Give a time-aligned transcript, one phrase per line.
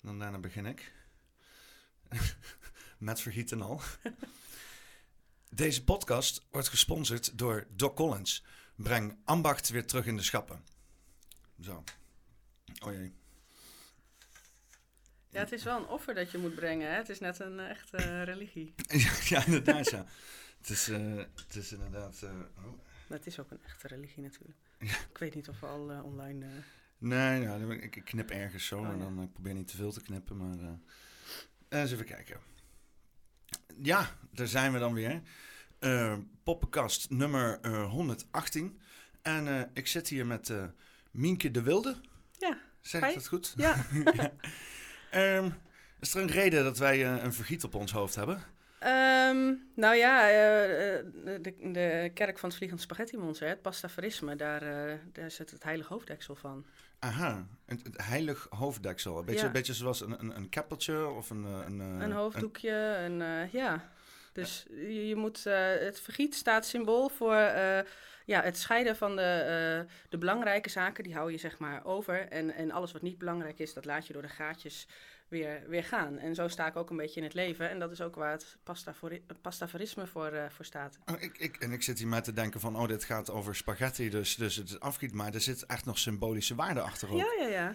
[0.00, 0.92] Dan daarna begin ik.
[2.98, 3.80] Met vergiet en al.
[5.50, 8.44] Deze podcast wordt gesponsord door Doc Collins.
[8.74, 10.64] Breng ambacht weer terug in de schappen.
[11.60, 11.84] Zo.
[12.84, 13.12] Oh jee.
[15.28, 16.90] Ja, het is wel een offer dat je moet brengen.
[16.90, 16.96] Hè?
[16.96, 18.74] Het is net een eh, echte religie.
[19.28, 20.06] ja, inderdaad, ja.
[20.60, 22.22] Het is, eh, het is inderdaad...
[22.22, 22.64] eh, oh.
[23.06, 24.58] Maar het is ook een echte religie natuurlijk.
[25.10, 26.46] Ik weet niet of we al eh, online...
[27.00, 30.02] Nee, ik, ik knip ergens zo Oh, en dan eh, probeer niet te veel te
[30.02, 30.58] knippen, maar...
[30.58, 32.40] eh, eens even kijken.
[33.82, 35.20] Ja, daar zijn we dan weer.
[35.78, 38.80] Eh, poppenkast nummer eh, 118.
[39.22, 40.52] En ik zit hier met
[41.10, 41.96] Mienke de Wilde.
[42.38, 43.54] Ja, Zeg ik dat goed?
[43.56, 43.74] Ja.
[45.10, 45.50] Ehm,
[46.00, 48.42] is er een reden dat wij een vergiet op ons hoofd hebben?
[48.78, 54.60] Ehm, nou ja, de, de kerk van het Vliegend Spaghetti Monster, het pastafarisme, daar,
[55.12, 56.66] daar zit het heilige hoofddeksel van.
[57.00, 59.18] Aha, het, het heilig hoofddeksel.
[59.18, 59.46] Een beetje, Ja.
[59.46, 61.44] een beetje zoals een, een, een keppeltje of een...
[61.44, 63.92] eh, een, eh, een hoofddoekje, en eh, ja.
[64.32, 67.34] Dus je, je moet, het vergiet staat symbool voor
[68.24, 72.28] ja, het scheiden van de, de belangrijke zaken, die hou je zeg maar over.
[72.28, 74.86] En, en alles wat niet belangrijk is, dat laat je door de gaatjes
[75.30, 76.18] weer, weer gaan.
[76.18, 77.70] En zo sta ik ook een beetje in het leven.
[77.70, 80.98] En dat is ook waar het pastafori- pastafarisme voor, eh, voor staat.
[81.06, 83.56] Oh, ik, ik, en ik zit hier maar te denken van, oh, dit gaat over
[83.56, 85.12] spaghetti, dus, dus het is afgiet.
[85.12, 87.16] Maar er zit echt nog symbolische waarde achter ook.
[87.18, 87.74] Ja, ja, ja.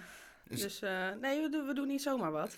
[0.50, 2.56] Dus eh, nee, we doen niet zomaar wat.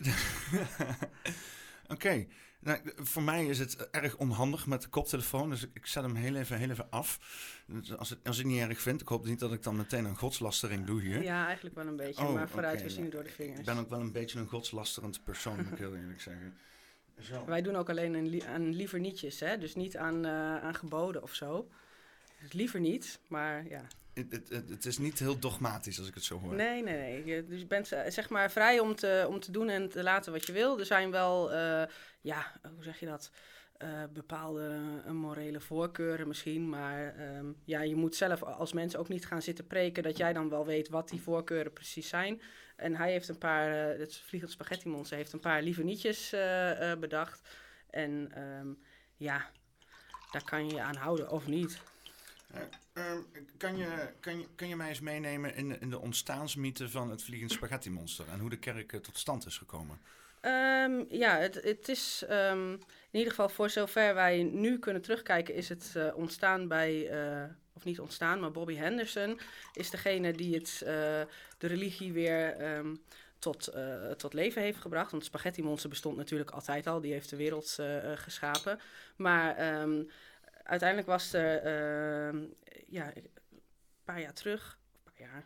[1.94, 2.28] Oké,
[2.60, 6.16] nou, voor mij is het erg onhandig met de koptelefoon, dus ik, ik zet hem
[6.16, 7.20] heel even, heel even af.
[7.68, 9.76] Dus als, het, als ik het niet erg vind, ik hoop niet dat ik dan
[9.76, 11.24] meteen een godslastering doe hier.
[11.24, 13.60] Ja, eigenlijk wel een beetje, Oh, maar vooruit we zien nou, door de vingers.
[13.60, 16.58] Ik ben ook wel een beetje een godslasterend persoon, moet ik heel eerlijk zeggen.
[17.20, 17.46] Zo.
[17.46, 19.58] Wij doen ook alleen een li- aan liever nietjes, hè?
[19.58, 20.32] dus niet aan, eh,
[20.64, 21.70] aan geboden of zo.
[22.42, 23.88] Dus liever niet, maar ja.
[24.18, 26.56] Het, het, het, is niet heel dogmatisch als ik het zo hoor.
[26.56, 27.26] Nee, nee, nee.
[27.26, 30.04] Je, dus je bent eh, zeg maar vrij om te, om te doen en te
[30.04, 30.80] laten wat je wil.
[30.80, 31.84] Er zijn wel, eh,
[32.22, 33.32] ja, hoe zeg je dat?
[33.78, 34.80] Eh, bepaalde
[35.12, 36.70] morele voorkeuren misschien.
[36.70, 40.34] Maar ehm, ja, je moet zelf als mens ook niet gaan zitten preken dat jij
[40.34, 42.42] dan wel weet wat die voorkeuren precies zijn.
[42.76, 46.30] En hij heeft een paar, eh, het Vliegend Spaghetti Monster heeft een paar lieve nietjes
[47.00, 47.42] bedacht.
[47.90, 48.68] En ehm,
[49.18, 49.50] ja,
[50.32, 51.82] daar kan je je aan houden of niet.
[52.54, 52.62] Eh,
[52.98, 53.22] ehm,
[53.58, 57.24] kan, je, kan, je, kan je mij eens meenemen in, in de ontstaansmythe van het
[57.24, 60.00] Vliegend Spaghetti Monster en hoe de kerk eh, tot stand is gekomen?
[60.42, 62.72] Ehm, ja, het, het is ehm,
[63.12, 67.50] in ieder geval voor zover wij nu kunnen terugkijken, is het eh, ontstaan bij, eh,
[67.74, 69.40] of niet ontstaan, maar Bobby Henderson
[69.74, 70.80] is degene die het,
[71.58, 72.56] de religie weer
[73.40, 73.74] tot,
[74.18, 75.12] tot leven heeft gebracht.
[75.12, 77.80] Want het spaghetti monster bestond natuurlijk altijd al, die heeft de wereld
[78.16, 78.80] geschapen.
[79.16, 79.56] Maar
[80.68, 82.44] uiteindelijk was er, ehm,
[82.88, 83.30] ja, een
[84.04, 85.46] paar jaar terug, een paar jaar,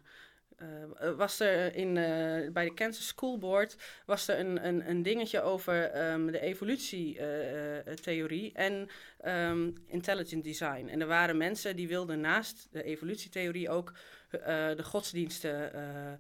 [0.56, 5.04] eh, was er in, eh, bij de Kansas School Board was er een, een, een
[5.04, 10.88] dingetje over ehm, de evolutietheorie en ehm, intelligent design.
[10.88, 13.94] En er waren mensen die wilden naast de evolutietheorie ook
[14.32, 16.12] eh, de godsdiensten eh,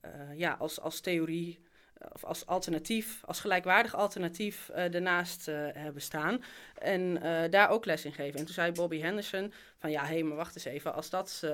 [0.00, 1.69] eh, ja, als, als theorie eh,
[2.12, 6.44] of als alternatief, als gelijkwaardig alternatief eh ernaast eh, hebben staan.
[6.78, 8.38] En eh, daar ook les in geven.
[8.38, 10.94] En toen zei Bobby Henderson van ja, hé, hey, maar wacht eens even.
[10.94, 11.50] Als dat eh,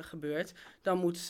[0.00, 0.52] gebeurt,
[0.82, 1.28] dan moet eh,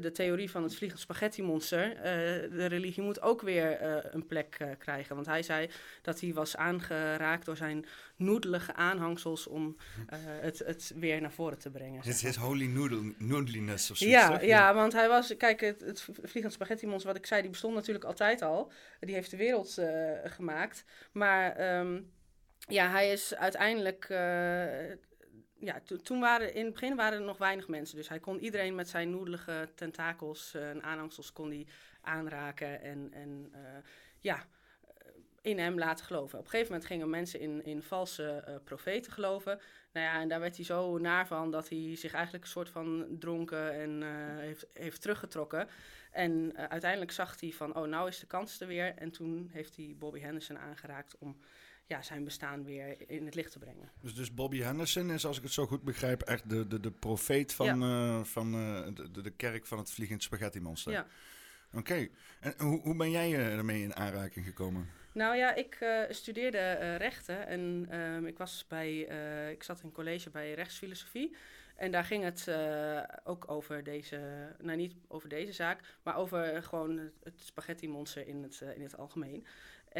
[0.00, 2.02] de theorie van het vliegend spaghetti monster, eh,
[2.50, 3.82] de religie moet ook weer
[4.14, 5.14] een plek krijgen.
[5.14, 5.70] Want hij zei
[6.02, 7.86] dat hij was aangeraakt door zijn
[8.16, 9.76] noedelige aanhangsels om
[10.06, 12.02] eh, het, het weer naar voren te brengen.
[12.02, 14.18] Zeg is holy noodle, noodliness of zoiets.
[14.18, 14.42] Ja, toch?
[14.42, 17.74] ja, want hij was, kijk, het, het vliegend spaghetti monster, wat ik zei, die bestond
[17.74, 18.72] natuurlijk altijd al.
[19.00, 19.80] Die heeft de wereld
[20.24, 20.84] gemaakt.
[21.12, 22.00] Maar ehm,
[22.68, 24.08] ja, hij is uiteindelijk,
[25.58, 27.96] ja, to- toen waren, in het begin waren er nog weinig mensen.
[27.96, 31.66] Dus hij kon iedereen met zijn noedelige tentakels eh, en aanhangsels kon die
[32.00, 33.60] aanraken en, en eh,
[34.18, 35.06] ja, eh,
[35.42, 36.38] in hem laten geloven.
[36.38, 39.60] Op een gegeven moment gingen mensen in, in valse eh, profeten geloven.
[39.92, 42.68] Nou ja, en daar werd hij zo naar van dat hij zich eigenlijk een soort
[42.68, 44.02] van dronken en
[44.38, 45.68] heeft, heeft teruggetrokken.
[46.10, 48.94] En uiteindelijk zag hij van, oh, nou is de kans er weer.
[48.96, 51.36] En toen heeft hij Bobby Henderson aangeraakt om
[51.88, 53.90] ja, zijn bestaan weer in het licht te brengen.
[54.00, 56.90] Dus, dus Bobby Henderson is, als ik het zo goed begrijp, echt de, de, de
[56.90, 60.92] profeet van, eh, van eh, de, de, kerk van het Vliegend Spaghetti Monster.
[60.92, 61.06] Ja.
[61.72, 62.08] Oké,
[62.40, 64.88] en hoe, hoe ben jij eh, ermee in aanraking gekomen?
[65.12, 65.78] Nou ja, ik
[66.10, 68.98] studeerde rechten en ehm, ik was bij,
[69.50, 71.36] ik zat in college bij rechtsfilosofie.
[71.78, 74.20] En daar ging het uh, ook over deze,
[74.58, 78.76] nou niet over deze zaak, maar over gewoon het, het spaghetti monster in het, uh,
[78.76, 79.46] in het algemeen.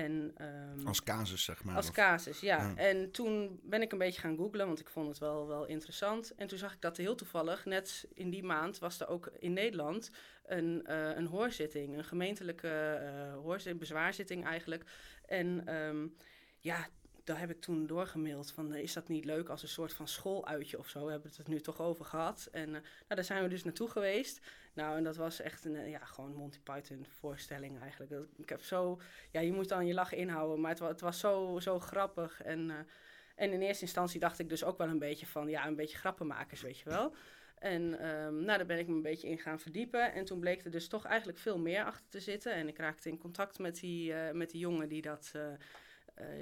[0.04, 0.34] En,
[0.78, 1.76] um, als casus, zeg maar.
[1.76, 1.94] Als of...
[1.94, 2.56] casus, ja.
[2.56, 2.76] ja.
[2.76, 6.34] En toen ben ik een beetje gaan googlen, want ik vond het wel, wel interessant.
[6.34, 9.52] En toen zag ik dat heel toevallig, net in die maand, was er ook in
[9.52, 10.10] Nederland
[10.46, 11.96] een, uh, een hoorzitting.
[11.96, 14.84] Een gemeentelijke uh, hoorzitting, bezwaarzitting eigenlijk.
[15.24, 16.14] En um,
[16.58, 16.88] ja,
[17.28, 20.78] daar heb ik toen doorgemaild van, is dat niet leuk als een soort van schooluitje
[20.78, 21.04] of zo?
[21.04, 22.48] We hebben het nu toch over gehad.
[22.52, 24.46] En uh, nou, daar zijn we dus naartoe geweest.
[24.72, 28.12] Nou, en dat was echt een, ja, gewoon Monty Python voorstelling eigenlijk.
[28.36, 31.58] Ik heb zo, ja, je moet dan je lachen inhouden, maar het, het was zo,
[31.60, 32.42] zo grappig.
[32.42, 32.86] En,
[33.34, 35.98] en in eerste instantie dacht ik dus ook wel een beetje van, ja, een beetje
[35.98, 37.14] grappenmakers, weet je wel.
[37.58, 40.12] En um, nou, daar ben ik me een beetje in gaan verdiepen.
[40.12, 42.52] En toen bleek er dus toch eigenlijk veel meer achter te zitten.
[42.52, 45.32] En ik raakte in contact met die, met die jongen die dat,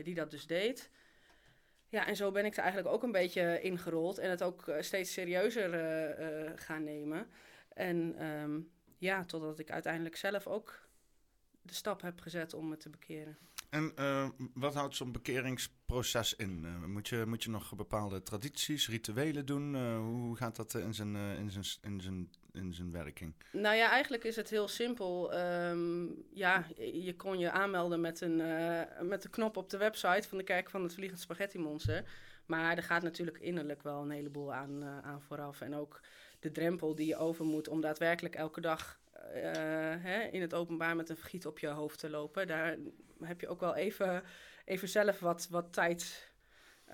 [0.05, 0.90] die dat dus deed.
[1.88, 4.19] Ja, en zo ben ik er eigenlijk ook een beetje ingerold.
[4.19, 5.70] En het ook steeds serieuzer
[6.58, 7.26] gaan nemen.
[7.69, 10.88] En um, ja, totdat ik uiteindelijk zelf ook
[11.62, 13.38] de stap heb gezet om me te bekeren.
[13.70, 13.93] En
[14.55, 16.67] wat houdt zo'n bekeringsproces in?
[16.93, 19.94] Moet, je, moet je nog bepaalde tradities, rituelen doen?
[19.96, 23.34] Hoe gaat dat in zijn, in, zijn, in, zijn, in zijn werking?
[23.52, 25.38] Nou ja, eigenlijk is het heel simpel.
[25.38, 28.36] Um, ja, je kon je aanmelden met een,
[29.00, 32.04] met een knop op de website van de Kerk van het Vliegend Spaghetti Monster.
[32.46, 35.60] Maar er gaat natuurlijk innerlijk wel een heleboel aan, aan vooraf.
[35.60, 36.00] En ook
[36.40, 38.98] de drempel die je over moet om daadwerkelijk elke dag
[39.34, 39.42] uh,
[39.98, 42.46] hè, in het openbaar met een vergiet op je hoofd te lopen.
[42.46, 42.76] Daar
[43.22, 44.22] heb je ook wel even,
[44.64, 46.25] even zelf wat, wat tijd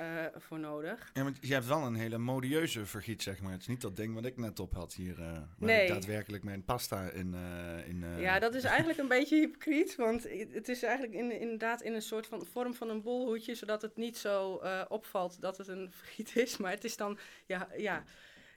[0.01, 1.11] uh, voor nodig.
[1.15, 3.53] Ja, want je hebt wel een hele modieuze vergiet, zeg maar.
[3.53, 5.83] Het is niet dat ding wat ik net op had hier, uh, waar nee.
[5.83, 7.35] ik daadwerkelijk mijn pasta in...
[7.35, 11.83] Uh, in ja, dat is eigenlijk een beetje hypocriet, want het is eigenlijk in, inderdaad
[11.83, 15.69] in een soort van vorm van een bolhoedje, zodat het niet zo opvalt dat het
[15.69, 17.69] een vergiet is, maar het is dan, ja...
[17.77, 18.05] ja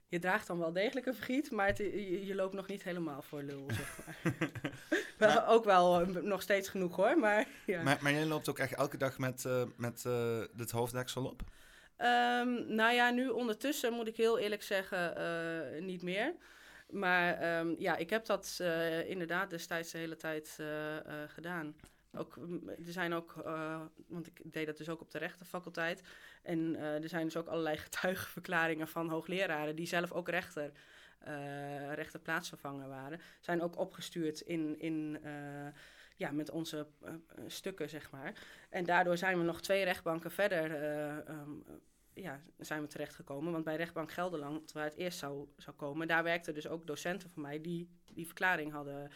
[0.08, 3.22] je draagt dan wel degelijk een vergiet, maar het, je, je, loopt nog niet helemaal
[3.22, 4.34] voor lul, zeg maar.
[5.18, 7.84] wel, ook wel uh, nog steeds genoeg hoor, maar ja.
[7.84, 11.42] Maar, maar jij loopt ook echt elke dag met, uh, met uh, het hoofddeksel op?
[11.98, 15.16] Um, nou ja, nu ondertussen moet ik heel eerlijk zeggen,
[15.86, 16.36] niet meer.
[16.90, 18.62] Maar um, ja, ik heb dat
[19.08, 20.60] inderdaad destijds de hele tijd
[21.28, 21.76] gedaan.
[22.18, 22.40] Ook,
[22.86, 26.04] er zijn ook, uh, want ik deed dat dus ook op de rechtenfaculteit.
[26.44, 30.72] En uh, er zijn dus ook allerlei getuigenverklaringen van hoogleraren die zelf ook rechter,
[31.28, 33.22] uh, rechterplaatsvervanger waren.
[33.40, 35.20] Zijn ook opgestuurd in, in
[36.16, 36.88] ja, met onze
[37.48, 38.34] stukken, zeg maar.
[38.70, 40.72] En daardoor zijn we nog twee rechtbanken verder
[41.30, 41.64] um,
[42.14, 43.52] ja, zijn we terechtgekomen.
[43.52, 47.30] Want bij rechtbank Gelderland, waar het eerst zou, zou komen, daar werkten dus ook docenten
[47.30, 49.12] van mij die die verklaring hadden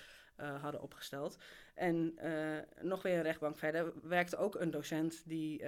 [0.61, 1.37] hadden opgesteld.
[1.79, 5.67] En uh, nog weer een rechtbank verder werkte ook een docent die uh,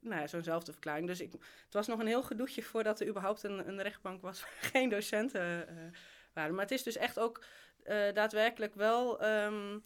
[0.00, 1.06] nou ja, zo'nzelfde verklaring.
[1.06, 4.40] Dus ik, het was nog een heel gedoetje voordat er überhaupt een, een rechtbank was
[4.42, 5.66] waar geen docenten
[6.32, 6.54] waren.
[6.54, 7.44] Maar het is dus echt ook
[8.14, 9.82] daadwerkelijk wel, um,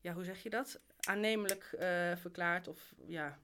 [0.00, 0.80] ja, hoe zeg je dat?
[1.00, 1.74] Aannemelijk
[2.16, 3.38] verklaard of ja,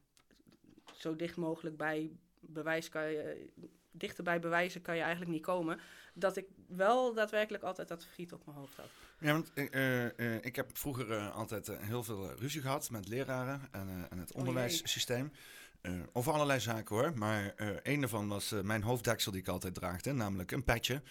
[0.95, 3.51] zo dicht mogelijk bij bewijs kan je
[3.99, 5.81] dichter bij bewijzen kan je eigenlijk niet komen.
[6.15, 8.89] Dat ik wel daadwerkelijk altijd dat vergiet op mijn hoofd had.
[9.19, 13.69] Ja, want uh, uh, ik heb vroeger uh, altijd heel veel ruzie gehad met leraren
[13.71, 15.33] en, en het onderwijssysteem.
[16.13, 17.19] over allerlei zaken hoor.
[17.19, 17.53] Maar
[17.83, 21.03] een daarvan was mijn hoofddeksel die ik altijd draagde, namelijk een petje.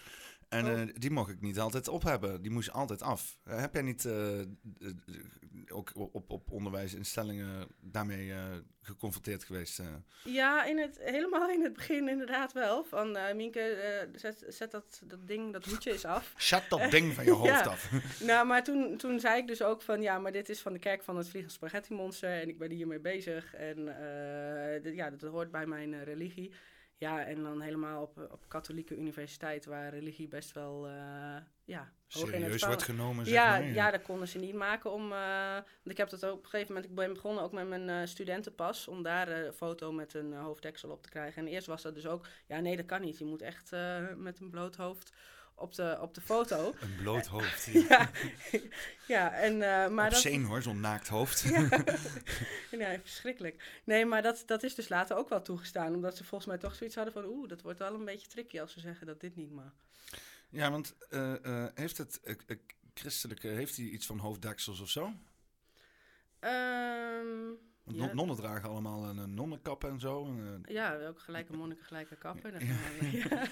[0.49, 0.79] En oh.
[0.79, 2.41] uh, die mocht ik niet altijd op hebben.
[2.41, 3.37] Die moest altijd af.
[3.47, 4.39] Uh, heb jij niet uh,
[5.67, 8.33] ook op, op onderwijsinstellingen daarmee
[8.81, 9.81] geconfronteerd geweest?
[10.23, 12.83] Ja, in het, helemaal in het begin inderdaad wel.
[12.83, 16.33] Van Mienke, zet, zet dat, dat ding, dat hoedje eens af.
[16.37, 17.63] Zet dat ding van je hoofd ja.
[17.63, 17.91] af.
[18.21, 20.01] nou, maar toen, toen zei ik dus ook van...
[20.01, 22.41] Ja, maar dit is van de kerk van het Vliegend Spaghetti Monster.
[22.41, 23.53] En ik ben hiermee bezig.
[23.53, 23.85] En
[24.93, 26.51] ja, dat hoort bij mijn religie.
[26.99, 32.31] Ja, en dan helemaal op, op katholieke universiteit, waar religie best wel uh, ja, hoog
[32.31, 33.25] in het wordt genomen.
[33.25, 34.91] Zeg ja, maar, ja, ja, dat konden ze niet maken.
[34.91, 37.51] Om, uh, want ik heb dat ook op een gegeven moment, ik ben begonnen ook
[37.51, 41.41] met mijn uh, studentenpas, om daar een foto met een hoofddeksel op te krijgen.
[41.41, 43.17] En eerst was dat dus ook, ja nee, dat kan niet.
[43.17, 43.71] Je moet echt
[44.15, 45.13] met een bloot hoofd
[45.57, 46.73] op de, op de foto.
[46.79, 47.65] Een bloot hoofd.
[47.65, 48.11] ja.
[49.07, 50.23] ja, en, uh, maar dat...
[50.23, 51.41] hoor, zo'n naakt hoofd.
[52.71, 52.99] ja.
[53.01, 53.81] verschrikkelijk.
[53.83, 55.95] Nee, maar dat, dat is dus later ook wel toegestaan.
[55.95, 57.25] Omdat ze volgens mij toch zoiets hadden van...
[57.25, 59.73] Oeh, dat wordt wel een beetje tricky als ze zeggen dat dit niet mag.
[60.49, 62.19] Ja, want uh, uh, heeft het
[62.93, 63.47] christelijke...
[63.47, 65.13] Heeft hij iets van hoofddeksels of zo?
[67.97, 68.13] Ja.
[68.13, 70.25] nonnen dragen allemaal een, een nonnenkap en zo.
[70.25, 72.51] en, eh, Ja, ook gelijke monniken, gelijke kappen.
[72.51, 72.59] Ja.
[73.29, 73.47] ja.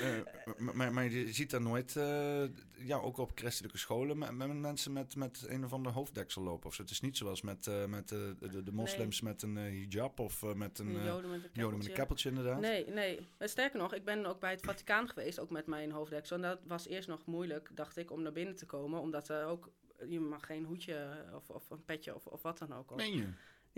[0.00, 2.42] eh, maar, maar, je ziet daar nooit, eh,
[2.86, 6.66] ja, ook op christelijke scholen, met, met mensen met, met een of ander hoofddeksel lopen.
[6.68, 6.82] Of zo.
[6.82, 8.18] Het is niet zoals met, eh, met eh,
[8.50, 11.50] de, de moslims met een eh, hijab of eh, met een eh, Joden met een
[11.52, 11.92] joden met een keppeltje.
[11.92, 12.60] keppeltje inderdaad.
[12.60, 13.28] Nee, nee.
[13.38, 16.36] Eh, Sterker nog, ik ben ook bij het Vaticaan geweest, ook met mijn hoofddeksel.
[16.36, 19.00] En dat was eerst nog moeilijk, dacht ik, om naar binnen te komen.
[19.00, 19.70] Omdat er ook,
[20.08, 22.90] je mag geen hoedje of, of een petje of, of wat dan ook.
[22.90, 22.96] op.
[22.96, 23.26] Meen je?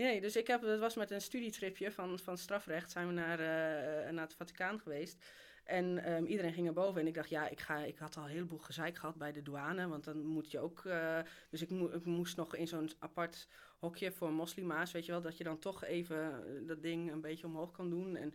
[0.01, 3.39] Nee, dus ik heb, dat was met een studietripje van, van strafrecht, zijn we naar,
[3.39, 5.25] eh, naar het Vaticaan geweest.
[5.63, 8.23] En ehm, iedereen ging naar boven en ik dacht, ja, ik, ga, ik had al
[8.23, 10.85] een heleboel gezeik gehad bij de douane, want dan moet je ook...
[10.85, 13.47] eh, dus ik, moe- ik moest nog in zo'n apart
[13.79, 17.21] hokje voor moslima's, weet je wel, dat je dan toch even eh, dat ding een
[17.21, 18.15] beetje omhoog kan doen.
[18.15, 18.33] En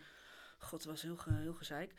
[0.58, 1.92] god, het was heel, heel gezeik.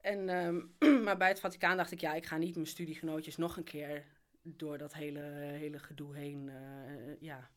[0.00, 0.60] En, ehm,
[1.04, 4.04] maar bij het Vaticaan dacht ik, ja, ik ga niet mijn studiegenootjes nog een keer
[4.42, 5.20] door dat hele,
[5.58, 7.50] hele gedoe heen, eh, ja,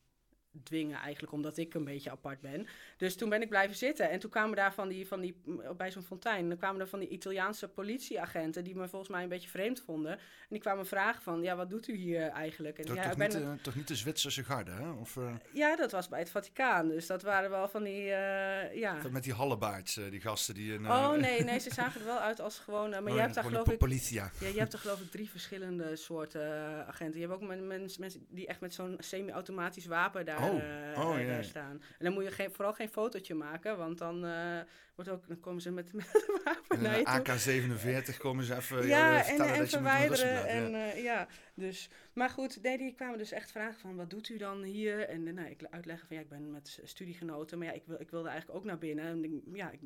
[0.62, 2.66] dwingen eigenlijk, omdat ik een beetje apart ben.
[2.96, 4.10] Dus toen ben ik blijven zitten.
[4.10, 5.42] En toen kwamen daar van die, van die
[5.76, 9.28] bij zo'n fontein, dan kwamen er van die Italiaanse politieagenten, die me volgens mij een
[9.28, 10.12] beetje vreemd vonden.
[10.12, 10.18] En
[10.48, 12.78] die kwamen vragen van, ja, wat doet u hier eigenlijk?
[12.78, 14.90] En Toch, ja, toch, ben niet, eh, toch niet de Zwitserse garde, hè?
[14.90, 16.88] Of eh, ja, dat was bij het Vaticaan.
[16.88, 18.96] Dus dat waren wel van die, eh, ja...
[19.10, 20.72] met die hallebaards, die gasten die...
[20.74, 22.90] een, Oh nee, nee, ze zagen er wel uit als gewoon...
[22.90, 23.70] maar oh, je hebt daar geloof ik...
[23.70, 24.30] po- Politia.
[24.40, 26.42] Ja, je hebt er geloof ik drie verschillende soorten
[26.86, 27.20] agenten.
[27.20, 30.82] Je hebt ook men- mens- mensen die echt met zo'n semi-automatisch wapen daar, Oh, eh,
[30.96, 31.32] oh, eh, ja.
[31.32, 31.82] daar staan.
[31.98, 34.60] En dan moet je geen, vooral geen fotootje maken, want dan, eh,
[34.94, 38.14] wordt ook, dan komen ze met, met het wapen En naar je een toe.
[38.14, 40.46] AK-47 komen ze even Ja, en, en verwijderen.
[40.46, 41.88] En, eh, ja, dus.
[42.12, 45.08] Maar goed, nee, die kwamen dus echt vragen van, wat doet u dan hier?
[45.08, 48.10] En nou, ik uitleggen van, ja, ik ben met studiegenoten, maar ja, ik, wil, ik
[48.10, 49.04] wilde eigenlijk ook naar binnen.
[49.04, 49.80] En ja, ik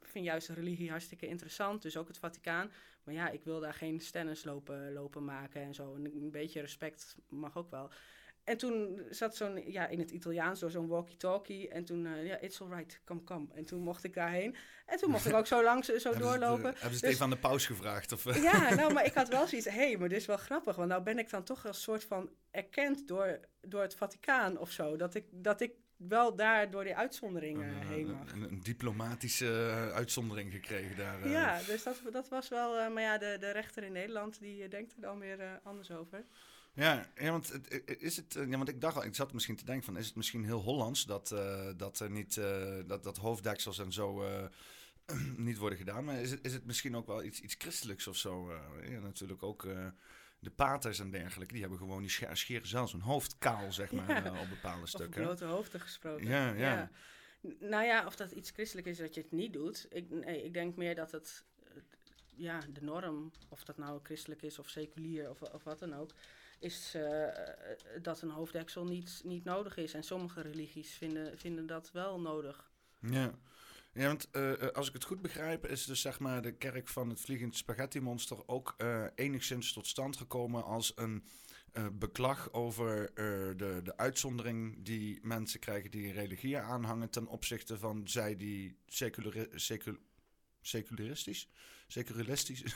[0.00, 2.70] vind juist de religie hartstikke interessant, dus ook het Vaticaan.
[3.04, 5.94] Maar ja, ik wil daar geen stennis lopen, lopen maken en zo.
[5.94, 7.90] En een beetje respect mag ook wel.
[8.48, 11.68] En toen zat zo'n, ja, in het Italiaans door zo'n walkie-talkie.
[11.68, 13.46] En toen, eh, ja, it's alright, come, come.
[13.54, 14.56] En toen mocht ik daarheen.
[14.86, 16.62] En toen mocht ik ook zo langs, zo ze het, eh, doorlopen.
[16.62, 18.12] Hebben ze het Dus- even aan de paus gevraagd?
[18.12, 18.42] Of, eh?
[18.42, 20.88] Ja, nou, maar ik had wel zoiets, hé, hey, maar dit is wel grappig, want
[20.88, 24.96] nou ben ik dan toch als soort van erkend door, door het Vaticaan of zo.
[24.96, 28.32] Dat ik, dat ik wel daar door die uitzonderingen een, heen een, mag.
[28.32, 29.46] een, een diplomatische
[29.94, 31.28] uitzondering gekregen daar.
[31.28, 34.92] Ja, dus dat, dat was wel, maar ja, de, de rechter in Nederland, die denkt
[34.92, 36.24] er dan weer anders over.
[36.78, 39.32] Ja, ja, want het, het- is het, eh, ja, want ik dacht al, ik zat
[39.32, 42.74] misschien te denken van, is het misschien heel Hollands dat, eh, dat er niet, eh,
[42.86, 44.44] dat, dat hoofddeksels en zo eh,
[45.36, 48.16] niet worden gedaan, maar is het, is het misschien ook wel iets, iets christelijks of
[48.16, 48.50] zo?
[48.50, 48.90] eh?
[48.92, 49.86] ja, natuurlijk ook eh,
[50.38, 53.92] de paters en dergelijke, die hebben gewoon die sche- scheren zelfs hun hoofd kaal, zeg
[53.92, 54.24] maar, Ja.
[54.24, 55.22] eh, op bepaalde stukken.
[55.22, 56.26] blote hoofden gesproken.
[56.26, 56.90] Ja, ja.
[57.60, 59.86] Nou ja, of dat iets christelijk is dat je het niet doet.
[59.90, 61.70] Ik, nee, ik denk meer dat het, eh,
[62.36, 66.10] ja, de norm, of dat nou christelijk is of seculier of, of wat dan ook,
[66.58, 67.32] is eh, eh,
[68.02, 69.94] dat een hoofddeksel niet, niet nodig is.
[69.94, 72.70] En sommige religies vinden, vinden dat wel nodig.
[73.00, 73.38] Ja.
[73.92, 77.08] Ja, want eh, als ik het goed begrijp, is dus zeg maar de kerk van
[77.08, 78.76] het Vliegend Spaghetti Monster ook
[79.14, 81.24] enigszins tot stand gekomen als een
[81.92, 83.10] beklag over
[83.56, 89.48] de, de uitzondering die mensen krijgen die religieën aanhangen ten opzichte van zij die seculari
[89.54, 89.96] secul
[90.60, 91.48] secularistisch,
[91.86, 92.62] secularistisch,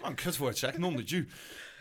[0.00, 1.28] oh, een kutwoord zeg, non de Jew,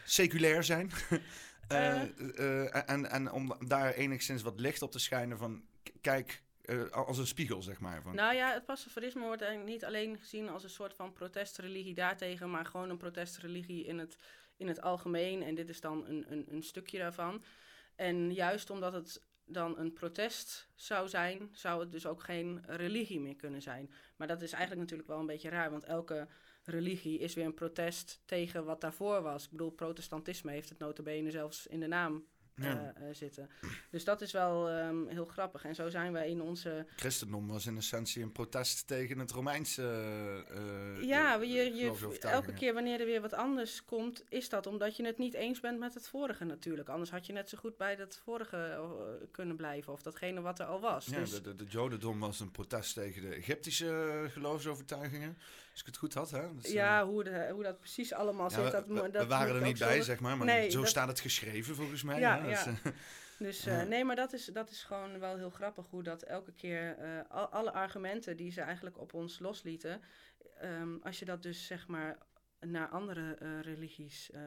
[0.10, 0.92] seculair zijn.
[1.70, 5.64] Eh, eh, en, en om daar enigszins wat licht op te schijnen van,
[6.02, 8.02] kijk, eh, als een spiegel, zeg maar.
[8.02, 11.94] Van, Nou ja, het pacificisme wordt eigenlijk niet alleen gezien als een soort van protestreligie
[11.94, 14.18] daartegen, maar gewoon een protestreligie in het,
[14.58, 15.44] in het algemeen.
[15.44, 17.44] En dit is dan een, een, een stukje daarvan.
[17.96, 23.20] En juist omdat het dan een protest zou zijn, zou het dus ook geen religie
[23.20, 23.92] meer kunnen zijn.
[24.16, 26.28] Maar dat is eigenlijk natuurlijk wel een beetje raar, want elke
[26.70, 29.44] religie is weer een protest tegen wat daarvoor was.
[29.44, 32.26] Ik bedoel, protestantisme heeft het notabene zelfs in de naam
[32.62, 32.94] Ja.
[32.96, 33.50] eh, eh, zitten.
[33.90, 35.66] Dus dat is wel ehm, heel grappig.
[35.66, 39.82] En zo zijn wij in onze Christendom was in essentie een protest tegen het Romeinse
[40.52, 44.96] uh, Ja, je, je, elke keer wanneer er weer wat anders komt, is dat omdat
[44.96, 46.90] je het niet eens bent met het vorige natuurlijk.
[46.90, 48.90] Anders had je net zo goed bij dat vorige
[49.32, 51.06] kunnen blijven, of datgene wat er al was.
[51.06, 55.38] Ja, dus, de, de, de Jodendom was een protest tegen de Egyptische geloofsovertuigingen.
[55.80, 56.56] Als ik het goed had, hè?
[56.56, 58.64] Dus, ja, hoe, de, hoe dat precies allemaal zit.
[58.64, 60.38] we, Dat, we, mo- we dat waren er niet bij, zo- zeg maar.
[60.38, 62.20] Maar Nee, zo dat- staat het geschreven volgens mij.
[62.20, 62.40] Ja.
[62.42, 62.74] Dus, eh,
[63.38, 63.82] Dus Ja.
[63.82, 66.98] eh, nee, maar dat is, dat is gewoon wel heel grappig hoe dat elke keer,
[66.98, 70.02] eh, al, alle argumenten die ze eigenlijk op ons loslieten,
[70.60, 72.18] ehm, als je dat dus zeg maar
[72.60, 74.42] naar andere eh, religies eh,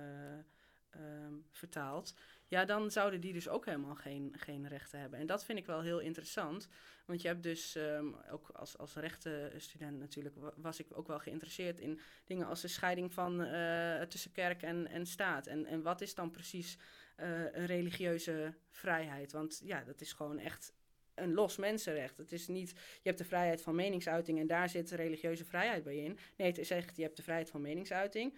[0.90, 2.14] ehm, vertaalt,
[2.52, 5.18] ja, dan zouden die dus ook helemaal geen, geen rechten hebben.
[5.18, 6.68] En dat vind ik wel heel interessant,
[7.06, 11.18] want je hebt dus ehm, ook als, als rechtenstudent natuurlijk, wa- was ik ook wel
[11.18, 15.46] geïnteresseerd in dingen als de scheiding van eh, tussen kerk en, en staat.
[15.46, 16.78] En, en wat is dan precies
[17.16, 19.32] eh, een religieuze vrijheid.
[19.32, 20.72] Want ja, dat is gewoon echt
[21.14, 22.16] een los mensenrecht.
[22.16, 25.96] Het is niet, je hebt de vrijheid van meningsuiting en daar zit religieuze vrijheid bij
[25.96, 26.18] in.
[26.36, 28.34] Nee, het is echt, je hebt de vrijheid van meningsuiting.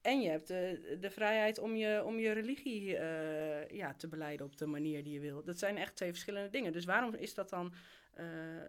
[0.00, 4.46] En je hebt de, de vrijheid om je, om je religie uh, ja, te beleiden
[4.46, 5.44] op de manier die je wil.
[5.44, 6.72] Dat zijn echt twee verschillende dingen.
[6.72, 7.74] Dus waarom is dat dan
[8.18, 8.24] uh,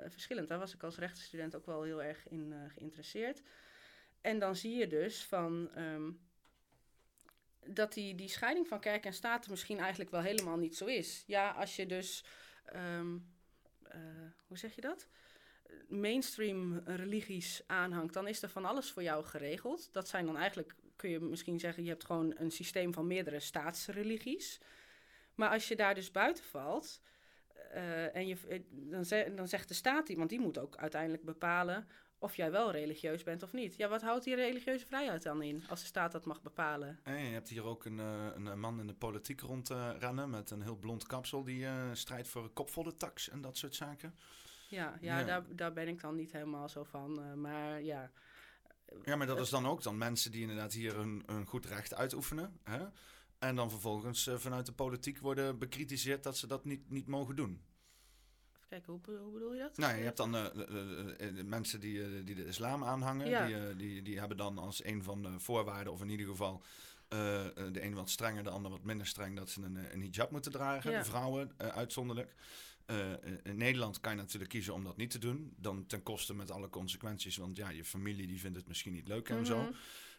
[0.08, 0.48] verschillend?
[0.48, 3.42] Daar was ik als rechtenstudent ook wel heel erg in uh, geïnteresseerd.
[4.22, 6.20] En dan zie je dus van um,
[7.66, 11.24] dat die, die scheiding van kerk en staat misschien eigenlijk wel helemaal niet zo is.
[11.28, 12.26] Ja, als je dus,
[12.76, 13.34] um,
[14.48, 15.08] hoe zeg je dat?
[15.88, 19.94] Mainstream religies aanhangt, dan is er van alles voor jou geregeld.
[19.94, 23.39] Dat zijn dan eigenlijk kun je misschien zeggen, je hebt gewoon een systeem van meerdere
[23.39, 24.60] staatsreligies.
[25.36, 27.01] Maar als je daar dus buiten valt,
[27.74, 31.24] uh, en je, eh, dan, ze, dan zegt de staat iemand, die moet ook uiteindelijk
[31.24, 31.88] bepalen
[32.20, 33.75] of jij wel religieus bent of niet.
[33.75, 37.00] Ja, wat houdt die religieuze vrijheid dan in, als de staat dat mag bepalen?
[37.03, 40.51] En je hebt hier ook een, uh, een man in de politiek rondrennen uh, met
[40.51, 44.15] een heel blond kapsel die uh, strijdt voor een kopvolle tax en dat soort zaken.
[44.70, 45.25] Ja, ja, ja.
[45.25, 47.41] Daar, daar ben ik dan niet helemaal zo van.
[47.41, 48.12] maar ja,
[49.03, 51.95] ja, maar dat is dan ook dan mensen die inderdaad hier een, een goed recht
[51.95, 52.60] uitoefenen.
[52.63, 52.86] Hè?
[53.39, 57.36] En dan vervolgens uh, vanuit de politiek worden bekritiseerd dat ze dat niet, niet mogen
[57.36, 57.62] doen.
[58.53, 59.77] Even kijken, hoe, hoe bedoel je dat?
[59.77, 63.29] Nou, je hebt dan uh, de, mensen die, die de islam aanhangen.
[63.29, 63.45] Ja.
[63.45, 66.63] Die, die, die hebben dan als een van de voorwaarden, of in ieder geval
[67.07, 70.51] de een wat strenger, de ander wat minder streng, dat ze een, een hijab moeten
[70.51, 70.91] dragen.
[70.91, 71.00] Ja.
[71.00, 72.36] De vrouwen uitzonderlijk.
[72.88, 73.12] Uh,
[73.44, 75.54] in Nederland kan je natuurlijk kiezen om dat niet te doen.
[75.58, 77.38] Dan ten koste met alle consequenties.
[77.38, 79.74] Want ja, je familie die vindt het misschien niet leuk en mm -hmm.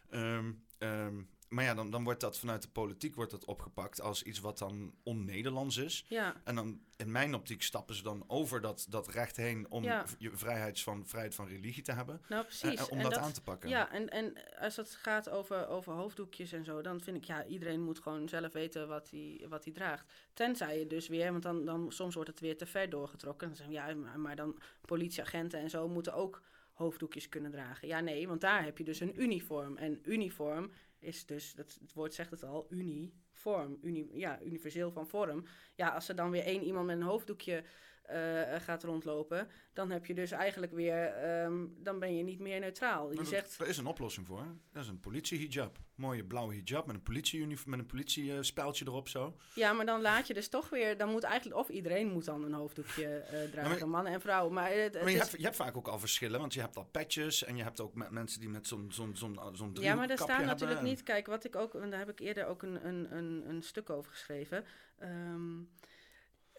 [0.09, 0.17] zo.
[0.17, 4.23] Um, um, maar ja, dan, dan wordt dat vanuit de politiek wordt dat opgepakt als
[4.23, 6.05] iets wat dan on-Nederlands is.
[6.07, 6.35] Ja.
[6.43, 10.05] En dan in mijn optiek stappen ze dan over dat, dat recht heen om ja.
[10.17, 12.21] je vrijheid van, vrijheid van religie te hebben.
[12.29, 12.79] Nou, precies.
[12.79, 13.69] En, om en dat, aan te pakken.
[13.69, 17.45] Ja, en, en als het gaat over, over hoofddoekjes en zo, dan vind ik, ja,
[17.45, 20.11] iedereen moet gewoon zelf weten wat hij wat hij draagt.
[20.33, 23.47] Tenzij je dus weer, want dan, dan soms wordt het weer te ver doorgetrokken.
[23.47, 26.41] Dan zeggen ja, maar, maar dan politieagenten en zo moeten ook
[26.73, 27.87] hoofddoekjes kunnen dragen.
[27.87, 29.77] Ja, nee, want daar heb je dus een uniform.
[29.77, 30.71] En uniform
[31.03, 33.77] is dus, dat, het woord zegt het al, uniform.
[33.81, 35.45] Uni, ja, universeel van vorm.
[35.75, 37.63] Ja, als er dan weer één iemand met een hoofddoekje
[38.11, 42.59] uh, gaat rondlopen, dan heb je dus eigenlijk weer, um, dan ben je niet meer
[42.59, 43.09] neutraal.
[43.09, 44.45] Je dat, zegt, er is een oplossing voor.
[44.71, 45.77] Dat is een politiehijab.
[45.95, 49.35] Mooie blauwe hijab met een politieuniform, met een politiespijltje erop zo.
[49.55, 52.43] Ja, maar dan laat je dus toch weer, dan moet eigenlijk, of iedereen moet dan
[52.43, 54.53] een hoofddoekje uh, dragen, maar, mannen en vrouwen.
[54.53, 56.77] Maar, het, maar je, is, hebt, je hebt vaak ook al verschillen, want je hebt
[56.77, 59.95] al petjes en je hebt ook met mensen die met zo'n zo'n zo'n zo'n Ja,
[59.95, 62.63] maar daar staat natuurlijk niet, kijk, wat ik ook, en daar heb ik eerder ook
[62.63, 64.65] een, een, een, een stuk over geschreven.
[65.01, 65.69] Um,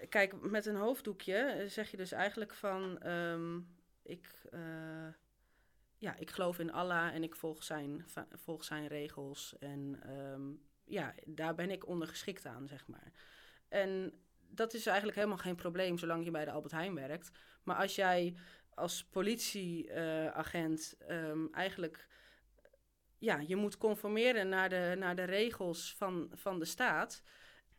[0.08, 3.08] Kijk, met een hoofddoekje zeg je dus eigenlijk van...
[3.08, 5.08] Um, ik, uh,
[5.98, 9.56] ja, ik geloof in Allah en ik volg zijn, volg zijn regels.
[9.58, 13.12] En um, ja, daar ben ik ondergeschikt aan, zeg maar.
[13.68, 14.12] En
[14.48, 17.30] dat is eigenlijk helemaal geen probleem zolang je bij de Albert Heijn werkt.
[17.62, 18.36] Maar als jij
[18.74, 22.08] als politieagent um, eigenlijk...
[23.18, 27.22] Ja, je moet conformeren naar de, naar de regels van, van de staat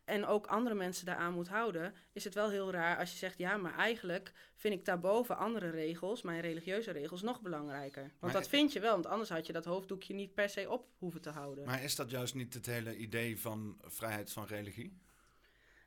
[0.05, 3.37] en ook andere mensen daaraan moet houden, is het wel heel raar als je zegt:
[3.37, 8.01] ja, maar eigenlijk vind ik daarboven andere regels, mijn religieuze regels, nog belangrijker.
[8.01, 10.69] Want maar dat vind je wel, want anders had je dat hoofddoekje niet per se
[10.69, 11.65] op hoeven te houden.
[11.65, 15.03] Maar is dat juist niet het hele idee van vrijheid van religie?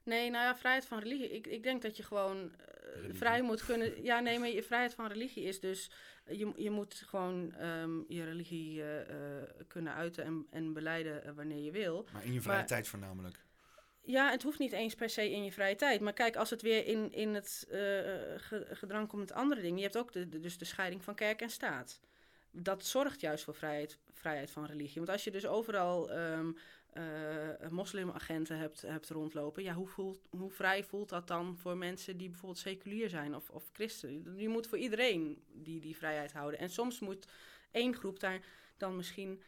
[0.02, 1.30] Nee, nou ja, vrijheid van religie.
[1.30, 4.02] Ik, ik denk dat je gewoon uh, vrij moet kunnen.
[4.02, 5.90] Ja, nee, maar je vrijheid van religie is dus.
[6.26, 11.64] Je, je moet gewoon um, je religie uh, uh, kunnen uiten en, en beleiden wanneer
[11.64, 12.08] je wil.
[12.12, 13.46] Maar in je vrije maar, tijd voornamelijk.
[14.10, 16.00] Ja, het hoeft niet eens per se in je vrije tijd.
[16.00, 17.78] Maar kijk, als het weer in, in het uh,
[18.70, 19.76] gedrang komt met andere dingen.
[19.76, 22.00] Je hebt ook de, dus de scheiding van kerk en staat.
[22.50, 24.94] Dat zorgt juist voor vrijheid, vrijheid van religie.
[24.94, 26.56] Want als je dus overal um,
[26.94, 29.62] uh, moslimagenten hebt, hebt rondlopen.
[29.62, 33.50] Ja, hoe, voelt, hoe vrij voelt dat dan voor mensen die bijvoorbeeld seculier zijn of,
[33.50, 34.34] of christen?
[34.36, 36.60] Je moet voor iedereen die, die vrijheid houden.
[36.60, 37.26] En soms moet
[37.70, 38.40] één groep daar
[38.76, 39.42] dan misschien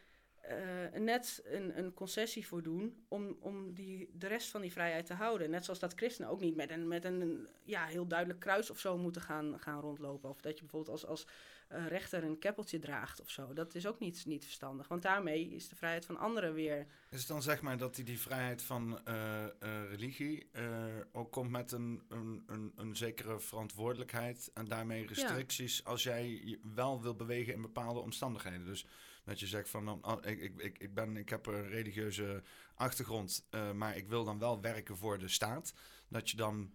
[0.49, 5.05] uh, net een, een, concessie voor doen om, om die, de rest van die vrijheid
[5.05, 5.49] te houden.
[5.49, 8.79] Net zoals dat christenen ook niet met een, met een ja, heel duidelijk kruis of
[8.79, 10.29] zo moeten gaan, gaan rondlopen.
[10.29, 11.27] Of dat je bijvoorbeeld als, als
[11.71, 13.53] uh, rechter een keppeltje draagt of zo.
[13.53, 16.85] Dat is ook niet, niet verstandig, want daarmee is de vrijheid van anderen weer...
[17.09, 19.45] Is het dan zeg maar dat die, die vrijheid van uh,
[19.89, 20.49] religie
[21.11, 25.89] ook komt met een, een, een, een, zekere verantwoordelijkheid en daarmee restricties ja.
[25.89, 28.65] als jij wel wil bewegen in bepaalde omstandigheden?
[28.65, 28.85] Dus
[29.23, 32.43] dat je zegt van, oh, ik, ik, ik, ik, ben, ik heb een religieuze
[32.75, 35.73] achtergrond, uh, maar ik wil dan wel werken voor de staat.
[36.07, 36.73] Dat je dan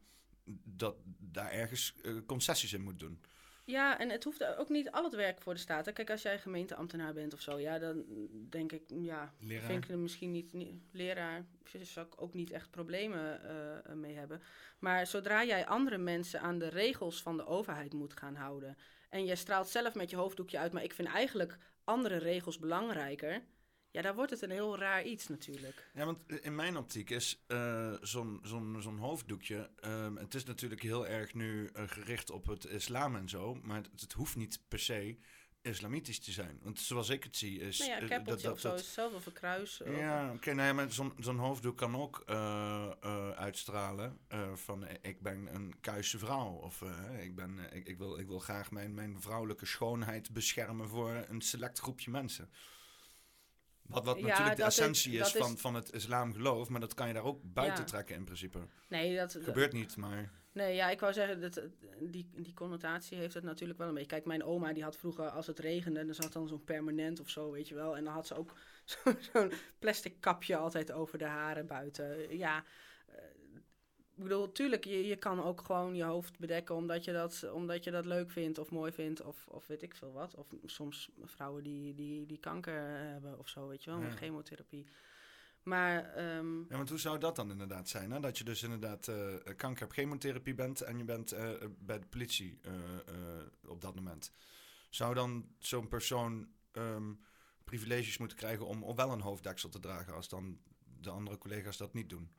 [0.64, 3.20] dat, daar ergens uh, concessies in moet doen.
[3.64, 5.92] Ja, en het hoeft ook niet al het werk voor de staat.
[5.92, 8.04] Kijk, als jij gemeenteambtenaar bent of zo, ja, dan
[8.50, 9.66] denk ik, ja, Leraar.
[9.66, 11.46] vind ik er misschien niet, niet leraar,
[11.82, 14.42] zou ik ook niet echt problemen eh, mee hebben.
[14.78, 18.76] Maar zodra jij andere mensen aan de regels van de overheid moet gaan houden
[19.08, 23.42] en je straalt zelf met je hoofddoekje uit, maar ik vind eigenlijk andere regels belangrijker,
[23.90, 25.90] ja, dan wordt het een heel raar iets natuurlijk.
[25.94, 29.70] Ja, want in mijn optiek is eh, zo'n zo'n zo'n hoofddoekje.
[29.76, 33.54] ehm, het is natuurlijk heel erg nu eh, gericht op het islam en zo.
[33.54, 35.18] Maar het, het hoeft niet per se
[35.66, 36.58] islamitisch te zijn.
[36.62, 37.78] Want zoals ik het zie is.
[37.78, 39.80] nou ja, eh, een keppeltje of zo is hetzelfde of een kruis.
[39.84, 45.20] Ja, oké, maar zo'n zo'n hoofddoek kan ook eh, eh, uitstralen eh, van eh, ik
[45.20, 46.50] ben een kuise vrouw.
[46.52, 50.32] Of eh, ik, ben, eh, ik, ik, wil, ik wil graag mijn, mijn vrouwelijke schoonheid
[50.32, 52.50] beschermen voor een select groepje mensen.
[53.82, 56.80] Wat, wat Ja, natuurlijk de dat essentie is, dat is- van, van het islamgeloof, maar
[56.80, 57.84] dat kan je daar ook buiten Ja.
[57.84, 58.58] trekken in principe.
[58.88, 60.30] Nee, dat, Gebeurt niet, maar...
[60.56, 61.64] Nee, ja, ik wou zeggen, dat, eh,
[62.00, 64.08] die, die connotatie heeft het natuurlijk wel een beetje.
[64.08, 67.28] Kijk, mijn oma die had vroeger, als het regende, dan zat dan zo'n permanent of
[67.30, 67.96] zo, weet je wel.
[67.96, 68.52] En dan had ze ook
[68.84, 72.36] zo- zo'n plastic kapje altijd over de haren buiten.
[72.38, 72.64] Ja,
[73.06, 73.24] eh,
[74.16, 77.84] ik bedoel, tuurlijk, je, je kan ook gewoon je hoofd bedekken omdat je dat, omdat
[77.84, 80.34] je dat leuk vindt of mooi vindt of, of weet ik veel wat.
[80.34, 84.06] Of soms vrouwen die, die, die kanker hebben of zo, weet je wel, Ja.
[84.06, 84.86] met chemotherapie.
[85.66, 88.10] Maar ehm, Ja, want hoe zou dat dan inderdaad zijn?
[88.10, 88.20] Hè?
[88.20, 92.06] Dat je dus inderdaad eh, kanker hebt, chemotherapie bent en je bent eh, bij de
[92.06, 94.32] politie eh, op dat moment.
[94.90, 97.12] Zou dan zo'n persoon ehm,
[97.64, 100.60] privileges moeten krijgen om, wel een hoofddeksel te dragen als dan
[101.00, 102.30] de andere collega's dat niet doen?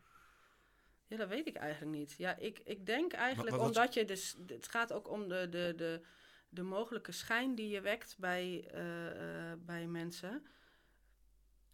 [1.07, 2.15] Ja, dat weet ik eigenlijk niet.
[2.17, 4.37] Ja, ik, ik denk eigenlijk omdat je dus.
[4.45, 6.01] Het gaat ook om de, de, de,
[6.49, 8.71] de mogelijke schijn die je wekt bij,
[9.65, 10.47] bij mensen.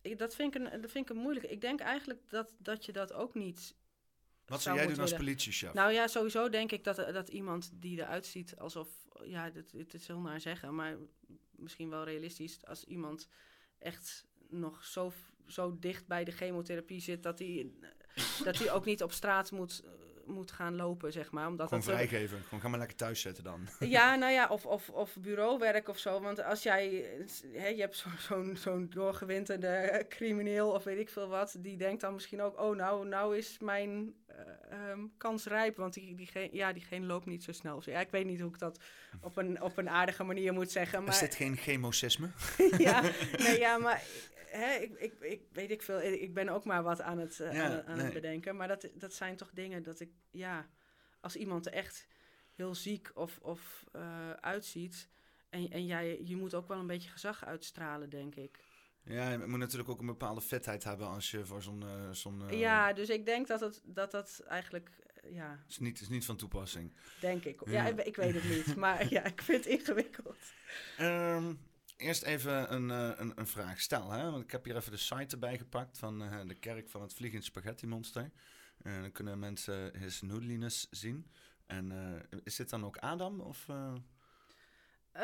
[0.03, 1.45] Ik, dat, vind ik een, dat vind ik een moeilijk.
[1.45, 3.75] Ik denk eigenlijk dat, dat je dat ook niet.
[4.45, 5.73] Wat zou jij doen als politiechef?
[5.73, 8.87] Nou ja, sowieso denk ik dat, dat iemand die eruit ziet alsof.
[9.23, 10.97] Ja, dit, dit is heel naar zeggen, maar
[11.51, 12.65] misschien wel realistisch.
[12.65, 13.27] Als iemand
[13.79, 15.13] echt nog zo,
[15.47, 17.71] zo dicht bij de chemotherapie zit dat hij,
[18.43, 19.83] dat hij ook niet op straat moet,
[20.25, 21.47] moet gaan lopen, zeg maar.
[21.47, 22.41] Omdat Gewoon dat, vrijgeven.
[22.43, 23.67] Gewoon ga maar lekker thuis zitten dan.
[23.79, 26.21] ja, nou ja, of, of, of bureauwerk of zo.
[26.21, 27.05] Want als jij,
[27.53, 32.01] hè, je hebt zo- zo'n zo'n doorgewinterde crimineel of weet ik veel wat, die denkt
[32.01, 36.49] dan misschien ook, oh nou, nou is mijn eh, ehm, kans rijp, want die, diegene,
[36.51, 37.81] ja, diegene loopt niet zo snel.
[37.85, 38.79] Ja, ik weet niet hoe ik dat
[39.21, 41.13] op een, op een aardige manier moet zeggen, maar...
[41.13, 42.29] Is dit geen chemosisme?
[42.77, 43.01] ja,
[43.37, 44.03] nee, ja, maar
[44.57, 46.01] hè, ik, ik, ik weet ik veel.
[46.01, 48.55] Ik ben ook maar wat aan het, eh, Ja, aan, het- bedenken.
[48.55, 50.69] Maar dat, dat zijn toch dingen dat ik, ja,
[51.19, 52.07] als iemand er echt
[52.55, 55.09] heel ziek of, of eh, uitziet.
[55.49, 58.59] En, en jij, je moet ook wel een beetje gezag uitstralen, denk ik.
[59.03, 61.83] Ja, je moet natuurlijk ook een bepaalde fitheid hebben als je voor zo'n...
[61.83, 64.89] eh, zo'n ja, dus ik denk dat het, dat, dat eigenlijk,
[65.29, 66.93] ja, Is niet, is niet van toepassing.
[67.19, 67.61] denk ik.
[67.65, 67.85] Ja, Ja.
[67.85, 68.75] ik, ik weet het niet.
[68.75, 70.37] Maar ja, ik vind het ingewikkeld.
[70.97, 71.53] Ehm,
[72.03, 73.81] eerst even een, eh, een, een vraag.
[73.81, 76.89] Stel, hè, want ik heb hier even de site erbij gepakt van eh, de kerk
[76.89, 78.31] van het Vliegend Spaghetti Monster.
[78.81, 81.31] En dan kunnen mensen his noodliness zien.
[81.65, 81.91] En
[82.43, 83.39] is dit dan ook Adam?
[83.39, 83.67] Of,
[85.13, 85.21] eh,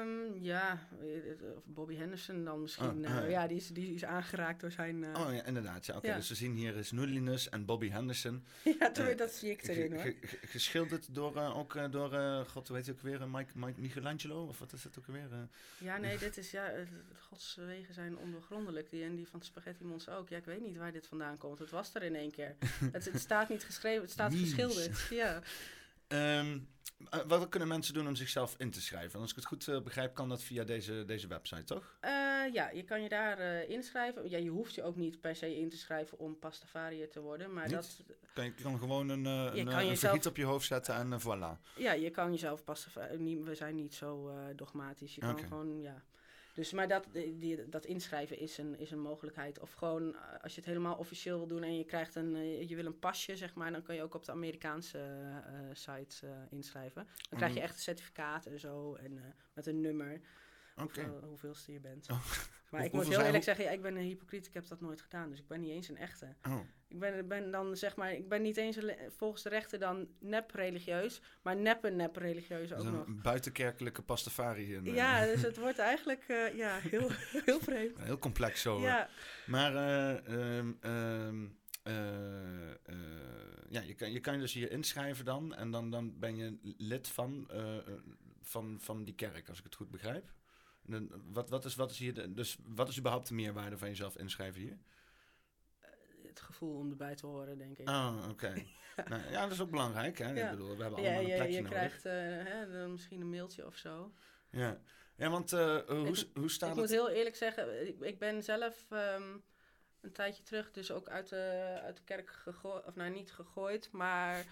[0.00, 2.86] Ehm, ja, eh, of Bobby Henderson dan misschien.
[2.86, 3.28] Oh, eh, ah, ja.
[3.28, 5.04] ja, die is, die is aangeraakt door zijn...
[5.04, 5.86] eh, Oh ja, inderdaad.
[5.86, 6.14] Ja, Oké, Ja.
[6.16, 8.44] dus we zien hier noodliness en Bobby Henderson.
[8.80, 10.02] ja, toen- eh, dat zie ik erin hoor.
[10.02, 13.20] ge- ge- geschilderd door, eh, ook eh, door, eh, god, heet hij ook weer?
[13.20, 14.46] eh, Mike, Mike Michelangelo?
[14.46, 15.32] Of wat is het ook weer?
[15.32, 15.38] eh?
[15.78, 16.82] Ja, nee, dit is ja, eh,
[17.28, 18.90] Gods wegen zijn ondoorgrondelijk.
[18.90, 20.28] Die en die van Spaghetti Monster ook.
[20.28, 21.58] Ja, ik weet niet waar dit vandaan komt.
[21.58, 22.54] Het was er in één keer.
[22.92, 25.00] het, het staat niet geschreven, het staat geschilderd.
[25.10, 25.40] Ja.
[26.14, 26.58] Ehm,
[27.10, 29.20] eh, wat kunnen mensen doen om zichzelf in te schrijven?
[29.20, 31.96] Als ik het goed eh, begrijp, kan dat via deze, deze website, toch?
[32.00, 32.10] Eh,
[32.52, 34.30] ja, je kan je daar inschrijven.
[34.30, 37.52] Ja, je hoeft je ook niet per se in te schrijven om pastafariër te worden.
[37.52, 37.72] Maar Niet?
[37.74, 38.02] dat,
[38.34, 40.94] Kan je kan gewoon een, eh, een, kan een jezelf- vergiet op je hoofd zetten
[40.94, 41.74] en voilà.
[41.76, 43.42] ja, je kan jezelf pastafariër...
[43.44, 45.14] We zijn niet zo dogmatisch.
[45.14, 46.02] Je kan gewoon, ja...
[46.54, 49.58] Dus, maar dat, die, dat inschrijven is een, is een mogelijkheid.
[49.58, 52.68] Of gewoon, eh, als je het helemaal officieel wil doen en je krijgt een, eh,
[52.68, 55.70] je wil een pasje, zeg maar, dan kan je ook op de Amerikaanse eh, eh,
[55.72, 57.06] site inschrijven.
[57.28, 57.66] Dan krijg je Mhm.
[57.68, 60.20] echt een certificaat en zo, en met een nummer,
[60.76, 60.82] Oké.
[61.02, 62.10] hoeveel, hoeveelste je bent.
[62.10, 62.24] Oh.
[62.70, 64.80] Maar Hoe- ik moet heel eerlijk zeggen, ja, ik ben een hypocriet, ik heb dat
[64.80, 66.34] nooit gedaan, dus ik ben niet eens een echte.
[66.48, 66.60] Oh,
[66.94, 68.78] Ik ben, ben dan, zeg maar, ik ben niet eens
[69.16, 73.06] volgens de rechten dan nep-religieus, maar neppe-nep-religieus ook dat is nog.
[73.06, 74.74] een buitenkerkelijke pastafari.
[74.74, 77.10] En, eh, Ja, dus het wordt eigenlijk eh, ja, heel,
[77.44, 77.98] heel vreemd.
[77.98, 78.80] Heel complex zo.
[78.80, 79.08] Ja,
[79.46, 81.46] Maar eh, ehm, ehm,
[81.82, 82.96] eh, eh,
[83.68, 85.54] ja, je, kan, je kan je dus hier inschrijven dan.
[85.54, 87.50] En dan, dan ben je lid van,
[88.42, 90.32] van, van die kerk, als ik het goed begrijp.
[90.88, 93.88] En wat, wat, is, wat is hier de, dus wat is überhaupt de meerwaarde van
[93.88, 94.78] jezelf inschrijven hier?
[96.34, 97.88] Het gevoel om erbij te horen, denk ik.
[97.88, 98.52] Oh, oké.
[99.08, 100.18] nou, ja, dat is ook belangrijk.
[100.18, 100.30] Hè?
[100.32, 100.44] Ja.
[100.44, 101.76] Ik bedoel, we hebben ja, allemaal je, een plekje je nodig.
[101.78, 104.12] krijgt eh, hè, misschien een mailtje of zo.
[104.50, 104.78] Ja.
[105.16, 106.84] ja, want eh, hoe, Ik- hoe staat ik het?
[106.84, 109.22] moet heel eerlijk zeggen, ik, ik ben zelf ehm,
[110.00, 112.84] een tijdje terug dus ook uit de, uit de kerk gegooid.
[112.84, 114.44] Of nou, niet gegooid, maar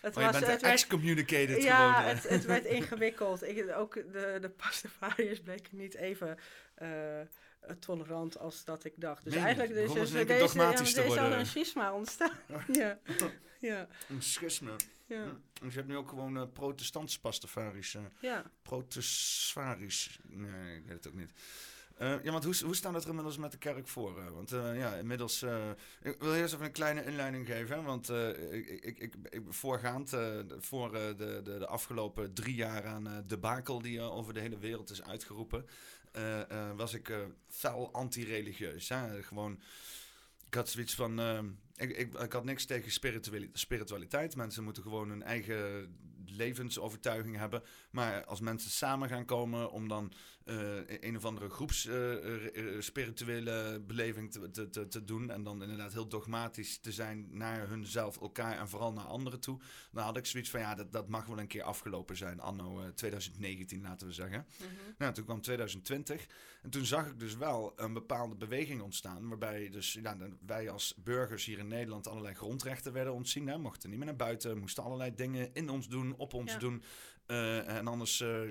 [0.00, 0.40] het Oh, je was...
[0.40, 2.08] bent het excommunicated ja, gewoon.
[2.10, 2.14] eh.
[2.14, 3.42] het, het werd ingewikkeld.
[3.42, 6.38] Ik, ook de, de pastafariërs bleken niet even
[6.74, 7.20] eh,
[7.78, 9.24] tolerant als dat ik dacht.
[9.24, 12.36] Dus eigenlijk dus, Begonnen dus deze, ja, er is al een schisma ontstaan.
[12.72, 12.98] ja,
[13.60, 14.72] ja, Een schisme.
[15.06, 15.24] ja.
[15.62, 17.94] Dus je hebt nu ook gewoon eh protestantse pastafaris.
[17.94, 18.44] eh ja.
[18.62, 20.18] protestfaris.
[20.22, 21.32] Nee, ik weet het ook niet.
[21.96, 24.18] Eh, ja, want hoe, hoe staat het er inmiddels met de kerk voor?
[24.20, 24.30] eh?
[24.30, 25.42] want eh, ja, inmiddels...
[25.42, 25.70] eh,
[26.02, 27.76] ik wil eerst even een kleine inleiding geven.
[27.76, 32.34] Hè, want eh, ik, ik, ik, ik, voorgaand, eh, voor eh, de, de, de afgelopen
[32.34, 35.66] drie jaar aan eh debakel die over de hele wereld is uitgeroepen...
[36.12, 38.90] eh, eh, was ik eh, fel anti-religieus.
[39.20, 39.60] Gewoon...
[40.46, 41.20] Ik had zoiets van.
[41.76, 44.36] ik, ik, ik had niks tegen spirituali- spiritualiteit.
[44.36, 47.62] Mensen moeten gewoon hun eigen levensovertuiging hebben.
[47.90, 50.12] Maar als mensen samen gaan komen om dan
[50.44, 55.30] eh, een of andere groeps eh, eh, spirituele beleving te, te, te, te doen.
[55.30, 59.58] En dan inderdaad heel dogmatisch te zijn naar hunzelf, elkaar en vooral naar anderen toe.
[59.92, 62.40] Dan had ik zoiets van ja, dat, dat mag wel een keer afgelopen zijn.
[62.40, 64.46] Anno eh, 2019, laten we zeggen.
[64.58, 64.68] mhm.
[64.98, 66.26] Nou, toen kwam 2020
[66.62, 69.28] en toen zag ik dus wel een bepaalde beweging ontstaan.
[69.28, 73.46] Waarbij dus ja, wij als burgers hier in Nederland allerlei grondrechten werden ontzien.
[73.48, 73.58] Hè.
[73.58, 76.58] Mochten niet meer naar buiten, moesten allerlei dingen in ons doen, op ons Ja.
[76.58, 76.82] doen.
[77.26, 78.42] Eh, en anders, eh,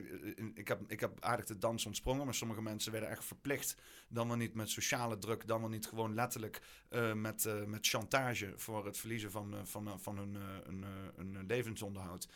[0.53, 3.75] ik, heb, ik heb aardig de dans ontsprongen, maar sommige mensen werden echt verplicht.
[4.09, 8.53] Dan wel niet met sociale druk, dan wel niet gewoon letterlijk eh, met, met chantage
[8.55, 10.83] voor het verliezen van, van, van hun, eh,
[11.15, 12.27] een levensonderhoud.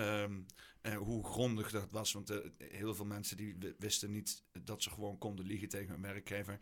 [0.00, 0.40] Ehm,
[0.80, 2.12] eh, hoe grondig dat was.
[2.12, 6.02] Want eh, heel veel mensen die wisten niet dat ze gewoon konden liegen tegen hun
[6.02, 6.58] werkgever.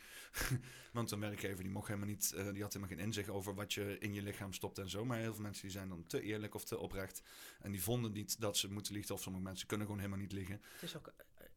[0.92, 3.72] want een werkgever die mocht helemaal niet, eh, die had helemaal geen inzicht over wat
[3.72, 5.04] je in je lichaam stopt en zo.
[5.04, 7.22] Maar heel veel mensen die zijn dan te eerlijk of te oprecht.
[7.60, 9.14] En die vonden niet dat ze moeten liegen.
[9.14, 10.60] Of sommige mensen kunnen gewoon helemaal niet liegen.
[10.72, 11.12] Het is ook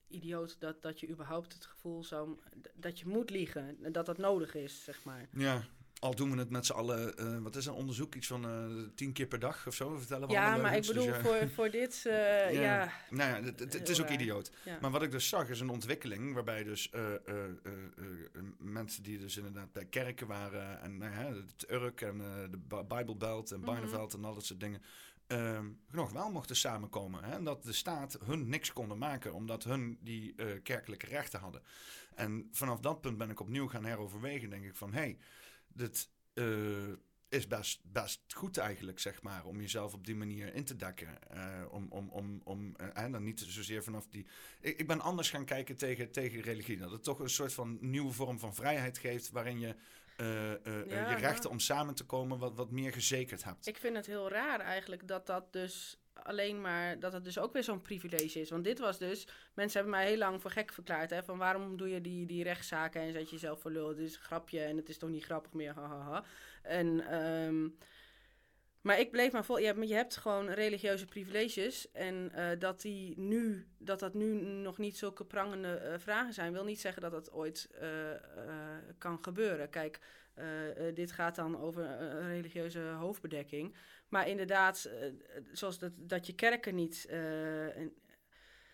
[0.07, 2.39] idioot dat, dat je überhaupt het gevoel zou...
[2.75, 5.29] dat je moet liegen, dat dat nodig is, zeg maar.
[5.31, 5.63] Ja.
[6.01, 8.15] Al doen we het met z'n allen, eh, wat is een onderzoek?
[8.15, 9.97] Iets van eh, tien keer per dag of zo?
[9.97, 10.77] Vertellen we Ja, maar ik.
[10.77, 11.21] Dus bedoel, ja.
[11.21, 12.13] voor, voor dit, eh,
[12.53, 12.61] Ja.
[12.61, 12.91] ja...
[13.09, 14.51] Nou ja, het, is ook idioot.
[14.65, 14.77] ja.
[14.81, 19.03] Maar wat ik dus zag is een ontwikkeling waarbij dus eh, eh, eh, eh, mensen
[19.03, 23.51] die dus inderdaad bij kerken waren en nou het Urk en eh, de Bi- Bijbelbelt
[23.51, 23.65] en Mhm.
[23.65, 24.81] Barneveld en al dat soort dingen
[25.27, 27.23] ehm, nog wel mochten samenkomen.
[27.23, 27.31] Hè?
[27.35, 31.61] En dat de staat hun niks konden maken omdat hun die eh, kerkelijke rechten hadden.
[32.15, 34.49] En vanaf dat punt ben ik opnieuw gaan heroverwegen.
[34.49, 35.17] Denk ik van hé, hey,
[35.73, 36.93] dit eh,
[37.29, 41.29] is best, best goed eigenlijk, zeg maar, om jezelf op die manier in te dekken.
[41.29, 44.25] Eh, om om, om, om eh, en dan niet zozeer vanaf die.
[44.61, 46.77] Ik, ik ben anders gaan kijken tegen, tegen religie.
[46.77, 49.29] Dat het toch een soort van nieuwe vorm van vrijheid geeft.
[49.29, 49.75] waarin je
[50.21, 53.67] eh, eh, eh, Ja, je rechten om samen te komen wat, wat meer gezekerd hebt.
[53.67, 57.53] Ik vind het heel raar eigenlijk dat dat dus alleen maar, dat het dus ook
[57.53, 58.49] weer zo'n privilege is.
[58.49, 61.09] Want dit was dus, mensen hebben mij heel lang voor gek verklaard.
[61.09, 63.87] Hè, van waarom doe je die, die rechtszaken en zet je jezelf voor lul.
[63.87, 66.23] Het is een grapje en het is toch niet grappig meer, hahaha.
[66.61, 67.67] En, ehm,
[68.81, 71.91] maar ik bleef maar vol, je hebt, je hebt gewoon religieuze privileges.
[71.91, 76.53] En eh, dat, die nu, dat dat nu nog niet zulke prangende eh, vragen zijn,
[76.53, 77.89] wil niet zeggen dat dat ooit eh,
[78.97, 79.69] kan gebeuren.
[79.69, 79.99] Kijk,
[80.93, 83.75] dit gaat dan over religieuze hoofdbedekking.
[84.11, 85.11] Maar inderdaad, eh,
[85.51, 87.85] zoals dat, dat je kerken niet, eh,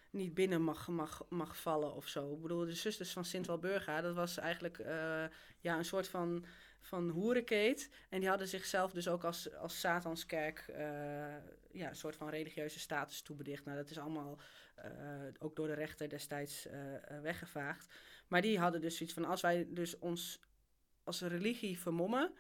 [0.10, 2.34] niet binnen mag, mag, mag vallen of zo.
[2.34, 5.26] Ik bedoel, de zusters van Sint Walburga, dat was eigenlijk eh,
[5.60, 6.45] ja, een soort van,
[6.82, 7.89] van hoerenkeet.
[8.10, 10.65] En die hadden zichzelf dus ook als, als Satanskerk
[11.71, 13.65] ja, een soort van religieuze status toebedicht.
[13.65, 14.39] Nou, dat is allemaal
[15.39, 16.67] ook door de rechter destijds
[17.21, 17.93] weggevaagd.
[18.28, 20.39] Maar die hadden dus zoiets van, als wij dus ons
[21.04, 22.34] als religie vermommen,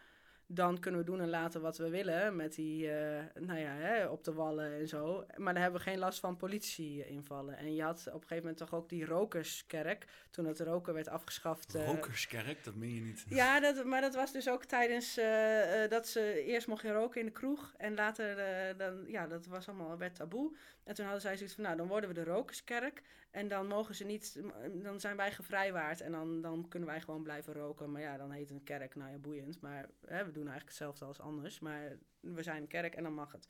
[0.49, 4.05] dan kunnen we doen en laten wat we willen met die, eh, nou ja, hè,
[4.05, 5.25] op de wallen en zo.
[5.35, 7.57] Maar dan hebben we geen last van politie-invallen.
[7.57, 11.07] En je had op een gegeven moment toch ook die rokerskerk, toen het roken werd
[11.07, 11.75] afgeschaft.
[11.75, 13.25] eh, Rokerskerk, dat meen je niet.
[13.29, 17.19] ja, dat, maar dat was dus ook tijdens eh, dat ze eerst mocht je roken
[17.19, 17.73] in de kroeg.
[17.77, 18.37] En later,
[18.77, 20.55] dan, ja, dat was allemaal werd taboe.
[20.83, 23.01] En toen hadden zij zoiets van, nou, dan worden we de rokerskerk.
[23.37, 24.41] En dan mogen ze niet,
[24.73, 26.01] dan zijn wij gevrijwaard.
[26.01, 27.91] En dan, dan kunnen wij gewoon blijven roken.
[27.91, 29.61] Maar ja, dan heet een kerk, nou ja, boeiend.
[29.61, 31.59] Maar hè, we doen eigenlijk hetzelfde als anders.
[31.59, 33.47] Maar we zijn een kerk en dan mag het.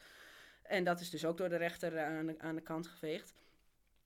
[0.64, 3.34] En dat is dus ook door de rechter aan de, aan de kant geveegd.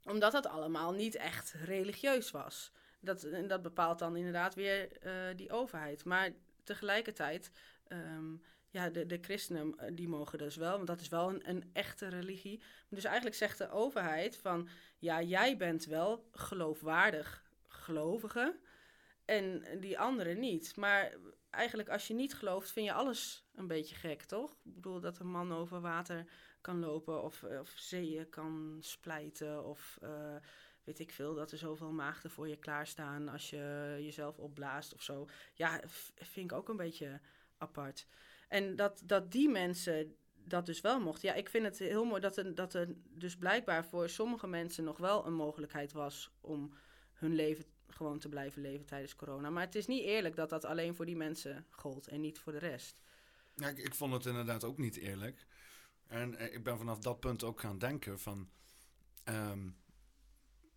[0.03, 2.71] Omdat dat allemaal niet echt religieus was.
[2.99, 6.05] Dat, en dat bepaalt dan inderdaad weer eh, die overheid.
[6.05, 6.29] Maar
[6.63, 7.51] tegelijkertijd,
[7.87, 8.33] ehm,
[8.71, 11.69] ja, de, de christenen eh, die mogen dus wel, want dat is wel een, een
[11.73, 12.61] echte religie.
[12.89, 18.59] Dus eigenlijk zegt de overheid van, ja, jij bent wel geloofwaardig gelovige
[19.25, 20.75] en die anderen niet.
[20.75, 21.15] Maar
[21.49, 24.51] eigenlijk als je niet gelooft, vind je alles een beetje gek, toch?
[24.51, 26.25] Ik bedoel dat een man over water
[26.61, 30.35] kan lopen of, of zeeën kan splijten of uh,
[30.83, 35.01] weet ik veel, dat er zoveel maagden voor je klaarstaan als je jezelf opblaast of
[35.01, 35.27] zo.
[35.53, 35.81] Ja,
[36.15, 37.19] vind ik ook een beetje
[37.57, 38.07] apart.
[38.51, 41.29] En dat, dat die mensen dat dus wel mochten.
[41.29, 44.83] Ja, ik vind het heel mooi dat er, dat er dus blijkbaar voor sommige mensen
[44.83, 46.73] nog wel een mogelijkheid was om
[47.13, 49.49] hun leven gewoon te blijven leven tijdens corona.
[49.49, 52.51] Maar het is niet eerlijk dat dat alleen voor die mensen gold en niet voor
[52.51, 53.01] de rest.
[53.55, 55.45] Ja, ik, vond het inderdaad ook niet eerlijk.
[56.07, 58.49] En eh, ik ben vanaf dat punt ook gaan denken van...
[59.23, 59.69] Ehm,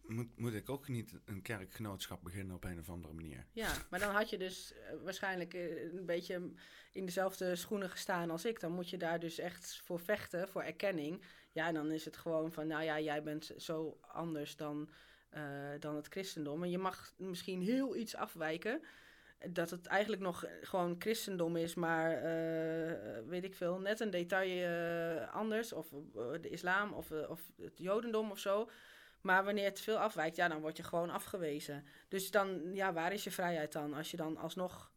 [0.07, 3.47] moet, moet ik ook niet een kerkgenootschap beginnen op een of andere manier?
[3.53, 6.51] Ja, maar dan had je dus eh, waarschijnlijk eh, een beetje
[6.93, 8.61] in dezelfde schoenen gestaan als ik.
[8.61, 11.23] Dan moet je daar dus echt voor vechten, voor erkenning.
[11.53, 14.91] Ja, en dan is het gewoon van, nou ja, jij bent zo anders dan,
[15.35, 15.43] uh,
[15.79, 16.63] dan het christendom.
[16.63, 18.83] En je mag misschien heel iets afwijken.
[19.51, 22.23] Dat het eigenlijk nog gewoon christendom is, maar
[23.27, 25.73] weet ik veel, net een detail anders.
[25.73, 25.89] Of
[26.41, 28.69] de islam of, of het jodendom of zo.
[29.25, 31.85] Maar wanneer het veel afwijkt, ja, dan word je gewoon afgewezen.
[32.09, 33.95] Dus dan, ja, waar is je vrijheid dan?
[33.95, 34.93] Als je dan alsnog,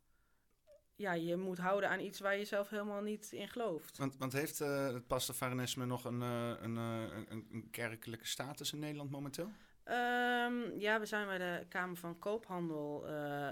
[0.96, 3.98] ja, je moet houden aan iets waar je zelf helemaal niet in gelooft.
[3.98, 8.80] Want, want heeft uh, het pastafarianisme nog een, uh, een, een, een, kerkelijke status in
[8.80, 9.52] Nederland momenteel?
[9.86, 13.02] Um, ja, we zijn bij de Kamer van Koophandel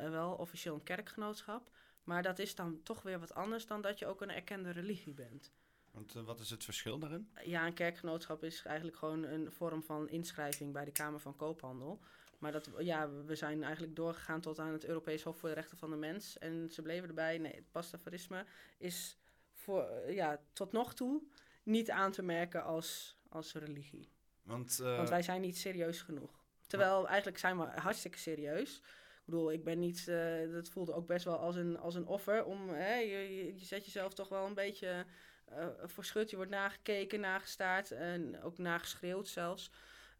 [0.09, 1.69] wel officieel een kerkgenootschap.
[2.03, 5.13] Maar dat is dan toch weer wat anders dan dat je ook een erkende religie
[5.13, 5.51] bent.
[5.95, 7.29] Want uh, wat is het verschil daarin?
[7.43, 11.99] Ja, een kerkgenootschap is eigenlijk gewoon een vorm van inschrijving bij de Kamer van Koophandel.
[12.39, 15.77] Maar dat, ja, we zijn eigenlijk doorgegaan tot aan het Europees Hof voor de Rechten
[15.77, 16.37] van de Mens.
[16.37, 18.45] En ze bleven erbij, nee, het pastafarisme
[18.77, 19.17] is
[19.51, 21.21] voor, ja, tot nog toe
[21.63, 24.09] niet aan te merken als, als religie.
[24.43, 26.43] Want, uh, Want wij zijn niet serieus genoeg.
[26.67, 28.77] Terwijl eigenlijk zijn we hartstikke serieus.
[28.77, 32.07] Ik bedoel, ik ben niet, uh, dat voelde ook best wel als een, als een
[32.07, 32.43] offer.
[32.43, 35.05] Om, hè, je, je zet jezelf toch wel een beetje
[35.51, 36.29] uh, voor schut.
[36.29, 39.71] Je wordt nagekeken, nagestaard en ook nageschreeuwd zelfs.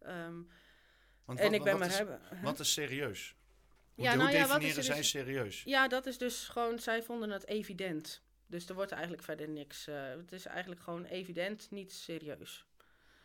[0.08, 0.50] Um,
[1.26, 2.22] Want en wat, ik ben maar hebben.
[2.42, 3.36] Wat is serieus?
[3.94, 5.64] Hoe, ja, nou, ja, definiëren zij dus, serieus?
[5.64, 8.24] Ja, dat is dus gewoon, zij vonden het evident.
[8.48, 9.88] Dus er wordt eigenlijk verder niks.
[9.88, 12.66] Uh, het is eigenlijk gewoon evident, niet serieus.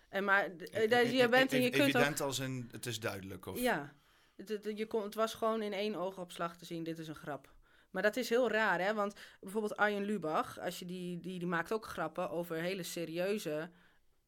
[0.08, 3.46] En maar uh, je bent en je kunt Evident als in het is duidelijk?
[3.46, 3.60] Of?
[3.60, 3.94] Ja,
[4.36, 7.14] het, het, je kon, het was gewoon in één oogopslag te zien, dit is een
[7.14, 7.52] grap.
[7.90, 8.94] Maar dat is heel raar, hè?
[8.94, 13.70] Want bijvoorbeeld Arjen Lubach, als je die, die, die maakt ook grappen over hele serieuze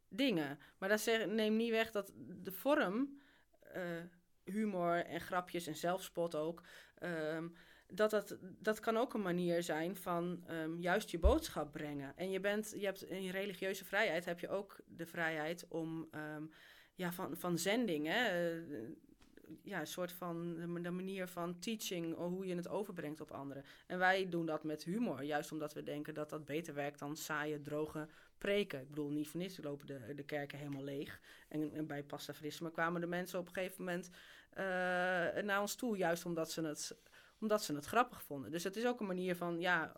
[0.09, 0.59] dingen.
[0.79, 3.21] Maar dat neemt niet weg dat de vorm,
[3.77, 3.83] uh,
[4.45, 6.63] humor en grapjes en zelfspot ook,
[7.03, 7.55] um,
[7.87, 12.17] dat, dat dat kan ook een manier zijn van um, juist je boodschap brengen.
[12.17, 16.09] En je, bent, je hebt in je religieuze vrijheid heb je ook de vrijheid om
[16.15, 16.51] um,
[16.95, 18.07] ja, van, van zending.
[18.07, 18.53] Hè?
[19.63, 23.65] Ja, een soort van de, manier van teaching, hoe je het overbrengt op anderen.
[23.87, 27.17] En wij doen dat met humor, juist omdat we denken dat dat beter werkt dan
[27.17, 28.81] saaie, droge preken.
[28.81, 31.21] Ik bedoel, niet voor niets lopen de, de kerken helemaal leeg.
[31.49, 34.11] En, en bij pastafrisme kwamen de mensen op een gegeven moment
[34.51, 36.97] uh, naar ons toe, juist omdat ze, het,
[37.41, 38.51] omdat ze het grappig vonden.
[38.51, 39.93] Dus het is ook een manier van, ja,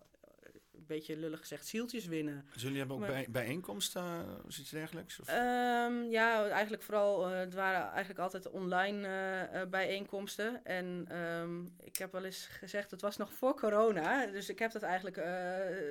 [0.76, 2.44] een beetje lullig gezegd, zieltjes winnen.
[2.46, 5.20] Zullen jullie hebben ook bij, bijeenkomsten of iets dergelijks?
[5.20, 5.28] Of?
[5.28, 10.64] Um, ja, eigenlijk vooral, uh, het waren eigenlijk altijd online uh, uh, bijeenkomsten.
[10.64, 14.26] En um, ik heb wel eens gezegd, het was nog voor corona.
[14.26, 15.22] Dus ik heb dat eigenlijk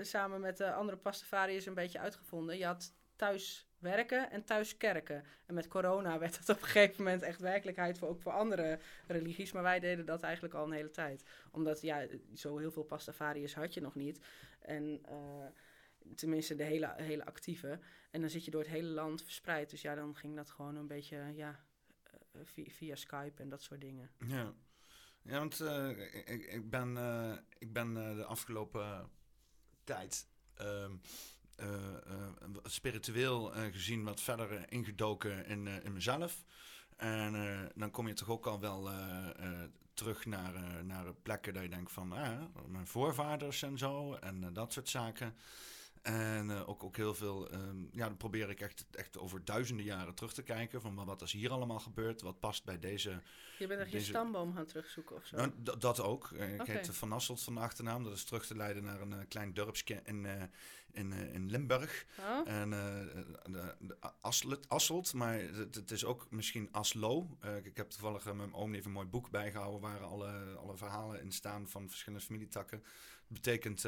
[0.01, 2.57] samen met de andere pastafariërs een beetje uitgevonden.
[2.57, 2.93] Je had
[3.23, 5.23] thuis werken en thuis kerken.
[5.45, 8.79] En met corona werd dat op een gegeven moment echt werkelijkheid voor ook voor andere
[9.07, 9.51] religies.
[9.51, 11.23] Maar wij deden dat eigenlijk al een hele tijd.
[11.51, 14.19] Omdat ja, zo heel veel pastafariërs had je nog niet.
[14.59, 15.45] En uh,
[16.15, 17.79] tenminste de hele, hele actieve.
[18.11, 19.69] En dan zit je door het hele land verspreid.
[19.69, 21.59] Dus ja, dan ging dat gewoon een beetje ja,
[22.35, 24.11] uh, via, via, Skype en dat soort dingen.
[24.27, 24.53] Ja,
[25.21, 25.59] ja want
[26.25, 26.97] ik, ik, ben,
[27.57, 29.09] ik ben de afgelopen
[29.83, 30.27] tijd...
[30.53, 30.95] Ehm,
[32.63, 36.43] spiritueel gezien wat verder ingedoken in, in mezelf.
[36.97, 38.89] En dan kom je toch ook al wel
[39.93, 40.53] terug naar,
[40.85, 45.35] naar plekken dat je denkt van ah, mijn voorvaders en zo en dat soort zaken.
[46.03, 49.85] En uh, ook, ook heel veel, um, ja, dan probeer ik echt, echt over duizenden
[49.85, 53.21] jaren terug te kijken van wat is hier allemaal gebeurd, wat past bij deze...
[53.59, 54.05] Je bent echt deze...
[54.05, 55.35] je stamboom gaan terugzoeken of zo?
[55.35, 56.31] Nou, dat ook.
[56.31, 56.75] Ik okay.
[56.75, 60.01] heet Van Asselt van de achternaam, dat is terug te leiden naar een klein dorpsje
[60.03, 60.27] in,
[60.91, 62.05] in, in Limburg.
[62.19, 62.47] Oh.
[62.47, 67.37] En de, de Asselt, Asselt, maar het, het, is ook misschien Aslo.
[67.63, 71.31] ik heb toevallig mijn oom even een mooi boek bijgehouden waar alle, alle verhalen in
[71.31, 72.79] staan van verschillende familietakken.
[73.27, 73.85] Dat betekent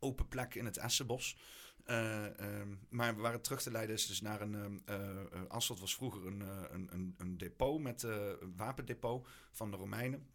[0.00, 1.38] open plek in het Essenbos.
[1.86, 4.82] Uh, um, maar waar het terug te leiden is dus naar een...
[4.90, 6.40] Uh, Asselt was vroeger een,
[6.74, 10.28] een, een, een depot met uh, wapendepot van de Romeinen.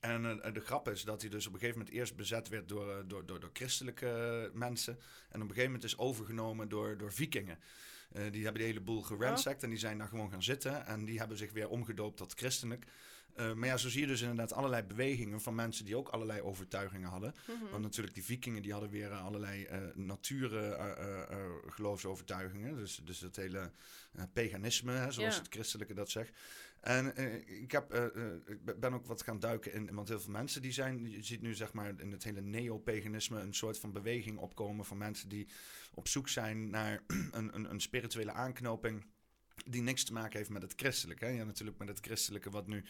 [0.00, 2.68] En eh, de grap is dat hij dus op een gegeven moment eerst bezet werd
[2.68, 4.92] door, eh, door, door, door christelijke mensen.
[5.28, 7.58] En op een gegeven moment is overgenomen door, door vikingen.
[8.12, 10.86] Eh, die hebben de hele boel geransacked en die zijn daar gewoon gaan zitten.
[10.86, 12.86] En die hebben zich weer omgedoopt tot christelijk.
[13.34, 16.40] Eh, maar ja, zo zie je dus inderdaad allerlei bewegingen van mensen die ook allerlei
[16.40, 17.34] overtuigingen hadden.
[17.46, 17.70] Mhm.
[17.70, 22.76] Want natuurlijk, die vikingen die hadden weer eh, allerlei uh, natuurgeloofsovertuigingen.
[22.76, 23.70] dus, dus dat hele
[24.32, 25.40] paganisme, hè, zoals Ja.
[25.42, 26.32] het christelijke dat zegt.
[26.80, 27.16] En
[27.62, 27.94] ik, heb,
[28.46, 31.42] ik ben ook wat gaan duiken in, want heel veel mensen die zijn, je ziet
[31.42, 35.48] nu zeg maar in het hele neopaganisme een soort van beweging opkomen van mensen die
[35.94, 39.04] op zoek zijn naar een, een, een spirituele aanknoping
[39.66, 41.24] die niks te maken heeft met het christelijke.
[41.24, 41.30] Hè?
[41.30, 42.84] Ja, natuurlijk met het christelijke wat nu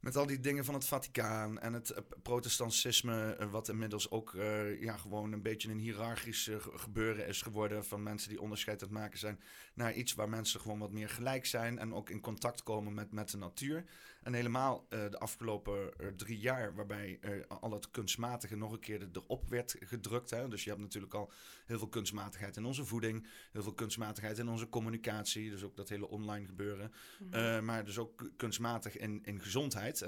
[0.00, 4.32] met al die dingen van het Vaticaan en het uh, protestantisme, uh, wat inmiddels ook
[4.32, 9.18] uh, ja, gewoon een beetje een hiërarchisch gebeuren is geworden van mensen die onderscheid maken
[9.18, 9.40] zijn,
[9.74, 13.12] naar iets waar mensen gewoon wat meer gelijk zijn en ook in contact komen met,
[13.12, 13.84] met de natuur.
[14.28, 19.76] En helemaal de afgelopen drie jaar, waarbij al het kunstmatige nog een keer erop werd
[19.80, 20.30] gedrukt.
[20.30, 20.48] Hè?
[20.48, 21.32] Dus je hebt natuurlijk al
[21.66, 25.88] heel veel kunstmatigheid in onze voeding, heel veel kunstmatigheid in onze communicatie, dus ook dat
[25.88, 26.92] hele online gebeuren.
[27.18, 27.64] Mm -hmm.
[27.64, 30.06] maar dus ook kunstmatig in, in gezondheid.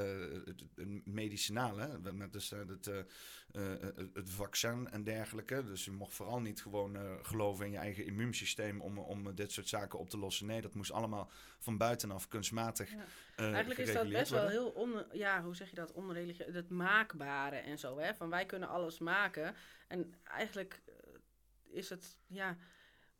[1.04, 2.90] Medicinale, met dus, het,
[4.14, 5.64] het vaccin en dergelijke.
[5.64, 9.68] Dus je mocht vooral niet gewoon geloven in je eigen immuunsysteem om, om dit soort
[9.68, 10.46] zaken op te lossen.
[10.46, 12.90] Nee, dat moest allemaal van buitenaf kunstmatig.
[12.90, 13.04] Ja.
[13.36, 14.50] Eigenlijk is dat best worden.
[14.50, 17.98] wel heel, on, ja, hoe zeg je dat, onreligieus, het maakbare en zo.
[17.98, 18.14] Hè?
[18.14, 19.54] Van wij kunnen alles maken.
[19.88, 20.82] En eigenlijk
[21.70, 22.56] is het, ja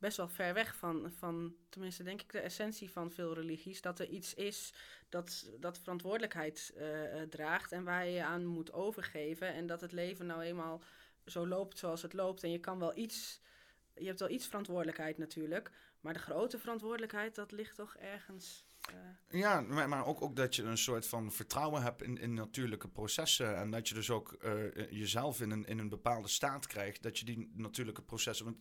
[0.01, 3.81] best wel ver weg van, van, tenminste denk ik, de essentie van veel religies.
[3.81, 4.73] Dat er iets is
[5.09, 9.53] dat, dat verantwoordelijkheid uh, draagt en waar je je aan moet overgeven.
[9.53, 10.81] En dat het leven nou eenmaal
[11.25, 12.43] zo loopt zoals het loopt.
[12.43, 13.41] En je kan wel iets,
[13.95, 15.71] je hebt wel iets verantwoordelijkheid natuurlijk.
[15.99, 18.65] Maar de grote verantwoordelijkheid, dat ligt toch ergens...
[18.89, 19.39] Uh...
[19.39, 22.87] Ja, maar, maar ook, ook dat je een soort van vertrouwen hebt in, in natuurlijke
[22.87, 23.57] processen.
[23.57, 27.03] En dat je dus ook uh, jezelf in een, in een bepaalde staat krijgt.
[27.03, 28.45] Dat je die natuurlijke processen.
[28.45, 28.57] Want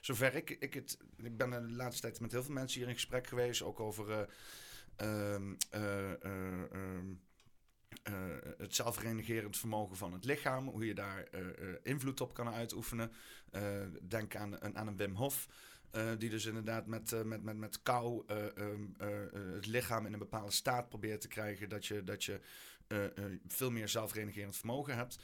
[0.00, 0.98] zover ik, ik het.
[1.16, 3.62] Ik ben de laatste tijd met heel veel mensen hier in gesprek geweest.
[3.62, 4.28] Ook over.
[5.02, 5.36] Uh,
[5.74, 6.12] uh,
[8.58, 11.28] het zelfrenigerend vermogen van het lichaam, hoe je daar
[11.82, 13.12] invloed op kan uitoefenen.
[14.02, 15.48] denk aan, aan een Wim Hof,
[16.18, 18.24] die dus inderdaad met, met, met, met kou
[18.58, 18.94] um,
[19.54, 22.40] het lichaam in een bepaalde staat probeert te krijgen, dat je, dat je
[23.46, 25.18] veel meer zelfrenigerend vermogen hebt.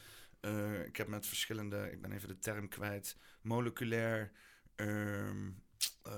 [0.87, 4.33] ik heb met verschillende, ik ben even de term kwijt, moleculair.
[4.77, 5.62] Um,
[6.07, 6.12] uh,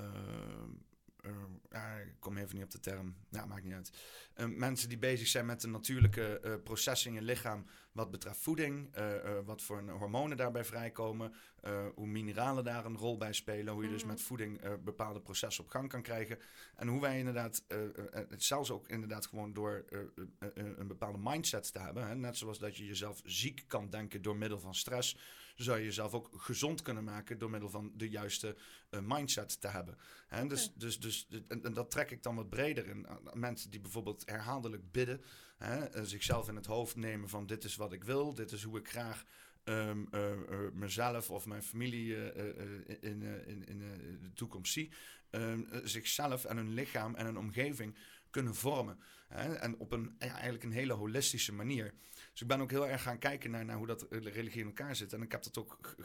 [1.70, 3.14] ja, ik kom even niet op de term.
[3.28, 3.92] Nou, maakt niet uit.
[4.36, 7.66] Uh, mensen die bezig zijn met de natuurlijke uh, processen in je lichaam.
[7.92, 8.94] Wat betreft voeding.
[9.44, 11.34] wat voor hormonen daarbij vrijkomen.
[11.94, 13.74] hoe mineralen daar een rol bij spelen.
[13.74, 16.38] Hoe je dus met voeding bepaalde processen op gang kan krijgen.
[16.76, 17.64] En hoe wij inderdaad,
[18.36, 19.84] zelfs ook inderdaad gewoon door
[20.54, 22.06] een bepaalde mindset te hebben.
[22.06, 22.14] Hè?
[22.14, 25.16] Net zoals dat je jezelf ziek kan denken door middel van stress
[25.56, 28.56] zou je jezelf ook gezond kunnen maken door middel van de juiste
[28.90, 29.98] uh, mindset te hebben.
[30.26, 30.36] Hè?
[30.36, 30.48] Okay.
[30.48, 33.06] Dus, dus, dus, en, en, dat trek ik dan wat breder in.
[33.32, 35.22] Mensen die bijvoorbeeld herhaaldelijk bidden,
[35.56, 36.04] hè?
[36.04, 38.88] zichzelf in het hoofd nemen van dit is wat ik wil, dit is hoe ik
[38.88, 39.24] graag
[39.64, 42.32] um, uh, uh, mezelf of mijn familie
[43.00, 43.78] in, in, in
[44.22, 44.92] de toekomst zie.
[45.30, 47.96] Um, zichzelf en hun lichaam en hun omgeving
[48.30, 48.98] kunnen vormen.
[49.28, 49.54] Hè?
[49.54, 51.94] En op een ja, eigenlijk een hele holistische manier.
[52.32, 54.96] Dus ik ben ook heel erg gaan kijken naar, naar hoe dat religie in elkaar
[54.96, 55.12] zit.
[55.12, 55.96] En ik heb dat ook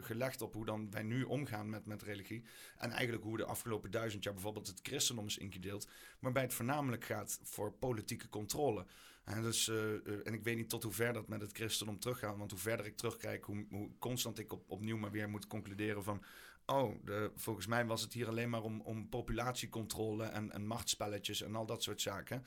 [0.00, 2.44] gelegd op hoe dan wij nu omgaan met, met religie.
[2.76, 5.88] En eigenlijk hoe de afgelopen duizend jaar bijvoorbeeld het christendom is ingedeeld.
[6.18, 8.86] Waarbij het voornamelijk gaat voor politieke controle.
[9.24, 11.98] En, dus, uh, uh, en ik weet niet tot hoe ver dat met het christendom
[11.98, 12.36] teruggaat.
[12.36, 16.02] Want hoe verder ik terugkijk, hoe, hoe constant ik op, opnieuw maar weer moet concluderen
[16.02, 16.22] van...
[16.66, 21.42] Oh, de, volgens mij was het hier alleen maar om, om populatiecontrole en, en machtspelletjes
[21.42, 22.44] en al dat soort zaken.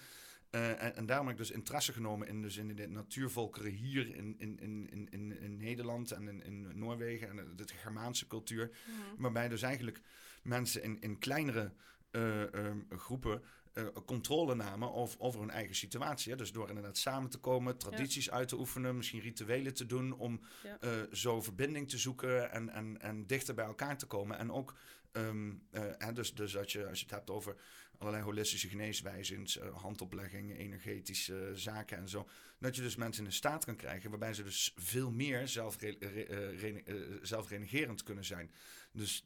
[0.56, 4.16] Uh, en, en daarom heb ik dus interesse genomen in, dus in de natuurvolkeren hier
[4.16, 8.72] in, in, in, in, in Nederland en in, in Noorwegen en de Germaanse cultuur.
[8.86, 9.22] Mhm.
[9.22, 10.02] Waarbij dus eigenlijk
[10.44, 11.72] mensen in, in kleinere
[12.12, 13.42] uh, um, groepen
[13.74, 16.32] uh, controle namen over, over hun eigen situatie.
[16.32, 16.38] Hè?
[16.38, 18.32] Dus door inderdaad samen te komen, tradities ja.
[18.32, 20.78] uit te oefenen, misschien rituelen te doen om Ja.
[20.82, 24.38] uh, zo verbinding te zoeken en, en, en dichter bij elkaar te komen.
[24.38, 24.74] En ook,
[25.12, 27.56] um, uh, hè, dus, dus als, je, als je het hebt over
[27.98, 32.28] allerlei holistische geneeswijzes, uh, handoplegging, energetische zaken en zo.
[32.60, 36.24] Dat je dus mensen in staat kan krijgen waarbij ze dus veel meer zelfre, re,
[36.50, 38.52] re, zelfrenigerend kunnen zijn.
[38.92, 39.26] Dus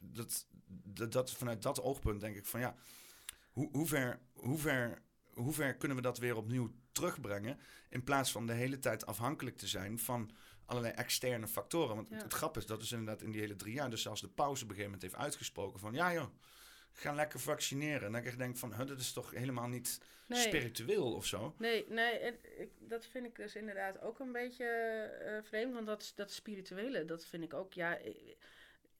[0.00, 0.46] dat,
[0.84, 2.76] dat, dat, vanuit dat oogpunt denk ik van ja,
[3.52, 8.32] hoe, hoe, ver, hoe, ver, hoe ver kunnen we dat weer opnieuw terugbrengen in plaats
[8.32, 10.30] van de hele tijd afhankelijk te zijn van
[10.64, 11.96] allerlei externe factoren.
[11.96, 12.14] Want Ja.
[12.14, 14.28] het, het grap is, dat is inderdaad in die hele drie jaar, dus zelfs de
[14.28, 16.28] pauze op een gegeven moment heeft uitgesproken van ja joh,
[17.00, 18.02] ga lekker vaccineren.
[18.02, 20.40] En dat ik echt denk van, huh, dat is toch helemaal niet Nee.
[20.40, 21.54] spiritueel of zo?
[21.58, 22.20] Nee, nee
[22.56, 25.74] ik, dat vind ik dus inderdaad ook een beetje eh, vreemd.
[25.74, 27.98] Want dat, dat spirituele, dat vind ik ook, ja...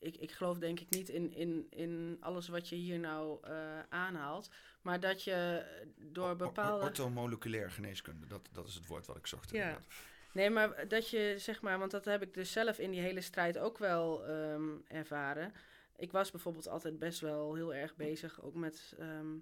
[0.01, 3.80] Ik, ik geloof denk ik niet in, in, in alles wat je hier nou eh,
[3.88, 4.51] aanhaalt.
[4.82, 5.64] Maar dat je
[5.96, 6.84] door bepaalde...
[6.84, 9.51] Orthomoleculair geneeskunde, dat, dat is het woord wat ik zocht.
[9.51, 9.57] Ja.
[9.57, 9.86] inderdaad.
[10.32, 13.20] Nee, maar dat je zeg maar, want dat heb ik dus zelf in die hele
[13.20, 15.53] strijd ook wel ehm, ervaren.
[15.99, 19.36] Ik was bijvoorbeeld altijd best wel heel erg bezig ook met ehm,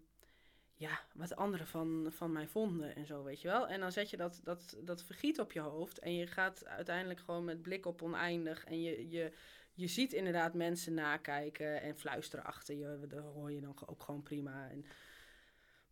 [0.75, 3.69] ja, wat anderen van, van mij vonden en zo, weet je wel.
[3.69, 7.21] En dan zet je dat, dat, dat vergiet op je hoofd en je gaat uiteindelijk
[7.21, 9.33] gewoon met blik op oneindig en je, je,
[9.73, 13.07] je ziet inderdaad mensen nakijken en fluisteren achter je.
[13.09, 14.69] Dat hoor je dan ook gewoon prima.
[14.71, 14.85] En,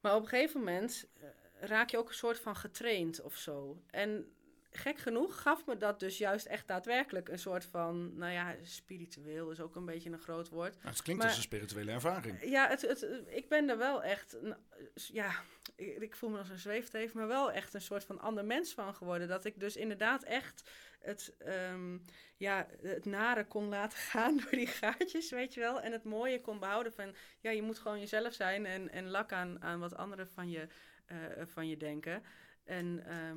[0.01, 1.29] maar op een gegeven moment eh,
[1.69, 3.83] raak je ook een soort van getraind of zo.
[3.87, 4.35] En
[4.77, 9.51] gek genoeg gaf me dat dus juist echt daadwerkelijk een soort van, nou ja, spiritueel
[9.51, 10.75] is ook een beetje een groot woord.
[10.75, 12.43] Nou, het klinkt Maar- als een spirituele ervaring.
[12.45, 14.57] Ja, het, het, ik ben er wel echt, nou,
[14.95, 15.33] ja,
[15.77, 18.75] ik, ik voel me als een zweefteef, maar wel echt een soort van ander mens
[18.75, 19.29] van geworden.
[19.29, 20.71] Dat ik dus inderdaad echt
[21.01, 21.99] het, ehm,
[22.37, 25.81] ja, het nare kon laten gaan door die gaatjes, weet je wel.
[25.81, 29.33] En het mooie kon behouden van, ja, je moet gewoon jezelf zijn en, en lak
[29.33, 30.67] aan, aan wat anderen van je,
[31.05, 32.23] eh, van je denken.
[32.65, 33.37] En ehm,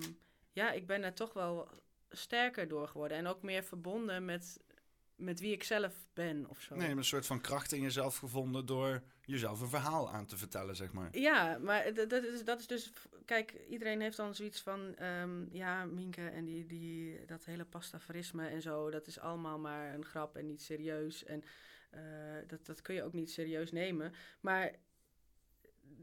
[0.58, 1.70] ja, ik ben er toch wel
[2.10, 4.60] sterker door geworden en ook meer verbonden met,
[5.16, 6.76] met wie ik zelf ben of zo.
[6.76, 10.76] Nee, een soort van kracht in jezelf gevonden door jezelf een verhaal aan te vertellen,
[10.76, 11.18] zeg maar.
[11.18, 12.92] Ja, maar dat is, dat is dus...
[13.26, 14.96] Kijk, iedereen heeft dan zoiets van...
[14.96, 18.90] ehm, ja, Minke en die, die, dat hele pastafarisme en zo...
[18.90, 21.24] dat is allemaal maar een grap en niet serieus.
[21.24, 21.44] En
[21.90, 22.02] eh,
[22.48, 24.14] dat, dat kun je ook niet serieus nemen.
[24.40, 24.76] Maar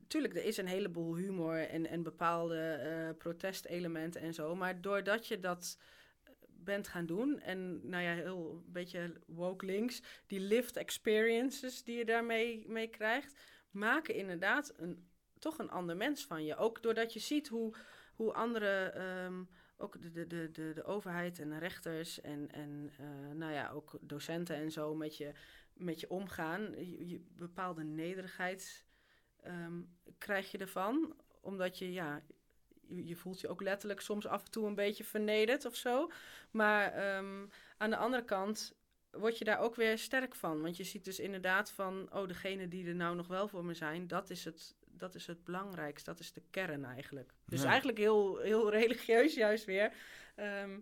[0.07, 4.55] tuurlijk, er is een heleboel humor en, en bepaalde eh, protestelementen en zo.
[4.55, 5.78] Maar doordat je dat
[6.47, 7.41] bent gaan doen...
[7.41, 10.03] en nou ja, heel een beetje woke links...
[10.26, 13.41] die lived experiences die je daarmee mee krijgt...
[13.70, 15.09] maken inderdaad een,
[15.39, 16.57] toch een ander mens van je.
[16.57, 17.74] Ook doordat je ziet hoe,
[18.14, 18.95] hoe anderen...
[18.95, 19.43] ehm,
[19.76, 23.70] ook de, de, de, de, de overheid en de rechters en, en eh, nou ja,
[23.70, 25.32] ook docenten en zo met je,
[25.72, 26.74] met je omgaan.
[26.76, 28.84] Je, je bepaalde nederigheid
[29.45, 29.80] ehm,
[30.18, 31.14] krijg je ervan.
[31.40, 32.22] Omdat je, ja,
[32.88, 36.11] je, je voelt je ook letterlijk soms af en toe een beetje vernederd of zo.
[36.51, 38.74] Maar ehm, aan de andere kant
[39.11, 40.61] word je daar ook weer sterk van.
[40.61, 43.74] Want je ziet dus inderdaad van, oh, degene die er nou nog wel voor me
[43.74, 46.11] zijn, dat is het, dat is het belangrijkste.
[46.11, 47.32] Dat is de kern eigenlijk.
[47.47, 47.68] Dus Ja.
[47.68, 49.92] eigenlijk heel, heel religieus juist weer.
[50.34, 50.78] Ehm,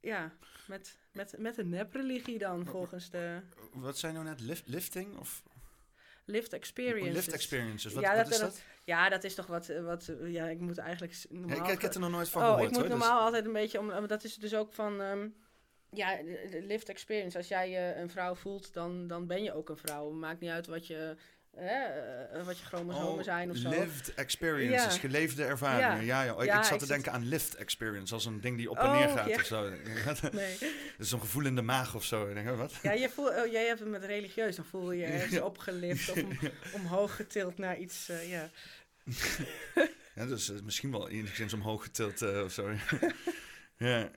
[0.00, 0.32] ja,
[0.66, 3.40] met, met, met een nepreligie dan, volgens de
[3.72, 5.42] Wat zijn nou net lift, lifting of
[6.32, 7.12] lived experience.
[7.12, 7.92] lift experiences?
[7.92, 8.62] Wat, Ja, wat dat- is dat- dat?
[8.84, 11.66] Ja, dat is toch wat, wat ja, ik moet eigenlijk Ja, normaal...
[11.66, 12.64] ik, ik heb er nog nooit van oh, gehoord.
[12.64, 14.06] ik moet hoor, dus- normaal altijd een beetje om.
[14.06, 15.00] Dat is dus ook van.
[15.00, 15.28] ehm,
[15.90, 16.18] ja,
[16.60, 17.36] lived experience.
[17.36, 20.10] Als jij je een vrouw voelt, dan, dan ben je ook een vrouw.
[20.10, 21.16] Maakt niet uit wat je,
[21.56, 23.68] hè, eh, wat je chromosomen Oh, zijn of zo.
[23.68, 25.00] lived experiences, Ja.
[25.00, 26.04] geleefde ervaringen.
[26.04, 26.32] Ja, ja.
[26.32, 28.70] Ik, Ja, ik zat ik te zit- denken aan lift experience, als een ding die
[28.70, 29.70] op en Oh, neer gaat of zo.
[30.32, 30.56] Nee.
[30.58, 32.28] Dat is zo'n gevoel in de maag of zo.
[32.28, 32.72] Ik denk, wat?
[32.82, 34.56] Ja, je voel, oh, jij hebt het met religieus.
[34.56, 36.38] Dan voel je je opgelift of om,
[36.82, 38.08] omhoog getild naar iets.
[38.08, 38.48] eh, ja.
[40.14, 42.70] Ja, dus eh, misschien wel enigszins omhoog getild eh, of zo.
[43.76, 44.10] ja.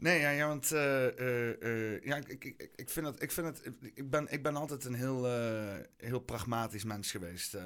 [0.00, 1.62] Nee, ja, ja want eh, eh,
[1.94, 3.62] eh, ja, ik, ik, ik- vind het, ik vind
[3.94, 5.24] ik ben, ik ben altijd een heel,
[5.96, 7.56] heel pragmatisch mens geweest.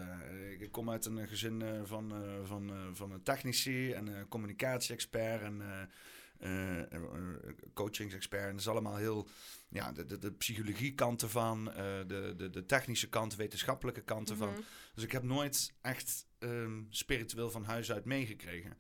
[0.59, 2.13] Ik, kom uit een gezin van,
[2.45, 5.63] van, van een technici en een communicatie-expert en
[7.75, 8.45] coachingsexpert.
[8.45, 9.29] En dat is allemaal heel,
[9.69, 11.75] ja, de, de, de psychologie kant ervan, eh,
[12.07, 14.51] de, de, de technische kant, wetenschappelijke kant ervan.
[14.51, 14.61] Mhm.
[14.95, 18.77] Dus ik heb nooit echt ehm, spiritueel van huis uit meegekregen.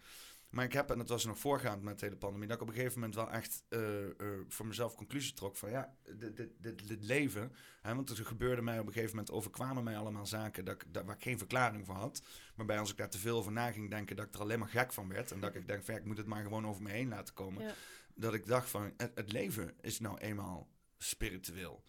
[0.52, 2.68] Maar ik heb, en dat was nog voorgaand met de hele pandemie, dat ik op
[2.68, 6.50] een gegeven moment wel echt eh, eh, voor mezelf conclusie trok van ja, dit, dit,
[6.58, 7.52] dit, dit leven.
[7.82, 11.04] Hè, want er gebeurde mij op een gegeven moment, overkwamen mij allemaal zaken dat dat,
[11.04, 12.22] waar ik geen verklaring voor had.
[12.54, 14.68] Waarbij als ik daar te veel over na ging denken, dat ik er alleen maar
[14.68, 15.30] gek van werd.
[15.30, 17.34] En dat ik denk van ja, ik moet het maar gewoon over me heen laten
[17.34, 17.62] komen.
[17.62, 17.74] Ja.
[18.14, 21.84] Dat ik dacht van het, het leven is nou eenmaal spiritueel.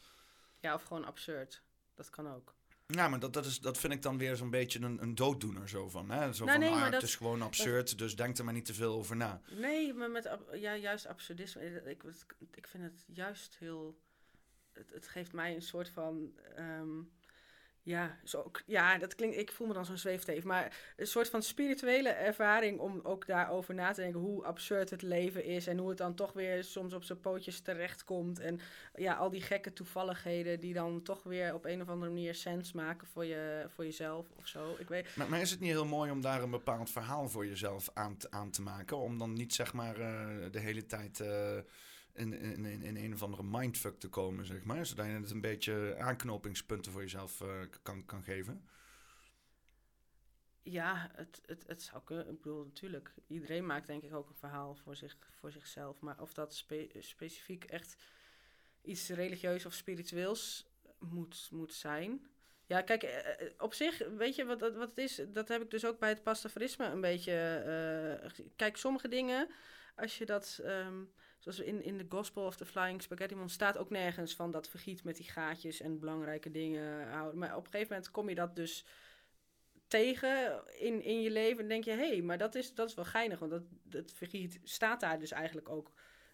[0.59, 1.63] ja, of gewoon absurd.
[1.93, 2.55] Dat kan ook.
[2.87, 5.69] Ja, maar dat, dat, is, dat vind ik dan weer zo'n beetje een, een dooddoener
[5.69, 6.09] zo van.
[6.11, 6.33] Hè?
[6.33, 8.65] Zo Nou, van, nee, ah, maar het is gewoon absurd, dus denk er maar niet
[8.65, 9.41] te veel over na.
[9.51, 11.61] Nee, maar met ja, juist absurdisme.
[11.61, 12.03] eh, Ik,
[12.51, 13.99] ik vind het juist heel.
[14.73, 16.33] Het, het geeft mij een soort van.
[16.55, 16.89] ehm,
[17.85, 19.37] ja, zo, ja, dat klinkt.
[19.37, 20.43] Ik voel me dan zo'n zweefteef.
[20.43, 25.01] Maar een soort van spirituele ervaring om ook daarover na te denken hoe absurd het
[25.01, 25.67] leven is.
[25.67, 28.39] En hoe het dan toch weer soms op zijn pootjes terechtkomt.
[28.39, 28.59] En
[28.95, 32.71] ja, al die gekke toevalligheden die dan toch weer op een of andere manier sens
[32.71, 34.75] maken voor, je, voor jezelf of zo.
[34.79, 35.15] Ik weet.
[35.15, 38.31] Maar, is het niet heel mooi om daar een bepaald verhaal voor jezelf aan te,
[38.31, 38.97] aan te maken?
[38.97, 41.57] Om dan niet zeg maar eh, de hele tijd eh,
[42.13, 44.85] in, in, in, een of andere mindfuck te komen, zeg maar.
[44.85, 48.67] Zodat je het een beetje aanknopingspunten voor jezelf eh, kan, kan geven.
[50.61, 52.29] Ja, het, het, het zou kunnen.
[52.29, 53.13] Ik bedoel, natuurlijk.
[53.27, 55.99] Iedereen maakt denk ik ook een verhaal voor, zich, voor zichzelf.
[55.99, 57.95] Maar of dat spe- specifiek echt
[58.81, 60.67] iets religieus of spiritueels
[60.99, 62.27] moet, moet zijn.
[62.65, 65.21] Ja, kijk, eh, eh, op zich, weet je wat, wat het is?
[65.27, 68.31] Dat heb ik dus ook bij het pastafarisme een beetje.
[68.55, 69.49] Kijk, sommige dingen,
[69.95, 70.59] als je dat...
[70.63, 71.03] ehm,
[71.43, 74.69] zoals in, in de Gospel of the Flying Spaghetti Monster staat ook nergens van dat
[74.69, 77.39] vergiet met die gaatjes en belangrijke dingen houden.
[77.39, 78.85] Maar op een gegeven moment kom je dat dus
[79.87, 82.93] tegen in, in je leven en denk je, hé, hey, maar dat is, dat is
[82.95, 85.91] wel geinig, want dat, dat vergiet staat daar dus eigenlijk ook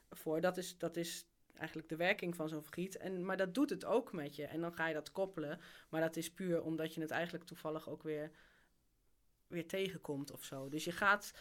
[0.10, 0.42] voor.
[0.42, 1.26] Dat is, dat is
[1.60, 2.98] eigenlijk de werking van zo'n vergiet.
[2.98, 4.46] En, maar dat doet het ook met je.
[4.46, 5.60] En dan ga je dat koppelen.
[5.90, 8.32] Maar dat is puur omdat je het eigenlijk toevallig ook weer,
[9.48, 10.70] weer tegenkomt of zo.
[10.70, 11.34] Dus je gaat,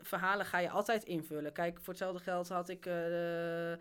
[0.00, 1.52] verhalen ga je altijd invullen.
[1.52, 3.78] Kijk, voor hetzelfde geld had ik, eh, eh,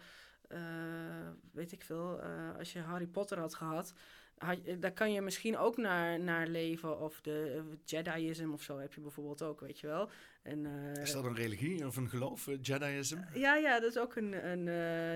[1.52, 3.94] weet ik veel, eh, als je Harry Potter had gehad...
[4.38, 7.00] Had, daar kan je misschien ook naar, naar leven.
[7.00, 10.10] Of de Jediism of zo heb je bijvoorbeeld ook, weet je wel.
[10.42, 10.66] En,
[11.02, 13.18] Is dat een religie of een geloof, Jediism?
[13.34, 14.64] ja, ja, dat is ook een, een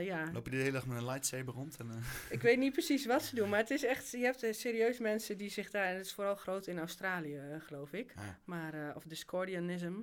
[0.04, 1.78] ja, Loop je de hele dag met een lightsaber rond?
[1.78, 5.00] En, ik weet niet precies wat ze doen, maar het is echt, je hebt serieus
[5.00, 8.14] mensen die zich daar, en het is vooral groot in Australië, geloof ik.
[8.16, 9.94] ah, Maar, of Discordianism.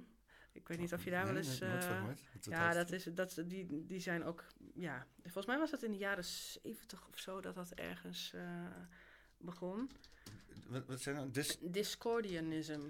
[0.53, 1.61] Ik weet niet of je daar wel eens...
[1.61, 2.21] eh, gehoord.
[2.41, 4.45] Ja, dat is, dat, die, die zijn ook,
[4.75, 8.67] ja, volgens mij was dat in de jaren zeventig of zo, dat dat ergens eh,
[9.39, 9.91] begon.
[10.67, 11.31] Wat, wat zijn nou?
[11.31, 12.81] Dis Discordianism.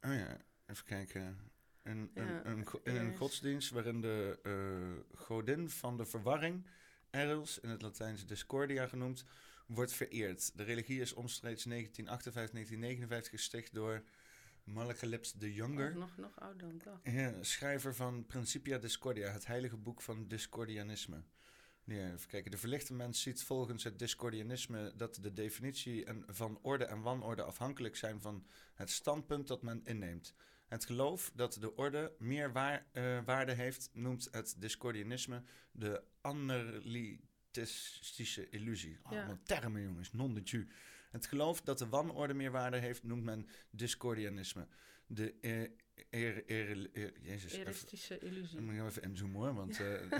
[0.00, 0.36] oh ja,
[0.66, 1.52] even kijken.
[1.82, 6.66] Een, Ja, een, een, in een godsdienst waarin de eh, godin van de verwarring,
[7.10, 9.24] Eros, in het Latijns Discordia genoemd,
[9.66, 10.56] wordt vereerd.
[10.56, 14.02] De religie is omstreeks 1958-1959 gesticht door
[14.64, 15.90] Malachelips the Younger.
[15.90, 17.12] Oh, nog, nog ouder dan dat.
[17.14, 21.22] Ja, schrijver van Principia Discordia, het heilige boek van Discordianisme.
[21.84, 22.50] Ja, even kijken.
[22.50, 27.42] De verlichte mens ziet volgens het Discordianisme dat de definitie en van orde en wanorde
[27.42, 30.34] afhankelijk zijn van het standpunt dat men inneemt.
[30.66, 35.42] Het geloof dat de orde meer waar- eh, waarde heeft, noemt het Discordianisme
[35.72, 36.02] de
[38.50, 38.90] illusie.
[39.10, 39.16] Ja.
[39.18, 40.68] Allemaal termen, jongens, non de tu.
[41.10, 44.66] Het geloof dat de wanorde meer waarde heeft, noemt men Discordianisme.
[45.06, 45.60] De eh,
[46.10, 48.54] er, er, er- Jezus, even- Eristische illusie.
[48.56, 49.80] dan moet ik even inzoomen hoor, want...
[49.80, 50.02] eh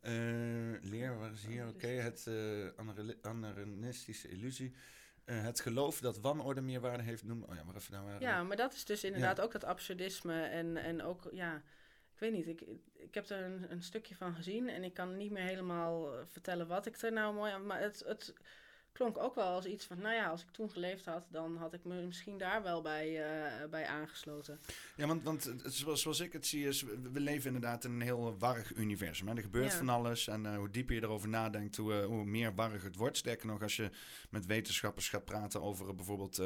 [0.00, 1.68] eh, leer, waar is hier?
[1.68, 4.74] Oké, het eh anareli- anarnistische illusie.
[5.24, 7.42] Het geloof dat wanorde meerwaarde heeft, noem...
[7.42, 8.20] Oh ja, maar even we.
[8.20, 11.62] Ja, maar dat is dus inderdaad ook dat absurdisme en, en ook, ja,
[12.14, 12.60] ik weet niet, ik,
[12.94, 16.24] ik heb er een, een stukje van gezien en ik kan niet meer helemaal eh,
[16.30, 18.34] vertellen wat ik er nou mooi aan, maar het, het
[18.92, 21.72] klonk ook wel als iets van, nou ja, als ik toen geleefd had, dan had
[21.74, 24.60] ik me misschien daar wel bij, eh, bij aangesloten.
[24.96, 28.38] Ja, want, want zoals, zoals ik het zie, is we leven inderdaad in een heel
[28.38, 29.28] warrig universum.
[29.28, 29.34] Hè?
[29.34, 29.78] Er gebeurt Ja.
[29.78, 33.16] van alles en eh, hoe dieper je erover nadenkt, hoe, hoe meer warrig het wordt.
[33.16, 33.90] Sterker nog, als je
[34.30, 36.42] met wetenschappers gaat praten over bijvoorbeeld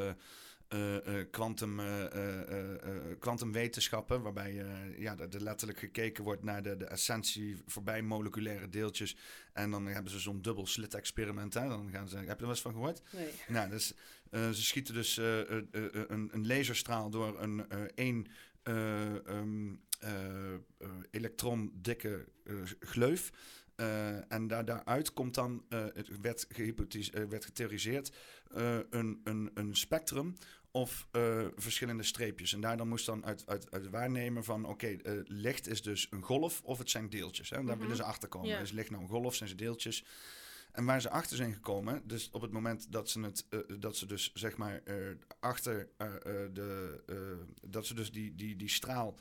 [0.69, 4.53] eh, eh, eh, quantum, eh, eh, quantumwetenschappen, waarbij
[4.97, 9.15] ja, er er letterlijk gekeken wordt naar de, de essentie voorbij moleculaire deeltjes.
[9.53, 11.53] En dan hebben ze zo'n dubbel slit experiment.
[11.53, 11.67] Hè?
[11.67, 13.01] Dan gaan ze, heb je er wel eens van gehoord?
[13.13, 13.29] Nee.
[13.47, 13.93] Nou, dus,
[14.31, 18.27] ze schieten dus een, een laserstraal door een één
[19.99, 20.53] eh,
[21.11, 22.25] elektron dikke
[22.79, 23.31] gleuf.
[24.27, 26.47] En daar, daaruit komt dan, het werd,
[27.29, 28.15] werd getheoriseerd,
[28.89, 30.35] een, een, een spectrum
[30.71, 32.53] of eh, verschillende streepjes.
[32.53, 36.07] En daar dan moest dan uit, uit, uit waarnemen van, oké, eh, licht is dus
[36.09, 37.49] een golf of het zijn deeltjes.
[37.49, 37.55] Hè?
[37.55, 37.81] En daar Mhm.
[37.81, 38.49] willen ze achter komen.
[38.49, 38.59] Ja.
[38.59, 40.05] Is licht nou een golf, zijn ze deeltjes?
[40.71, 43.97] En waar ze achter zijn gekomen, dus op het moment dat ze het, eh, dat
[43.97, 44.83] ze dus zeg maar
[45.39, 45.89] achter
[46.53, 47.03] de,
[47.67, 49.19] dat ze dus die, die, die straal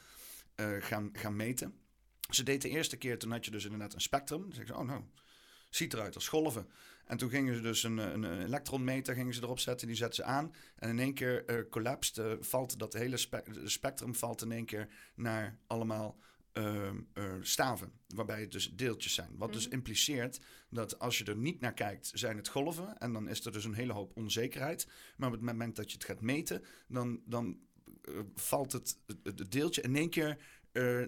[0.80, 1.74] gaan, gaan meten.
[2.30, 4.40] Ze deed de eerste keer, toen had je dus inderdaad een spectrum.
[4.40, 5.02] Dan zeggen ze, oh nou,
[5.70, 6.68] ziet eruit als golven.
[7.08, 10.24] En toen gingen ze dus een, een, een elektronmeter gingen ze erop zetten, die zetten
[10.24, 10.54] ze aan.
[10.76, 14.64] En in één keer eh collapsed, eh, valt dat hele spe- spectrum valt in één
[14.64, 16.18] keer naar allemaal
[16.52, 17.92] ehm, eh, staven.
[18.14, 19.30] Waarbij het dus deeltjes zijn.
[19.36, 19.74] Wat dus Mhm.
[19.74, 20.40] impliceert
[20.70, 22.98] dat als je er niet naar kijkt, zijn het golven.
[22.98, 24.86] En dan is er dus een hele hoop onzekerheid.
[25.16, 27.58] Maar op het moment dat je het gaat meten, dan, dan
[28.34, 30.36] valt het, het, het deeltje in één keer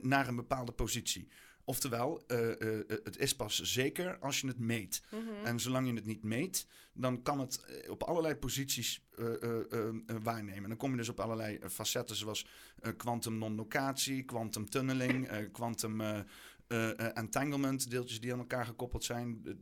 [0.02, 1.28] naar een bepaalde positie.
[1.70, 5.02] Oftewel, eh, eh, het is pas zeker als je het meet.
[5.10, 5.44] Mhm.
[5.44, 9.72] En zolang je het niet meet, dan kan het eh, op allerlei posities eh, eh,
[9.72, 10.62] eh, eh, waarnemen.
[10.62, 12.46] En dan kom je dus op allerlei eh, facetten zoals
[12.80, 16.18] eh, quantum non-locatie, quantum tunneling, eh, quantum eh,
[16.66, 19.52] eh, eh, entanglement, deeltjes die aan elkaar gekoppeld zijn eh,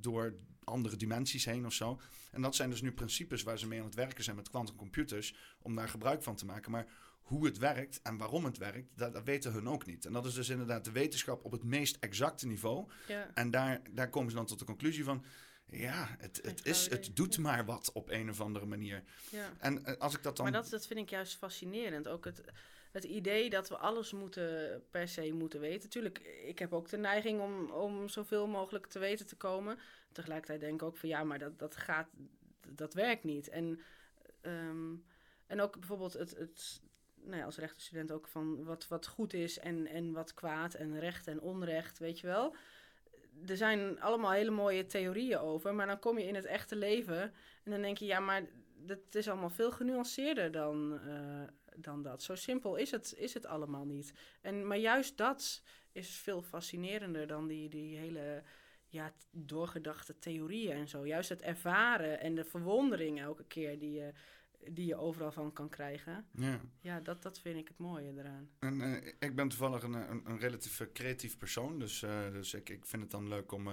[0.00, 0.34] door
[0.64, 2.00] andere dimensies heen of zo.
[2.30, 5.34] En dat zijn dus nu principes waar ze mee aan het werken zijn met quantumcomputers
[5.62, 6.70] om daar gebruik van te maken.
[6.70, 6.86] Maar
[7.22, 10.04] hoe het werkt en waarom het werkt, dat, dat weten hun ook niet.
[10.04, 12.90] En dat is dus inderdaad de wetenschap op het meest exacte niveau.
[13.06, 13.30] Ja.
[13.34, 15.24] En daar, daar komen ze dan tot de conclusie van...
[15.66, 19.02] Ja, het, het, is, het doet maar wat op een of andere manier.
[19.30, 19.52] ja.
[19.58, 20.44] En eh, als ik dat dan...
[20.50, 22.08] Maar dat, dat vind ik juist fascinerend.
[22.08, 22.42] Ook het,
[22.92, 25.90] het idee dat we alles moeten, per se moeten weten.
[25.90, 29.78] Tuurlijk, ik heb ook de neiging om, om zoveel mogelijk te weten te komen.
[30.12, 32.08] Tegelijkertijd denk ik ook van ja, maar dat, dat gaat,
[32.68, 33.48] dat werkt niet.
[33.48, 33.80] En,
[34.40, 34.94] ehm,
[35.46, 36.80] en ook bijvoorbeeld het, het
[37.22, 41.00] nou ja, als rechtenstudent ook van wat, wat goed is en, en wat kwaad en
[41.00, 42.54] recht en onrecht, weet je wel.
[43.46, 47.20] Er zijn allemaal hele mooie theorieën over, maar dan kom je in het echte leven
[47.64, 48.42] en dan denk je, ja, maar
[48.86, 51.42] dat is allemaal veel genuanceerder dan, eh,
[51.76, 52.22] dan dat.
[52.22, 54.12] Zo simpel is het, is het allemaal niet.
[54.40, 55.62] En, maar juist dat
[55.92, 58.42] is veel fascinerender dan die, die hele
[58.86, 61.06] ja, doorgedachte theorieën en zo.
[61.06, 64.12] Juist het ervaren en de verwondering elke keer die je,
[64.70, 66.24] die je overal van kan krijgen.
[66.30, 66.60] Ja.
[66.80, 68.48] Ja, dat, dat vind ik het mooie eraan.
[68.58, 71.78] En, eh, ik ben toevallig een, een, een relatief eh, creatief persoon.
[71.78, 73.68] Dus, eh, dus ik, ik vind het dan leuk om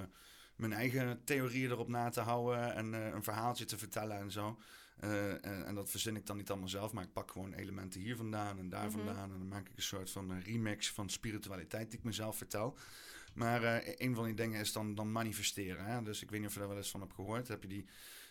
[0.55, 2.73] mijn eigen theorieën erop na te houden.
[2.75, 4.59] En een verhaaltje te vertellen en zo.
[4.97, 6.93] En, en dat verzin ik dan niet allemaal zelf.
[6.93, 8.97] Maar ik pak gewoon elementen hier vandaan en daar Mhm.
[8.97, 9.31] vandaan.
[9.31, 12.77] En dan maak ik een soort van remix van spiritualiteit die ik mezelf vertel.
[13.33, 15.85] Maar eh, een van die dingen is dan, dan manifesteren.
[15.85, 16.01] Hè?
[16.01, 17.47] Dus ik weet niet of je daar wel eens van hebt gehoord.
[17.47, 17.85] Heb je die,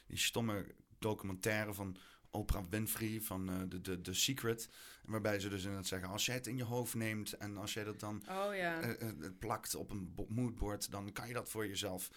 [0.06, 0.66] die stomme
[0.98, 1.96] documentaire van
[2.30, 4.68] Oprah Winfrey van eh, de, de, de Secret.
[5.04, 7.84] Waarbij ze dus inderdaad zeggen, als jij het in je hoofd neemt en als jij
[7.84, 8.80] dat dan Oh ja.
[8.80, 12.10] eh, eh, plakt op een bo- moodboard, dan kan je dat voor jezelf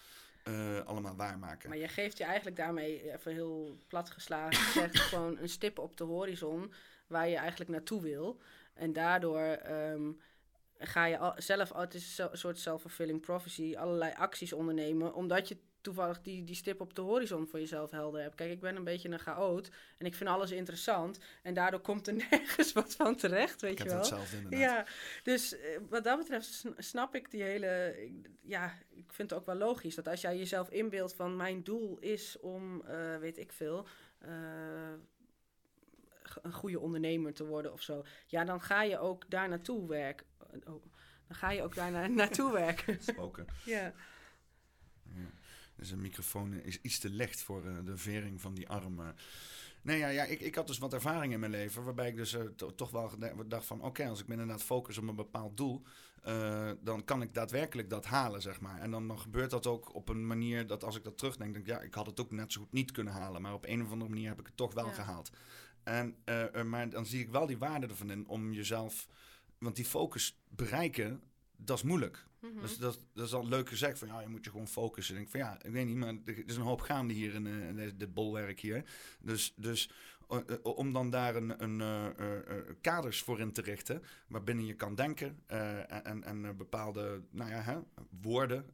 [0.84, 1.68] allemaal waarmaken.
[1.68, 5.96] Maar je geeft je eigenlijk daarmee, even heel plat geslagen gezegd, gewoon een stip op
[5.96, 6.72] de horizon
[7.06, 8.40] waar je eigenlijk naartoe wil.
[8.74, 10.10] En daardoor ehm,
[10.78, 15.48] ga je al, zelf, al- het is een soort self-fulfilling prophecy, allerlei acties ondernemen, omdat
[15.48, 18.34] je toevallig die, die stip op de horizon voor jezelf helder hebt.
[18.34, 22.06] Kijk, ik ben een beetje een chaot en ik vind alles interessant en daardoor komt
[22.06, 24.00] er nergens wat van terecht, weet ik je heb wel.
[24.00, 24.60] hetzelfde inderdaad.
[24.60, 24.86] Ja,
[25.22, 27.96] dus eh, wat dat betreft sn- snap ik die hele.
[28.42, 31.98] Ja, ik vind het ook wel logisch dat als jij jezelf inbeeldt van mijn doel
[31.98, 33.86] is om, eh, weet ik veel,
[34.18, 34.30] eh,
[36.42, 38.04] een goede ondernemer te worden of zo.
[38.26, 40.26] Ja, dan ga je ook daar naartoe werken.
[40.64, 40.82] Oh,
[41.26, 43.02] dan ga je ook daar na- naartoe werken.
[43.02, 43.46] Spoken.
[43.64, 43.92] Ja.
[45.82, 49.00] Dus een microfoon is iets te licht voor eh, de vering van die arm.
[49.00, 49.08] eh.
[49.82, 51.84] Nee, ja, ja ik, ik had dus wat ervaring in mijn leven.
[51.84, 53.10] Waarbij ik dus eh, to- toch wel
[53.46, 53.82] dacht van...
[53.82, 55.82] Oké, als ik me inderdaad focus op een bepaald doel...
[56.80, 58.80] dan kan ik daadwerkelijk dat halen, zeg maar.
[58.80, 61.52] En dan, dan gebeurt dat ook op een manier dat als ik dat terugdenk...
[61.54, 63.42] denk ik, ja, ik had het ook net zo goed niet kunnen halen.
[63.42, 64.92] Maar op een of andere manier heb ik het toch wel Ja.
[64.92, 65.30] gehaald.
[65.82, 66.16] En,
[66.64, 69.06] maar dan zie ik wel die waarde ervan in om jezelf...
[69.58, 71.22] Want die focus bereiken,
[71.56, 72.26] dat is moeilijk.
[72.42, 72.60] Mhm.
[72.60, 75.14] Dus dat, dat is al leuk gezegd van ja, je moet je gewoon focussen.
[75.14, 77.46] Ik denk van ja, ik weet niet, maar er is een hoop gaande hier in,
[77.46, 78.84] eh, in dit- dit bolwerk hier.
[79.20, 79.90] Dus, dus
[80.28, 84.94] eh, om dan daar een, een eh, kaders voor in te richten, waarbinnen je kan
[84.94, 87.78] denken en, en bepaalde nou ja, hè,
[88.20, 88.64] woorden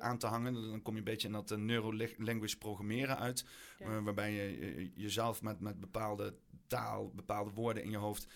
[0.00, 0.54] aan te hangen.
[0.54, 3.44] Dan kom je een beetje in dat uh, neurolinguisch programmeren uit,
[3.78, 4.02] Ja.
[4.02, 6.34] waarbij je jezelf met, met bepaalde
[6.66, 8.26] taal, bepaalde woorden in je hoofd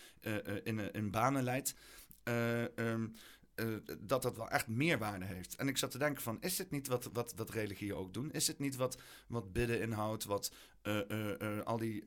[0.64, 1.74] in, in banen leidt.
[2.22, 3.06] Eh, ehm,
[3.58, 3.66] eh,
[4.00, 5.56] dat dat wel echt meerwaarde heeft.
[5.56, 8.32] En ik zat te denken van, is dit niet wat, wat, wat religieën ook doen?
[8.32, 10.52] Is het niet wat, wat bidden inhoudt, wat
[10.82, 12.02] eh, eh, al die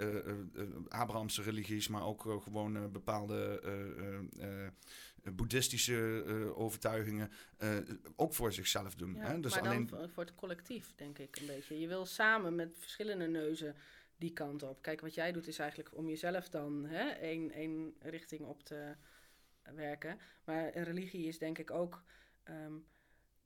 [0.88, 3.62] Abrahamse religies, maar ook gewoon bepaalde
[5.32, 6.24] boeddhistische
[6.56, 7.32] overtuigingen
[8.16, 9.16] ook voor zichzelf doen?
[9.16, 9.40] Ja, hè?
[9.40, 11.80] Dus maar alleen, dan voor- voor het collectief, denk ik een beetje.
[11.80, 13.76] Je wil samen met verschillende neuzen
[14.18, 14.82] die kant op.
[14.82, 18.96] Kijk, wat jij doet is eigenlijk om jezelf dan hè, één, één richting op te
[19.76, 20.20] werken.
[20.44, 22.04] Maar religie is denk ik ook
[22.44, 22.74] ehm,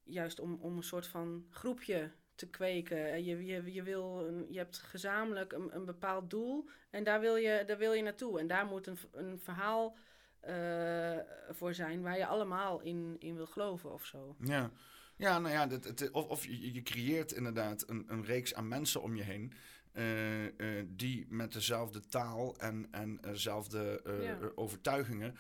[0.04, 3.12] juist om, om een soort van groepje te kweken.
[3.12, 7.20] En Je, je, je, wil een, je hebt gezamenlijk een, een bepaald doel en daar
[7.20, 8.40] wil, je, daar wil je naartoe.
[8.40, 9.98] En daar moet een, een verhaal
[10.40, 11.18] eh,
[11.50, 14.36] voor zijn waar je allemaal in, in wil geloven of zo.
[14.40, 14.72] Ja,
[15.16, 18.68] ja nou ja, dat, het, of, of je, je creëert inderdaad een, een reeks aan
[18.68, 19.54] mensen om je heen.
[19.92, 24.40] eh, eh, die met dezelfde taal en, en eh, dezelfde eh, Ja.
[24.40, 25.38] eh, overtuigingen eh,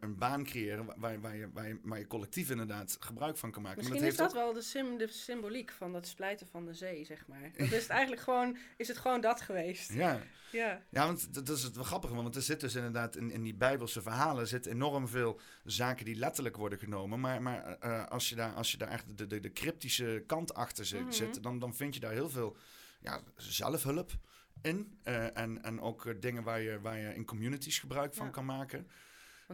[0.00, 3.62] een baan creëren waar, waar, je, waar, je, waar je collectief inderdaad gebruik van kan
[3.62, 3.78] maken.
[3.78, 6.74] Misschien maar is dat dat wel de, sim, de symboliek van dat splijten van de
[6.74, 7.50] zee, zeg maar.
[7.58, 9.92] Dat is het eigenlijk gewoon, is het gewoon dat geweest.
[9.92, 10.20] ja,
[10.52, 10.82] Ja.
[10.88, 13.54] ja, want dat is het wel grappige, want er zit dus inderdaad in, in die
[13.54, 17.20] bijbelse verhalen zit enorm veel zaken die letterlijk worden genomen.
[17.20, 20.54] Maar, maar eh, als, je daar, als je daar echt de, de, de cryptische kant
[20.54, 21.10] achter zit, Mhm.
[21.12, 22.56] zit, dan, dan vind je daar heel veel
[23.00, 24.10] ja, zelfhulp
[24.62, 24.98] in.
[25.02, 28.32] Eh, en, en ook eh, dingen waar je, waar je in communities gebruik van Ja.
[28.32, 28.86] kan maken.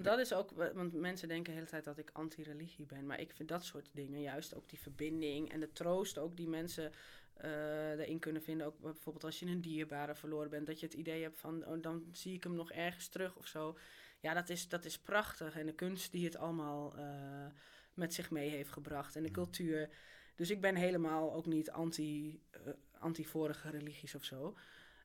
[0.00, 3.06] Want dat is ook, wa- want mensen denken de hele tijd dat ik anti-religie ben.
[3.06, 6.48] Maar ik vind dat soort dingen, juist ook die verbinding en de troost ook die
[6.48, 6.92] mensen
[7.34, 8.66] eh erin kunnen vinden.
[8.66, 11.82] Ook bijvoorbeeld als je een dierbare verloren bent, dat je het idee hebt van, oh,
[11.82, 13.78] dan zie ik hem nog ergens terug of zo.
[14.20, 15.56] Ja, dat is, dat is prachtig.
[15.56, 17.46] En de kunst die het allemaal eh,
[17.94, 19.88] met zich mee heeft gebracht en de cultuur.
[20.34, 22.60] Dus ik ben helemaal ook niet anti, eh,
[22.98, 24.56] anti-vorige religies of zo.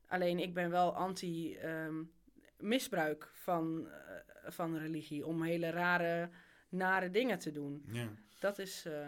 [0.08, 2.04] Alleen ik ben wel anti ehm,
[2.58, 3.88] misbruik van,
[4.48, 6.30] van religie om hele rare,
[6.70, 7.84] nare dingen te doen.
[7.92, 8.08] Ja.
[8.40, 8.86] Dat is.
[8.86, 9.08] eh,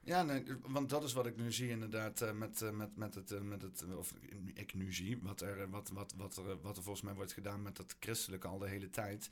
[0.00, 3.14] Ja, nee, want dat is wat ik nu zie inderdaad eh, met, eh, met, met
[3.14, 4.14] het, met het of
[4.54, 7.62] ik nu zie, wat er, wat, wat, wat, er, wat er volgens mij wordt gedaan
[7.62, 9.30] met dat christelijke al de hele tijd.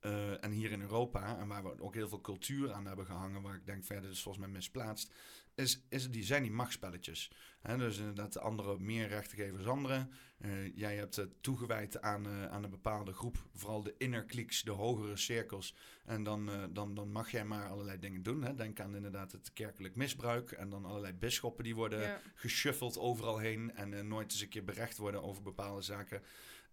[0.00, 3.42] Eh, en hier in Europa, en waar we ook heel veel cultuur aan hebben gehangen,
[3.42, 5.12] waar ik denk verder is volgens mij misplaatst,
[5.54, 7.30] is, is die, zijn die machtspelletjes.
[7.76, 10.10] Dus inderdaad de anderen meer rechten geven als anderen.
[10.38, 14.62] Eh, jij hebt het toegewijd aan, eh, aan een bepaalde groep, vooral de inner cliques,
[14.62, 15.74] de hogere cirkels.
[16.04, 18.56] En dan, dan, dan mag jij maar allerlei dingen doen.
[18.56, 22.20] Denk aan inderdaad het kerkelijk misbruik en dan allerlei bisschoppen die worden ja.
[22.34, 26.22] geshuffeld overal heen en nooit eens een keer berecht worden over bepaalde zaken.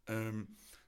[0.03, 0.43] Ehm,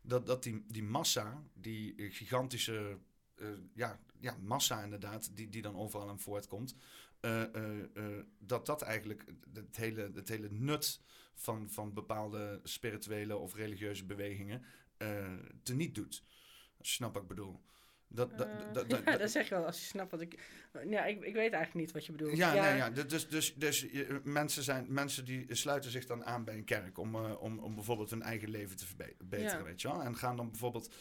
[0.07, 2.97] dat, dat die, die massa, die gigantische
[3.35, 6.75] eh, ja, ja, massa inderdaad, die, die dan overal aan voortkomt,
[7.19, 11.01] eh, eh, dat dat eigenlijk het hele, het hele nut
[11.33, 14.63] van, van bepaalde spirituele of religieuze bewegingen
[15.63, 16.23] teniet doet.
[16.99, 17.61] Wat ik bedoel.
[18.09, 20.39] Dat, dat, Eh, dat, dat- ja, dat zeg je wel als je snapt wat ik.
[20.87, 22.37] Ja, ik, ik weet eigenlijk niet wat je bedoelt.
[22.37, 22.89] ja, Nee, ja.
[22.89, 26.97] Dus, dus, dus je- mensen, zijn, mensen die sluiten zich dan aan bij een kerk
[26.97, 29.63] om, eh, om, om bijvoorbeeld hun eigen leven te verbeteren, Ja.
[29.63, 30.01] weet je wel.
[30.03, 30.93] En gaan dan bijvoorbeeld,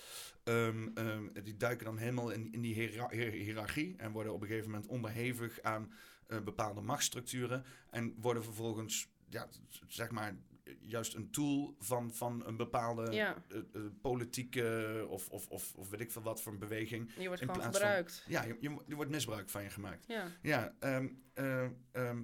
[0.44, 4.46] ehm, ehm, die duiken dan helemaal in, in die hiëra- hiërarchie en worden op een
[4.48, 5.92] gegeven moment onderhevig aan
[6.26, 9.48] eh, bepaalde machtsstructuren en worden vervolgens, ja,
[9.88, 10.36] zeg maar,
[10.80, 15.90] juist een tool van, van een bepaalde Ja, eh, eh, politieke of, of, of, of
[15.90, 17.10] weet ik veel wat voor een beweging.
[17.18, 18.24] je wordt in gewoon van- gebruikt.
[18.26, 20.04] Ja, je, je, er wordt misbruik van je gemaakt.
[20.06, 20.26] Ja.
[20.42, 22.22] Ja, ehm, eh, ehm,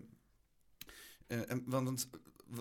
[1.27, 2.09] eh, en- want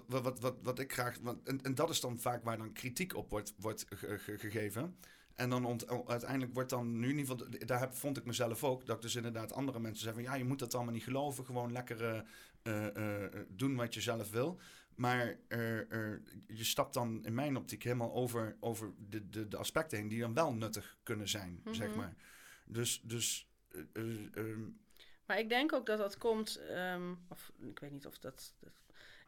[0.07, 1.17] wat, wat, wat, wat ik graag.
[1.21, 4.37] Want, en, en dat is dan vaak waar dan kritiek op wordt, wordt ge- ge-
[4.37, 4.95] gegeven.
[5.35, 8.63] En dan ont- uiteindelijk wordt dan nu in ieder geval, daar heb, vond ik mezelf
[8.63, 11.03] ook, dat ik dus inderdaad andere mensen zeggen van ja, je moet dat allemaal niet
[11.03, 12.25] geloven, gewoon lekker
[13.47, 14.59] doen wat je zelf wil.
[15.01, 15.77] Maar eh,
[16.47, 20.19] je stapt dan in mijn optiek helemaal over, over de, de, de aspecten heen die
[20.19, 21.97] dan wel nuttig kunnen zijn, zeg Mhm.
[21.97, 22.15] maar.
[22.65, 24.61] Dus, dus eh, eh, ehm,
[25.25, 28.71] Maar ik denk ook dat dat komt, ehm, of ik weet niet of dat, dat-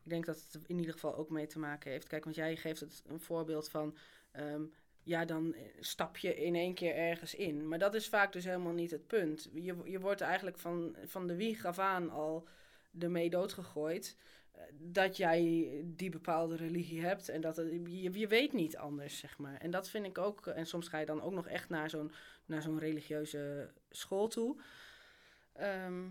[0.04, 2.08] Ik denk dat het in ieder geval ook mee te maken heeft.
[2.08, 3.98] Kijk, want jij geeft het een voorbeeld van.
[4.32, 4.62] ehm,
[5.04, 7.68] ja, dan stap je in één keer ergens in.
[7.68, 9.50] Maar dat is vaak dus helemaal niet het punt.
[9.54, 12.48] Je, je wordt eigenlijk van, van de wieg af aan al
[13.00, 14.18] ermee doodgegooid.
[14.80, 19.58] Dat jij die bepaalde religie hebt en dat je, je weet niet anders, zeg maar.
[19.58, 20.48] En dat vind ik ook.
[20.48, 22.12] En soms ga je dan ook nog echt naar zo'n
[22.46, 24.58] naar zo'n religieuze school toe.
[25.54, 26.08] Ehm,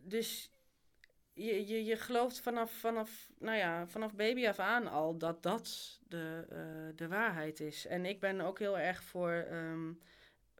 [0.00, 0.50] dus
[1.32, 5.98] je, je, je gelooft vanaf, vanaf, nou ja, vanaf baby af aan al dat dat
[6.08, 7.86] de, eh, de waarheid is.
[7.86, 9.92] En ik ben ook heel erg voor ehm,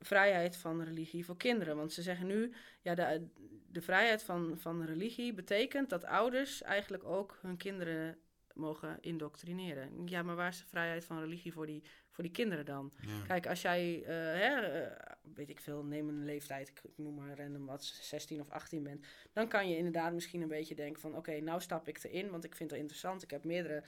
[0.05, 1.77] vrijheid van religie voor kinderen.
[1.77, 3.27] Want ze zeggen nu, ja, de,
[3.71, 8.19] de vrijheid van, van religie betekent dat ouders eigenlijk ook hun kinderen
[8.55, 10.09] mogen indoctrineren.
[10.09, 12.93] Ja, maar waar is de vrijheid van religie voor die, voor die kinderen dan?
[13.07, 13.23] ja.
[13.27, 17.39] Kijk, als jij, eh, hè, eh, weet ik veel, neem een leeftijd, ik noem maar
[17.39, 21.17] random wat, 16 of 18 bent, dan kan je inderdaad misschien een beetje denken van,
[21.17, 23.23] oké, nou stap ik erin, want ik vind het interessant.
[23.23, 23.83] Ik heb meerdere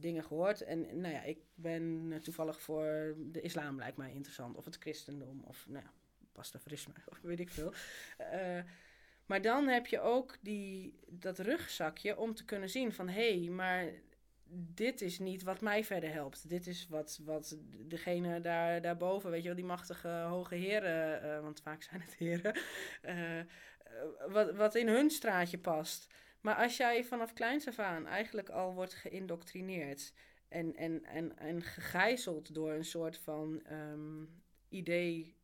[0.00, 4.56] dingen gehoord en nou ja, ik ben eh, toevallig voor de islam lijkt mij interessant,
[4.56, 5.92] of het christendom, of nou ja,
[6.32, 7.72] pastafarisme, of weet ik veel.
[8.16, 8.58] Eh,
[9.26, 13.48] maar dan heb je ook die, dat rugzakje om te kunnen zien van, hé, hey,
[13.48, 13.92] maar
[14.50, 16.48] dit is niet wat mij verder helpt.
[16.48, 21.40] Dit is wat, wat degene daar, daarboven, weet je wel, die machtige hoge heren, eh,
[21.40, 22.54] want vaak zijn het heren,
[23.02, 23.46] eh, eh,
[24.28, 26.06] wat, wat in hun straatje past.
[26.40, 30.12] Maar als jij vanaf kleins af aan eigenlijk al wordt geïndoctrineerd
[30.48, 34.24] en, en, en, en gegijzeld door een soort van ehm,
[34.68, 35.36] idee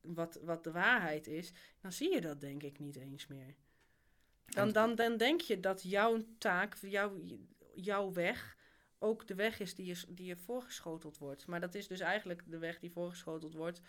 [0.00, 3.54] wat, wat de waarheid is, dan zie je dat denk ik niet eens meer.
[4.44, 7.20] Dan, dan, dan denk je dat jouw taak, jouw,
[7.74, 8.56] jouw weg,
[8.98, 11.46] ook de weg is die je, die je voorgeschoteld wordt.
[11.46, 13.80] Maar dat is dus eigenlijk de weg die voorgeschoteld wordt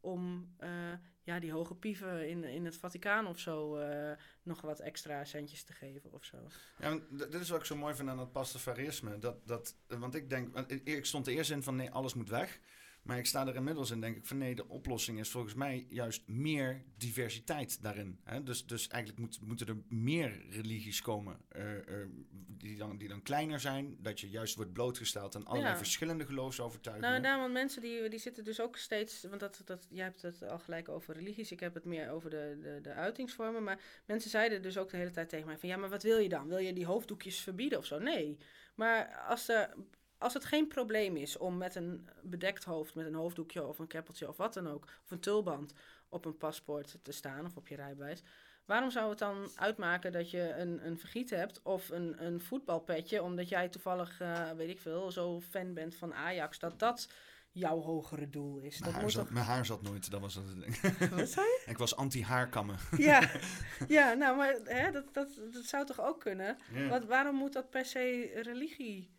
[0.00, 0.92] om eh,
[1.30, 5.64] ja, die hoge pieven in, in het Vaticaan of zo eh, nog wat extra centjes
[5.64, 6.36] te geven of zo.
[6.78, 9.18] Ja, dit is wat ik zo mooi vind aan het pastafarisme.
[9.18, 12.60] Dat, dat, want ik denk, ik stond er eerst in van nee, alles moet weg.
[13.02, 15.86] Maar ik sta er inmiddels in, denk ik, van nee, de oplossing is volgens mij
[15.88, 18.20] juist meer diversiteit daarin.
[18.24, 18.42] Hè?
[18.42, 22.06] Dus, dus eigenlijk moet, moeten er meer religies komen uh, uh,
[22.48, 23.96] die, dan, die dan kleiner zijn.
[23.98, 25.78] Dat je juist wordt blootgesteld aan allerlei Ja.
[25.78, 27.10] verschillende geloofsovertuigingen.
[27.10, 29.24] Nou, nou, want mensen die, die zitten dus ook steeds.
[29.24, 31.52] Want dat, dat, jij hebt het al gelijk over religies.
[31.52, 33.62] Ik heb het meer over de, de, de uitingsvormen.
[33.62, 36.18] Maar mensen zeiden dus ook de hele tijd tegen mij: van ja, maar wat wil
[36.18, 36.48] je dan?
[36.48, 37.98] Wil je die hoofddoekjes verbieden of zo?
[37.98, 38.38] Nee.
[38.74, 39.74] Maar als, er,
[40.20, 43.86] als het geen probleem is om met een bedekt hoofd, met een hoofddoekje of een
[43.86, 45.72] keppeltje of wat dan ook, of een tulband
[46.08, 48.22] op een paspoort te staan of op je rijbewijs.
[48.64, 53.22] Waarom zou het dan uitmaken dat je een, een vergiet hebt of een, een voetbalpetje,
[53.22, 57.08] omdat jij toevallig, eh, weet ik veel, zo fan bent van Ajax, dat dat
[57.50, 58.78] jouw hogere doel is?
[58.78, 59.32] mijn, Dat haar moet zat, toch...
[59.32, 60.80] mijn haar zat nooit, dat was het ding.
[61.18, 61.62] Wat zei je?
[61.66, 62.76] ik was anti-haarkammen.
[62.96, 63.30] Ja,
[63.88, 66.56] ja nou, maar hè, dat, dat, dat zou toch ook kunnen?
[66.72, 66.88] Ja.
[66.88, 69.10] Wat, waarom moet dat per se religie,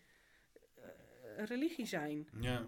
[1.38, 2.28] religie zijn?
[2.40, 2.66] Ja.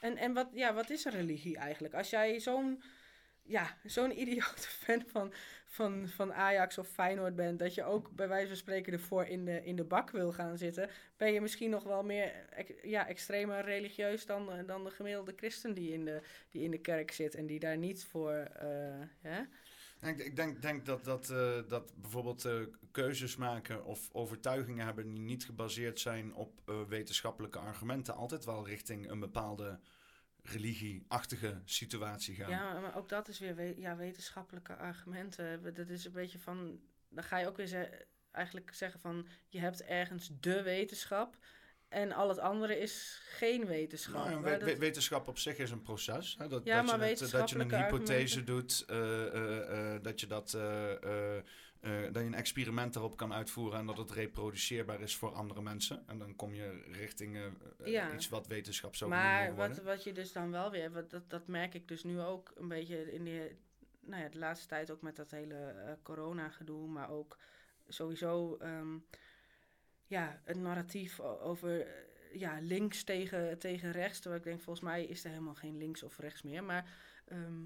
[0.00, 1.94] En, en wat, ja, wat is een religie eigenlijk?
[1.94, 2.82] Als jij zo'n
[3.42, 5.32] ja, zo'n idiote fan van,
[5.66, 9.44] van, van Ajax of Feyenoord bent, dat je ook bij wijze van spreken ervoor in
[9.44, 12.32] de, in de bak wil gaan zitten, ben je misschien nog wel meer
[12.82, 17.10] ja, extremer religieus dan, dan de gemiddelde christen die in de, die in de kerk
[17.10, 18.48] zit en die daar niet voor.
[19.20, 19.42] hè?
[20.04, 25.08] Ik, ik denk, denk dat, dat, eh, dat bijvoorbeeld eh, keuzes maken of overtuigingen hebben
[25.08, 29.80] die niet gebaseerd zijn op eh, wetenschappelijke argumenten, altijd wel richting een bepaalde
[30.42, 32.50] religieachtige situatie gaan.
[32.50, 35.74] Ja, maar ook dat is weer we- ja, wetenschappelijke argumenten.
[35.74, 36.80] Dat is een beetje van.
[37.08, 39.26] Dan ga je ook weer eigenlijk zeggen van.
[39.48, 41.36] Je hebt ergens de wetenschap.
[41.88, 44.14] En al het andere is geen wetenschap.
[44.14, 46.34] Nou, Maar we- dat- wetenschap op zich is een proces.
[46.38, 46.48] Hè?
[46.48, 50.20] Dat, Ja, dat, maar je het, dat je een hypothese doet, eh, eh, eh, dat
[50.20, 51.42] je dat, eh, eh, eh,
[52.12, 56.02] dat je een experiment daarop kan uitvoeren en dat het reproduceerbaar is voor andere mensen.
[56.06, 58.12] En dan kom je richting eh, eh, Ja.
[58.14, 59.84] iets wat wetenschap zou maar kunnen wat, worden.
[59.84, 60.92] wat je dus dan wel weer.
[60.92, 63.56] Wat, dat, dat merk ik dus nu ook een beetje in de,
[64.00, 66.88] nou ja, de laatste tijd ook met dat hele eh, corona-gedoe.
[66.88, 67.38] Maar ook
[67.88, 68.56] sowieso.
[68.56, 68.96] ehm,
[70.06, 74.20] ja, het narratief over eh, ja, links tegen, tegen rechts.
[74.20, 76.64] Terwijl ik denk, volgens mij is er helemaal geen links of rechts meer.
[76.64, 76.92] Maar
[77.24, 77.62] ehm,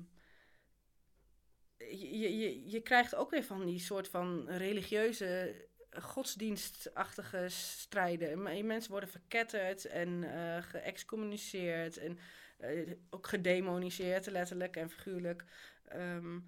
[1.79, 5.55] je, je- je, krijgt ook weer van die soort van religieuze,
[5.91, 8.67] godsdienstachtige strijden.
[8.67, 12.19] Mensen worden verketterd en eh geëxcommuniceerd en
[12.59, 15.45] eh, ook gedemoniseerd, letterlijk en figuurlijk.
[15.85, 16.39] Ehm,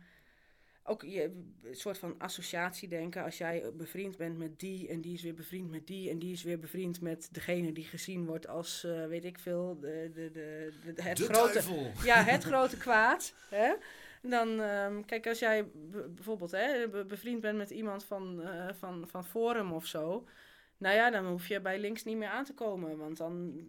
[0.85, 1.23] ook je,
[1.63, 3.25] een soort van associatiedenken.
[3.25, 6.33] Als jij bevriend bent met die en die is weer bevriend met die en die
[6.33, 10.31] is weer bevriend met degene die gezien wordt als, eh, weet ik veel, de, de,
[10.31, 11.91] de, de, het de grote duivel!
[12.05, 13.35] ja, het grote kwaad.
[13.51, 13.73] Hè?
[14.23, 15.65] Dan, ehm, kijk, als jij
[16.15, 20.27] bijvoorbeeld hè, be- bevriend bent met iemand van, eh, van, van Forum of zo.
[20.77, 22.97] Nou ja, dan hoef je bij links niet meer aan te komen.
[22.99, 23.61] Want dan,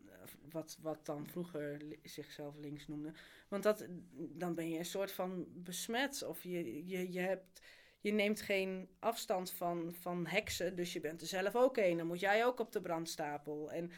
[0.52, 3.12] wat, wat dan vroeger zichzelf links noemde.
[3.48, 6.24] Want dat, dan ben je een soort van besmet.
[6.24, 7.62] Of je, je, je, hebt,
[8.00, 10.76] je neemt geen afstand van, van heksen.
[10.76, 11.98] Dus je bent er zelf ook een.
[11.98, 13.72] Dan moet jij ook op de brandstapel.
[13.72, 13.92] En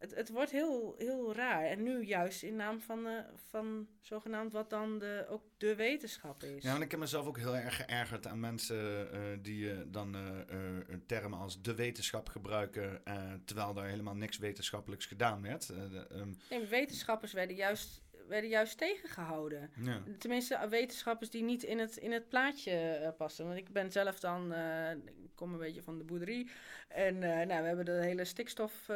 [0.00, 1.64] het, het wordt heel, heel raar.
[1.64, 6.42] En nu juist in naam van, eh, van zogenaamd wat dan de, ook de wetenschap
[6.42, 6.62] is.
[6.62, 10.16] Ja, en ik heb mezelf ook heel erg geërgerd aan mensen eh, die eh, dan
[10.16, 13.02] eh, termen als de wetenschap gebruiken,
[13.44, 15.66] terwijl daar helemaal niks wetenschappelijks gedaan werd.
[15.66, 19.70] De, ehm, Nee, wetenschappers werden juist, werden juist tegengehouden.
[19.82, 20.02] ja.
[20.18, 23.46] Tenminste, wetenschappers die niet in het, in het plaatje eh, passen.
[23.46, 26.50] Want ik ben zelf dan, eh, ik kom een beetje van de boerderie.
[26.88, 28.88] En eh, nou, we hebben de hele stikstof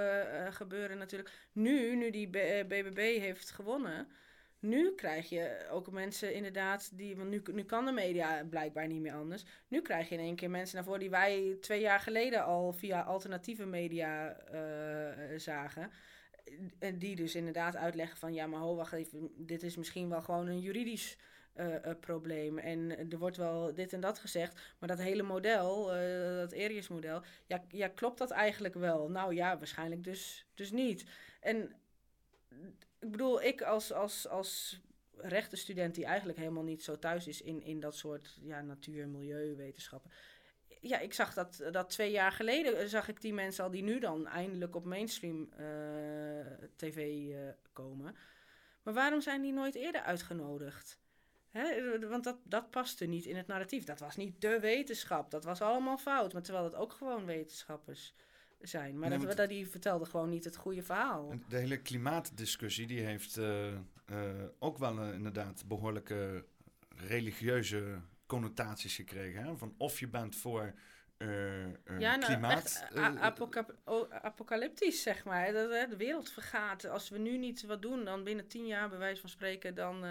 [0.51, 1.31] gebeuren natuurlijk.
[1.53, 4.09] Nu, nu die B- BBB heeft gewonnen,
[4.59, 9.01] nu krijg je ook mensen inderdaad die, want nu, nu kan de media blijkbaar niet
[9.01, 9.45] meer anders.
[9.69, 12.73] Nu krijg je in één keer mensen naar voren die wij twee jaar geleden al
[12.73, 14.37] via alternatieve media
[15.37, 15.91] zagen.
[16.79, 20.23] En die dus inderdaad uitleggen van ja, maar ho, wacht even, dit is misschien wel
[20.23, 21.17] gewoon een juridisch
[21.53, 22.59] eh, eh, probleem.
[22.59, 27.23] En er wordt wel dit en dat gezegd, maar dat hele model, eh, dat Arius-model,
[27.47, 29.11] ja, ja, klopt dat eigenlijk wel?
[29.11, 31.05] Nou ja, waarschijnlijk dus, dus niet.
[31.41, 31.75] En
[33.01, 34.81] ik bedoel, ik als, als, als
[35.17, 39.11] rechtenstudent die eigenlijk helemaal niet zo thuis is in, in dat soort ja, natuur- en
[39.11, 40.11] milieuwetenschappen.
[40.87, 43.83] Ja, ik zag dat, dat twee jaar geleden, eh, zag ik die mensen al die
[43.83, 45.67] nu dan eindelijk op mainstream eh,
[46.77, 47.39] tv eh,
[47.73, 48.17] komen.
[48.83, 50.99] Maar waarom zijn die nooit eerder uitgenodigd?
[51.51, 53.85] Hè, want dat, dat paste niet in het narratief.
[53.85, 55.31] Dat was niet de wetenschap.
[55.31, 56.33] Dat was allemaal fout.
[56.33, 58.15] Maar terwijl het ook gewoon wetenschappers
[58.61, 58.99] zijn.
[58.99, 61.35] Maar Nee, dat, dat, die vertelde gewoon niet het goede verhaal.
[61.49, 63.79] De hele klimaatdiscussie die heeft eh, eh,
[64.59, 66.45] ook wel eh, inderdaad behoorlijke
[66.97, 69.45] religieuze connotaties gekregen.
[69.45, 69.57] Hè?
[69.57, 70.75] Van of je bent voor
[71.99, 72.87] ja, nou, klimaat...
[74.11, 75.53] apocalyptisch, zeg maar.
[75.53, 76.89] Dat, de wereld vergaat.
[76.89, 80.05] Als we nu niet wat doen, dan binnen tien jaar, bij wijze van spreken, dan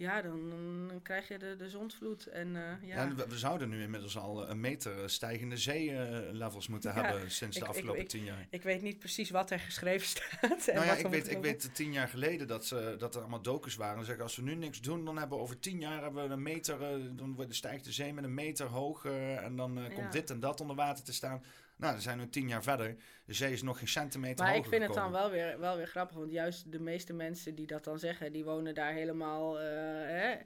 [0.00, 0.48] ja, dan,
[0.88, 2.26] dan, krijg je de, de zonsvloed.
[2.26, 3.04] En, uh, ja.
[3.04, 8.06] ja we, zouden nu inmiddels al een meter stijgende zeelevels moeten hebben sinds de afgelopen
[8.06, 8.46] tien jaar.
[8.50, 10.66] Ik weet niet precies wat er geschreven staat.
[10.66, 13.76] nou ja, ik weet, ik weet tien jaar geleden dat, ze, dat er allemaal docus
[13.76, 13.98] waren.
[13.98, 16.32] En zeggen, als we nu niks doen, dan hebben we over tien jaar hebben we
[16.32, 16.78] een meter,
[17.16, 19.04] dan stijgt de zee met een meter hoog.
[19.04, 21.42] Uh, en dan komt dit en dat onder water te staan.
[21.80, 22.96] Nou, dan zijn we tien jaar verder.
[23.24, 25.86] De zee is nog geen centimeter Maar ik vind het dan wel weer, wel weer
[25.86, 26.16] grappig.
[26.16, 28.32] Want juist de meeste mensen die dat dan zeggen...
[28.32, 29.60] die wonen daar helemaal...
[29.60, 29.66] Uh,
[30.06, 30.36] hè,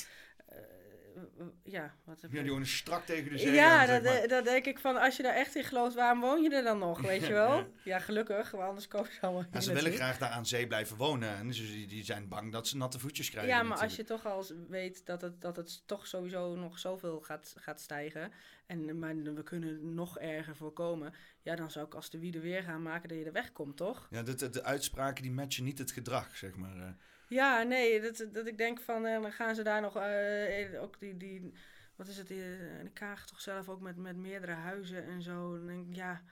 [1.63, 2.37] ja, wat heb je?
[2.37, 3.53] Ja, die wonen strak tegen de zee.
[3.53, 4.97] Ja, dat, dat, denk ik van...
[4.97, 7.01] als je daar echt in gelooft, waarom woon je er dan nog?
[7.01, 7.67] Weet je wel?
[7.85, 8.51] Ja, gelukkig.
[8.51, 11.37] Want anders komen ze allemaal ja, Ze willen graag daar aan zee blijven wonen.
[11.37, 13.53] En dus die, die zijn bang dat ze natte voetjes krijgen.
[13.53, 17.21] Ja, maar als je toch al weet dat het, dat het toch sowieso nog zoveel
[17.21, 18.33] gaat, gaat stijgen...
[18.67, 21.15] En, maar we kunnen nog erger voorkomen.
[21.43, 24.07] Ja, dan zou ik als de wie weer gaan maken dat je er wegkomt, toch?
[24.11, 26.97] Ja, de, de, de uitspraken die matchen niet het gedrag, zeg maar.
[27.29, 27.37] Eh.
[27.37, 31.01] Ja, nee, dat, dat ik denk van, uh, dan gaan ze daar nog, uh, ook
[31.01, 31.53] die, die,
[31.97, 35.57] wat is het, de Kaag toch zelf ook met, met meerdere huizen en zo.
[35.57, 36.23] Dan denk ik, ja,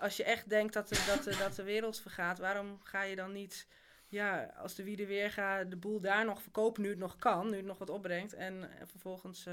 [0.00, 3.16] als je echt denkt dat de, dat, de, dat de wereld vergaat, waarom ga je
[3.16, 3.66] dan niet,
[4.08, 7.50] ja, als de wie weer gaat, de boel daar nog verkopen nu het nog kan,
[7.50, 9.46] nu het nog wat opbrengt en vervolgens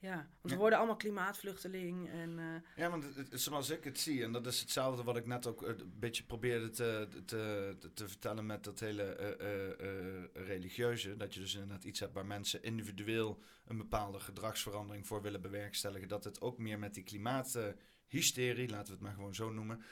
[0.00, 2.08] ja, want we worden allemaal klimaatvluchteling.
[2.08, 2.44] En, uh...
[2.76, 5.62] Ja, want het, zoals ik het zie, en dat is hetzelfde wat ik net ook
[5.62, 11.16] een beetje probeerde te, te, te, vertellen met dat hele uh, religieuze.
[11.16, 16.08] Dat je dus inderdaad iets hebt waar mensen individueel een bepaalde gedragsverandering voor willen bewerkstelligen.
[16.08, 19.82] Dat het ook meer met die klimaathysterie, laten we het maar gewoon zo noemen,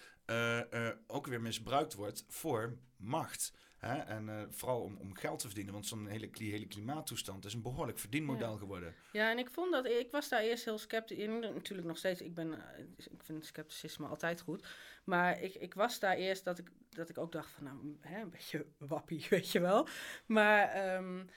[1.07, 3.53] ook weer misbruikt wordt voor macht.
[3.79, 3.97] Hè?
[3.99, 7.63] En uh, vooral om, om geld te verdienen, want zo'n hele, hele klimaattoestand is een
[7.63, 8.95] behoorlijk verdienmodel geworden.
[9.13, 11.41] Ja, en ik vond dat, ik was daar eerst heel sceptisch in.
[11.41, 12.59] Natuurlijk nog steeds, ik, ben, uh,
[12.97, 14.67] ik vind scepticisme altijd goed.
[15.05, 18.21] Maar ik, ik was daar eerst dat ik, dat ik ook dacht van, nou, hè,
[18.21, 19.89] een beetje wappie, weet je wel.
[20.27, 21.29] Maar um,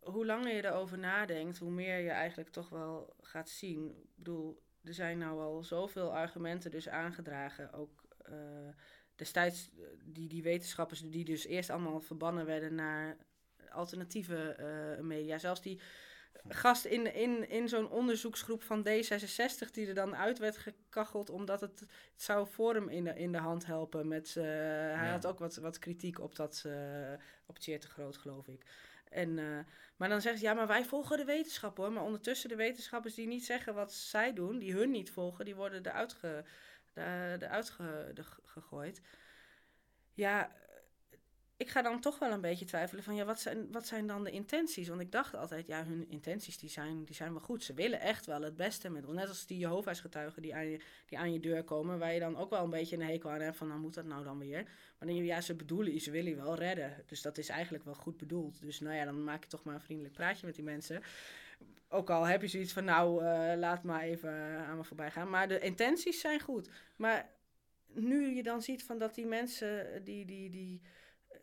[0.00, 3.88] hoe langer je erover nadenkt, hoe meer je eigenlijk toch wel gaat zien.
[3.88, 8.06] Ik bedoel, er zijn nou al zoveel argumenten dus aangedragen, ook...
[8.30, 8.68] Uh,
[9.18, 13.16] destijds eh, die, die wetenschappers die dus eerst allemaal verbannen werden naar
[13.70, 14.56] alternatieve
[14.98, 15.38] uh, media.
[15.38, 15.80] Zelfs die
[16.48, 21.60] gast in, in, in zo'n onderzoeksgroep van D66 die er dan uit werd gekacheld omdat
[21.60, 24.08] het, het zou Forum in de, in de hand helpen.
[24.08, 26.72] Met, uh, hij had ook wat, wat kritiek op dat, uh,
[27.46, 28.64] op Tjeer te groot geloof ik.
[29.10, 29.34] En,
[29.96, 31.92] maar dan zeggen ze, ja, maar wij volgen de wetenschap hoor.
[31.92, 35.54] Maar ondertussen de wetenschappers die niet zeggen wat zij doen, die hun niet volgen, die
[35.54, 36.44] worden eruit ge,
[37.40, 37.70] eruit
[38.44, 39.00] gegooid.
[40.14, 40.52] Ja,
[41.58, 44.24] ik ga dan toch wel een beetje twijfelen van ja, wat zijn, wat zijn dan
[44.24, 44.88] de intenties?
[44.88, 47.64] Want ik dacht altijd, ja, hun intenties die zijn, die zijn wel goed.
[47.64, 49.16] Ze willen echt wel het beste met ons.
[49.16, 52.20] Net als die Jehovah's getuigen die aan, je, die aan je deur komen, waar je
[52.20, 54.38] dan ook wel een beetje een hekel aan hebt van, nou moet dat nou dan
[54.38, 54.62] weer?
[54.98, 57.02] Maar dan ja, ze bedoelen, ze willen je wel redden.
[57.06, 58.60] Dus dat is eigenlijk wel goed bedoeld.
[58.60, 61.02] Dus nou ja, dan maak je toch maar een vriendelijk praatje met die mensen.
[61.88, 64.32] Ook al heb je zoiets van, nou, uh, laat maar even
[64.66, 65.30] aan me voorbij gaan.
[65.30, 66.70] Maar de intenties zijn goed.
[66.96, 67.30] Maar
[67.86, 70.82] nu je dan ziet van dat die mensen, die, die, die,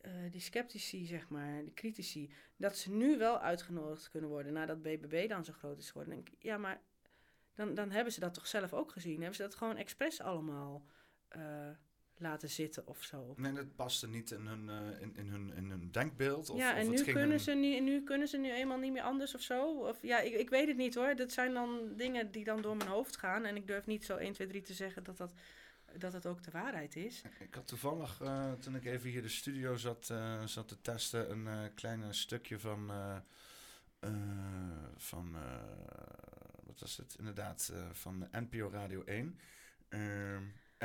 [0.06, 4.82] uh, die sceptici, zeg maar, die critici, dat ze nu wel uitgenodigd kunnen worden nadat
[4.82, 6.14] BBB dan zo groot is geworden.
[6.14, 6.82] Denk ik, ja, maar
[7.54, 9.18] dan, dan hebben ze dat toch zelf ook gezien?
[9.18, 10.86] Hebben ze dat gewoon expres allemaal
[12.18, 13.34] laten zitten of zo.
[13.38, 16.50] Nee, dat paste niet in hun, uh, in, in, hun, in hun denkbeeld.
[16.50, 19.36] Of, ja, en nu, kunnen ze nu, nu kunnen ze nu eenmaal niet meer anders
[19.36, 19.80] of zo.
[19.80, 21.16] Of, ja, ik, ik weet het niet hoor.
[21.16, 23.46] Dat zijn dan dingen die dan door mijn hoofd gaan.
[23.46, 25.34] En ik durf niet zo 1, 2, 3 te zeggen dat dat,
[25.98, 27.22] dat het ook de waarheid is.
[27.40, 31.32] Ik had toevallig, uh, toen ik even hier de studio zat, uh, zat te testen,
[31.32, 32.92] een klein stukje van...
[34.98, 35.36] van
[36.64, 37.16] wat was het?
[37.20, 39.40] Inderdaad, van NPO Radio 1.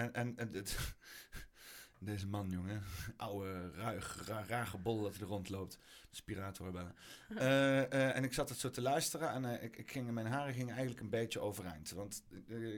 [0.00, 0.94] Ehm, en, en, en dit,
[1.98, 2.82] deze man, jongen.
[3.16, 5.78] Oude, ruig, raar, raar gebol dat hij er rondloopt.
[6.10, 6.94] Spirator bellen.
[7.30, 10.26] Uh, uh, en ik zat het zo te luisteren en uh, ik, ik ging, mijn
[10.26, 11.90] haren gingen eigenlijk een beetje overeind.
[11.90, 12.22] Want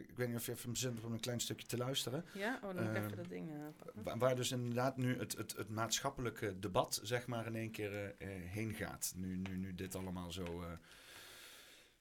[0.06, 2.24] ik weet niet of je even zin hebt om een klein stukje te luisteren.
[2.32, 3.50] Ja, oh, dan even dat ding
[3.94, 8.14] waar, waar, dus inderdaad nu het, het, het maatschappelijke debat, zeg maar, in één keer
[8.46, 9.12] heen gaat.
[9.16, 10.64] Nu, nu, nu dit allemaal zo...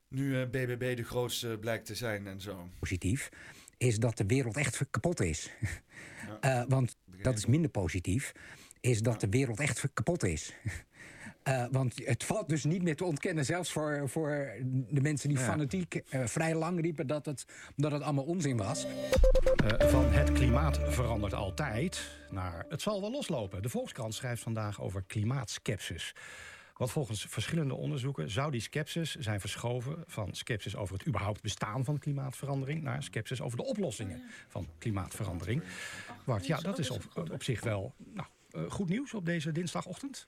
[0.07, 2.69] nu BBB de grootste blijkt te zijn en zo.
[2.80, 3.30] Positief
[3.82, 5.52] is dat de wereld echt kapot is.
[6.42, 6.62] Ja.
[6.62, 8.32] Uh, want dat is minder positief,
[8.80, 10.54] is dat de wereld echt kapot is.
[11.44, 14.52] Uh, want het valt dus niet meer te ontkennen, zelfs voor, voor
[14.90, 15.44] de mensen die ja.
[15.44, 18.88] fanatiek uh, vrij lang riepen dat het, dat het allemaal onzin was.
[19.80, 23.62] van het klimaat verandert altijd naar het zal wel loslopen.
[23.62, 26.16] De Volkskrant schrijft vandaag over klimaatskepsis.
[26.82, 31.86] Want volgens verschillende onderzoeken zou die sceptisch zijn verschoven van sceptisch over het überhaupt bestaan
[31.86, 35.64] van klimaatverandering naar sceptisch over de oplossingen van klimaatverandering.
[36.26, 40.28] Bart, ja, dat is op, op zich wel nou, eh, goed nieuws op deze dinsdagochtend.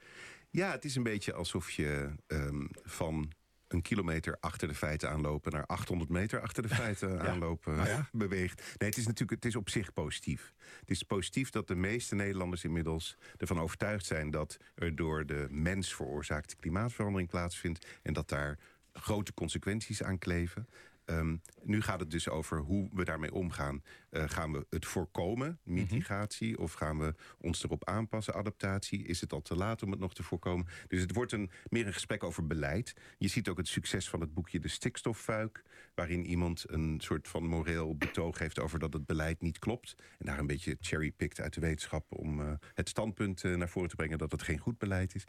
[0.49, 3.31] Ja, het is een beetje alsof je um, van
[3.73, 8.09] een kilometer achter de feiten aanlopen naar 800 meter achter de feiten aanlopen nou ja.
[8.11, 8.61] beweegt.
[8.77, 10.53] Nee, het is natuurlijk het is op zich positief.
[10.79, 15.47] Het is positief dat de meeste Nederlanders inmiddels ervan overtuigd zijn dat er door de
[15.49, 18.59] mens veroorzaakte klimaatverandering plaatsvindt en dat daar
[18.93, 20.67] grote consequenties aan kleven.
[21.05, 23.83] Um, nu gaat het dus over hoe we daarmee omgaan.
[24.11, 26.63] Uh, gaan we het voorkomen, mitigatie, mm -hmm.
[26.63, 29.03] of gaan we ons erop aanpassen, adaptatie?
[29.05, 30.67] Is het al te laat om het nog te voorkomen?
[30.87, 32.93] Dus het wordt een, meer een gesprek over beleid.
[33.17, 35.63] Je ziet ook het succes van het boekje De Stikstoffuik...
[35.95, 39.95] waarin iemand een soort van moreel betoog heeft over dat het beleid niet klopt.
[40.19, 42.05] En daar een beetje cherrypikt uit de wetenschap...
[42.09, 45.25] om uh, het standpunt uh, naar voren te brengen dat het geen goed beleid is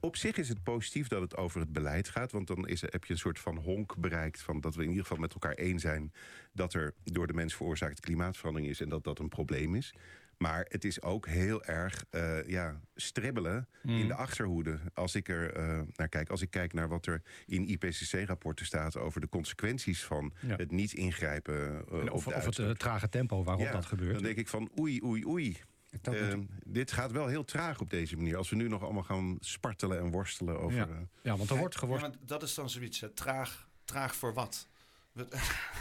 [0.00, 2.32] op zich is het positief dat het over het beleid gaat.
[2.32, 4.40] Want dan is, heb je een soort van honk bereikt.
[4.40, 6.12] Van dat we in ieder geval met elkaar één zijn.
[6.52, 8.80] dat er door de mens veroorzaakte klimaatverandering is.
[8.80, 9.94] en dat dat een probleem is.
[10.42, 13.98] Maar het is ook heel erg uh, ja, stribbelen mm.
[13.98, 14.78] in de achterhoede.
[14.94, 18.96] Als ik er uh, naar kijk, als ik kijk naar wat er in IPCC-rapporten staat
[18.96, 20.56] over de consequenties van ja.
[20.56, 21.84] het niet ingrijpen.
[21.92, 24.12] Uh, of, of het trage tempo waarop ja, dat gebeurt.
[24.12, 25.56] Dan denk ik van oei, oei, oei.
[26.10, 26.34] Uh,
[26.64, 28.36] dit gaat wel heel traag op deze manier.
[28.36, 30.76] Als we nu nog allemaal gaan spartelen en worstelen over...
[30.76, 32.14] Ja, uh, ja want er wordt geworsteld.
[32.14, 33.00] Ja, dat is dan zoiets.
[33.00, 33.08] Hè.
[33.08, 34.68] Traag, traag voor wat?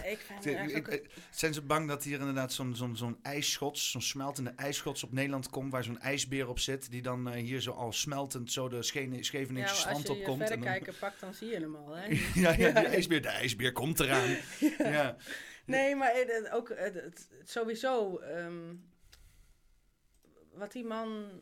[0.04, 0.26] Ik
[0.76, 5.12] ik, zijn ze bang dat hier inderdaad zo'n zo'n zo'n ijsschots, zo'n smeltende ijsschots op
[5.12, 8.68] Nederland komt, waar zo'n ijsbeer op zit, die dan uh, hier zo al smeltend zo
[8.68, 10.42] de Scheveningse ja, strand op komt.
[10.42, 11.00] Als je verrekijker dan...
[11.00, 11.96] pakt, dan zie je hem al.
[11.96, 12.08] Hè?
[12.42, 14.30] ja, ja, de ijsbeer, de ijsbeer komt eraan.
[14.60, 14.90] ja.
[14.92, 15.16] ja.
[15.66, 18.22] Nee, maar het, ook het, het, sowieso...
[18.22, 18.89] Um,
[20.60, 21.42] wat die man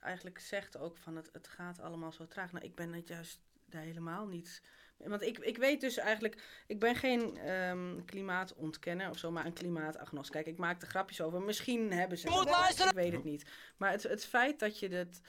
[0.00, 2.52] eigenlijk zegt ook van het, het gaat allemaal zo traag.
[2.52, 4.62] Nou, ik ben het juist daar helemaal niet.
[4.96, 9.52] Want ik, ik weet dus eigenlijk, ik ben geen um, klimaatontkenner of zo, maar een
[9.52, 10.30] klimaatagnost.
[10.30, 11.42] Kijk, ik maak er grapjes over.
[11.42, 12.28] Misschien hebben ze.
[12.28, 12.88] Moet luisteren!
[12.88, 13.50] Ik weet het niet.
[13.76, 15.20] Maar het, het feit dat je, dat,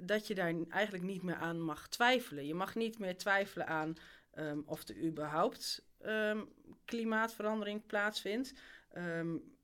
[0.00, 2.46] dat je daar eigenlijk niet meer aan mag twijfelen.
[2.46, 3.94] Je mag niet meer twijfelen aan
[4.34, 6.48] um, of er überhaupt um,
[6.84, 8.52] klimaatverandering plaatsvindt.
[8.96, 9.58] Um,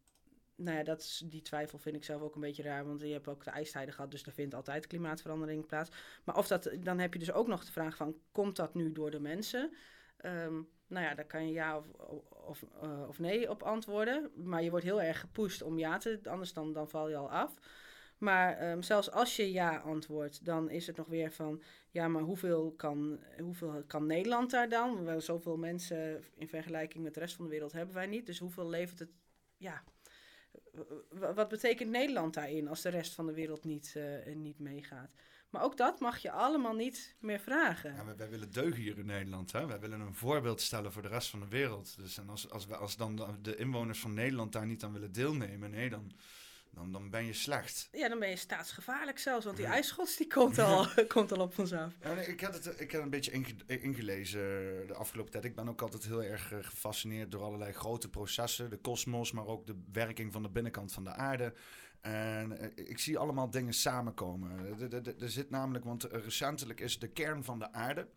[0.56, 2.86] nou ja, dat is, die twijfel vind ik zelf ook een beetje raar.
[2.86, 5.90] Want je hebt ook de ijstijden gehad, dus er vindt altijd klimaatverandering plaats.
[6.24, 8.92] Maar of dat, dan heb je dus ook nog de vraag van, komt dat nu
[8.92, 9.72] door de mensen?
[10.24, 14.30] Um, nou ja, daar kan je ja of, of, uh, of nee op antwoorden.
[14.34, 17.30] Maar je wordt heel erg gepusht om ja te, anders dan, dan val je al
[17.30, 17.58] af.
[18.18, 21.62] Maar um, zelfs als je ja antwoordt, dan is het nog weer van...
[21.90, 25.04] ja, maar hoeveel kan, hoeveel kan Nederland daar dan?
[25.04, 28.26] Wel, zoveel mensen in vergelijking met de rest van de wereld hebben wij niet.
[28.26, 29.10] Dus hoeveel levert het...
[29.56, 29.82] Ja,
[31.34, 35.10] wat betekent Nederland daarin als de rest van de wereld niet, uh, niet meegaat?
[35.50, 37.94] Maar ook dat mag je allemaal niet meer vragen.
[37.94, 39.52] Ja, wij, wij, willen deugen hier in Nederland.
[39.52, 39.66] Hè?
[39.66, 41.96] Wij willen een voorbeeld stellen voor de rest van de wereld.
[41.96, 45.12] Dus en als, als, we, als dan de inwoners van Nederland daar niet aan willen
[45.12, 46.12] deelnemen, nee, dan,
[46.76, 47.88] dan, dan ben je slecht.
[47.92, 49.72] Ja, dan ben je staatsgevaarlijk zelfs, want die ja.
[49.72, 51.92] ijsschots die komt al, komt al op ons af.
[52.02, 54.40] Ja, nee, ik, heb het, ik heb een beetje inge, ingelezen
[54.86, 55.44] de afgelopen tijd.
[55.44, 58.70] Ik ben ook altijd heel erg uh, gefascineerd door allerlei grote processen.
[58.70, 61.54] De kosmos, maar ook de werking van de binnenkant van de aarde.
[62.00, 64.80] En uh, ik zie allemaal dingen samenkomen.
[65.20, 68.08] Er zit namelijk, want recentelijk is de kern van de aarde...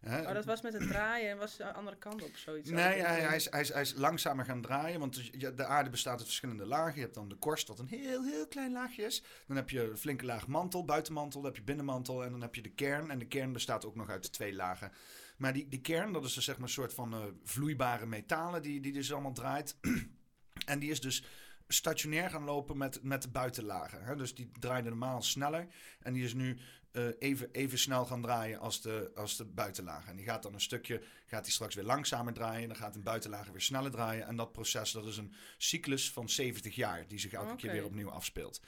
[0.00, 0.20] Hè?
[0.20, 2.70] Oh, dat was met het draaien en was de andere kant op zoiets?
[2.70, 6.18] Nee, hij, hij, is, hij, is, hij is langzamer gaan draaien, want de aarde bestaat
[6.18, 6.94] uit verschillende lagen.
[6.94, 9.22] Je hebt dan de korst, wat een heel, heel klein laagje is.
[9.46, 12.54] Dan heb je een flinke laag mantel, buitenmantel, dan heb je binnenmantel en dan heb
[12.54, 13.10] je de kern.
[13.10, 14.92] En de kern bestaat ook nog uit twee lagen.
[15.36, 18.62] Maar die, die kern, dat is dus zeg maar een soort van uh, vloeibare metalen
[18.62, 19.76] die, die dus allemaal draait.
[20.66, 21.24] en die is dus
[21.68, 24.04] stationair gaan lopen met, met de buitenlagen.
[24.04, 24.16] Hè?
[24.16, 25.66] Dus die draaide normaal sneller.
[26.00, 26.58] En die is nu
[26.92, 30.10] uh, even, even snel gaan draaien als de, als de buitenlagen.
[30.10, 32.68] En die gaat dan een stukje, gaat die straks weer langzamer draaien.
[32.68, 34.26] Dan gaat een buitenlagen weer sneller draaien.
[34.26, 37.56] En dat proces, dat is een cyclus van 70 jaar die zich elke okay.
[37.56, 38.60] keer weer opnieuw afspeelt.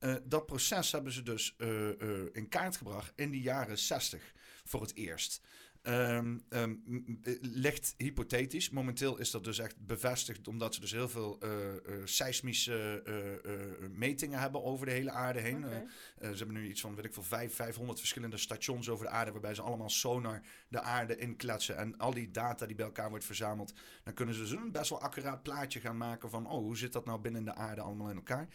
[0.00, 1.88] Uh, dat proces hebben ze dus uh,
[2.32, 4.32] in kaart gebracht in de jaren 60
[4.64, 5.40] voor het eerst.
[5.82, 6.82] Um, um,
[7.40, 8.70] ligt hypothetisch.
[8.70, 11.74] Momenteel is dat dus echt bevestigd, omdat ze dus heel veel uh, uh,
[12.04, 13.02] seismische
[13.44, 15.64] uh, metingen hebben over de hele aarde heen.
[15.64, 15.86] Okay.
[16.18, 19.32] ze hebben nu iets van, weet ik veel, 5, 500 verschillende stations over de aarde,
[19.32, 21.76] waarbij ze allemaal sonar de aarde inkletsen.
[21.76, 23.72] En al die data die bij elkaar wordt verzameld,
[24.04, 26.92] dan kunnen ze dus een best wel accuraat plaatje gaan maken van, oh, hoe zit
[26.92, 28.48] dat nou binnen de aarde allemaal in elkaar?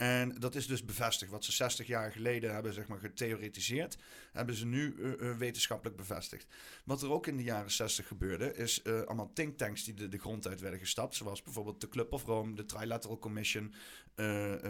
[0.00, 1.30] En dat is dus bevestigd.
[1.30, 3.98] Wat ze 60 jaar geleden hebben zeg maar, getheoretiseerd,
[4.32, 4.94] hebben ze nu
[5.38, 6.46] wetenschappelijk bevestigd.
[6.84, 10.46] Wat er ook in de jaren 60 gebeurde, is uh, allemaal thinktanks die de, grond
[10.46, 11.14] uit werden gestapt.
[11.14, 13.74] Zoals bijvoorbeeld de Club of Rome, de Trilateral Commission,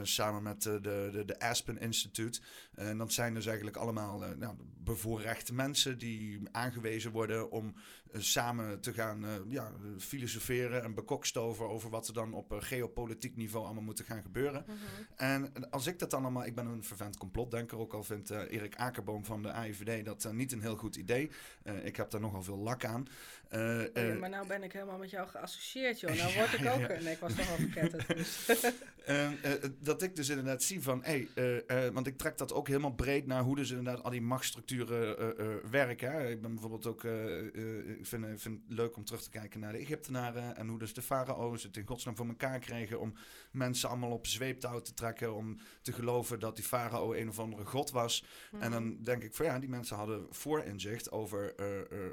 [0.03, 2.41] samen met de, de, de Aspen Institute.
[2.75, 7.75] En dat zijn dus eigenlijk allemaal nou, bevoorrechte mensen die aangewezen worden om
[8.13, 13.83] samen te gaan ja, filosoferen en bekokstoven over wat er dan op geopolitiek niveau allemaal
[13.83, 14.65] moet gaan gebeuren.
[14.67, 14.77] Mhm.
[15.17, 18.77] En als ik dat dan allemaal, ik ben een vervent complotdenker, ook al vindt Erik
[18.77, 21.31] Akerboom van de AIVD dat niet een heel goed idee.
[21.83, 23.07] ik heb daar nogal veel lak aan.
[23.55, 26.11] Uh, uh, maar nou ben ik helemaal met jou geassocieerd, joh.
[26.15, 26.81] Nou word ik ook...
[26.81, 27.01] Ja.
[27.03, 28.17] Nee, ik was toch al verketterd.
[28.17, 28.49] Dus.
[29.91, 31.05] dat ik dus inderdaad zie van...
[31.05, 31.29] Hey,
[31.93, 35.17] want ik trek dat ook helemaal breed naar hoe dus inderdaad al die machtsstructuren
[35.71, 36.13] werken.
[36.13, 36.29] Hè.
[36.29, 37.05] Ik ben bijvoorbeeld ook...
[37.05, 40.57] ik vind, vind het leuk om terug te kijken naar de Egyptenaren...
[40.57, 43.01] en hoe dus de farao's het in godsnaam voor elkaar kregen...
[43.01, 43.15] om
[43.51, 45.35] mensen allemaal op zweeptouw te trekken...
[45.35, 48.25] om te geloven dat die farao een of andere god was.
[48.59, 49.03] En dan mhm.
[49.03, 51.55] denk ik van ja, die mensen hadden voorinzicht over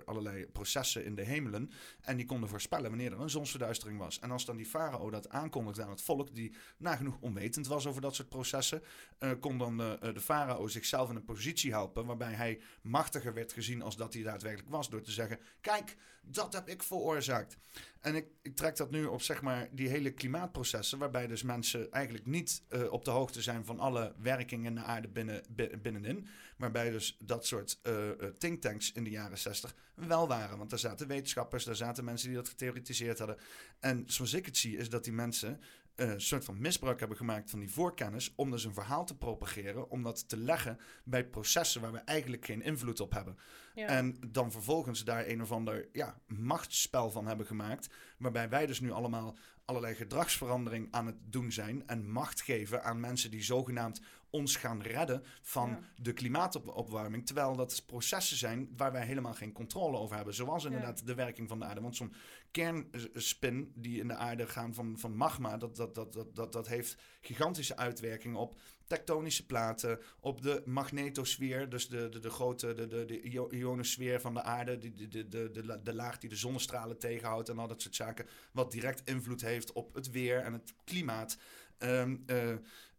[0.05, 1.71] allerlei processen in de hemelen.
[2.01, 4.19] En die konden voorspellen wanneer er een zonsverduistering was.
[4.19, 8.01] En als dan die farao dat aankondigde aan het volk, die nagenoeg onwetend was over
[8.01, 8.81] dat soort processen,
[9.19, 13.53] uh, kon dan uh, de farao zichzelf in een positie helpen waarbij hij machtiger werd
[13.53, 14.89] gezien als dat hij daadwerkelijk was.
[14.89, 15.95] Door te zeggen: Kijk,
[16.31, 17.57] dat heb ik veroorzaakt.
[17.99, 21.91] En ik, ik, trek dat nu op zeg maar die hele klimaatprocessen, waarbij dus mensen
[21.91, 25.43] eigenlijk niet uh, op de hoogte zijn van alle werkingen in de aarde binnen,
[25.81, 26.27] binnenin.
[26.57, 30.57] Waarbij dus dat soort uh, thinktanks in de jaren 60 wel waren.
[30.57, 33.37] Want daar zaten wetenschappers, daar zaten mensen die dat getheoretiseerd hadden.
[33.79, 35.61] En zoals ik het zie, is dat die mensen
[35.97, 38.33] een soort van misbruik hebben gemaakt van die voorkennis.
[38.35, 39.89] om dus een verhaal te propageren.
[39.89, 43.37] om dat te leggen bij processen waar we eigenlijk geen invloed op hebben.
[43.75, 47.89] En dan vervolgens daar een of ander ja, machtsspel van hebben gemaakt.
[48.17, 51.87] Waarbij wij dus nu allemaal allerlei gedragsverandering aan het doen zijn.
[51.87, 57.25] En macht geven aan mensen die zogenaamd ons gaan redden van de klimaatopwarming.
[57.25, 60.33] Terwijl dat processen zijn waar wij helemaal geen controle over hebben.
[60.33, 61.81] Zoals inderdaad de werking van de aarde.
[61.81, 62.13] Want zo'n
[62.51, 66.67] kernspin die in de aarde gaan van, van magma, dat, dat, dat, dat, dat, dat
[66.67, 72.87] heeft gigantische uitwerkingen op tektonische platen, op de magnetosfeer, dus de, de, de grote de,
[72.87, 76.99] de, de ionosfeer van de aarde, de, de, de, de, de laag die de zonnestralen
[76.99, 80.73] tegenhoudt en al dat soort zaken, wat direct invloed heeft op het weer en het
[80.83, 81.37] klimaat.
[81.79, 82.23] Um,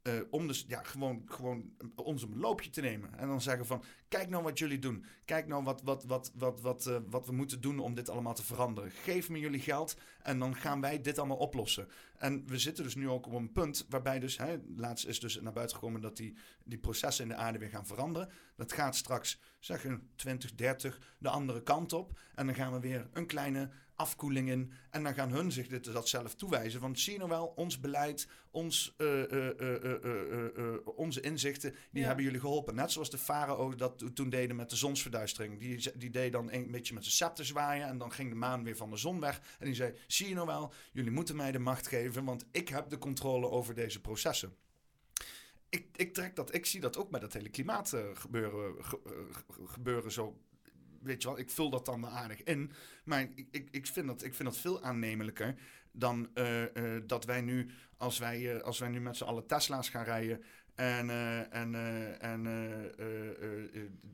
[0.09, 3.19] uh, om dus ja, gewoon, gewoon ons een loopje te nemen.
[3.19, 5.05] En dan zeggen van, kijk nou wat jullie doen.
[5.25, 8.35] Kijk nou wat, wat, wat, wat, wat, uh, wat we moeten doen om dit allemaal
[8.35, 8.91] te veranderen.
[8.91, 11.89] Geef me jullie geld en dan gaan wij dit allemaal oplossen.
[12.17, 14.37] En we zitten dus nu ook op een punt waarbij dus...
[14.37, 17.69] Hè, laatst is dus naar buiten gekomen dat die, die processen in de aarde weer
[17.69, 18.31] gaan veranderen.
[18.57, 22.19] Dat gaat straks, zeggen 20, 30, de andere kant op.
[22.35, 24.73] En dan gaan we weer een kleine afkoeling in.
[24.91, 26.81] En dan gaan hun zich dit, dat zelf toewijzen.
[26.81, 32.41] Want zie je nou wel, ons beleid, ons, uh, uh, onze inzichten, die hebben jullie
[32.41, 32.75] geholpen.
[32.75, 35.59] Net zoals de farao dat toen deden met de zonsverduistering.
[35.59, 37.87] Die, die deed dan een beetje met zijn scepter zwaaien.
[37.87, 39.41] En dan ging de maan weer van de zon weg.
[39.59, 42.25] En die zei, zie je nou wel, jullie moeten mij de macht geven.
[42.25, 44.57] Want ik heb de controle over deze processen.
[45.69, 48.85] Ik, ik, trek dat, ik zie dat ook bij dat hele klimaatgebeuren
[49.67, 50.39] gebeuren zo
[51.01, 52.73] weet je wel, ik vul dat dan aardig in.
[53.05, 55.55] Maar ik, ik, ik, vind, dat, ik vind dat veel aannemelijker
[55.93, 59.47] dan uh, uh, dat wij nu, als wij, uh, als wij nu met z'n allen
[59.47, 60.43] Tesla's gaan rijden.
[60.75, 61.11] En,
[61.51, 61.75] en,
[62.21, 62.43] en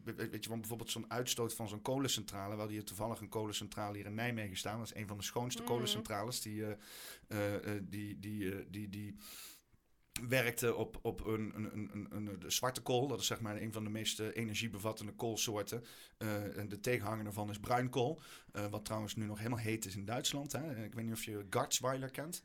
[0.04, 2.52] weet je, want bijvoorbeeld zo'n uitstoot van zo'n kolencentrale.
[2.52, 4.78] We hadden hier toevallig een kolencentrale hier in Nijmegen staan.
[4.78, 5.68] Dat is een van de schoonste mm.
[5.68, 6.40] kolencentrales.
[6.40, 6.64] Die,
[7.82, 9.16] die, die, die, die
[10.28, 13.08] werkte op, op een, een, een, een, de zwarte kool.
[13.08, 15.84] Dat is zeg maar een van de meest energiebevattende koolsoorten.
[16.18, 18.20] Uh, en de tegenhanger daarvan is bruinkool.
[18.52, 20.52] Uh, wat trouwens nu nog helemaal heet is in Duitsland.
[20.52, 20.84] Hè?
[20.84, 22.42] Ik weet niet of je Garzweiler kent.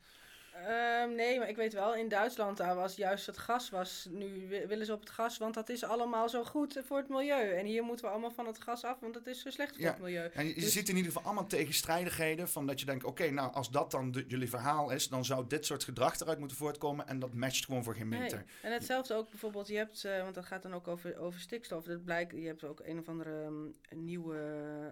[0.68, 4.48] Um, nee, maar ik weet wel, in Duitsland daar was juist het gas, was, nu
[4.66, 7.50] willen ze op het gas, want dat is allemaal zo goed voor het milieu.
[7.50, 9.84] En hier moeten we allemaal van het gas af, want dat is zo slecht voor
[9.84, 10.30] het milieu.
[10.32, 10.72] En je, dus...
[10.72, 14.24] ziet in ieder geval allemaal tegenstrijdigheden van dat je denkt, oké, nou als dat dan
[14.28, 17.84] jullie verhaal is, dan zou dit soort gedrag eruit moeten voortkomen en dat matcht gewoon
[17.84, 18.38] voor geen meter.
[18.38, 18.46] Nee.
[18.62, 21.84] En hetzelfde ook bijvoorbeeld, je hebt, uh, want dat gaat dan ook over, over stikstof,
[21.84, 24.36] dat blijkt, je hebt ook een of andere um, nieuwe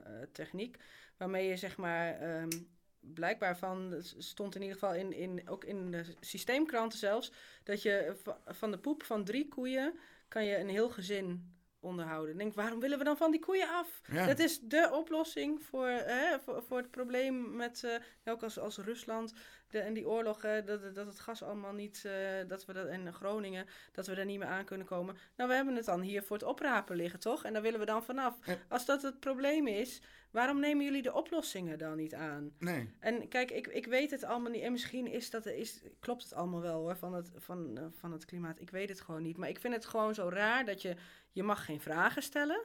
[0.06, 0.76] uh, techniek,
[1.16, 2.40] waarmee je zeg maar...
[2.42, 2.76] Um,
[3.14, 7.32] blijkbaar van, stond in ieder geval in, in, ook in de systeemkranten zelfs,
[7.64, 8.16] dat je
[8.46, 9.98] van de poep van drie koeien
[10.28, 12.32] kan je een heel gezin onderhouden.
[12.32, 14.00] Ik denk, waarom willen we dan van die koeien af?
[14.26, 18.76] Dat is de oplossing voor, hè, voor, voor het probleem met, uh, ook als, als
[18.76, 19.32] Rusland
[19.68, 22.12] de, en die oorlogen, dat, dat het gas allemaal niet, uh,
[22.48, 25.16] dat we dat in Groningen, dat we daar niet meer aan kunnen komen.
[25.36, 27.44] Nou, we hebben het dan hier voor het oprapen liggen, toch?
[27.44, 28.38] En daar willen we dan vanaf.
[28.68, 30.00] Als dat het probleem is,
[30.30, 32.52] waarom nemen jullie de oplossingen dan niet aan?
[32.58, 32.90] Nee.
[33.00, 34.62] En kijk, ik, ik weet het allemaal niet.
[34.62, 38.12] En misschien is dat, is, klopt het allemaal wel hoor, van het, van, uh, van
[38.12, 38.60] het klimaat.
[38.60, 39.36] Ik weet het gewoon niet.
[39.36, 40.96] Maar ik vind het gewoon zo raar dat je,
[41.32, 42.60] je mag geen vragen stellen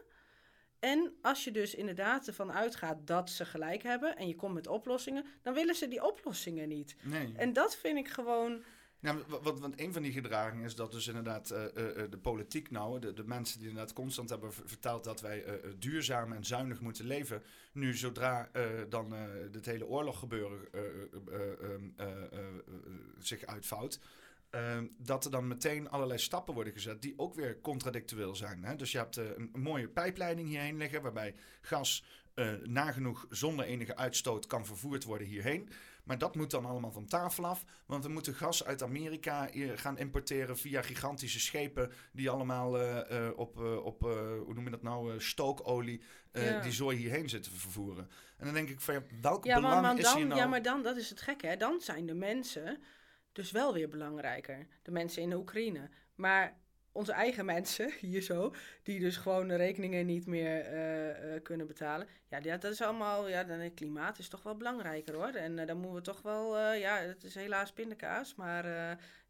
[0.84, 4.68] En als je dus inderdaad ervan uitgaat dat ze gelijk hebben en je komt met
[4.68, 6.96] oplossingen, dan willen ze die oplossingen niet.
[7.02, 7.34] Nee.
[7.36, 8.64] En dat vind ik gewoon.
[9.00, 11.70] Ja, want, want een van die gedragingen is dat dus inderdaad uh, uh,
[12.10, 16.34] de politiek nou, de, de mensen die inderdaad constant hebben verteld dat wij uh, duurzaam
[16.34, 18.50] en zuinig moeten leven, nu zodra
[18.90, 19.16] dan
[19.52, 20.60] dit hele oorlog gebeuren
[23.20, 24.00] zich uitvouwt,
[24.54, 28.64] Ehm, dat er dan meteen allerlei stappen worden gezet die ook weer contradictueel zijn.
[28.64, 28.76] Hè?
[28.76, 32.06] Dus je hebt uh, een, mooie pijpleiding hierheen liggen, waarbij gas
[32.36, 35.70] uh, nagenoeg zonder enige uitstoot kan vervoerd worden hierheen.
[36.04, 39.98] Maar dat moet dan allemaal van tafel af, want we moeten gas uit Amerika gaan
[39.98, 42.72] importeren via gigantische schepen die allemaal
[43.36, 44.02] op, op
[44.46, 46.02] hoe noem je dat nou, stookolie,
[46.32, 46.62] ja.
[46.62, 48.10] die zooi hierheen zitten vervoeren.
[48.38, 50.40] En dan denk ik van, welk ja, belang maar, is dan, hier nou...
[50.40, 51.58] Ja, maar dan, dat is het gekke, hè?
[51.58, 52.84] dan zijn de mensen
[53.34, 54.68] dus wel weer belangrijker.
[54.82, 55.90] De mensen in de Oekraïne.
[56.16, 56.58] Maar
[56.92, 58.54] onze eigen mensen, hier zo,
[58.84, 62.08] die dus gewoon de rekeningen niet meer uh, uh, kunnen betalen.
[62.42, 65.34] Ja, dat is allemaal, ja, dan, het klimaat is toch wel belangrijker hoor.
[65.34, 68.66] En uh, dan moeten we toch wel, ja, het is helaas pindakaas, maar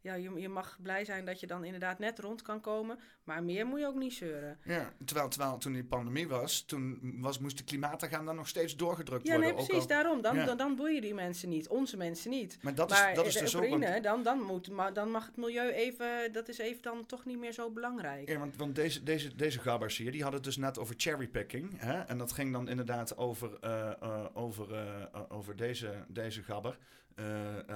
[0.00, 2.98] ja, je, je mag blij zijn dat je dan inderdaad net rond kan komen.
[3.24, 4.58] Maar meer moet je ook niet zeuren.
[4.64, 9.26] Ja, terwijl, terwijl toen die pandemie was, toen was, moest de klimaatagenda nog steeds doorgedrukt
[9.26, 9.48] ja, worden.
[9.50, 9.88] Ja, nee, precies, al...
[9.88, 10.22] daarom.
[10.22, 10.44] Dan, ja.
[10.44, 12.58] dan, dan boeien die mensen niet, onze mensen niet.
[12.62, 13.92] Maar dat maar is, dat is de dus Oekraïne, ook...
[13.92, 14.04] Want...
[14.04, 17.38] dan, dan, moet, maar dan mag het milieu even, dat is even dan toch niet
[17.38, 18.28] meer zo belangrijk.
[18.28, 21.80] Ja, want, want deze, deze, deze gabbers hier, die hadden het dus net over cherrypicking.
[21.80, 22.00] Hè?
[22.00, 26.78] En dat ging dan inderdaad over, uh, uh, over, uh, over deze, deze gabber.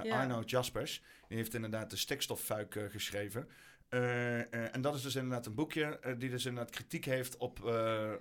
[0.02, 0.20] ja.
[0.20, 1.02] Arno Jaspers.
[1.28, 3.48] Die heeft inderdaad de stikstoffuik geschreven.
[3.90, 7.64] Uh, en dat is dus inderdaad een boekje uh, die dus inderdaad kritiek heeft op,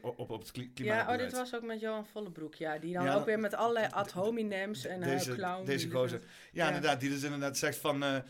[0.02, 1.08] op, op het kli klimaat.
[1.08, 2.78] Ja, oh, dit was ook met Johan Vollebroek, ja.
[2.78, 5.66] Die dan ja, ook weer met allerlei ad hominems en deze, clown.
[5.66, 6.20] Deze gozer.
[6.20, 8.24] Ja, ja, inderdaad, die dus inderdaad zegt van...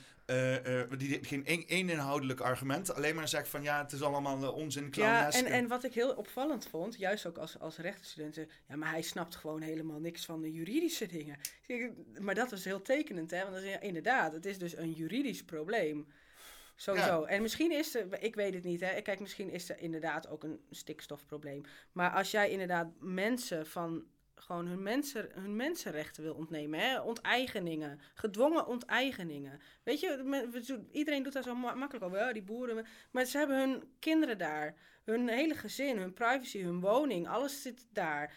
[0.97, 5.31] die geen één, inhoudelijk argument, alleen maar zegt van ja, het is allemaal onzin, Ja,
[5.31, 8.35] en, en wat ik heel opvallend vond, juist ook als, als rechtenstudent,
[8.67, 11.37] ja, maar hij snapt gewoon helemaal niks van de juridische dingen.
[12.19, 15.43] Maar dat was heel tekenend, hè, want dat is, inderdaad, het is dus een juridisch
[15.43, 16.07] probleem.
[16.79, 17.21] Sowieso.
[17.21, 17.27] Ja.
[17.27, 19.01] En misschien is er, ik weet het niet, hè.
[19.01, 21.63] Kijk, misschien is er inderdaad ook een stikstofprobleem.
[21.91, 24.05] Maar als jij inderdaad mensen van
[24.35, 29.59] gewoon hun, mensen, hun mensenrechten wil ontnemen, hè, onteigeningen, gedwongen onteigeningen.
[29.83, 32.85] Weet je, iedereen doet daar zo makkelijk over, ja, die boeren.
[33.11, 37.85] Maar ze hebben hun kinderen daar, hun hele gezin, hun privacy, hun woning, alles zit
[37.89, 38.33] daar.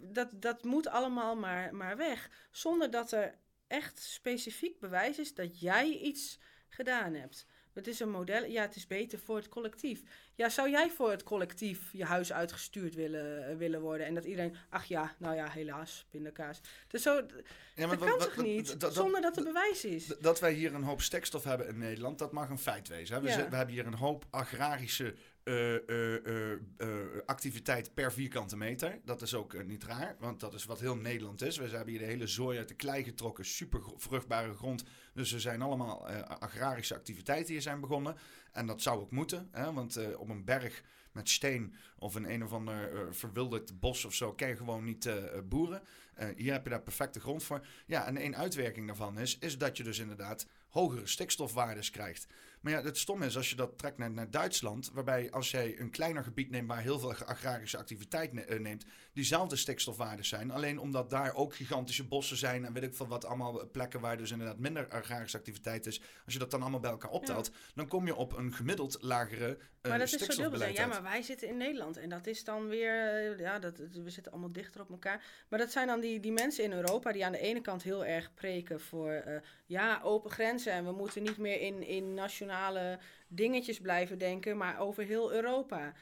[0.00, 2.30] Dat, dat moet allemaal maar, maar weg.
[2.50, 3.34] Zonder dat er
[3.66, 6.38] echt specifiek bewijs is dat jij iets
[6.68, 7.46] gedaan hebt.
[7.78, 8.44] Het is een model.
[8.44, 10.02] Ja, het is beter voor het collectief.
[10.34, 14.06] Ja, zou jij voor het collectief je huis uitgestuurd willen, uh, willen worden?
[14.06, 16.60] En dat iedereen, ach ja, nou ja, helaas, pindakaas.
[16.88, 17.26] Dus zo,
[17.74, 20.06] ja, maar dat kan toch niet, zonder dat er bewijs is?
[20.06, 23.14] Dat wij hier een hoop stikstof hebben in Nederland, dat mag een feit wezen.
[23.14, 23.20] Hè?
[23.22, 23.48] We, ja.
[23.48, 25.14] we hebben hier een hoop agrarische
[25.48, 25.74] uh,
[26.26, 29.00] uh, activiteit per vierkante meter.
[29.04, 31.56] Dat is ook niet raar, want dat is wat heel Nederland is.
[31.56, 34.84] We hebben hier de hele zooi uit de klei getrokken, super vruchtbare grond.
[35.14, 38.16] Dus er zijn allemaal agrarische activiteiten hier zijn begonnen.
[38.52, 39.72] En dat zou ook moeten, hè?
[39.72, 44.32] want op een berg met steen of een een of ander verwilderd bos of zo
[44.32, 45.10] kan je gewoon niet
[45.48, 45.82] boeren.
[46.36, 47.66] Hier heb je daar perfecte grond voor.
[47.86, 52.26] Ja, en één uitwerking daarvan is, is dat je dus inderdaad hogere stikstofwaardes krijgt.
[52.68, 55.78] Maar ja, het stom is als je dat trekt naar, naar Duitsland, waarbij als jij
[55.78, 60.50] een kleiner gebied neemt waar heel veel agrarische activiteit ne neemt, diezelfde stikstofwaardes zijn.
[60.50, 64.16] Alleen omdat daar ook gigantische bossen zijn en weet ik veel wat allemaal plekken waar
[64.16, 66.00] dus inderdaad minder agrarische activiteit is.
[66.24, 67.52] Als je dat dan allemaal bij elkaar optelt, ja.
[67.74, 70.68] dan kom je op een gemiddeld lagere uh, Maar dat is zo dubbel.
[70.68, 74.32] Ja, maar wij zitten in Nederland en dat is dan weer, ja, dat, we zitten
[74.32, 75.24] allemaal dichter op elkaar.
[75.48, 78.04] Maar dat zijn dan die, die mensen in Europa die aan de ene kant heel
[78.04, 79.36] erg preken voor, uh,
[79.66, 82.14] ja, open grenzen en we moeten niet meer in, in
[83.28, 85.92] dingetjes blijven denken, maar over heel Europa.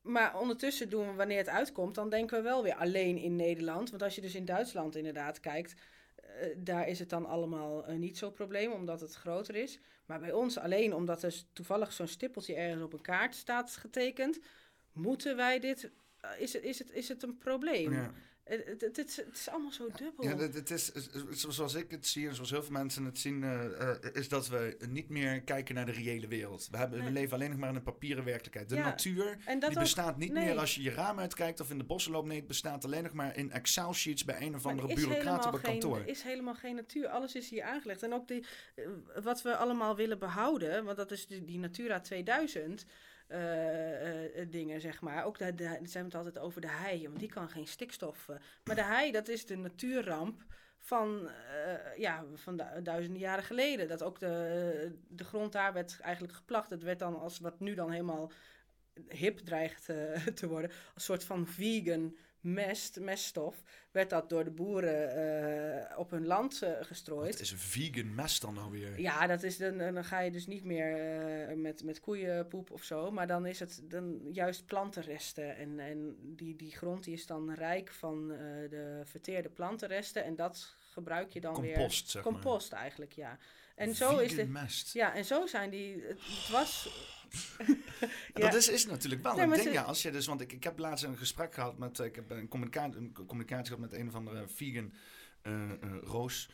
[0.00, 3.90] Maar ondertussen doen we, wanneer het uitkomt, dan denken we wel weer alleen in Nederland.
[3.90, 7.96] Want als je dus in Duitsland inderdaad kijkt, uh, daar is het dan allemaal uh,
[7.96, 9.78] niet zo'n probleem, omdat het groter is.
[10.06, 14.38] Maar bij ons alleen, omdat er toevallig zo'n stippeltje ergens op een kaart staat getekend,
[14.92, 15.90] moeten wij dit.
[16.38, 17.92] Is, het, is, het, is het een probleem?
[17.92, 18.12] Ja.
[18.44, 20.24] Het, het, het, is, het is allemaal zo dubbel.
[20.24, 20.92] Ja, het, is,
[21.30, 24.48] zoals ik het zie en zoals heel veel mensen het zien, uh, uh, is dat
[24.48, 26.68] we niet meer kijken naar de reële wereld.
[26.70, 27.06] We, hebben, nee.
[27.06, 28.68] we leven alleen nog maar in een papieren werkelijkheid.
[28.68, 30.44] De ja, natuur die ook, bestaat niet nee.
[30.44, 32.26] meer als je je raam uitkijkt of in de bossen loopt.
[32.26, 35.60] Nee, het bestaat alleen nog maar in Excel-sheets bij een of andere bureaucraat op een
[35.60, 35.98] kantoor.
[35.98, 37.08] Er is helemaal geen natuur.
[37.08, 38.02] Alles is hier aangelegd.
[38.02, 38.44] En ook die,
[38.76, 38.88] uh,
[39.22, 42.86] wat we allemaal willen behouden, want dat is die, die Natura 2000...
[43.32, 45.24] Uh, uh, dingen, zeg maar.
[45.24, 45.52] Ook daar
[45.82, 48.28] zijn we het altijd over de hei, want die kan geen stikstof.
[48.28, 50.44] Uh, maar de hei, dat is de natuurramp
[50.78, 51.30] van,
[51.96, 53.88] ja, van du duizenden jaren geleden.
[53.88, 56.70] Dat ook de, de grond daar werd eigenlijk geplacht.
[56.70, 58.30] Het werd dan als wat nu dan helemaal
[59.08, 60.70] hip dreigt eh, te worden.
[60.70, 65.14] Een soort van vegan mest, meststof, werd dat door de boeren
[65.90, 67.32] eh, op hun land uh, gestrooid.
[67.32, 69.00] Wat is een vegan mest dan nou weer?
[69.00, 72.82] Ja, dat is dan, dan ga je dus niet meer uh, met, met koeienpoep of
[72.82, 75.56] zo, maar dan is het dan juist plantenresten.
[75.56, 80.76] En, en die, die grond die is dan rijk van de verteerde plantenresten en dat
[80.90, 82.10] gebruik je dan compost, weer.
[82.10, 82.80] Zeg compost maar.
[82.80, 83.38] eigenlijk, ja.
[83.80, 84.92] En zo is de mest.
[84.92, 86.02] Ja, en zo zijn die.
[86.02, 86.88] Het, het was.
[88.34, 88.40] ja.
[88.40, 89.62] Dat is, is natuurlijk wel nee, ding.
[89.62, 89.70] Ze...
[89.70, 91.98] Ja, als je dus, want ik, ik heb laatst een gesprek gehad met.
[91.98, 94.92] Ik heb een communicatie, een communicatie gehad met een of andere vegan
[95.42, 95.68] uh, uh,
[96.02, 96.48] Roos.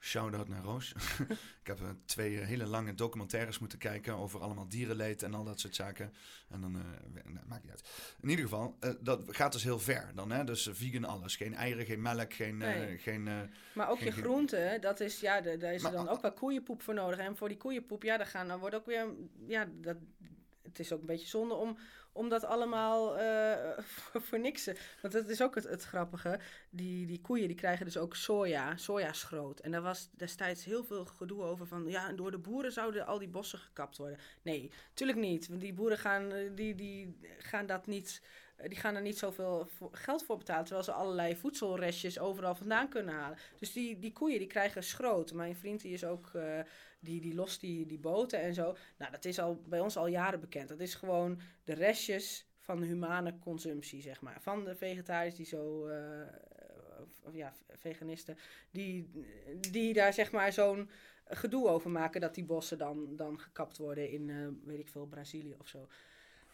[0.00, 0.92] Shout-out naar Roos.
[1.62, 5.60] ik heb uh, twee hele lange documentaires moeten kijken over allemaal dierenleed en al dat
[5.60, 6.12] soort zaken.
[6.48, 6.82] En dan uh,
[7.46, 7.88] maakt niet uit.
[8.20, 10.30] In ieder geval, uh, dat gaat dus heel ver dan.
[10.30, 10.44] Hè?
[10.44, 11.36] Dus vegan alles.
[11.36, 12.56] Geen eieren, geen melk, geen...
[12.56, 12.98] Nee.
[12.98, 13.22] geen
[13.72, 16.82] maar ook geen, je groenten, dat is, ja, daar is er dan ook wel koeienpoep
[16.82, 17.18] voor nodig.
[17.18, 19.06] En voor die koeienpoep, ja, dan gaan dan wordt ook weer...
[19.46, 19.96] Ja, dat,
[20.68, 21.78] het is ook een beetje zonde om,
[22.12, 23.78] om dat allemaal uh,
[24.26, 24.70] voor, niks.
[25.02, 26.40] Want dat is ook het, het grappige.
[26.70, 29.60] Die, die koeien die krijgen dus ook soja, sojaschroot.
[29.60, 31.86] En daar was destijds heel veel gedoe over van...
[31.86, 34.18] ja, door de boeren zouden al die bossen gekapt worden.
[34.42, 35.48] Nee, natuurlijk niet.
[35.48, 38.22] Want die boeren gaan, die, die gaan dat niet...
[38.66, 43.14] Die gaan er niet zoveel geld voor betalen, terwijl ze allerlei voedselrestjes overal vandaan kunnen
[43.14, 43.38] halen.
[43.58, 45.32] Dus die, die koeien die krijgen schroot.
[45.32, 46.60] Mijn vriend die is ook, uh,
[47.00, 48.76] die, die lost die, die boten en zo.
[48.96, 50.68] Nou, dat is al bij ons al jaren bekend.
[50.68, 54.40] Dat is gewoon de restjes van de humane consumptie, zeg maar.
[54.40, 55.94] Van de vegetariërs die zo, uh,
[57.22, 58.36] of, ja, veganisten,
[58.70, 59.10] die,
[59.70, 60.90] die daar zeg maar zo'n
[61.24, 65.56] gedoe over maken dat die bossen dan, dan gekapt worden in, weet ik veel, Brazilië
[65.58, 65.88] of zo.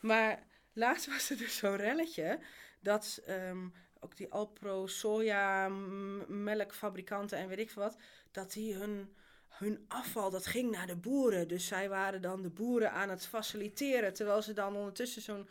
[0.01, 2.39] Maar laatst was er dus zo'n relletje
[2.81, 5.69] dat um, ook die Alpro soja
[6.29, 7.97] melkfabrikanten en weet ik veel wat,
[8.31, 9.15] dat die hun,
[9.49, 11.49] hun afval, dat ging naar de boeren.
[11.49, 15.49] Dus zij waren dan de boeren aan het faciliteren, terwijl ze dan ondertussen zo'n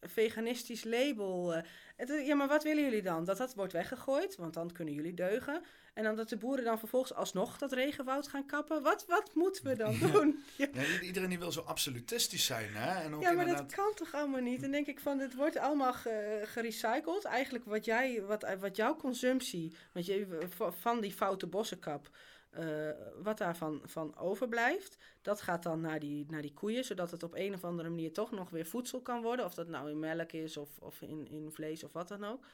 [0.00, 1.54] veganistisch label.
[1.96, 3.24] Het, ja, maar wat willen jullie dan?
[3.24, 5.62] Dat dat wordt weggegooid, want dan kunnen jullie deugen.
[5.96, 8.82] En dan dat de boeren dan vervolgens alsnog dat regenwoud gaan kappen.
[8.82, 10.42] Wat, wat moeten we dan doen?
[10.56, 10.68] Ja.
[10.72, 12.74] Ja, iedereen die wil zo absolutistisch zijn.
[12.74, 13.02] Hè?
[13.02, 14.62] En ook ja, maar dat kan toch allemaal niet?
[14.62, 17.24] En denk ik van, het wordt allemaal ge, gerecycled.
[17.24, 20.46] Eigenlijk wat, jij, wat, wat jouw consumptie wat je,
[20.80, 22.10] van die foute bossenkap...
[22.58, 22.90] Uh,
[23.22, 27.34] wat daarvan van overblijft, dat gaat dan naar die, naar die koeien, zodat het op
[27.34, 29.44] een of andere manier toch nog weer voedsel kan worden.
[29.44, 32.44] Of dat nou in melk is of, of in, in vlees of wat dan ook.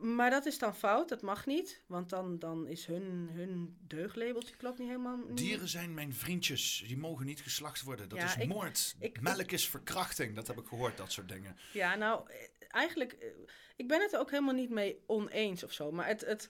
[0.00, 4.56] Maar dat is dan fout, dat mag niet, want dan, dan is hun, hun deuglabeltje
[4.56, 5.18] klopt niet helemaal.
[5.34, 8.08] Dieren zijn mijn vriendjes, die mogen niet geslacht worden.
[8.08, 8.96] Dat ja, is ik, moord.
[8.98, 11.56] Ik, Melk is verkrachting, dat heb ik gehoord, dat soort dingen.
[11.72, 12.30] Ja, nou,
[12.68, 13.16] eigenlijk,
[13.76, 16.48] ik ben het er ook helemaal niet mee oneens of zo, maar het, het,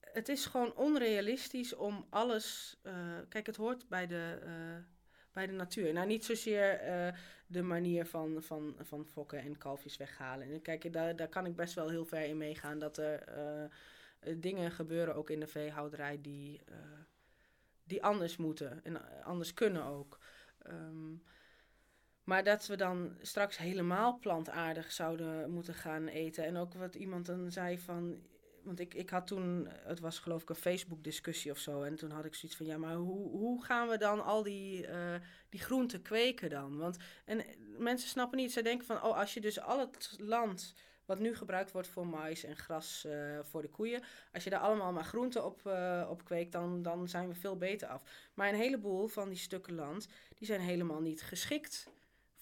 [0.00, 2.76] het is gewoon onrealistisch om alles.
[2.82, 4.93] Uh, kijk, het hoort bij de, uh,
[5.34, 5.92] bij de natuur.
[5.92, 10.52] Nou, niet zozeer uh, de manier van, van, van fokken en kalfjes weghalen.
[10.52, 13.24] En kijk, daar, daar kan ik best wel heel ver in meegaan dat er
[14.36, 16.62] dingen gebeuren, ook in de veehouderij, die,
[17.84, 20.18] die anders moeten en anders kunnen ook.
[20.66, 21.22] Um,
[22.24, 26.44] maar dat we dan straks helemaal plantaardig zouden moeten gaan eten.
[26.44, 28.22] En ook wat iemand dan zei van
[28.64, 31.82] want ik, ik had toen, het was geloof ik een Facebook-discussie of zo.
[31.82, 34.86] En toen had ik zoiets van, ja, maar hoe, hoe gaan we dan al die,
[34.86, 35.14] uh,
[35.48, 36.78] die groenten kweken dan?
[36.78, 37.44] Want en
[37.78, 40.74] mensen snappen niet, zij denken van, oh, als je dus al het land
[41.04, 44.60] wat nu gebruikt wordt voor mais en gras uh, voor de koeien, als je daar
[44.60, 48.02] allemaal maar groenten op, uh, op kweekt, dan, dan zijn we veel beter af.
[48.34, 51.92] Maar een heleboel van die stukken land, die zijn helemaal niet geschikt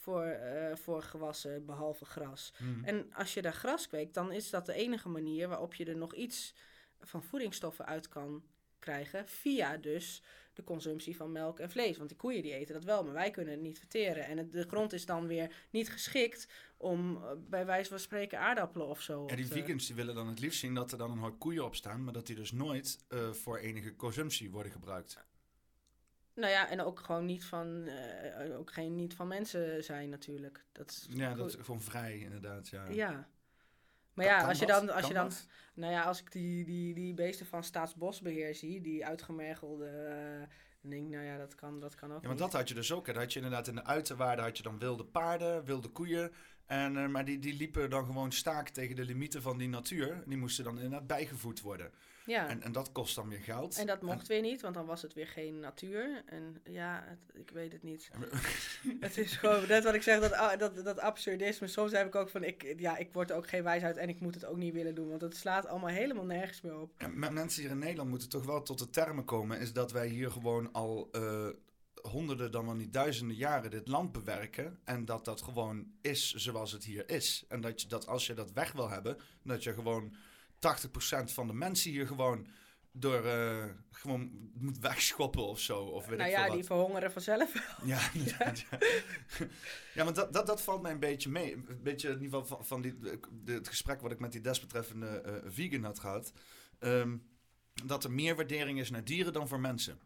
[0.03, 2.53] voor, uh, voor gewassen, behalve gras.
[2.57, 2.85] Hmm.
[2.85, 5.97] En als je daar gras kweekt, dan is dat de enige manier waarop je er
[5.97, 6.55] nog iets
[7.01, 8.43] van voedingsstoffen uit kan
[8.79, 9.29] krijgen.
[9.29, 10.23] Via dus
[10.53, 11.97] de consumptie van melk en vlees.
[11.97, 14.24] Want die koeien die eten dat wel, maar wij kunnen het niet verteren.
[14.24, 18.39] En het, de grond is dan weer niet geschikt om uh, bij wijze van spreken
[18.39, 19.24] aardappelen of zo.
[19.27, 21.65] Ja, die vegans die willen dan het liefst zien dat er dan een hoop koeien
[21.65, 25.24] op staan, maar dat die dus nooit uh, voor enige consumptie worden gebruikt.
[26.35, 30.65] Nou ja, en ook gewoon niet van, uh, ook geen niet van mensen zijn natuurlijk.
[30.73, 32.89] Dat is ja, dat is gewoon vrij inderdaad, ja.
[32.89, 33.29] Ja.
[34.15, 35.31] Maar ja, als je dan, als je dan,
[35.75, 40.49] nou ja, als ik die, die, die beesten van Staatsbosbeheer zie, die uitgemergelde, uh,
[40.81, 42.75] dan denk ik, nou ja, dat kan, dat kan ook Ja, want dat had je
[42.75, 43.07] dus ook.
[43.07, 43.13] Hè.
[43.13, 46.33] Dat had je inderdaad in de uiterwaarden had je dan wilde paarden, wilde koeien.
[46.67, 50.23] En, uh, maar die, die liepen dan gewoon staak tegen de limieten van die natuur.
[50.27, 51.91] Die moesten dan inderdaad bijgevoed worden.
[52.27, 52.49] Ja.
[52.49, 53.78] En, en dat kost dan weer geld.
[53.78, 56.23] En dat mocht en, weer niet, want dan was het weer geen natuur.
[56.27, 58.11] En ja, het, ik weet het niet.
[59.01, 61.66] het is gewoon net wat ik zeg, dat, dat, dat absurdisme.
[61.66, 64.35] Soms heb ik ook van, ik, ja, ik word ook geen wijsheid en ik moet
[64.35, 65.09] het ook niet willen doen.
[65.09, 67.07] Want het slaat allemaal helemaal nergens meer op.
[67.15, 69.61] Mensen hier in Nederland moeten toch wel tot de termen komen.
[69.61, 71.09] Is dat wij hier gewoon al...
[71.12, 71.49] Uh,
[72.03, 74.78] honderden, dan wel niet duizenden jaren dit land bewerken.
[74.85, 77.44] En dat dat gewoon is zoals het hier is.
[77.49, 80.16] En dat, je, dat als je dat weg wil hebben, dat je gewoon 80%
[81.32, 82.47] van de mensen hier gewoon
[82.93, 85.82] door uh, gewoon moet wegschoppen of zo.
[85.82, 87.52] Of weet nou ik ja, die verhongeren vanzelf.
[87.84, 88.10] Ja.
[88.12, 88.52] Ja,
[89.94, 91.55] ja maar dat, dat, dat valt mij een beetje mee.
[91.55, 94.40] Een beetje in ieder geval van, van die, de, het gesprek wat ik met die
[94.40, 96.32] desbetreffende uh, vegan had gehad.
[96.78, 97.30] Um,
[97.84, 100.01] dat er meer waardering is naar dieren dan voor mensen.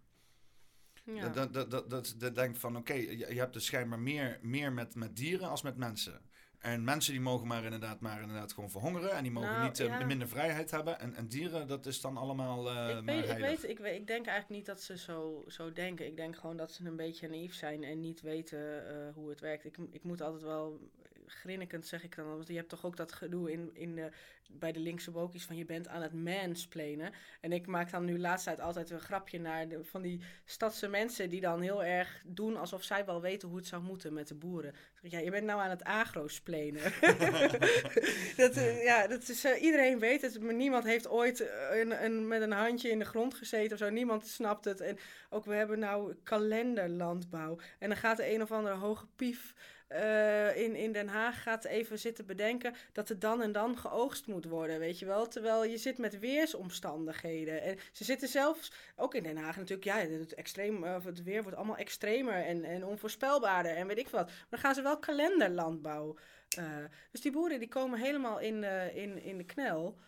[1.05, 1.29] Ja.
[1.29, 4.39] Dat, dat, dat, dat, dat denkt van oké, okay, je, je, hebt dus schijnbaar meer,
[4.43, 6.21] meer met, met dieren als met mensen.
[6.59, 9.11] En mensen die mogen maar inderdaad, maar inderdaad gewoon verhongeren.
[9.11, 10.05] En die mogen nou, niet ja.
[10.05, 11.01] minder vrijheid hebben.
[11.01, 14.07] En, en, dieren, dat is dan allemaal uh, ik, weet, ik, weet, ik, weet, ik
[14.07, 16.07] denk eigenlijk niet dat ze zo, zo denken.
[16.07, 19.41] Ik denk gewoon dat ze een beetje naïef zijn en niet weten uh, hoe het
[19.41, 19.65] werkt.
[19.65, 20.81] Ik, ik moet altijd wel
[21.27, 24.11] grinnikend zeg ik dan, want je hebt toch ook dat gedoe in, in de,
[24.51, 27.13] bij de linkse wokies van je bent aan het mansplainen.
[27.41, 31.31] En ik maak dan nu laatst tijd altijd een grapje naar van die stadse mensen
[31.31, 34.35] die dan heel erg doen alsof zij wel weten hoe het zou moeten met de
[34.35, 34.75] boeren.
[35.03, 36.83] Ja, je bent nou aan het agro-splenen.
[38.37, 42.29] dat, uh, ja, dat is, uh, iedereen weet het, maar niemand heeft ooit een, een,
[42.29, 43.91] met een handje in de grond gezeten of zo.
[43.91, 44.81] Niemand snapt het.
[44.81, 44.99] En
[45.31, 47.59] ook we hebben nou kalenderlandbouw.
[47.79, 49.55] En dan gaat de een of andere hoge pief
[49.93, 54.27] uh, in, in Den Haag gaat even zitten bedenken dat er dan en dan geoogst
[54.27, 55.29] moet worden, weet je wel.
[55.29, 57.63] Terwijl je zit met weersomstandigheden.
[57.63, 61.43] En ze zitten zelfs, ook in Den Haag natuurlijk, ja, het, extreem, uh, het weer
[61.43, 64.27] wordt allemaal extremer en, en onvoorspelbaarder en weet ik wat.
[64.27, 66.17] Maar dan gaan ze wel kalenderlandbouw.
[66.59, 66.65] Uh,
[67.11, 68.65] dus die boeren die komen helemaal in,
[68.95, 69.99] in, in de knel.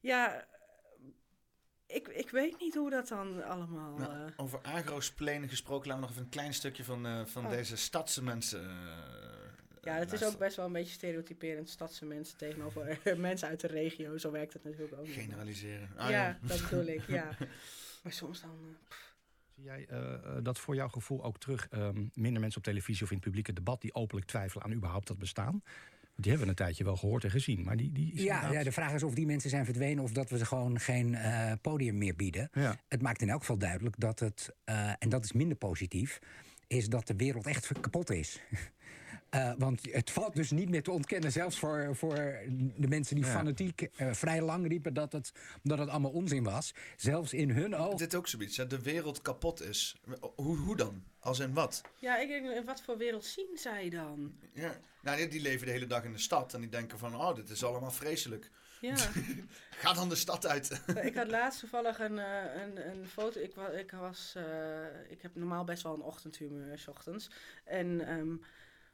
[0.00, 0.46] Ja,
[1.92, 3.96] ik, ik weet niet hoe dat dan allemaal...
[3.96, 4.32] Nou, uh...
[4.36, 7.50] Over agrosplenen gesproken, laten we nog even een klein stukje van, uh, van oh.
[7.50, 8.62] deze stadse mensen...
[8.62, 8.70] Uh,
[9.82, 13.66] ja, het is ook best wel een beetje stereotyperend, stadse mensen tegenover mensen uit de
[13.66, 14.18] regio.
[14.18, 15.08] Zo werkt het natuurlijk ook.
[15.08, 15.90] Generaliseren.
[15.96, 17.36] Ah, ja, ja, dat bedoel ik, ja.
[18.02, 18.76] Maar soms dan...
[19.54, 19.88] Zie jij
[20.42, 23.52] dat voor jouw gevoel ook terug um, minder mensen op televisie of in het publieke
[23.52, 23.80] debat...
[23.80, 25.62] die openlijk twijfelen aan überhaupt dat bestaan?
[26.14, 27.62] Die hebben we een tijdje wel gehoord en gezien.
[27.62, 30.30] Maar die, die ja, ja, de vraag is of die mensen zijn verdwenen of dat
[30.30, 32.48] we ze gewoon geen uh, podium meer bieden.
[32.52, 32.76] Ja.
[32.88, 36.18] Het maakt in elk geval duidelijk dat het, uh, en dat is minder positief,
[36.66, 38.40] is dat de wereld echt kapot is.
[39.34, 42.14] Uh, want het valt dus niet meer te ontkennen, zelfs voor, voor
[42.76, 43.30] de mensen die ja.
[43.30, 45.32] fanatiek uh, vrij lang riepen dat het,
[45.62, 46.74] dat het allemaal onzin was.
[46.96, 47.96] Zelfs in hun ogen.
[47.96, 49.96] Dit ook zoiets, dat de wereld kapot is.
[50.34, 51.04] Hoe, hoe dan?
[51.20, 51.82] Als in wat?
[51.96, 54.34] Ja, ik denk, wat voor wereld zien zij dan?
[54.52, 57.16] Ja, nou, die, die leven de hele dag in de stad en die denken van,
[57.16, 58.50] oh, dit is allemaal vreselijk.
[58.80, 58.96] Ja.
[59.82, 60.82] Ga dan de stad uit.
[61.02, 63.40] ik had laatst toevallig een, uh, een, een foto.
[63.40, 67.30] Ik, ik, was, uh, ik heb normaal best wel een ochtendhumeur, s ochtends.
[67.64, 68.12] En...
[68.12, 68.42] Um,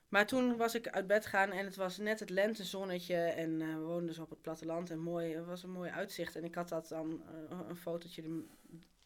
[0.09, 3.17] maar toen was ik uit bed gaan en het was net het lentezonnetje.
[3.17, 6.37] En uh, we woonden dus op het platteland en mooi, het was een mooi uitzicht.
[6.37, 8.45] En ik had dat dan uh, een fotootje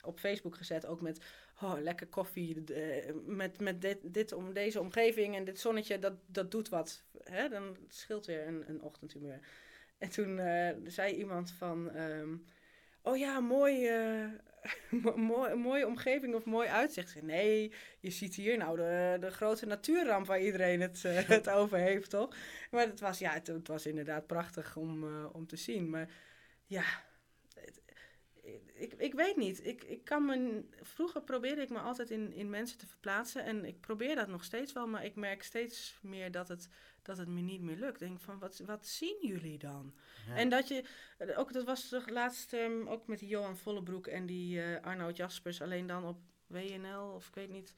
[0.00, 1.24] op Facebook gezet, ook met
[1.60, 2.64] oh, lekker koffie.
[2.70, 7.04] Uh, met met dit, dit om deze omgeving en dit zonnetje, dat, dat doet wat.
[7.22, 7.48] Hè?
[7.48, 9.40] Dan scheelt weer een, een ochtendhumeur.
[9.98, 10.40] En toen
[10.86, 11.96] zei iemand van...
[11.96, 12.44] Um,
[13.02, 13.90] oh ja, mooi,
[15.16, 17.22] mooi, mooie omgeving of mooi uitzicht.
[17.22, 21.78] Nee, je ziet hier nou de, de grote natuurramp waar iedereen het, uh, het over
[21.78, 22.34] heeft, toch?
[22.70, 25.90] Maar het was, ja, het, het was inderdaad prachtig om, uh, om te zien.
[25.90, 26.08] Maar
[26.66, 26.84] ja,
[28.82, 29.66] ik, ik weet niet.
[29.66, 33.44] Ik, ik kan me, vroeger probeerde ik me altijd in, in mensen te verplaatsen.
[33.44, 36.68] En ik probeer dat nog steeds wel, maar ik merk steeds meer dat het,
[37.02, 38.00] dat het me niet meer lukt.
[38.00, 39.94] Ik denk van, wat, wat zien jullie dan?
[40.26, 40.36] Ja.
[40.36, 40.84] En dat je,
[41.36, 45.16] ook dat was toch laatst um, ook met die Johan Vollebroek en die uh, Arnoud
[45.16, 47.74] Jaspers, alleen dan op WNL of ik weet niet.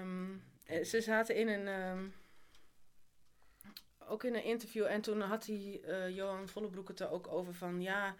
[0.00, 0.42] Um,
[0.84, 2.14] ze zaten in een, um,
[3.98, 7.54] ook in een interview en toen had die uh, Johan Vollebroek het er ook over
[7.54, 8.14] van, ja,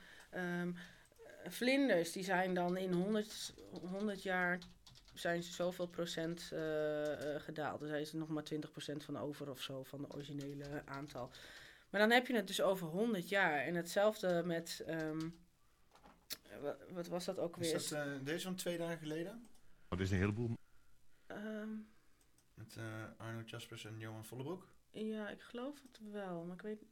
[1.46, 4.58] vlinders die zijn dan in 100, 100 jaar
[5.14, 7.80] zijn ze zoveel procent uh, uh, gedaald.
[7.80, 11.30] Dan zijn ze nog maar 20 procent van over of zo, van de originele aantal.
[11.90, 13.58] Maar dan heb je het dus over 100 jaar.
[13.58, 14.84] En hetzelfde met.
[14.88, 15.38] Um,
[16.60, 17.74] wat, wat, was dat ook weer?
[17.74, 19.48] Is dat uh, deze van twee dagen geleden?
[19.88, 20.50] Oh, dit is een heleboel.
[21.26, 21.88] Um,
[22.54, 22.84] met uh,
[23.16, 24.68] Arno Jaspers en Johan Vollebroek?
[24.90, 26.82] Ja, ik geloof het wel, maar ik weet.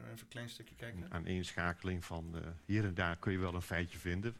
[0.00, 1.10] Even een klein stukje kijken.
[1.10, 4.36] Aan inschakeling van uh, hier en daar kun je wel een feitje vinden.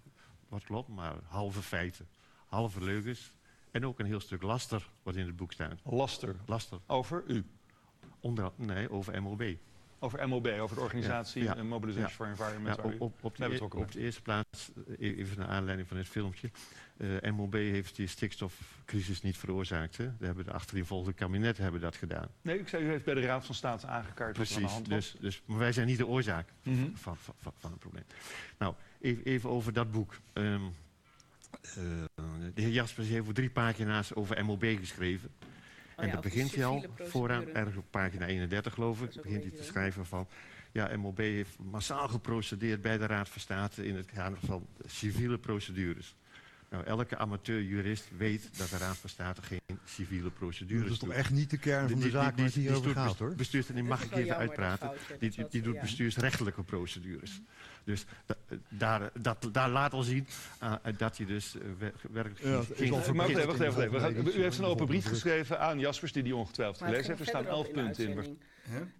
[0.48, 2.08] Wat klopt, maar halve feiten,
[2.46, 3.32] halve leugens.
[3.70, 5.80] En ook een heel stuk laster wat in het boek staat.
[5.84, 6.36] Laster?
[6.46, 6.78] Laster.
[6.86, 7.44] Over u?
[8.20, 9.42] Onder, nee, over MOB.
[9.98, 12.14] Over MOB, over de organisatie ja, ja, Mobilization ja.
[12.14, 12.76] for Environment.
[12.76, 16.50] Ja, op, de, op de eerste plaats, even naar aanleiding van het filmpje.
[16.96, 19.96] Uh, MOB heeft die stikstofcrisis niet veroorzaakt.
[19.96, 20.10] Hè?
[20.18, 22.28] We hebben de achtereenvolgende kabinet hebben dat gedaan.
[22.42, 24.88] Nee, ik zei, u heeft bij de Raad van State aangekaart Precies, aan de hand
[24.88, 26.96] dus, dus, maar wij zijn niet de oorzaak mm -hmm.
[26.96, 28.04] van, van, van, het probleem.
[28.58, 30.16] Nou, even, even over dat boek.
[30.32, 30.74] Um,
[32.54, 35.30] de heer Jaspers heeft voor drie pagina's over MOB geschreven.
[35.98, 39.42] Oh en ja, dan begint hij al vooraan, ergens op pagina 31 geloof ik, begint
[39.42, 40.28] hij te schrijven van...
[40.72, 45.38] Ja, MOB heeft massaal geprocedeerd bij de Raad van State in het kader van civiele
[45.38, 46.16] procedures.
[46.70, 51.08] Nou, elke amateur-jurist weet dat de Raad van State geen civiele procedures Dat is toch
[51.08, 51.18] doet.
[51.18, 53.18] echt niet de kern van de Die- die- zaak die- hier die over doet gaat,
[53.18, 53.34] hoor.
[53.34, 54.90] Bestuurs, en die mag ik even uitpraten.
[55.18, 57.40] Die, die, die doet bestuursrechtelijke procedures.
[57.84, 58.36] Dus da-
[58.68, 60.26] daar, dat, daar laat al zien
[60.58, 63.90] ah, dat je dus eh, wer- werkelijk Ja, geen- wacht even, wacht even.
[63.90, 64.26] wacht even.
[64.38, 67.20] U heeft een open brief geschreven aan Jaspers, die die ongetwijfeld gelezen heeft.
[67.20, 68.38] Er staan elf punten in.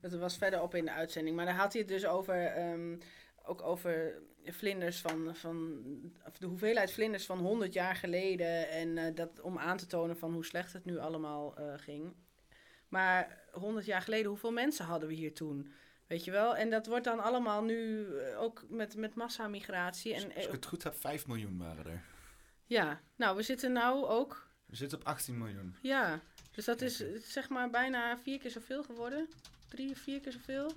[0.01, 1.37] Dat was verderop in de uitzending.
[1.37, 2.97] Maar daar had hij het dus over, ehm,
[3.49, 5.83] ook over vlinders van, van,
[6.27, 8.69] of de hoeveelheid vlinders van 100 jaar geleden.
[8.69, 12.15] En eh, dat om aan te tonen van hoe slecht het nu allemaal eh, ging.
[12.89, 15.73] Maar 100 jaar geleden, hoeveel mensen hadden we hier toen?
[16.07, 16.57] Weet je wel?
[16.57, 20.15] En dat wordt dan allemaal nu eh, ook met, met massamigratie.
[20.15, 22.03] En, Als ik het goed heb, 5 miljoen waren er.
[22.67, 25.77] ja, nou, we zitten nou ook We zitten op 18 miljoen.
[25.83, 26.21] Ja,
[26.51, 29.29] dus dat is zeg maar bijna vier keer zoveel geworden.
[29.69, 30.73] Drie, vier keer zoveel.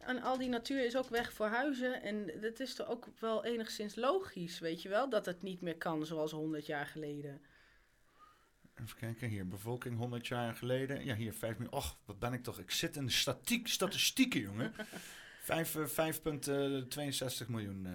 [0.00, 2.02] En al die natuur is ook weg voor huizen.
[2.02, 5.08] En dat is toch ook wel enigszins logisch, weet je wel?
[5.08, 7.40] Dat het niet meer kan zoals 100 jaar geleden.
[8.74, 11.04] Even kijken, hier, bevolking 100 jaar geleden.
[11.04, 11.76] Ja, hier 5 miljoen.
[11.76, 12.58] Och, wat ben ik toch?
[12.58, 14.72] Ik zit in de statiek, statistieken, jongen.
[15.50, 17.86] Vijf, eh, 5,62 miljoen.
[17.86, 17.92] eh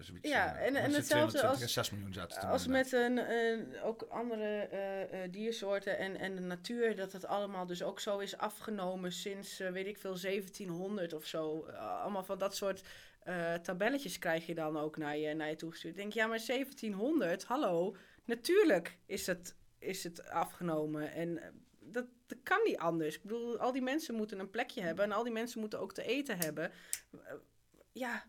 [0.00, 0.66] zoiets, Ja, eh.
[0.66, 4.44] en- en hetzelfde 220 als- en 6 miljoen zaten Als met een, een- ook andere
[4.70, 9.12] eh, eh, diersoorten en, en de natuur, dat het allemaal dus ook zo is afgenomen
[9.12, 11.64] sinds, eh, weet ik veel, 1700 of zo.
[11.66, 12.82] Eh, allemaal van dat soort
[13.22, 15.96] eh, tabelletjes krijg je dan ook naar je, naar je toegestuurd.
[15.96, 21.12] Denk, ja, maar 1700, hallo, natuurlijk is het, is het afgenomen.
[21.12, 21.48] En eh,
[21.94, 23.14] dat, dat kan niet anders.
[23.14, 25.92] Ik bedoel, al die mensen moeten een plekje hebben en al die mensen moeten ook
[25.92, 26.72] te eten hebben.
[27.10, 27.34] Eh,
[27.92, 28.24] ja,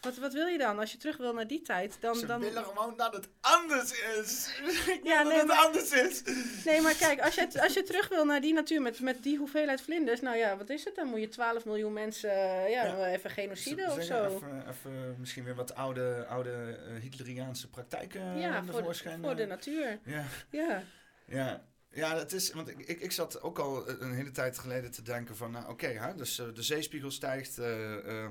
[0.00, 0.78] wat, wat wil je dan?
[0.78, 2.14] Als je terug wil naar die tijd, dan...
[2.16, 2.40] Ze dan...
[2.40, 4.60] willen gewoon dat het anders is.
[4.94, 6.22] Ik Ja, nee, dat het maar- anders is.
[6.64, 9.38] Nee, maar kijk, als je, als je terug wil naar die natuur met, met die
[9.38, 10.94] hoeveelheid vlinders, nou ja, wat is het?
[10.94, 14.24] Dan moet je 12 miljoen mensen, eh, ja, even genocide of zo.
[14.24, 19.46] Even, even misschien weer wat oude, oude eh, Hitleriaanse praktijken ja, voor de, voor de
[19.46, 19.98] natuur.
[20.04, 20.24] Ja.
[20.50, 20.82] Ja.
[21.24, 21.64] Ja,
[21.98, 25.02] ja dat is, want ik, ik, ik zat ook al een hele tijd geleden te
[25.02, 28.30] denken van, nou oké, dus eh, de zeespiegel stijgt, eh, eh,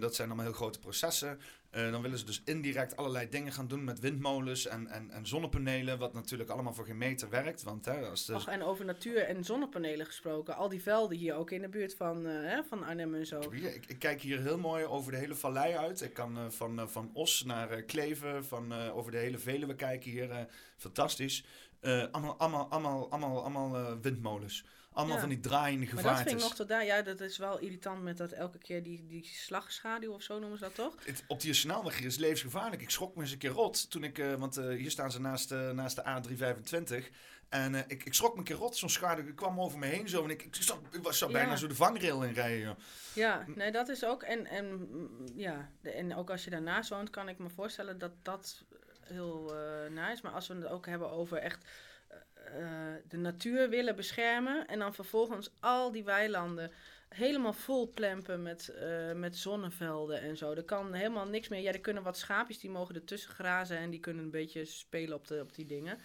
[0.00, 1.38] dat zijn allemaal heel grote processen.
[1.70, 5.98] Dan willen ze dus indirect allerlei dingen gaan doen met windmolens en, en, en zonnepanelen,
[5.98, 7.62] wat natuurlijk allemaal voor geen meter werkt.
[7.62, 10.56] Want hè, als de, en over natuur en zonnepanelen gesproken.
[10.56, 13.40] Al die velden hier ook in de buurt van, hè, van Arnhem en zo.
[13.50, 16.00] Ik, ik kijk hier heel mooi over de hele vallei uit.
[16.00, 20.46] Ik kan van, van Os naar Kleven, van, over de hele Veluwe kijken hier.
[20.76, 21.44] fantastisch.
[21.80, 24.64] Eh, allemaal allemaal, allemaal, allemaal, allemaal eh, windmolens.
[24.92, 25.20] Allemaal Ja.
[25.22, 26.42] van die draaiende Maar dat vind ik gevaartes.
[26.48, 26.84] nog tot daar.
[26.84, 30.58] Ja, dat is wel irritant met dat elke keer die, die slagschaduw of zo noemen
[30.58, 30.94] ze dat toch?
[31.04, 32.82] Het- op die snelweg is levensgevaarlijk.
[32.82, 35.20] Ik schrok me eens een keer rot toen ik, eh, want eh, hier staan ze
[35.20, 37.10] naast, eh, naast de A325.
[37.48, 39.86] En eh, ik, ik schrok me een keer rot, zo'n schaduw ik kwam over me
[39.86, 40.24] heen zo.
[40.24, 41.36] En ik, ik, zat, ik was, zou Ja.
[41.38, 42.60] bijna zo de vangrail in rijden.
[42.66, 42.76] joh.
[43.14, 44.22] Ja, nee, dat is ook.
[44.22, 44.88] En, en,
[45.34, 48.64] ja, de- en ook als je daarnaast woont, kan ik me voorstellen dat dat
[49.08, 49.54] heel
[49.94, 50.20] eh is.
[50.20, 51.64] Maar als we het ook hebben over echt
[52.08, 52.16] eh,
[52.62, 54.66] eh, de natuur willen beschermen.
[54.66, 56.72] En dan vervolgens al die weilanden
[57.08, 58.72] helemaal vol plempen met,
[59.14, 60.52] met zonnevelden en zo.
[60.52, 61.60] Er kan helemaal niks meer.
[61.60, 65.16] Ja, er kunnen wat schaapjes, die mogen ertussen grazen en die kunnen een beetje spelen
[65.16, 65.98] op, de, op die dingen.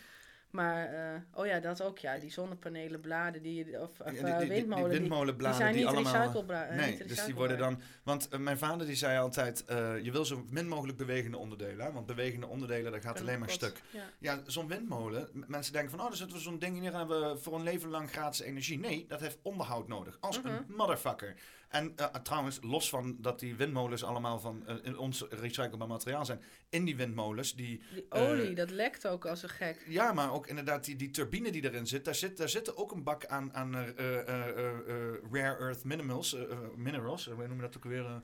[0.53, 2.17] Maar, eh, oh ja, dat ook, ja.
[2.17, 5.75] Die zonnepanelen, bladen, die, of, of Ja, die- eh, die- windmolen, die, windmolenbladen die zijn
[5.75, 6.13] niet allemaal...
[6.21, 7.81] recyclebra- eh, Nee, niet dus die worden dan...
[8.03, 9.63] Want mijn vader die zei altijd,
[10.03, 11.85] je wil zo min mogelijk bewegende onderdelen.
[11.85, 11.91] Hè?
[11.91, 13.81] Want bewegende onderdelen, dat gaat alleen maar stuk.
[13.89, 14.03] Ja.
[14.19, 17.29] Ja, zo'n windmolen, mensen denken van, oh, dan zetten we zo'n ding in en hebben
[17.31, 18.79] we voor een leven lang gratis energie.
[18.79, 20.17] Nee, dat heeft onderhoud nodig.
[20.19, 20.47] Als Mhm.
[20.47, 21.35] een motherfucker.
[21.73, 26.25] En eh, trouwens, los van dat die windmolens allemaal van eh, in ons recyclebaar materiaal
[26.25, 27.81] zijn, in die windmolens, die...
[27.93, 29.85] Die olie, Eh, dat lekt ook als een gek.
[29.87, 32.91] Ja, maar ook inderdaad die, die turbine die erin zit, daar zit, daar zit ook
[32.91, 37.27] een bak aan, aan eh, eh, eh, eh, eh, rare earth minerals, eh, eh, minerals,
[37.27, 38.15] eh, hoe noemen we dat ook weer, eh,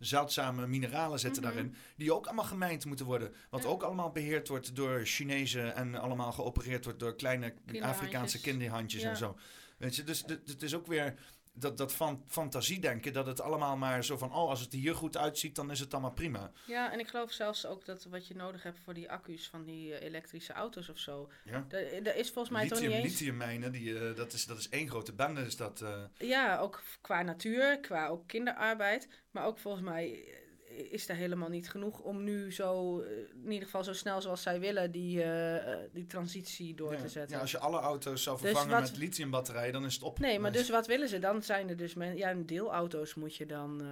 [0.00, 1.52] zeldzame mineralen zitten Mhm.
[1.52, 3.34] daarin, die ook allemaal gemijnd moeten worden.
[3.50, 3.68] Wat Ja.
[3.68, 7.54] ook allemaal beheerd wordt door Chinezen en allemaal geopereerd wordt door kleine.
[7.80, 9.08] Afrikaanse kinderhandjes Ja.
[9.10, 9.36] en zo.
[9.78, 11.14] Weet je, dus het is ook weer
[11.54, 14.78] dat, dat van fantasie denken, dat het allemaal maar zo van, oh, als het er
[14.78, 16.52] hier goed uitziet, dan is het allemaal prima.
[16.66, 19.64] Ja, en ik geloof zelfs ook dat wat je nodig hebt voor die accu's van
[19.64, 21.30] die eh, elektrische auto's of zo.
[21.44, 21.66] Ja.
[21.70, 23.18] Er, is volgens mij toch Lithium, niet eens...
[23.18, 25.40] lithiummijnen, die, eh, dat, is, dat is één grote bende.
[25.40, 29.08] Is dat, eh, Ja, ook qua natuur, qua ook kinderarbeid.
[29.30, 30.34] Maar ook volgens mij
[30.76, 33.10] is er helemaal niet genoeg om nu zo, eh,
[33.44, 37.00] in ieder geval zo snel zoals zij willen, die, eh, eh, die transitie door ja.
[37.00, 37.36] te zetten.
[37.36, 40.18] Ja, als je alle auto's zou Dus vervangen wat- met lithiumbatterijen, dan is het op.
[40.18, 41.18] Nee, maar dus wat willen ze?
[41.18, 43.82] Dan zijn er dus men, ja, deelauto's moet je dan.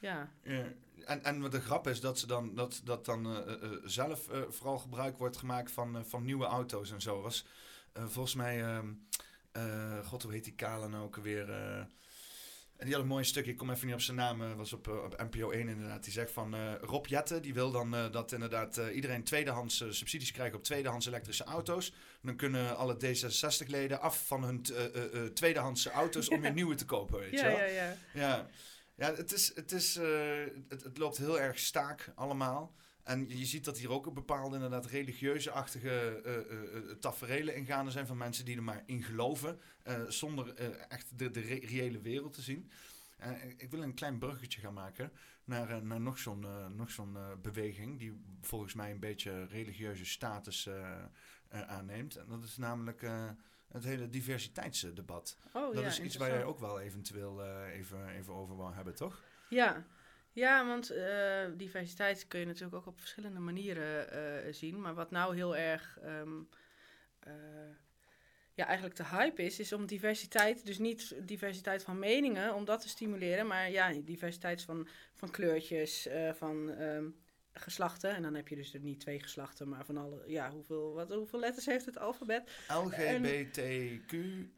[0.00, 0.30] Ja.
[0.42, 0.72] Ja.
[1.04, 3.44] En, en wat de grap is dat ze dan, dat, dat dan
[3.84, 7.20] zelf vooral gebruik wordt gemaakt van, van nieuwe auto's en zo.
[7.20, 7.46] Was
[7.92, 8.86] volgens mij, ehm,
[9.52, 11.46] eh, god hoe heet die kale nou ook weer?
[12.78, 14.72] En die had een mooi stukje, ik kom even niet op zijn naam, eh, was
[14.72, 16.04] op, eh, op NPO 1 inderdaad.
[16.04, 20.30] Die zegt van eh, Rob Jette, die wil dan dat inderdaad iedereen tweedehands eh, subsidies
[20.32, 21.92] krijgt op tweedehands elektrische auto's.
[22.22, 26.52] Dan kunnen alle D66-leden af van hun t- eh, eh, eh, tweedehandse auto's om weer
[26.52, 27.56] nieuwe te kopen, weet je Ja, wel?
[27.58, 27.96] ja, ja.
[28.14, 28.48] Ja,
[28.94, 29.94] ja het, is, het, is,
[30.68, 32.74] het, het loopt heel erg staak allemaal.
[33.08, 38.06] En je ziet dat hier ook een bepaalde inderdaad religieuze-achtige eh, eh, taferelen ingaande zijn
[38.06, 39.60] van mensen die er maar in geloven.
[40.08, 40.54] zonder
[40.88, 42.70] echt de, de re- reële wereld te zien.
[43.18, 45.12] En ik- wil een klein bruggetje gaan maken
[45.44, 50.68] naar, naar nog zo'n nog zo'n beweging die volgens mij een beetje religieuze status
[51.50, 52.16] aanneemt.
[52.16, 53.00] En dat is namelijk
[53.68, 55.36] het hele diversiteitsdebat.
[55.52, 58.94] Oh, dat ja, is iets waar jij ook wel eventueel even, even over wou hebben,
[58.94, 59.22] toch?
[59.48, 59.86] Ja,
[60.32, 64.80] ja want eh, diversiteit kun je natuurlijk ook op verschillende manieren eh, zien.
[64.80, 66.40] Maar wat nou heel erg ehm,
[67.20, 67.32] eh,
[68.54, 72.80] ja, eigenlijk de hype is, is om diversiteit, dus niet diversiteit van meningen, om dat
[72.80, 73.46] te stimuleren.
[73.46, 77.06] Maar ja, diversiteit van, van kleurtjes, van ehm,
[77.52, 78.14] geslachten.
[78.14, 81.12] En dan heb je dus er niet twee geslachten, maar van alle, ja, hoeveel, wat,
[81.12, 82.50] hoeveel letters heeft het alfabet?
[82.68, 84.48] LGBTQI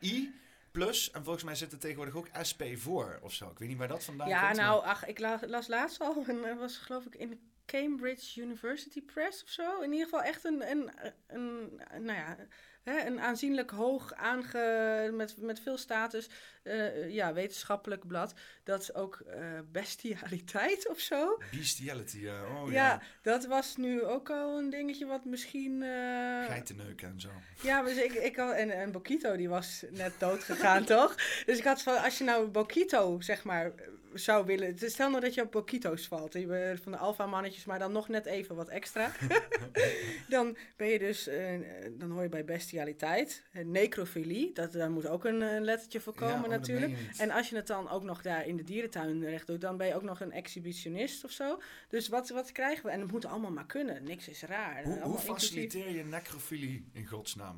[0.70, 1.10] plus.
[1.10, 3.50] En volgens mij zit er tegenwoordig ook SP voor of zo.
[3.50, 4.56] Ik weet niet waar dat vandaan Ja, komt.
[4.56, 8.40] nou, ach, ik la- las laatst al en dat was geloof ik in de Cambridge
[8.40, 9.80] University Press of zo.
[9.80, 10.90] In ieder geval echt een, een,
[11.26, 12.36] een, nou ja,
[12.82, 15.10] hè, een aanzienlijk hoog aange...
[15.12, 16.28] met, met veel status,
[16.62, 18.34] eh, ja, wetenschappelijk blad.
[18.64, 19.40] Dat ook eh,
[19.72, 21.38] bestialiteit of zo.
[21.50, 22.42] Bestiality, ja.
[22.44, 23.02] Oh ja, ja.
[23.22, 25.82] dat was nu ook al een dingetje wat misschien...
[25.82, 27.28] eh, Geitenneuken en zo.
[27.62, 31.14] ja, dus ik, ik had, en, en Bokito die was net dood gegaan, toch?
[31.46, 33.72] Dus ik had van, als je nou Bokito, zeg maar,
[34.14, 34.76] zou willen...
[34.76, 38.08] dus Stel nou dat je op Bokito's valt, we- van de alfa-mannetjes, maar dan nog
[38.08, 39.12] net even wat extra.
[40.28, 41.48] dan ben je dus, eh,
[41.90, 43.42] dan hoor je bij bestialiteit.
[43.52, 46.98] Eh, Necrofilie, dat, daar moet ook een, eh, lettertje voor komen Ja, oh, natuurlijk.
[47.16, 49.86] En als je het dan ook nog daar in de dierentuin recht doet, dan ben
[49.86, 51.60] je ook nog een exhibitionist of zo.
[51.88, 52.90] Dus wat, wat krijgen we?
[52.90, 54.04] En het moet allemaal maar kunnen.
[54.04, 54.84] Niks is raar.
[54.84, 57.56] Hoe, hoe faciliteer je necrofilie in godsnaam?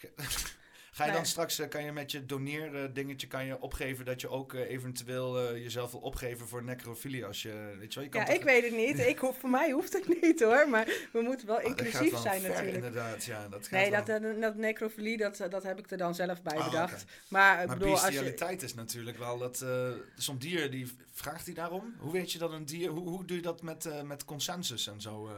[0.92, 4.20] Ga je dan straks, eh, kan je met je doneer dingetje kan je opgeven dat
[4.20, 8.04] je ook eh, eventueel eh, jezelf wil opgeven voor necrofilie als je, weet je wel,
[8.04, 8.98] je kan Ja, toch- ik weet het niet.
[9.12, 10.68] Ik, hoef- voor mij hoeft het niet hoor.
[10.68, 12.76] Maar we moeten wel gaat inclusief wel zijn ver, natuurlijk.
[12.76, 13.48] inderdaad, ja.
[13.48, 14.04] Dat gaat Nee, wel.
[14.04, 17.04] dat, dat, dat necrofilie, dat, dat heb ik er dan zelf bij Ah, bedacht.
[17.28, 18.06] Maar ik Maar bedoel, als je...
[18.08, 19.60] bestialiteit is natuurlijk wel dat...
[19.60, 21.94] eh Zo'n dier, die vraagt hij daarom?
[21.98, 22.88] Hoe weet je dat een dier...
[22.90, 25.28] Hoe, hoe doe je dat met, met consensus en zo?
[25.28, 25.34] eh?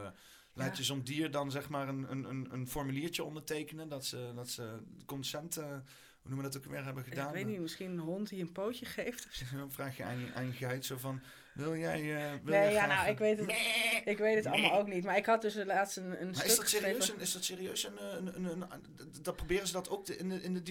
[0.53, 3.89] Laat je zo'n dier dan zeg maar een, een, een, een formuliertje ondertekenen...
[3.89, 5.57] dat ze, dat ze consent...
[5.57, 7.27] eh, hoe noemen we dat ook weer hebben gedaan?
[7.27, 9.43] Ik weet niet, misschien een hond die een pootje geeft.
[9.57, 11.21] Dan vraag je aan je, aan je geit zo van...
[11.53, 12.01] Wil jij...
[12.01, 13.51] wil Nee, jij ja, nou, een- ik weet het,
[14.05, 15.03] ik weet het allemaal ook niet.
[15.03, 17.09] Maar ik had dus laatst een, een Maar stuk is dat serieus?
[17.09, 17.83] Een, is dat serieus?
[17.83, 20.53] Een, eh, een, een, een, een- dat proberen ze dat ook te- in de, in
[20.53, 20.61] de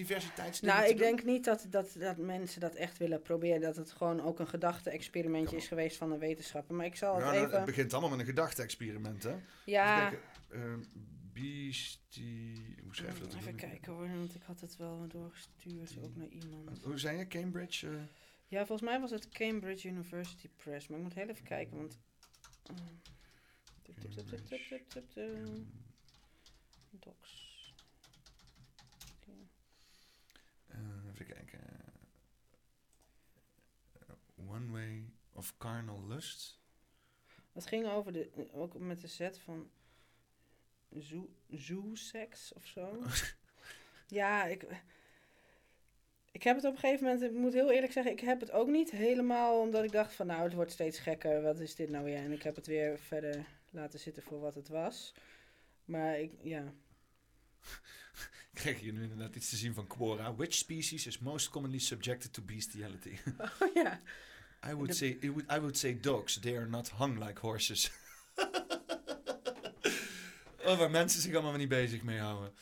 [0.61, 0.97] Nou, te ik doen?
[0.97, 3.61] denk niet dat, dat, dat mensen dat echt willen proberen.
[3.61, 6.75] Dat het gewoon ook een gedachte-experimentje is geweest van een wetenschapper.
[6.75, 7.55] Maar ik zal het Ja, nou, even...
[7.57, 9.35] het begint allemaal met een gedachte-experiment, hè?
[9.65, 10.19] Ja, Even
[10.49, 10.69] kijken.
[10.69, 10.87] Eh,
[11.33, 12.73] Beastie...
[12.77, 16.27] Ik moest even dat even kijken hoor, want ik had het wel doorgestuurd ook naar
[16.27, 16.79] iemand.
[16.83, 17.27] Hoe zei je?
[17.27, 17.87] Cambridge?
[17.87, 17.93] eh?
[18.53, 20.87] Ja, volgens mij was het Cambridge University Press.
[20.87, 21.99] Maar ik moet heel even kijken, want...
[26.89, 27.73] Docs.
[31.11, 31.59] even kijken.
[33.93, 36.61] Eh, One Way of Carnal Lust.
[37.51, 39.71] Dat ging over de, ook met de set van
[40.89, 43.03] zoo, zoo sex of zo.
[44.19, 44.67] ja, ik,
[46.43, 48.51] ik heb het op een gegeven moment, ik moet heel eerlijk zeggen, ik heb het
[48.51, 51.89] ook niet helemaal, omdat ik dacht van nou, het wordt steeds gekker, wat is dit
[51.89, 52.17] nou weer?
[52.17, 55.13] En ik heb het weer verder laten zitten voor wat het was.
[55.85, 56.73] Maar ik, ja,
[58.53, 60.35] krijg hier nu inderdaad iets te zien van Quora.
[60.35, 63.17] Which species is most commonly subjected to bestiality?
[63.61, 64.01] oh ja.
[64.69, 66.39] I would say I would, I would say dogs.
[66.39, 67.91] They are not hung like horses.
[70.65, 72.53] oh, waar mensen zich allemaal niet bezig mee houden.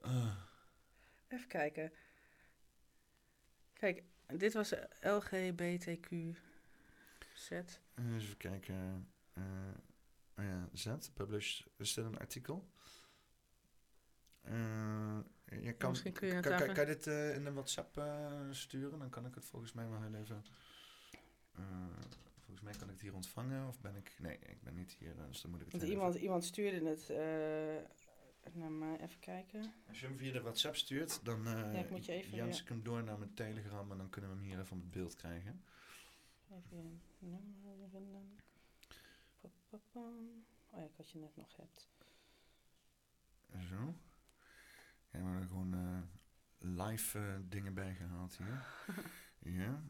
[0.00, 0.36] Ah.
[1.28, 1.92] Even kijken.
[3.78, 6.36] Kijk, dit was LGBTQ
[7.34, 7.80] set.
[7.94, 9.08] Eh, even kijken.
[9.32, 9.42] Eh,
[10.38, 11.66] oh ja, Z, published.
[11.76, 12.68] Is dit een artikel?
[14.42, 18.02] Eh, je kan, Misschien kun je het kan, kan, je dit eh, in de WhatsApp
[18.50, 18.98] sturen?
[18.98, 20.44] Dan kan ik het volgens mij wel heel even...
[22.38, 23.68] volgens mij kan ik het hier ontvangen.
[23.68, 24.14] Of ben ik...
[24.18, 25.14] Nee, ik ben niet hier.
[25.28, 27.08] Dus dan moet ik het Want iemand, even- iemand stuurde het
[28.46, 29.00] eh, naar mij.
[29.00, 29.72] Even kijken.
[29.88, 32.68] Als je hem via de WhatsApp stuurt, dan eh Ja, ik moet je even ik
[32.68, 35.16] hem door naar mijn Telegram en dan kunnen we hem hier even op het beeld
[35.16, 35.64] krijgen.
[36.50, 38.38] Even je nummer vinden.
[39.92, 41.88] Oh ja, ik had je net nog hebt.
[43.68, 43.94] Zo.
[45.10, 46.02] Ja, we hebben gewoon eh,
[46.58, 48.66] live eh, dingen bijgehaald hier.
[49.58, 49.82] ja.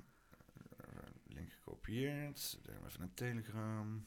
[0.77, 0.87] Eh,
[1.27, 2.59] link gekopieerd.
[2.87, 4.07] Even een telegram.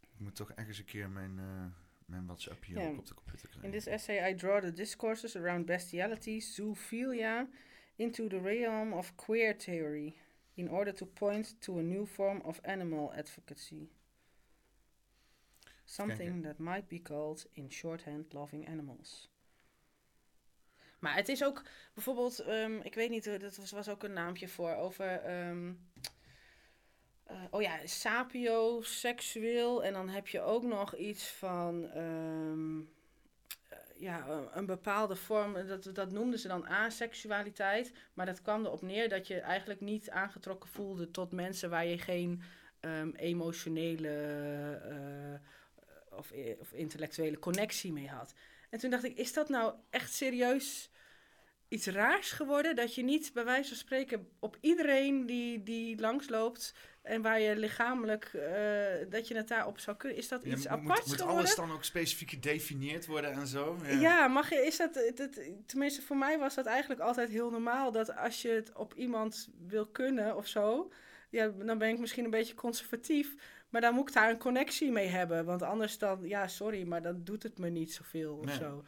[0.00, 1.66] Ik moet toch ergens een keer mijn, eh,
[2.04, 3.72] mijn WhatsApp hier ook op de computer krijgen.
[3.72, 7.48] In this essay, I draw the discourses around bestiality, zoophilia,
[7.96, 10.14] into the realm of queer theory,
[10.54, 13.88] in order to point to a new form of animal advocacy.
[15.84, 19.28] Something that might be called, in shorthand, loving animals.
[20.98, 21.62] Maar het is ook
[21.94, 25.06] bijvoorbeeld, ehm, ik weet niet, eh, dat was, was ook een naampje voor over.
[25.06, 25.72] ehm,
[27.24, 29.84] eh, oh ja, sapioseksueel.
[29.84, 31.90] En dan heb je ook nog iets van.
[31.90, 32.78] ehm,
[33.68, 37.92] eh, ja, een- bepaalde vorm, dat, dat noemden ze dan aseksualiteit.
[38.14, 41.98] Maar dat kwam erop neer dat je eigenlijk niet aangetrokken voelde tot mensen waar je
[41.98, 42.42] geen
[42.80, 44.08] ehm, emotionele
[44.90, 48.34] eh, of, of intellectuele connectie mee had.
[48.70, 50.90] En toen dacht ik, is dat nou echt serieus
[51.68, 52.76] iets raars geworden?
[52.76, 57.56] Dat je niet bij wijze van spreken op iedereen die, die langsloopt en waar je
[57.56, 60.18] lichamelijk, eh, dat je het daarop zou kunnen.
[60.18, 61.36] Is dat Ja, iets moet- aparts moet, moet geworden?
[61.44, 63.76] alles dan ook specifiek gedefinieerd worden en zo?
[63.86, 67.50] Ja, mag je, is dat, het- het- tenminste voor mij was dat eigenlijk altijd heel
[67.50, 70.92] normaal, dat als je het op iemand wil kunnen of zo,
[71.30, 73.34] ja, dan ben ik misschien een beetje conservatief,
[73.68, 77.02] maar dan moet ik daar een connectie mee hebben, want anders dan, ja, sorry, maar
[77.02, 78.84] dan doet het me niet zoveel of zo.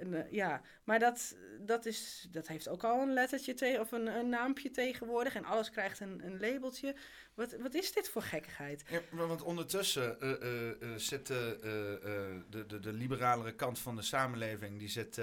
[0.00, 3.92] En, eh, ja, maar dat, dat, is, dat heeft ook al een lettertje tegen, of
[3.92, 6.94] een, een naampje tegenwoordig en alles krijgt een, een labeltje.
[7.34, 8.84] Wat, wat is dit voor gekkigheid?
[8.88, 15.20] Ja, want ondertussen eh, zit de, de, de liberalere kant van de samenleving, die, zit,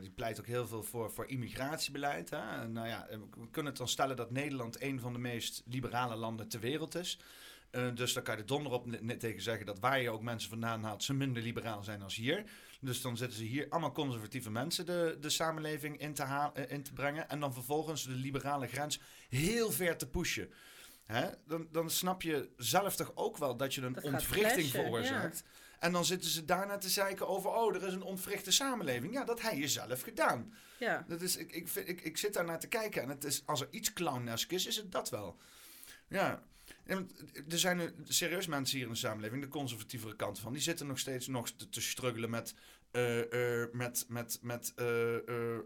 [0.00, 2.30] die pleit ook heel veel voor, voor immigratiebeleid.
[2.30, 2.68] Hè?
[2.68, 6.48] Nou ja, we kunnen het dan stellen dat Nederland een van de meest liberale landen
[6.48, 7.18] ter wereld is.
[7.94, 8.86] Dus daar kan je er donder op
[9.18, 12.44] tegen zeggen dat waar je ook mensen vandaan haalt, ze minder liberaal zijn als hier.
[12.84, 16.70] Dus dan zitten ze hier allemaal conservatieve mensen de, de samenleving in te, haal- eh,
[16.70, 17.28] in te brengen.
[17.28, 20.50] En dan vervolgens de liberale grens heel ver te pushen.
[21.04, 21.28] Hè?
[21.46, 25.44] Dan, dan snap je zelf toch ook wel dat je een Dat ontwrichting veroorzaakt.
[25.78, 29.12] En dan zitten ze daarna te zeiken over, oh, er is een ontwrichte samenleving.
[29.12, 30.54] Ja, dat heb je zelf gedaan.
[30.78, 33.24] Ja, Dat is, ik, ik, vind, ik, ik zit daar naar te kijken en het
[33.24, 35.38] is, als er iets clownesk is, is het dat wel.
[36.08, 36.42] Ja.
[36.84, 37.10] En
[37.48, 40.98] er zijn serieus mensen hier in de samenleving, de conservatievere kant van, die zitten nog
[40.98, 42.54] steeds nog te, te struggelen met,
[42.90, 45.16] eh, eh, met, met, met eh,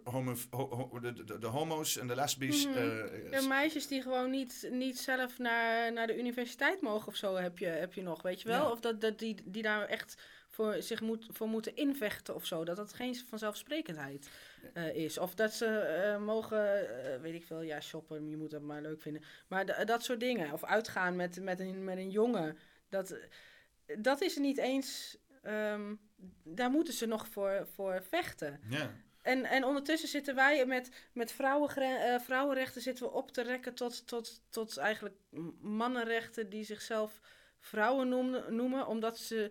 [0.05, 2.67] homo, ho- ho- de, de, de homo's en de lesbisch.
[2.67, 3.31] Mhm.
[3.31, 7.59] Ja, meisjes die gewoon niet, niet zelf naar, naar de universiteit mogen of zo heb
[7.59, 8.63] je, heb je nog, weet je wel?
[8.65, 8.71] Ja.
[8.71, 10.17] Of dat, dat die, die daar echt
[10.51, 12.65] voor zich moet, voor moeten invechten of zo.
[12.65, 14.29] Dat dat geen vanzelfsprekendheid
[14.75, 15.19] eh, is.
[15.19, 18.83] Of dat ze eh, mogen, eh, weet ik veel, ja, shoppen, je moet dat maar
[18.83, 19.23] leuk vinden.
[19.49, 20.53] Maar dat soort dingen.
[20.53, 22.59] Of uitgaan met, met, een, met een jongen.
[22.89, 23.17] Dat,
[23.99, 25.19] dat is er niet eens...
[25.43, 25.95] ehm,
[26.43, 28.61] daar moeten ze nog voor, voor vechten.
[28.69, 28.91] ja.
[29.27, 34.07] En, en ondertussen zitten wij met, met eh, vrouwenrechten zitten we op te rekken tot,
[34.07, 35.15] tot, tot eigenlijk
[35.61, 37.21] mannenrechten die zichzelf
[37.61, 39.51] vrouwen noemen, noemen, omdat ze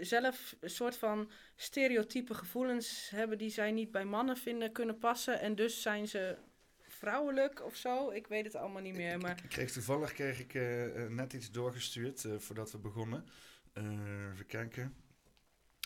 [0.00, 5.40] zelf een soort van stereotype gevoelens hebben die zij niet bij mannen vinden kunnen passen.
[5.40, 6.36] En dus zijn ze
[6.82, 8.10] vrouwelijk of zo.
[8.10, 9.18] Ik weet het allemaal niet meer.
[9.18, 13.24] Maar Ik kreeg toevallig kreeg ik, eh, eh, net iets doorgestuurd eh, voordat we begonnen.
[13.72, 14.94] Eh, even kijken.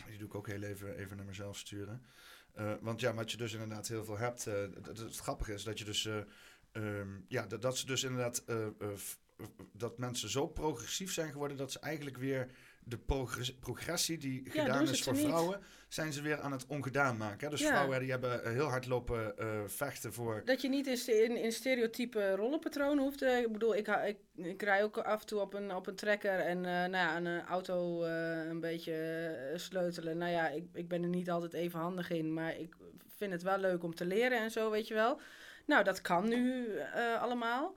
[0.07, 2.05] Die doe ik ook heel even, even naar mezelf sturen.
[2.81, 4.45] Want ja, wat je dus inderdaad heel veel hebt.
[4.45, 6.05] het grappige is dat je dus.
[6.05, 6.17] eh,
[6.71, 8.43] ehm, ja, dat, dat ze dus inderdaad.
[9.73, 12.51] dat mensen zo progressief zijn geworden dat ze eigenlijk weer
[12.85, 17.49] de progress- progressie die gedaan is voor vrouwen, zijn ze weer aan het ongedaan maken.
[17.49, 21.37] Dus vrouwen die hebben eh, heel hard lopen eh, vechten voor Dat je niet in,
[21.37, 23.17] in stereotype rollenpatronen hoeft.
[23.17, 25.95] te- ik bedoel, ik, ik, ik rij ook af en toe op een, op een
[25.95, 30.17] trekker en eh, nou ja, een eh, auto eh, een beetje eh, sleutelen.
[30.17, 32.75] Nou ja, ik, ik ben er niet altijd even handig in, maar ik
[33.17, 35.19] vind het wel leuk om te leren en zo, weet je wel.
[35.65, 37.75] Nou, dat kan nu eh, allemaal.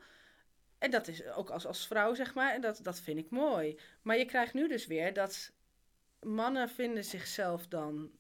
[0.79, 2.55] En dat is ook als, als vrouw, zeg maar.
[2.55, 3.79] En dat, dat vind ik mooi.
[4.03, 5.53] Maar je krijgt nu dus weer dat
[6.21, 8.11] mannen vinden zichzelf dan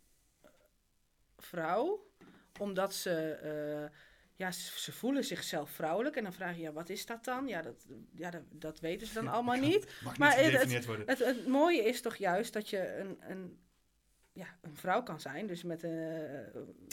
[1.38, 2.10] vrouw.
[2.58, 3.98] Omdat ze, eh,
[4.34, 6.16] ja, ze, voelen zichzelf vrouwelijk.
[6.16, 7.48] En dan vraag je, ja, wat is dat dan?
[7.48, 10.00] Ja, dat, ja, dat, dat weten ze dan allemaal niet.
[10.04, 11.08] Mag Maar het- worden.
[11.08, 13.58] Het, het mooie is toch juist dat je een, een,
[14.36, 15.46] ja, een vrouw kan zijn.
[15.46, 16.46] Dus met een,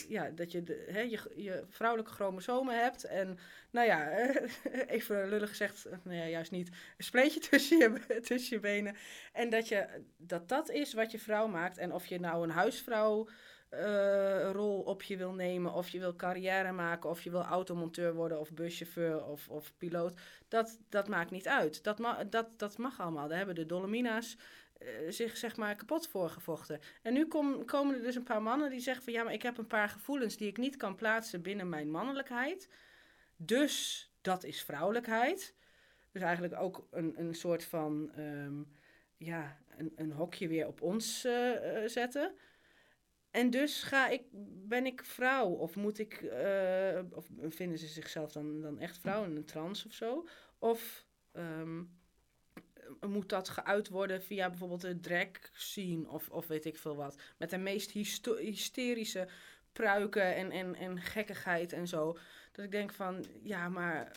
[0.08, 3.04] ja, dat je, de, hè, je je vrouwelijke chromosomen hebt.
[3.04, 3.38] En
[3.70, 4.10] nou ja,
[4.86, 8.96] even lullig gezegd, nou ja, juist niet, een spleetje tussen je, tussen je benen.
[9.32, 11.78] En dat, je, dat dat is wat je vrouw maakt.
[11.78, 13.28] En of je nou een huisvrouw
[13.68, 18.14] eh, rol op je wil nemen, of je wil carrière maken, of je wil automonteur
[18.14, 20.20] worden, of buschauffeur of, of piloot.
[20.48, 21.84] Dat, dat maakt niet uit.
[21.84, 23.28] Dat, ma dat, dat mag allemaal.
[23.28, 24.63] Daar hebben de Dolomina's eh,
[25.08, 26.80] zich zeg maar kapot voor gevochten.
[27.02, 29.42] En nu kom, komen er dus een paar mannen die zeggen van ja, maar ik
[29.42, 32.68] heb een paar gevoelens die ik niet kan plaatsen binnen mijn mannelijkheid.
[33.36, 35.54] Dus dat is vrouwelijkheid.
[36.12, 38.62] Dus eigenlijk ook een, een soort van ehm,
[39.16, 41.52] ja, een, een hokje weer op ons uh,
[41.86, 42.34] zetten.
[43.30, 44.22] En dus ga ik,
[44.68, 46.32] ben ik vrouw of moet ik,
[47.10, 50.28] of vinden ze zichzelf dan, dan echt vrouw en een trans of zo?
[50.58, 52.03] Of um,
[53.00, 57.16] moet dat geuit worden via bijvoorbeeld de drag scene of, of weet ik veel wat?
[57.38, 57.90] Met de meest
[58.38, 59.28] hysterische
[59.72, 62.18] pruiken en, en, en gekkigheid en zo.
[62.52, 64.16] Dat ik denk van, ja, maar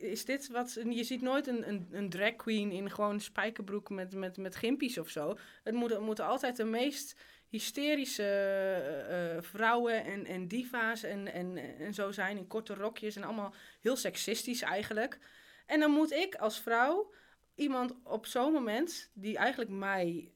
[0.00, 0.78] is dit wat...
[0.90, 4.98] Je ziet nooit een, een, een drag queen in gewoon spijkerbroek met, met, met gimpies
[4.98, 5.38] of zo.
[5.62, 11.94] Het moeten, moeten altijd de meest hysterische uh, vrouwen en, en diva's en, en, en
[11.94, 15.18] zo zijn in korte rokjes en allemaal heel seksistisch eigenlijk.
[15.66, 17.12] En dan moet ik als vrouw
[17.60, 20.32] iemand op zo'n moment die eigenlijk mij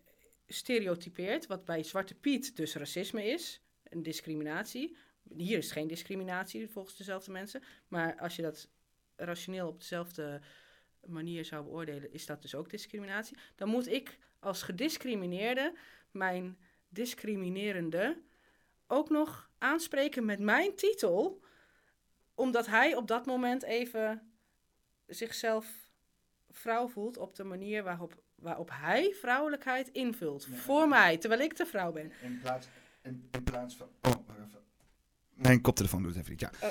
[0.47, 4.97] stereotypeert, wat bij Zwarte Piet dus racisme is, een discriminatie.
[5.37, 8.69] Hier is geen discriminatie volgens dezelfde mensen, maar als je dat
[9.17, 10.41] rationeel op dezelfde
[11.07, 13.37] manier zou beoordelen, is dat dus ook discriminatie.
[13.55, 15.75] Dan moet ik als gediscrimineerde
[16.11, 18.23] mijn discriminerende
[18.87, 21.43] ook nog aanspreken met mijn titel,
[22.35, 24.35] omdat hij op dat moment even
[25.07, 25.84] zichzelf
[26.57, 30.47] vrouw voelt op de manier waarop, waarop hij vrouwelijkheid invult.
[30.53, 32.13] voor mij, terwijl ik de vrouw ben.
[32.23, 32.69] In plaats,
[33.03, 33.89] in, in plaats van.
[34.03, 34.25] Oh,
[35.35, 36.51] mijn koptelefoon doet even niet, ja.
[36.61, 36.71] Oh.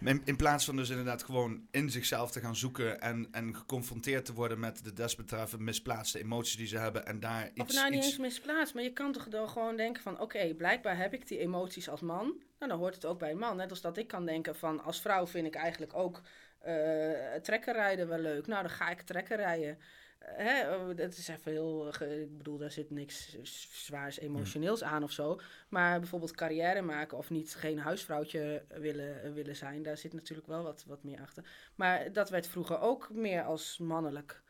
[0.10, 4.24] in, in, plaats van dus inderdaad gewoon in zichzelf te gaan zoeken en, en geconfronteerd
[4.24, 7.60] te worden met de desbetreffende misplaatste emoties die ze hebben en daar iets...
[7.60, 10.96] Of nou niet eens misplaatst, maar je kan toch dan gewoon denken van oké, blijkbaar
[10.96, 12.26] heb ik die emoties als man.
[12.58, 13.56] Nou, dan hoort het ook bij een man.
[13.56, 16.20] Net als dat ik kan denken van als vrouw vind ik eigenlijk ook
[16.66, 18.46] uh, trekker rijden wel leuk.
[18.46, 19.78] Nou, dan ga ik trekker rijden.
[20.18, 21.88] Hè, oh, dat is even heel.
[21.88, 23.36] Ik bedoel, daar zit niks
[23.84, 25.40] zwaars emotioneels aan of zo.
[25.68, 30.62] Maar bijvoorbeeld carrière maken of niet geen huisvrouwtje willen, willen zijn, daar zit natuurlijk wel
[30.62, 31.44] wat, wat meer achter.
[31.74, 34.42] Maar dat werd vroeger ook meer als mannelijk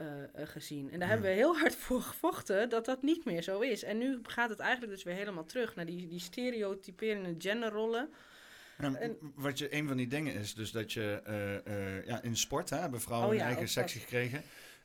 [0.00, 0.90] uh, gezien.
[0.90, 3.82] En daar hebben we heel hard voor gevochten dat dat niet meer zo is.
[3.82, 8.12] En nu gaat het eigenlijk dus weer helemaal terug naar die, die stereotyperende genderrollen.
[8.80, 11.22] En, wat je, een van die dingen is dus dat je
[11.66, 14.42] uh, uh, ja, in sport hè, hebben vrouwen oh, ja, eigen sectie gekregen.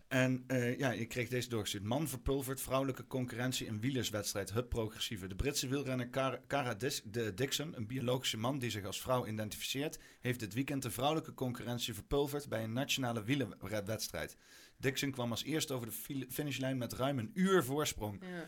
[0.07, 1.83] En uh, ja, je kreeg deze doorgestuurd.
[1.83, 4.53] Man verpulvert vrouwelijke concurrentie in wielerswedstrijd.
[4.53, 5.27] Hub progressieve.
[5.27, 9.25] De Britse wielrenner Cara, Cara Dis, de Dixon, een biologische man die zich als vrouw
[9.25, 14.37] identificeert, heeft dit weekend de vrouwelijke concurrentie verpulverd bij een nationale wielerwedstrijd.
[14.77, 18.21] Dixon kwam als eerste over de finishlijn met ruim een uur voorsprong.
[18.21, 18.45] Ja.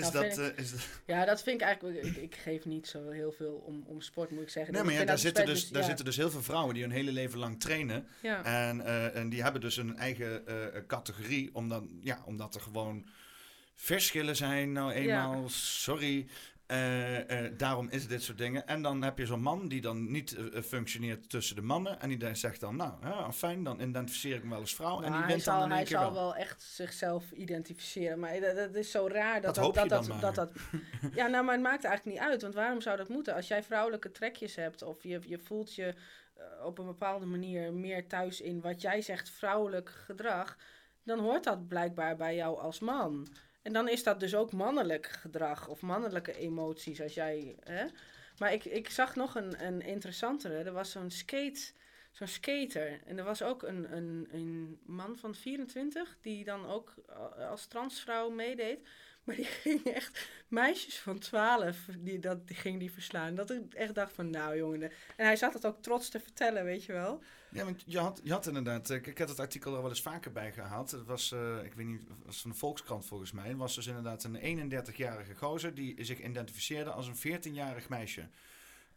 [0.00, 0.80] Is, nou, dat, ik, uh, is dat...
[1.06, 2.04] Ja, dat vind ik eigenlijk...
[2.04, 4.74] Ik, ik, geef niet zo heel veel om, om sport, moet ik zeggen.
[4.74, 7.12] Nee, maar ja, daar, zitten dus, daar zitten dus heel veel vrouwen die hun hele
[7.12, 8.06] leven lang trainen.
[8.22, 8.44] Ja.
[8.44, 10.54] En, uh, en die hebben dus een eigen uh,
[10.86, 13.06] categorie, omdat, ja, omdat er gewoon
[13.74, 14.72] verschillen zijn.
[14.72, 16.26] Nou eenmaal, sorry.
[16.70, 18.66] Uh, uh, daarom is dit soort dingen.
[18.66, 22.00] En dan heb je zo'n man die dan niet uh, functioneert tussen de mannen.
[22.00, 25.00] En die zegt dan, nou, ja, fijn, dan identificeer ik me wel als vrouw.
[25.00, 26.36] Nou, en die wint zal, dan Hij zal wel.
[26.36, 28.18] echt zichzelf identificeren.
[28.18, 29.74] Maar dat, dat is zo raar dat dat...
[29.74, 30.50] dat, dat, dat, dat,
[31.14, 32.42] ja, nou, maar het maakt eigenlijk niet uit.
[32.42, 33.34] Want waarom zou dat moeten?
[33.34, 35.94] Als jij vrouwelijke trekjes hebt of je, je voelt je
[36.64, 40.56] op een bepaalde manier meer thuis in wat jij zegt vrouwelijk gedrag...
[41.02, 43.28] dan hoort dat blijkbaar bij jou als man.
[43.62, 47.56] En dan is dat dus ook mannelijk gedrag of mannelijke emoties als jij.
[47.60, 47.86] Hè?
[48.38, 50.54] Maar ik, ik zag nog een, een interessantere.
[50.62, 51.72] Er was zo'n skate,
[52.10, 53.00] zo'n skater.
[53.04, 56.94] En er was ook een, een, een man van 24 die dan ook
[57.50, 58.88] als transvrouw meedeed.
[59.30, 63.34] Maar die ging echt meisjes van 12, die, dat, die ging die verslaan.
[63.34, 64.82] Dat ik echt dacht van, nou jongen.
[65.16, 67.22] En hij zat het ook trots te vertellen, weet je wel.
[67.50, 70.02] Ja, want je had, je had inderdaad, ik, ik heb het artikel er wel eens
[70.02, 70.90] vaker bij gehaald.
[70.90, 73.48] Het was, uh, ik weet niet, was van de Volkskrant volgens mij.
[73.48, 78.28] Het was dus inderdaad een 31-jarige gozer die zich identificeerde als een 14-jarig meisje.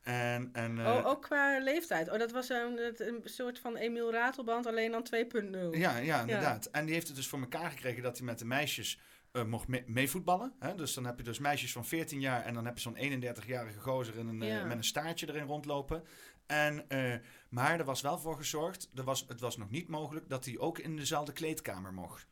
[0.04, 2.10] En, en, uh, oh, ook qua leeftijd.
[2.10, 5.80] Oh, dat was een, een soort van Emiel Ratelband, alleen dan 2.0.
[5.80, 6.64] Ja, ja, inderdaad.
[6.64, 6.80] Ja.
[6.80, 9.00] En die heeft het dus voor elkaar gekregen dat hij met de meisjes
[9.34, 10.54] uh, mocht me meevoetballen.
[10.76, 13.80] Dus dan heb je dus meisjes van 14 jaar en dan heb je zo'n 31-jarige
[13.80, 14.62] gozer in een, ja.
[14.62, 16.04] uh, met een staartje erin rondlopen.
[16.46, 17.16] En, uh,
[17.50, 20.58] maar er was wel voor gezorgd, er was, het was nog niet mogelijk dat hij
[20.58, 22.28] ook in dezelfde kleedkamer mocht.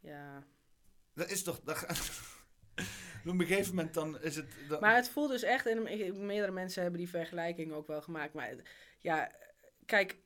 [0.00, 0.46] Ja.
[1.14, 1.60] Dat is toch...
[1.60, 1.82] Dat,
[3.24, 4.80] op een gegeven moment dan is het...
[4.80, 5.82] Maar het voelt dus echt, en
[6.26, 8.34] meerdere mensen hebben die vergelijking ook wel gemaakt.
[8.34, 8.54] Maar
[9.00, 9.32] ja,
[9.86, 10.16] kijk,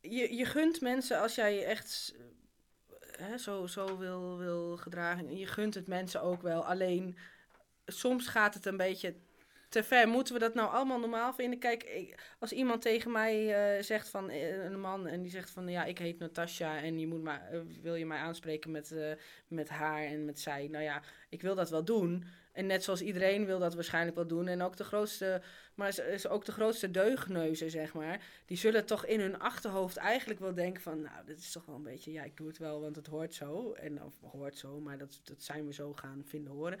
[0.00, 2.14] je, je gunt mensen als jij echt
[3.38, 5.36] zo, zo wil, wil gedragen.
[5.36, 6.64] Je gunt het mensen ook wel.
[6.64, 7.16] Alleen
[7.86, 9.14] soms gaat het een beetje
[9.68, 10.08] te ver.
[10.08, 11.58] Moeten we dat nou allemaal normaal vinden?
[11.58, 15.68] Kijk, als iemand tegen mij eh, zegt van eh, een man en die zegt van
[15.68, 18.94] ja, ik heet Natasja en je moet maar, eh, wil je mij aanspreken met,
[19.48, 20.68] met haar en met zij?
[20.68, 22.24] Nou ja, ik wil dat wel doen.
[22.58, 24.48] En net zoals iedereen wil dat waarschijnlijk wel doen.
[24.48, 25.42] En ook de grootste,
[25.74, 28.22] maar is, is ook de grootste deugneuzen, zeg maar.
[28.46, 31.00] Die zullen toch in hun achterhoofd eigenlijk wel denken van...
[31.00, 32.12] Nou, dit is toch wel een beetje...
[32.12, 33.72] Ja, ik doe het wel, want het hoort zo.
[33.72, 36.78] En, of hoort zo, maar dat, dat zijn we zo gaan vinden horen.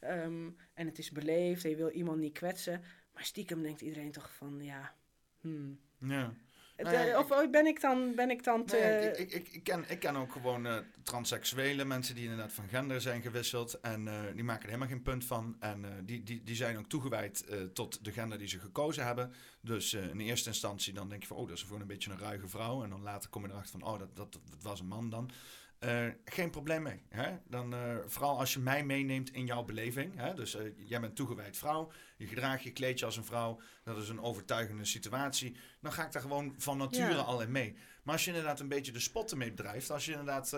[0.00, 2.82] Ehm, en het is beleefd, en je wil iemand niet kwetsen.
[3.12, 4.94] Maar stiekem denkt iedereen toch van, ja...
[5.40, 5.80] Hmm.
[5.98, 6.34] Ja.
[6.82, 8.76] Nou eh, of of ben ik dan, ben ik dan te...
[8.76, 12.52] Nee, ik, ik, ik, ik ken, ik ken ook gewoon eh transseksuele mensen die inderdaad
[12.52, 13.80] van gender zijn gewisseld.
[13.80, 15.56] En eh, die maken er helemaal geen punt van.
[15.60, 19.32] En die, die, die zijn ook toegewijd tot de gender die ze gekozen hebben.
[19.60, 22.18] Dus in eerste instantie dan denk je van, oh, dat is gewoon een beetje een
[22.18, 22.82] ruige vrouw.
[22.82, 25.30] En dan later kom je erachter van, oh, dat, dat, dat was een man dan.
[25.78, 27.02] Eh, geen probleem mee.
[27.08, 27.36] Hè?
[27.48, 30.16] Dan, eh, vooral als je mij meeneemt in jouw beleving.
[30.16, 30.34] Hè?
[30.34, 31.92] Dus eh, jij bent toegewijd vrouw.
[32.16, 33.60] Je gedraagt je kleedje als een vrouw.
[33.84, 35.56] Dat is een overtuigende situatie.
[35.80, 37.20] Dan ga ik daar gewoon van nature Ja.
[37.20, 37.76] al in mee.
[38.02, 39.90] Maar als je inderdaad een beetje de spotten mee bedrijft.
[39.90, 40.56] Als je inderdaad,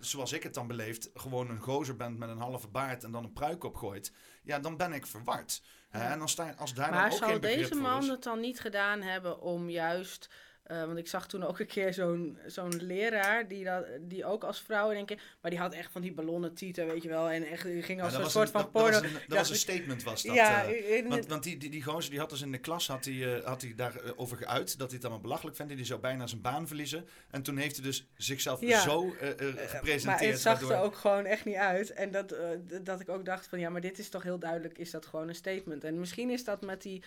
[0.00, 3.24] zoals ik het dan beleefd, gewoon een gozer bent met een halve baard en dan
[3.24, 4.12] een pruik opgooit.
[4.42, 5.62] Ja, dan ben ik verward.
[5.92, 6.12] Ja.
[6.12, 8.08] En dan sta, als daar Maar dan ook geen begrip deze man is.
[8.08, 10.28] het dan niet gedaan hebben om juist...
[10.70, 14.44] eh, want ik zag toen ook een keer zo'n zo'n leraar, die, dat, die ook
[14.44, 15.20] als vrouw, denk ik...
[15.40, 17.30] Maar die had echt van die ballonnen tieten, weet je wel.
[17.30, 19.00] En echt, die ging als een soort van dat- dat porno.
[19.00, 20.34] was een- Dat Ja, was een statement, was dat.
[20.34, 20.96] ja, eh.
[20.96, 23.36] in- Want, want die, die, die gozer die had dus in de klas had hij,
[23.38, 25.76] eh, had hij daarover geuit dat hij het allemaal belachelijk vindt.
[25.76, 27.04] Die zou bijna zijn baan verliezen.
[27.30, 28.80] En toen heeft hij dus zichzelf Ja.
[28.80, 29.14] zo
[29.56, 30.04] gepresenteerd.
[30.04, 31.92] maar het zag waardoor- er ook gewoon echt niet uit.
[31.92, 32.34] En dat,
[32.82, 35.28] dat ik ook dacht van ja, maar dit is toch heel duidelijk, is dat gewoon
[35.28, 35.84] een statement.
[35.84, 37.02] En misschien is dat met die,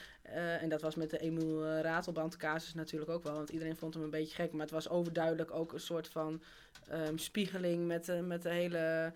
[0.61, 4.03] en dat was met de eh, Ratelband casus natuurlijk ook wel, want iedereen vond hem
[4.03, 4.51] een beetje gek.
[4.51, 6.43] Maar het was overduidelijk ook een soort van
[6.88, 9.13] ehm, spiegeling met, de met de hele,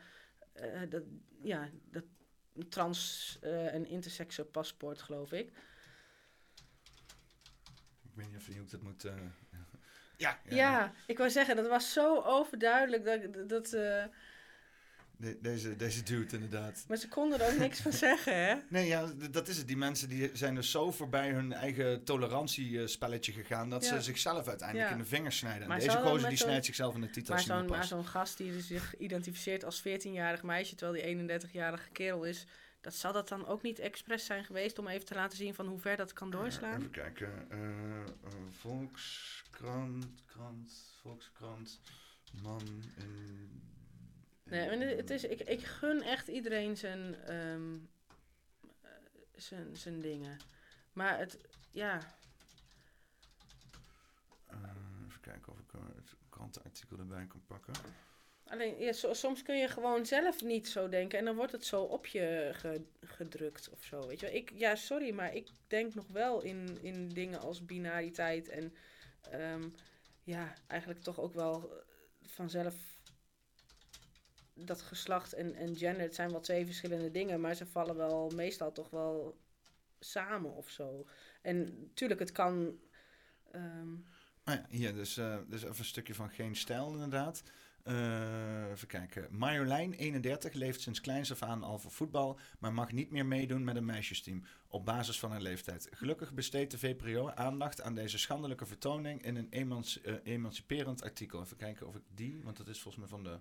[0.53, 1.03] eh, dat,
[1.41, 2.03] ja, dat
[2.69, 5.47] trans- eh, en intersexe paspoort, geloof ik.
[8.03, 9.05] Ik weet niet of je dat moet...
[9.05, 9.13] eh,
[10.17, 13.49] ja, ja, Ja, ik wou zeggen, dat was zo overduidelijk dat...
[13.49, 14.05] dat eh,
[15.19, 16.83] De- deze, deze dude inderdaad.
[16.87, 18.55] maar ze konden er ook niks van zeggen, hè?
[18.69, 19.67] Nee, ja, dat is het.
[19.67, 23.69] Die mensen die zijn dus zo voorbij hun eigen tolerantiespelletje gegaan...
[23.69, 23.95] dat Ja.
[23.95, 24.95] ze zichzelf uiteindelijk Ja.
[24.95, 25.61] in de vingers snijden.
[25.61, 28.37] En Maar deze gozer die snijdt zichzelf in de titel Maar zo'n, maar zo'n gast
[28.37, 32.45] die zich identificeert als 14-jarig meisje, terwijl die 31-jarige kerel is,
[32.81, 35.67] dat zal dat dan ook niet expres zijn geweest om even te laten zien van
[35.67, 36.77] hoe ver dat kan doorslaan?
[36.77, 37.45] Even kijken.
[37.49, 41.79] eh, eh, Volkskrant, krant, Volkskrant,
[42.43, 42.61] man
[42.97, 43.61] in...
[44.49, 47.73] Nee, maar het is, ik, ik gun echt iedereen zijn, ehm,
[48.81, 48.89] eh,
[49.35, 50.37] zijn, zijn dingen.
[50.93, 51.37] Maar het,
[51.71, 52.15] ja,
[54.47, 54.57] Eh,
[55.07, 57.73] even kijken of ik eh, het krantenartikel erbij kan pakken.
[58.47, 61.65] alleen ja, so- soms kun je gewoon zelf niet zo denken en dan wordt het
[61.65, 64.07] zo op je ge- gedrukt of zo.
[64.07, 64.25] Weet je?
[64.25, 64.35] wel.
[64.35, 68.75] Ik, ja, sorry, maar ik denk nog wel in, in dingen als binariteit en
[69.31, 69.69] ehm,
[70.23, 71.71] ja, eigenlijk toch ook wel
[72.25, 72.75] vanzelf
[74.57, 78.31] dat geslacht en, en gender, het zijn wel twee verschillende dingen, maar ze vallen wel
[78.35, 79.37] meestal toch wel
[79.99, 81.07] samen of zo.
[81.41, 82.79] En natuurlijk, het kan.
[84.43, 87.43] Ah ja, hier, dus, eh, dus even een stukje van geen stijl inderdaad.
[87.87, 89.27] Eh, even kijken.
[89.31, 93.63] Marjolein, 31, leeft sinds kleins af aan al voor voetbal, maar mag niet meer meedoen
[93.63, 95.87] met een meisjesteam op basis van haar leeftijd.
[95.91, 101.41] Gelukkig besteedt de VPRO aandacht aan deze schandelijke vertoning in een eh, emanciperend artikel.
[101.41, 103.39] Even kijken of ik die, want dat is volgens mij van de...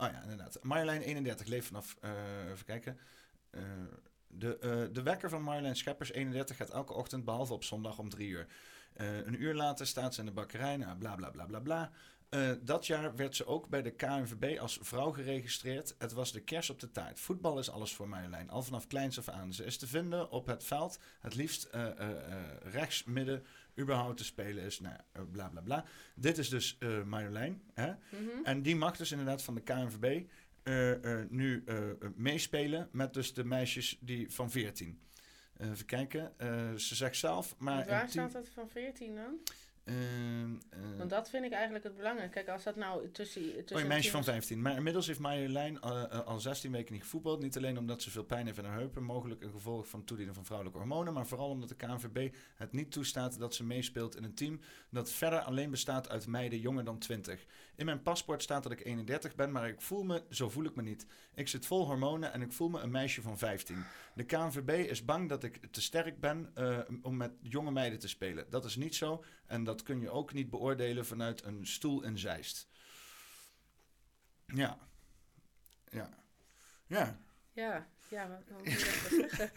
[0.00, 0.58] Oh ja, inderdaad.
[0.62, 1.96] Marjolein, 31, leeft vanaf...
[2.00, 2.10] eh,
[2.50, 2.98] even kijken.
[3.50, 3.62] Eh,
[4.28, 8.08] de, eh, de wekker van Marjolein Scheppers, 31, gaat elke ochtend, behalve op zondag om
[8.08, 8.46] drie uur.
[8.94, 11.90] Een uur later staat ze in de bakkerij, nou, bla bla bla bla bla.
[12.62, 15.94] Dat jaar werd ze ook bij de KNVB als vrouw geregistreerd.
[15.98, 17.20] Het was de kers op de taart.
[17.20, 19.52] Voetbal is alles voor Marjolein, al vanaf kleins af aan.
[19.52, 21.68] Ze is te vinden op het veld, het liefst
[22.62, 23.44] rechts, midden,
[23.78, 25.84] überhaupt te spelen is, nou, eh, bla bla bla.
[26.14, 27.62] Dit is dus eh Marjolein.
[27.74, 27.88] Hè?
[27.88, 28.44] mhm.
[28.44, 30.26] En die mag dus inderdaad van de KNVB
[30.62, 31.64] eh, nu
[32.14, 35.00] meespelen met dus de meisjes die van 14.
[35.56, 36.32] Eh, even kijken,
[36.80, 37.86] ze zegt zelf, maar...
[37.86, 39.40] Waar staat dat van 14 dan?
[39.88, 42.32] Ehm, eh, Want dat vind ik eigenlijk het belangrijke.
[42.32, 43.42] Kijk, als dat nou tussen.
[43.42, 44.62] tussen Oh, een meisje van teams- 15.
[44.62, 47.40] Maar inmiddels heeft Marjolein uh, uh, al 16 weken niet gevoetbald.
[47.42, 50.34] Niet alleen omdat ze veel pijn heeft in haar heupen, mogelijk een gevolg van toedienen
[50.34, 51.12] van vrouwelijke hormonen.
[51.12, 54.60] Maar vooral omdat de KNVB het niet toestaat dat ze meespeelt in een team
[54.90, 57.44] dat verder alleen bestaat uit meiden jonger dan 20.
[57.78, 60.74] In mijn paspoort staat dat ik 31 ben, maar ik voel me, zo voel ik
[60.74, 61.06] me niet.
[61.34, 63.84] Ik zit vol hormonen en ik voel me een meisje van 15.
[64.14, 68.08] De KNVB is bang dat ik te sterk ben uh, om met jonge meiden te
[68.08, 68.50] spelen.
[68.50, 72.18] Dat is niet zo en dat kun je ook niet beoordelen vanuit een stoel in
[72.18, 72.68] Zeist.
[74.46, 74.78] Ja.
[75.90, 76.08] Ja.
[76.86, 77.20] Ja.
[77.52, 79.50] Ja, ja, wat, wat moet je dat zeggen?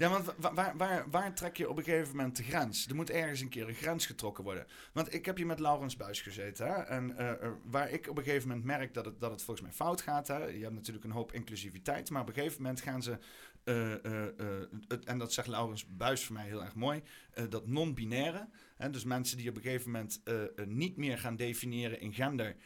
[0.00, 2.86] Ja, want wa- waar, waar, waar trek je op een gegeven moment de grens?
[2.86, 4.66] Er moet ergens een keer een grens getrokken worden.
[4.92, 6.66] Want ik heb hier met Laurens Buis gezeten.
[6.66, 6.72] Hè?
[6.74, 9.66] En eh, eh, waar ik op een gegeven moment merk dat het, dat het volgens
[9.66, 10.28] mij fout gaat.
[10.28, 10.44] Hè?
[10.44, 12.10] Je hebt natuurlijk een hoop inclusiviteit.
[12.10, 13.18] Maar op een gegeven moment gaan ze.
[13.64, 17.02] eh, en dat zegt Laurens Buis voor mij heel erg mooi.
[17.48, 18.48] dat non-binaire.
[18.90, 20.22] Dus mensen die op een gegeven moment
[20.66, 22.56] niet meer gaan definiëren in gender.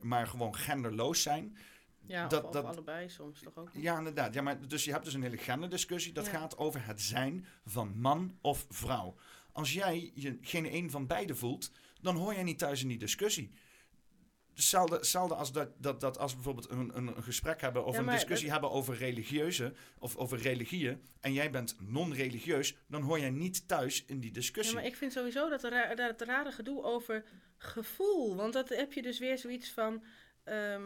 [0.00, 1.56] maar gewoon genderloos zijn.
[2.08, 3.70] Ja, Dat- of, of dat- allebei soms toch ook.
[3.72, 4.34] Ja, inderdaad.
[4.34, 6.12] Ja, maar dus je hebt dus een hele genderdiscussie.
[6.12, 6.30] Dat Ja.
[6.32, 9.14] gaat over het zijn van man of vrouw.
[9.52, 11.70] Als jij je geen een van beide voelt,
[12.00, 13.50] dan hoor jij niet thuis in die discussie.
[14.54, 18.00] Hetzelfde, hetzelfde als dat, dat, dat als we bijvoorbeeld een, een, gesprek hebben of Ja,
[18.00, 23.30] een discussie hebben over religieuze of over religieën en jij bent non-religieus, dan hoor jij
[23.30, 24.74] niet thuis in die Ja, discussie.
[24.74, 27.24] maar ik vind sowieso dat, ra dat het rare gedoe over
[27.56, 28.36] gevoel.
[28.36, 30.04] Want dat heb je dus weer zoiets van.
[30.44, 30.82] ehm,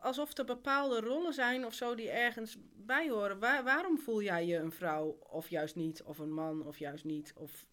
[0.00, 3.38] alsof er bepaalde rollen zijn of zo die ergens bij horen.
[3.38, 6.02] Waar, waarom voel jij je een vrouw of juist niet?
[6.02, 7.32] Of een man of juist niet?
[7.36, 7.66] Of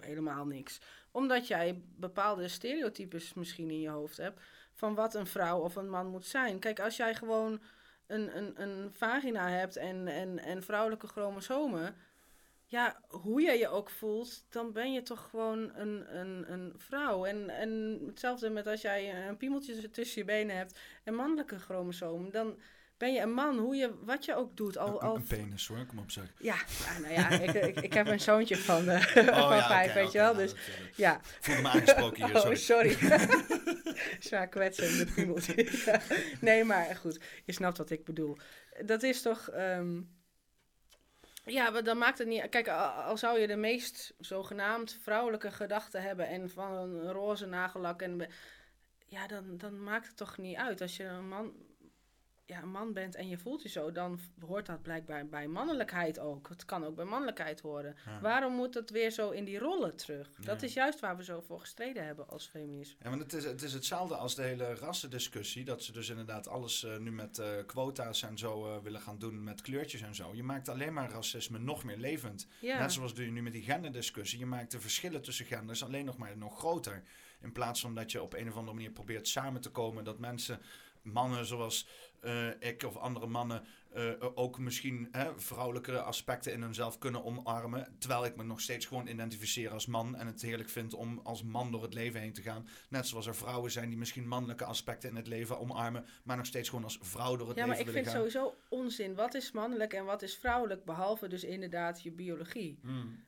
[0.00, 0.80] helemaal niks?
[1.10, 4.40] Omdat jij bepaalde stereotypes misschien in je hoofd hebt
[4.72, 6.58] van wat een vrouw of een man moet zijn.
[6.58, 7.60] Kijk, als jij gewoon
[8.06, 11.96] een, een, een vagina hebt en, en, en vrouwelijke chromosomen.
[12.66, 17.24] Ja, hoe je je ook voelt, dan ben je toch gewoon een, een, een vrouw.
[17.24, 22.30] En, en hetzelfde met als jij een piemeltje tussen je benen hebt en mannelijke chromosomen,
[22.30, 22.58] dan
[22.96, 24.78] ben je een man, hoe je, wat je ook doet.
[24.78, 26.32] Al, Een, al, een penis hoor, kom op zeg.
[26.38, 26.56] ja,
[27.00, 29.00] nou ja, ik, ik, ik heb een zoontje van, eh,
[29.46, 30.32] van ja, vijf, weet je wel.
[30.34, 32.96] nou, Dus dat, eh, dat- ja, voelde me aangesproken hier, Oh, sorry.
[34.18, 35.68] Zwaar kwetsend, de piemeltje.
[36.40, 38.36] Nee, maar goed, je snapt wat ik bedoel.
[38.84, 39.48] Dat is toch...
[39.50, 40.00] ehm,
[41.44, 42.48] ja, maar dan maakt het niet...
[42.48, 46.28] Kijk, al, zou je de meest zogenaamd vrouwelijke gedachten hebben...
[46.28, 48.28] en van een roze nagellak en...
[49.06, 50.80] Ja, dan, dan maakt het toch niet uit.
[50.80, 51.52] Als je een man,
[52.46, 53.92] ja, een man bent en je voelt je zo...
[53.92, 56.48] dan hoort dat blijkbaar bij mannelijkheid ook.
[56.48, 57.96] Het kan ook bij mannelijkheid horen.
[58.06, 58.20] Ja.
[58.20, 60.28] Waarom moet het weer zo in die rollen terug?
[60.40, 62.96] Dat is juist waar we zo voor gestreden hebben als feminisme.
[63.02, 65.64] Ja, want het is, het is hetzelfde als de hele rassendiscussie.
[65.64, 69.18] Dat ze dus inderdaad alles eh, nu met eh, quota's en zo eh, willen gaan
[69.18, 70.34] doen, met kleurtjes en zo.
[70.34, 72.46] Je maakt alleen maar racisme nog meer levend.
[72.60, 72.78] Ja.
[72.78, 74.38] Net zoals doe je nu met die genderdiscussie.
[74.38, 77.02] Je maakt de verschillen tussen genders alleen nog maar nog groter.
[77.40, 80.04] In plaats van dat je op een of andere manier probeert samen te komen.
[80.04, 80.60] Dat mensen,
[81.02, 81.88] mannen zoals
[82.58, 83.64] ik of andere mannen,
[83.94, 87.96] eh, ook misschien hè, vrouwelijke aspecten in hunzelf kunnen omarmen.
[87.98, 90.16] Terwijl ik me nog steeds gewoon identificeer als man.
[90.16, 92.68] En het heerlijk vind om als man door het leven heen te gaan.
[92.88, 96.06] Net zoals er vrouwen zijn die misschien mannelijke aspecten in het leven omarmen.
[96.24, 98.16] Maar nog steeds gewoon als vrouw door het Ja, maar leven ik vind gaan.
[98.16, 99.14] sowieso onzin.
[99.14, 100.84] Wat is mannelijk en wat is vrouwelijk?
[100.84, 102.78] Behalve dus inderdaad je biologie.
[102.82, 103.24] Hmm.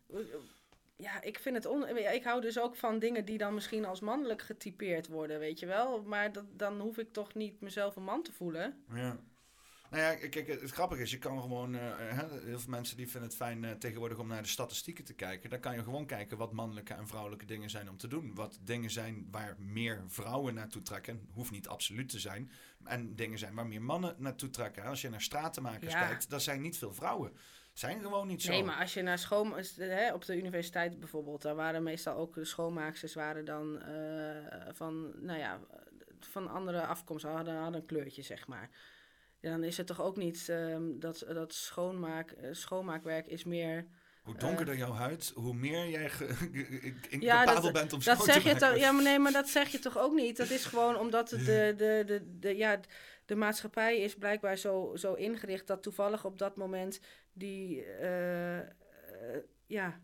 [0.97, 1.89] Ja, ik vind het on...
[1.97, 5.67] Ik hou dus ook van dingen die dan misschien als mannelijk getypeerd worden, weet je
[5.67, 6.03] wel.
[6.03, 8.85] Maar dat, dan hoef ik toch niet mezelf een man te voelen.
[8.95, 9.19] Ja.
[9.91, 11.99] Nou ja, kijk, het grappige is, je kan gewoon, eh,
[12.45, 15.51] heel veel mensen die vinden het fijn eh, tegenwoordig om naar de statistieken te kijken.
[15.51, 18.35] Dan kan je gewoon kijken wat mannelijke en vrouwelijke dingen zijn om te doen.
[18.35, 22.51] Wat dingen zijn waar meer vrouwen naartoe trekken, hoeft niet absoluut te zijn.
[22.85, 24.85] En dingen zijn waar meer mannen naartoe trekken.
[24.85, 26.07] Als je naar stratenmakers Ja.
[26.07, 27.33] kijkt, dan zijn niet veel vrouwen.
[27.79, 28.51] Zijn gewoon niet zo.
[28.51, 29.55] Nee, maar als je naar schoon...
[29.77, 35.25] Hè, op de universiteit bijvoorbeeld, daar waren meestal ook de schoonmaaksters waren dan eh, van,
[35.25, 35.61] nou ja,
[36.21, 38.71] van andere afkomst, hadden, hadden een kleurtje, zeg maar.
[39.41, 43.87] Dan is het toch ook niet ehm, dat, dat schoonmaak, eh, schoonmaakwerk is meer...
[44.23, 46.11] Hoe donkerder jouw huid, hoe meer jij
[47.21, 49.69] Ja, dat- bent om Dat te zeg je toch, ja, maar nee, maar dat zeg
[49.69, 50.37] je toch ook niet.
[50.37, 52.81] Dat is gewoon omdat de, de, de, de, ja,
[53.25, 57.01] de maatschappij is blijkbaar zo, zo ingericht dat toevallig op dat moment
[57.37, 58.67] die, eh, eh,
[59.67, 60.01] ja,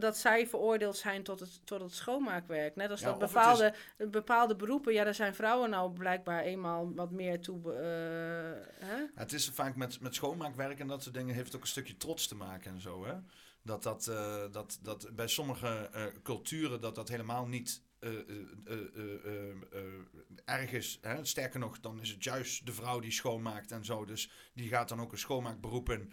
[0.00, 2.76] dat zij veroordeeld zijn tot het, tot het schoonmaakwerk.
[2.76, 7.10] Net als Ja, dat bepaalde, bepaalde beroepen, ja, daar zijn vrouwen nou blijkbaar eenmaal wat
[7.10, 7.72] meer toe.
[7.72, 8.96] eh, hè?
[8.96, 11.96] Ja, Het is vaak met, met schoonmaakwerk en dat soort dingen heeft ook een stukje
[11.96, 13.04] trots te maken en zo.
[13.06, 13.14] Hè?
[13.62, 14.04] Dat, dat,
[14.52, 15.90] dat, dat bij sommige
[16.22, 18.18] culturen dat dat helemaal niet eh, eh,
[18.64, 20.02] eh, eh, eh, eh,
[20.44, 20.98] erg is.
[21.02, 21.24] Hè?
[21.24, 24.04] Sterker nog, dan is het juist de vrouw die schoonmaakt en zo.
[24.04, 26.12] Dus die gaat dan ook een schoonmaakberoep in.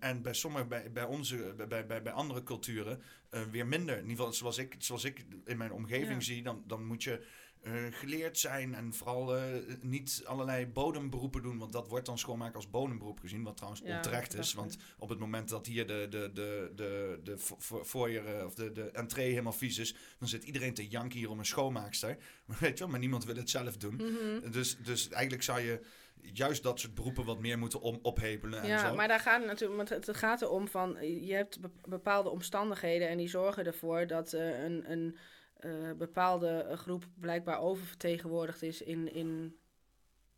[0.00, 3.02] En bij sommige, bij, bij onze, bij, bij, bij andere culturen
[3.50, 3.94] weer minder.
[3.96, 6.20] In ieder geval zoals ik, zoals ik in mijn omgeving Ja.
[6.20, 7.26] zie, dan, dan moet je
[7.90, 9.42] geleerd zijn en vooral eh,
[9.80, 13.96] niet allerlei bodemberoepen doen, want dat wordt dan schoonmaken als bodemberoep gezien, wat trouwens Ja,
[13.96, 17.84] onterecht is, want op het moment dat hier de, de, de, de, de fo- fo-
[17.84, 21.30] foyer eh, of de, de entree helemaal vies is, dan zit iedereen te janken hier
[21.30, 22.16] om een schoonmaakster.
[22.46, 23.94] Maar weet je wel, maar niemand wil het zelf doen.
[23.94, 24.50] Mhm.
[24.50, 25.80] Dus, dus eigenlijk zou je
[26.32, 28.94] juist dat soort beroepen wat meer moeten om, ophepelen en Ja, zo.
[28.94, 30.96] maar daar gaat het natuurlijk, want het, gaat erom van,
[31.26, 35.16] je hebt be- bepaalde omstandigheden en die zorgen ervoor dat eh, een, een
[35.60, 39.58] eh, bepaalde groep blijkbaar oververtegenwoordigd is in, in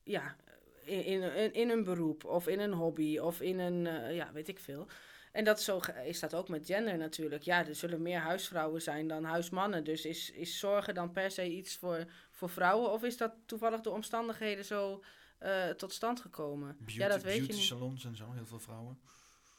[0.03, 0.37] ja,
[0.85, 4.49] in, in, in, een beroep of in een hobby of in een, eh, ja, weet
[4.49, 4.87] ik veel.
[5.33, 7.43] En dat zo is dat ook met gender natuurlijk.
[7.43, 9.85] Ja, er zullen meer huisvrouwen zijn dan huismannen.
[9.85, 12.93] Dus is, is zorgen dan per se iets voor, voor vrouwen?
[12.93, 15.03] Of is dat toevallig door omstandigheden zo
[15.39, 16.77] eh, tot stand gekomen?
[16.79, 17.63] Beauty, ja, dat weet je niet.
[17.63, 19.01] salons en zo, heel veel vrouwen.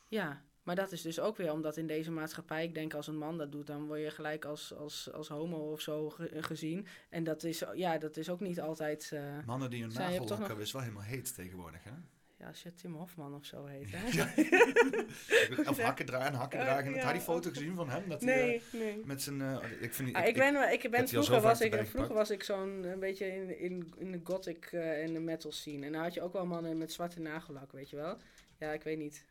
[0.07, 3.17] Ja, maar dat is dus ook weer omdat in deze maatschappij, ik denk als een
[3.17, 6.87] man dat doet, dan word je gelijk als, als, als homo of zo ge- gezien.
[7.09, 9.09] En dat is, ja, dat is ook niet altijd.
[9.13, 11.35] eh, Mannen die hun Zij, je hebt nagel toch lakken nog- is wel helemaal heet
[11.35, 11.91] tegenwoordig, hè?
[12.37, 13.87] ja, als je Tim Hofman of zo heet.
[13.91, 14.23] Hè?
[15.69, 16.91] Of hakken dragen, hakken Ja, dragen.
[16.93, 16.97] ja.
[16.97, 18.09] Had je die foto gezien van hem?
[18.09, 19.01] Dat hij, Nee, eh, nee.
[19.05, 19.41] met zijn...
[19.41, 22.13] eh, ik vind, Ah, ik, ben, ik ben vroeger, was ik, vroeger gepakt.
[22.13, 25.85] was ik zo'n een beetje in, in, in de gothic en de metal scene.
[25.85, 28.17] En dan had je ook wel mannen met zwarte nagellak, weet je wel.
[28.59, 29.25] Ja, ik weet niet.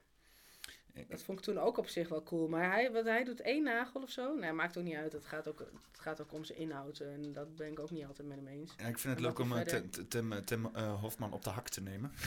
[1.09, 2.49] Dat vond ik toen ook op zich wel cool.
[2.49, 4.35] Maar hij, wat, hij doet één nagel of zo.
[4.35, 5.13] Nee, maakt ook niet uit.
[5.13, 7.01] Het gaat ook, het gaat ook om zijn inhoud.
[7.01, 8.75] En dat ben ik ook niet altijd met hem eens.
[8.77, 11.69] Ja, ik vind het leuk om eh, Tim, Tim, eh, eh, Hofman op de hak
[11.69, 12.13] te nemen.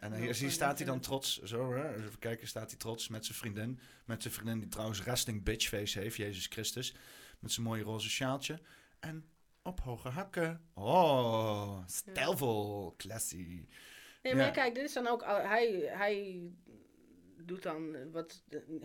[0.00, 3.38] En hier, staat hij dan trots, zo hè, even kijken, staat hij trots met zijn
[3.38, 3.80] vriendin.
[4.04, 6.94] Met zijn vriendin die trouwens resting bitch face heeft, Jezus Christus.
[7.38, 8.58] Met zijn mooie roze sjaaltje.
[9.00, 9.24] En
[9.62, 10.60] op hoge hakken.
[10.74, 13.66] Oh, stijlvol, classy.
[14.22, 14.50] Nee, maar Ja.
[14.50, 15.24] kijk, dit is dan ook...
[15.24, 16.42] Hij, hij
[17.46, 18.42] doet dan wat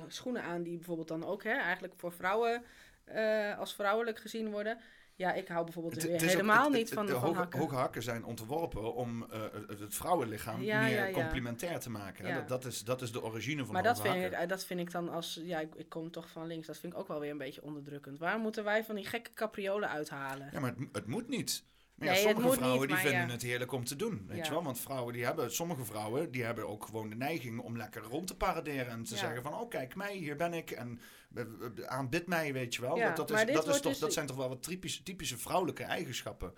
[0.07, 2.63] schoenen aan die bijvoorbeeld dan ook hè, eigenlijk voor vrouwen
[3.03, 4.77] eh, als vrouwelijk gezien worden.
[5.15, 7.59] Ja, ik hou bijvoorbeeld weer ook- helemaal het- niet van, de van hoge, hakken.
[7.59, 11.11] hoge hakken zijn ontworpen om eh, het, vrouwenlichaam Ja, meer ja, ja.
[11.13, 12.25] complementair te maken.
[12.25, 12.33] hè.
[12.33, 14.41] Dat, dat, is, dat is de origine van Maar dat hoge vind, ik, hakken.
[14.41, 15.39] eh, dat vind ik dan als...
[15.43, 16.67] Ja, ik, ik kom toch van links.
[16.67, 18.19] Dat vind ik ook wel weer een beetje onderdrukkend.
[18.19, 20.49] Waarom moeten wij van die gekke capriolen uithalen?
[20.51, 21.63] Ja, maar het, het moet niet.
[21.97, 23.31] Maar ja, Nee, sommige vrouwen niet, die vinden ja.
[23.33, 24.25] het heerlijk om te doen.
[24.27, 24.43] Weet Ja.
[24.43, 24.63] je wel?
[24.63, 28.27] Want vrouwen die hebben, sommige vrouwen die hebben ook gewoon de neiging om lekker rond
[28.27, 30.99] te paraderen en te zeggen van oh kijk mij, hier ben ik en
[31.35, 32.97] eh, eh, aanbid mij, weet je wel.
[32.97, 35.83] Ja, dat, is, dat, is toch, dus- dat zijn toch wel wat typische, typische vrouwelijke
[35.83, 36.53] eigenschappen.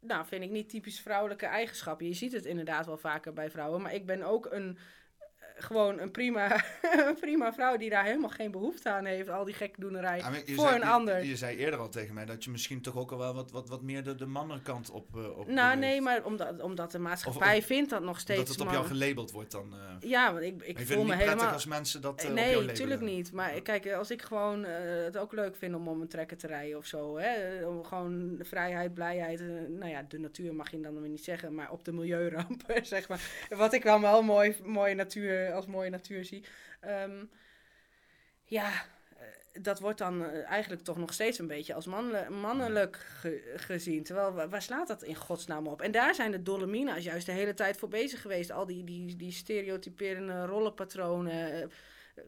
[0.00, 2.06] Nou, vind ik niet typisch vrouwelijke eigenschappen.
[2.06, 3.82] Je ziet het inderdaad wel vaker bij vrouwen.
[3.82, 4.78] Maar ik ben ook een...
[5.56, 6.64] Gewoon een prima,
[7.08, 9.28] een prima vrouw die daar helemaal geen behoefte aan heeft.
[9.28, 11.24] Al die gekdoenerij Ja, voor zei, een ander.
[11.24, 13.68] Je, zei eerder al tegen mij dat je misschien toch ook al wel wat, wat,
[13.68, 17.62] wat meer de, de mannenkant op, eh, op Nou, nee, maar omdat, omdat de maatschappij
[17.62, 18.38] vindt dat nog steeds...
[18.38, 19.72] Dat het op jou gelabeld wordt dan.
[19.72, 21.52] eh Ja, want ik, ik voel het me niet prettig helemaal...
[21.52, 23.32] als mensen dat eh, nee, natuurlijk niet.
[23.32, 26.78] Maar kijk, als ik gewoon het ook leuk vind om om een trekker te rijden
[26.78, 27.18] of zo.
[27.18, 29.40] Hè, om gewoon vrijheid, blijheid.
[29.68, 33.08] nou ja, de natuur mag je dan weer niet zeggen, maar op de milieuramp, zeg
[33.08, 33.20] maar.
[33.48, 36.44] Wat ik dan wel mooi, mooie natuur, als mooie natuur zie.
[36.80, 37.24] Ehm,
[38.44, 39.26] ja, eh,
[39.62, 41.86] dat wordt dan eh, eigenlijk toch nog steeds een beetje als
[42.28, 44.02] mannelijk ge- gezien.
[44.02, 45.80] Terwijl, wa- waar slaat dat in godsnaam op?
[45.82, 48.50] En daar zijn de Dolomina's juist de hele tijd voor bezig geweest.
[48.50, 51.52] Al die, die, die stereotyperende rollenpatronen.
[51.62, 51.66] eh,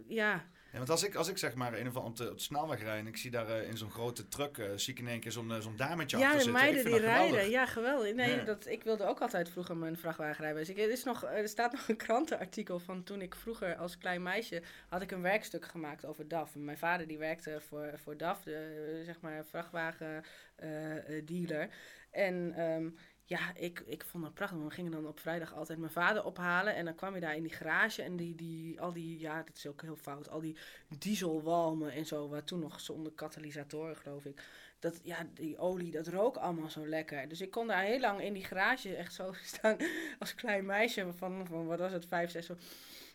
[0.08, 0.44] ja,
[0.76, 2.42] Ja, want als ik, als ik zeg maar een of andere op de, op de
[2.42, 5.08] snelweg rijd en ik zie daar eh, in zo'n grote truck, eh, zie ik in
[5.08, 6.62] één keer zo'n eh, zo'n dametje ja achter de zitten.
[6.62, 7.30] meiden die geweldig.
[7.30, 7.50] rijden.
[7.50, 8.14] Ja, geweldig.
[8.14, 8.44] Nee, Ja.
[8.44, 10.68] Dat, ik wilde ook altijd vroeger mijn vrachtwagenrijbewijs.
[10.68, 14.22] Ik, er, is nog, er staat nog een krantenartikel van toen ik vroeger als klein
[14.22, 16.54] meisje had ik een werkstuk gemaakt over DAF.
[16.54, 21.68] En mijn vader die werkte voor, voor DAF, de zeg maar vrachtwagendealer.
[22.10, 22.88] en ehm,
[23.28, 24.58] ja, ik, ik vond het prachtig.
[24.58, 26.74] We gingen dan op vrijdag altijd mijn vader ophalen.
[26.74, 28.02] En dan kwam je daar in die garage.
[28.02, 30.30] En die, die, al die, ja, dat is ook heel fout.
[30.30, 30.56] Al die
[30.98, 32.28] dieselwalmen en zo.
[32.28, 34.42] Waar toen nog zonder katalysatoren, geloof ik.
[34.78, 37.28] Dat, ja, die olie, dat rook allemaal zo lekker.
[37.28, 39.76] Dus ik kon daar heel lang in die garage echt zo staan.
[40.18, 42.50] Als klein meisje van, van wat was het, vijf, zes.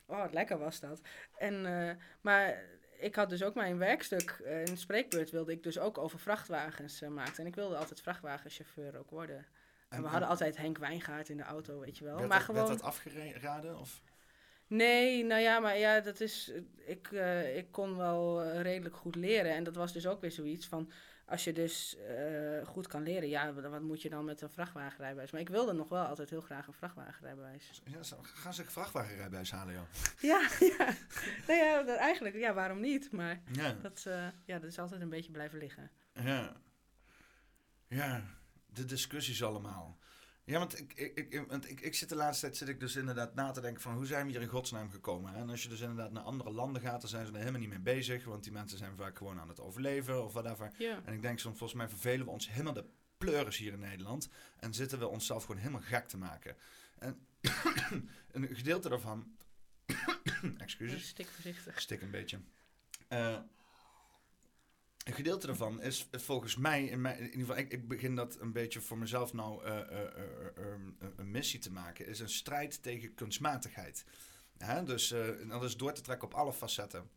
[0.06, 1.02] Oh, wat lekker was dat.
[1.38, 2.64] En, eh, maar
[3.00, 7.02] ik had dus ook mijn werkstuk, eh, de spreekbeurt wilde ik dus ook over vrachtwagens
[7.02, 7.38] eh, maken.
[7.38, 9.46] En ik wilde altijd vrachtwagenchauffeur ook worden.
[9.92, 12.16] En, we hadden altijd Henk Wijngaard in de auto, weet je wel.
[12.16, 12.68] Werd, maar dat, gewoon...
[12.68, 13.80] werd dat afgeraden?
[13.80, 14.02] Of?
[14.68, 16.52] Nee, nou ja, maar ja, dat is.
[16.86, 19.52] Ik, eh, ik kon wel eh, redelijk goed leren.
[19.52, 20.92] En dat was dus ook weer zoiets van.
[21.26, 25.32] Als je dus eh, goed kan leren, ja, wat, moet je dan met een vrachtwagenrijbewijs?
[25.32, 27.82] Maar ik wilde nog wel altijd heel graag een vrachtwagenrijbewijs.
[27.86, 29.84] Ja, gaan ze een vrachtwagenrijbewijs halen, joh?
[30.32, 30.96] Ja, ja.
[31.48, 33.12] Nou ja, eigenlijk, ja, waarom niet?
[33.12, 34.04] Maar Ja, dat,
[34.46, 35.92] ja, dat is altijd een beetje blijven liggen.
[36.14, 36.54] ja.
[37.88, 38.24] Ja,
[38.74, 40.00] de discussies allemaal.
[40.44, 42.96] Ja, want ik, ik, ik, want ik, ik zit de laatste tijd zit ik dus
[42.96, 45.34] inderdaad na te denken van hoe zijn we hier in godsnaam gekomen?
[45.34, 45.40] hè?
[45.40, 47.70] En als je dus inderdaad naar andere landen gaat, dan zijn ze er helemaal niet
[47.70, 50.72] mee bezig, want die mensen zijn vaak gewoon aan het overleven of whatever.
[50.78, 51.02] Ja.
[51.06, 52.86] En ik denk soms, volgens mij vervelen we ons helemaal de
[53.18, 54.30] pleuris hier in Nederland.
[54.60, 56.56] En zitten we onszelf gewoon helemaal gek te maken.
[57.00, 57.28] En
[58.32, 59.36] een gedeelte daarvan...
[60.58, 61.08] excuses.
[61.08, 61.74] Stik voorzichtig.
[61.74, 62.40] Ik stik een beetje.
[63.08, 63.38] Eh,
[65.04, 68.38] een gedeelte daarvan is volgens mij, in, mijn, in ieder geval, ik, ik begin dat
[68.40, 70.06] een beetje voor mezelf nou eh, eh, eh,
[70.58, 70.64] eh,
[71.16, 74.06] een- missie te maken, is een strijd tegen kunstmatigheid.
[74.58, 74.84] Hè?
[74.84, 77.10] Dus eh, dat is door te trekken op alle facetten.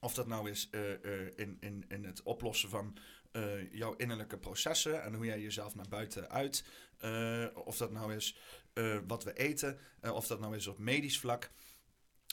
[0.00, 2.96] Of dat nou is eh, eh, in, in, in het oplossen van
[3.32, 6.64] eh, jouw innerlijke processen en hoe jij jezelf naar buiten uit.
[6.98, 8.36] eh, of dat nou is
[8.72, 11.50] eh, wat we eten, eh, of dat nou is op medisch vlak.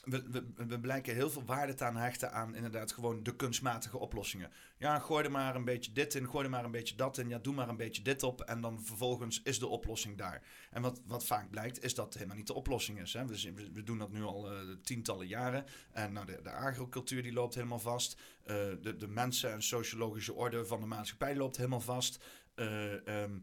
[0.03, 4.51] We, we, we blijken heel veel waarde te hechten aan inderdaad gewoon de kunstmatige oplossingen.
[4.77, 7.30] Ja, gooi er maar een beetje dit in, gooi er maar een beetje dat in,
[7.30, 10.41] ja, doe maar een beetje dit op en dan vervolgens is de oplossing daar.
[10.71, 13.13] En wat, wat vaak blijkt is dat helemaal niet de oplossing is.
[13.13, 13.25] Hè.
[13.25, 17.55] We, doen dat nu al eh, tientallen jaren en nou, de, de agricultuur die loopt
[17.55, 18.17] helemaal vast.
[18.43, 22.23] Eh, de, de mensen en sociologische orde van de maatschappij loopt helemaal vast.
[22.55, 23.38] Eh, ehm,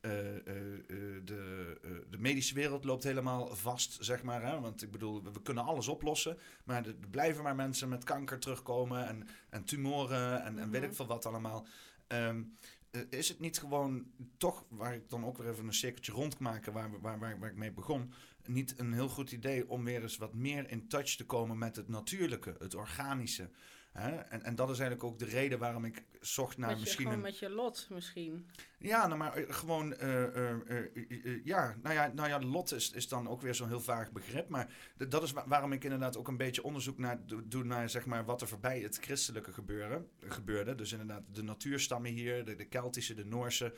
[0.00, 4.42] eh, eh, eh, de, de medische wereld loopt helemaal vast, zeg maar.
[4.42, 4.60] Hè?
[4.60, 6.38] Want ik bedoel, we, we kunnen alles oplossen.
[6.64, 10.94] Maar er, blijven maar mensen met kanker terugkomen en, en tumoren en, en weet ik
[10.94, 11.66] veel wat allemaal.
[12.06, 12.42] Ehm,
[12.90, 14.06] eh, is het niet gewoon
[14.36, 17.18] toch, waar ik dan ook weer even een cirkeltje rond kan maken waar, we- waar,
[17.18, 18.12] waar, waar ik mee begon,
[18.46, 21.76] niet een heel goed idee om weer eens wat meer in touch te komen met
[21.76, 23.50] het natuurlijke, het organische.
[23.92, 24.16] Hè?
[24.16, 27.16] En, en dat is eigenlijk ook de reden waarom ik zocht naar je, misschien gewoon
[27.18, 27.22] een...
[27.24, 28.50] met je lot misschien.
[28.78, 33.08] Ja, nou maar eh, gewoon, eh, eh, ja, nou ja, nou ja, lot is, is
[33.08, 34.48] dan ook weer zo'n heel vaag begrip.
[34.48, 34.68] Maar
[35.08, 38.06] dat is wa- waarom ik inderdaad ook een beetje onderzoek naar, do- doe naar, zeg
[38.06, 40.74] maar, wat er voorbij het christelijke gebeuren, gebeurde.
[40.74, 43.74] Dus inderdaad de natuurstammen hier, de, de Keltische, de Noorse.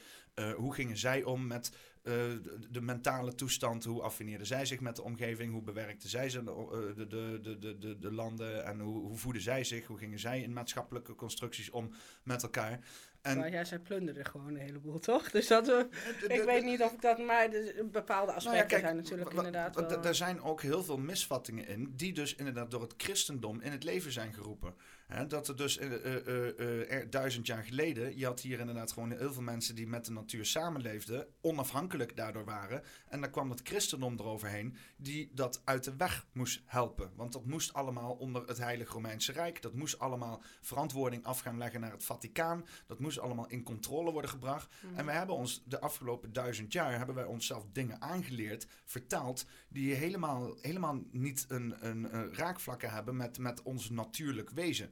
[0.57, 1.73] hoe gingen zij om met
[2.03, 3.85] eh, de, de mentale toestand?
[3.85, 5.53] Hoe affineerden zij zich met de omgeving?
[5.53, 8.65] Hoe bewerkten zij ze, eh, de, de, de, de, de, de landen?
[8.65, 9.87] En hoe, hoe voeden zij zich?
[9.87, 11.91] Hoe gingen zij in maatschappelijke constructies om
[12.23, 12.81] met elkaar?
[13.23, 15.31] En Maar ja, zij plunderen gewoon een heleboel, toch?
[15.31, 15.89] Dus dat, we,
[16.29, 17.49] ik weet niet of ik dat, maar
[17.91, 20.01] bepaalde aspecten Nou ja, kijk, zijn natuurlijk inderdaad wel...
[20.01, 23.85] Daar zijn ook heel veel misvattingen in, die dus inderdaad door het christendom in het
[23.85, 24.75] leven zijn geroepen.
[25.07, 28.93] Hè, dat er dus eh, eh, eh, er duizend jaar geleden, je had hier inderdaad
[28.93, 32.83] gewoon heel veel mensen die met de natuur samenleefden, onafhankelijk daardoor waren.
[33.09, 37.11] En dan kwam het christendom eroverheen, die dat uit de weg moest helpen.
[37.17, 41.59] Want dat moest allemaal onder het Heilige Romeinse Rijk, dat moest allemaal verantwoording af gaan
[41.59, 44.75] leggen naar het Vaticaan, dat moest allemaal in controle worden gebracht.
[44.95, 49.95] En wij hebben ons de afgelopen duizend jaar hebben wij onszelf dingen aangeleerd, vertaald, die
[49.95, 54.91] helemaal, helemaal niet een, een, een raakvlakken hebben met, met ons natuurlijk wezen.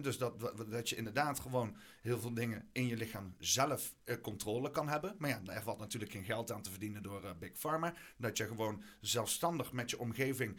[0.00, 4.70] Dus dat, dat je inderdaad gewoon heel veel dingen in je lichaam zelf eh, controle
[4.70, 5.14] kan hebben.
[5.18, 7.94] Maar ja, daar valt natuurlijk geen geld aan te verdienen door eh, Big Pharma.
[8.16, 10.58] Dat je gewoon zelfstandig met je omgeving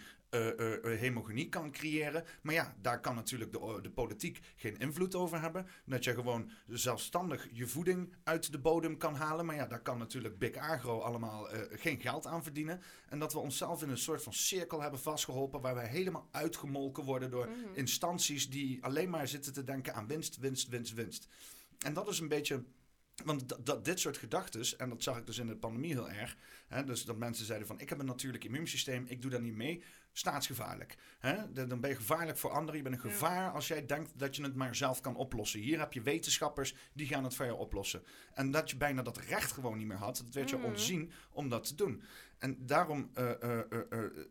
[1.00, 2.24] hemogonie kan creëren.
[2.42, 5.68] Maar ja, daar kan natuurlijk de, de politiek geen invloed over hebben.
[5.86, 9.46] Dat je gewoon zelfstandig je voeding uit de bodem kan halen.
[9.46, 12.82] Maar ja, daar kan natuurlijk Big Agro allemaal eh, geen geld aan verdienen.
[13.10, 15.62] En dat we onszelf in een soort van cirkel hebben vastgeholpen...
[15.62, 18.50] waar wij helemaal uitgemolken worden door instanties...
[18.50, 21.28] die alleen maar zitten te denken aan winst, winst, winst, winst.
[21.80, 22.64] En dat is een beetje...
[23.26, 26.10] Want dat, dat, dit soort gedachten, en dat zag ik dus in de pandemie heel
[26.10, 26.38] erg.
[26.68, 29.56] Hè, dus dat mensen zeiden van, ik heb een natuurlijk immuunsysteem, ik doe daar niet
[29.56, 29.84] mee.
[30.14, 30.98] Staatsgevaarlijk.
[31.20, 31.54] Hè?
[31.54, 32.76] Dan ben je gevaarlijk voor anderen.
[32.76, 35.60] Je bent een gevaar als jij denkt dat je het maar zelf kan oplossen.
[35.60, 38.04] Hier heb je wetenschappers, die gaan het voor je oplossen.
[38.34, 40.18] En dat je bijna dat recht gewoon niet meer had.
[40.18, 42.04] Dat werd je ontzien om dat te doen.
[42.44, 43.10] En daarom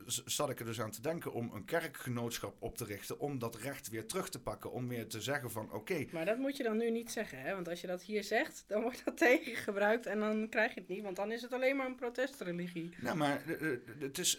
[0.07, 3.19] z- zat ik er dus aan te denken om een kerkgenootschap op te richten.
[3.19, 4.73] Om dat recht weer terug te pakken.
[4.73, 7.55] Om weer te zeggen van, oké, Maar dat moet je dan nu niet zeggen, hè?
[7.55, 10.75] Want als je dat hier zegt, dan wordt dat tegen je gebruikt en dan krijg
[10.75, 11.03] je het niet.
[11.03, 12.95] Want dan is het alleen maar een protestreligie.
[13.01, 13.43] Nou, maar
[13.99, 14.39] het is,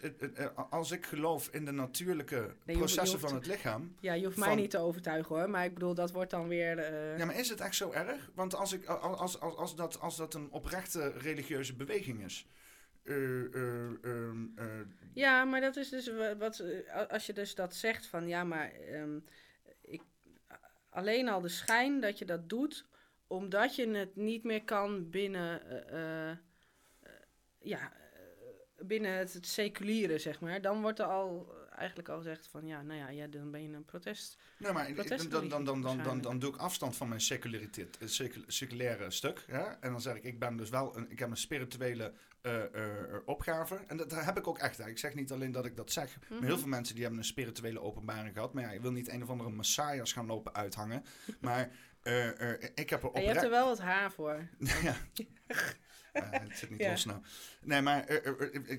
[0.70, 3.96] als ik geloof in de natuurlijke processen hoeft- van het lichaam.
[4.00, 6.94] Ja, je hoeft mij niet te overtuigen hoor, maar ik bedoel, dat wordt dan weer...
[7.18, 8.32] Ja, maar is het echt zo erg?
[8.36, 12.48] Want als, ik, als, als, als, dat, als dat een oprechte religieuze beweging is.
[13.04, 14.82] Eh, eh, ehm, eh,
[15.14, 16.64] Ja, maar dat is dus wa- wat,
[17.10, 19.20] als je dus dat zegt van ja, maar ehm,
[19.82, 20.02] ik,
[20.90, 22.86] alleen al de schijn dat je dat doet,
[23.28, 25.62] omdat je het niet meer kan binnen,
[27.60, 27.94] ja,
[28.78, 30.62] binnen het, het seculiere, zeg maar.
[30.62, 33.76] Dan wordt er al eigenlijk al gezegd van ja, nou ja, ja dan ben je
[33.76, 34.38] een protest.
[34.58, 37.98] nou, maar Protest- dan, dan, dan, dan, dan, dan, doe ik afstand van mijn seculariteit,
[38.48, 39.44] seculaire stuk.
[39.48, 39.78] Ja?
[39.80, 43.16] En dan zeg ik, ik ben dus wel een, ik heb een spirituele eh, eh,
[43.26, 43.76] opgave.
[43.88, 44.78] En dat heb ik ook echt.
[44.78, 44.88] Hè.
[44.90, 46.18] Ik zeg niet alleen dat ik dat zeg.
[46.30, 46.48] Maar Mhm.
[46.48, 48.54] heel veel mensen die hebben een spirituele openbaring gehad.
[48.54, 51.04] Maar ja, je wil niet een of andere messias gaan lopen uithangen.
[51.40, 51.70] Maar
[52.04, 54.48] eh, eh, ik heb er En je hebt er wel wat haar voor.
[54.84, 54.96] ja.
[56.14, 56.90] Het zit niet Ja.
[56.90, 57.20] los nou.
[57.62, 58.10] Nee, maar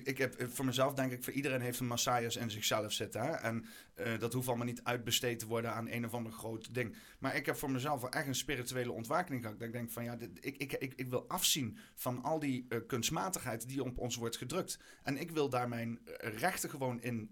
[0.03, 3.21] ik, heb voor mezelf denk ik, voor iedereen heeft een Messias in zichzelf zitten.
[3.21, 3.31] Hè?
[3.31, 6.95] En eh, dat hoeft allemaal niet uitbesteed te worden aan een of ander groot ding.
[7.19, 9.59] Maar ik heb voor mezelf wel echt een spirituele ontwakening gehad.
[9.59, 12.65] Dat ik denk van ja, dit, ik, ik, ik, ik wil afzien van al die
[12.69, 14.79] eh, kunstmatigheid die op ons wordt gedrukt.
[15.03, 17.31] En ik wil daar mijn eh, rechten gewoon in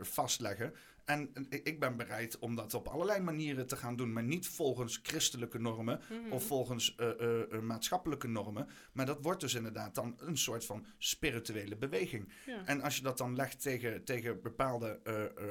[0.00, 0.74] vastleggen.
[1.10, 1.30] En
[1.64, 4.12] ik ben bereid om dat op allerlei manieren te gaan doen.
[4.12, 6.32] Maar niet volgens christelijke normen Mhm.
[6.32, 8.68] of volgens eh, eh, eh, maatschappelijke normen.
[8.92, 12.32] Maar dat wordt dus inderdaad dan een soort van spirituele beweging.
[12.46, 12.66] Ja.
[12.66, 15.00] En als je dat dan legt tegen, tegen bepaalde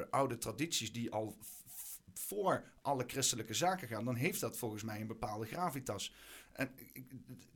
[0.09, 1.37] oude tradities die al
[2.13, 6.13] voor alle christelijke zaken gaan, dan heeft dat volgens mij een bepaalde gravitas.
[6.51, 6.71] En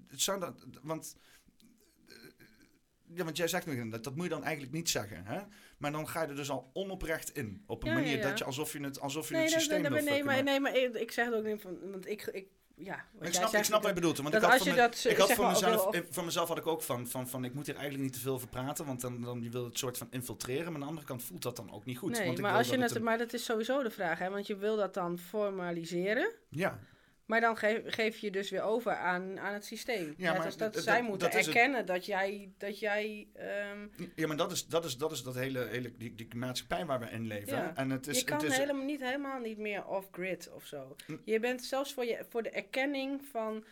[0.08, 1.16] het zou dat, want
[3.16, 5.26] ja, want jij zegt nu dat, dat moet je dan eigenlijk niet zeggen.
[5.26, 5.42] Hè?
[5.84, 7.64] Maar dan ga je er dus al onoprecht in.
[7.68, 8.30] Op een Ja, manier ja, ja.
[8.30, 10.60] dat je alsof je het, alsof je Nee, het systeem dat- wil nee, maar, nee,
[10.60, 11.78] maar ik, zeg het ook niet van...
[11.92, 12.22] Want ik...
[12.26, 14.18] ik ja, jij ik snap, ik snap wat je bedoelt.
[14.18, 14.78] Want ik had, dat, ik
[15.18, 17.46] had zeg voor, mezelf, eh, voor mezelf had ik ook van, van, van...
[17.46, 18.86] Ik moet hier eigenlijk niet te veel over praten.
[18.86, 20.66] Want dan, dan je wil het soort van infiltreren.
[20.66, 22.12] Maar aan de andere kant voelt dat dan ook niet goed.
[22.12, 24.30] nee, want maar, als je dat het, een- maar dat is sowieso de vraag, hè?
[24.30, 26.32] Want je wil dat dan formaliseren...
[26.50, 26.80] Ja,
[27.26, 30.14] Maar dan geef, geef je dus weer over aan, aan het systeem.
[30.18, 31.56] Ja, maar dat, dat- zij dat- moeten dat is het.
[31.56, 35.36] erkennen dat jij, dat jij ehm, ja maar dat is dat, is, dat, is dat
[35.36, 37.58] hele, hele die, die maatschappij waar we in leven.
[37.58, 37.76] Ja.
[37.76, 40.96] En het is, je kan het is, helemaal niet, helemaal niet meer off-grid of zo.
[41.06, 41.18] Hm.
[41.26, 43.66] Je bent zelfs voor, je, voor de erkenning van,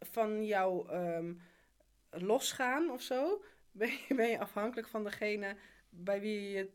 [0.00, 1.32] van jouw ehm,
[2.10, 5.56] losgaan of zo, ben je, ben je afhankelijk van degene
[5.88, 6.70] bij wie je je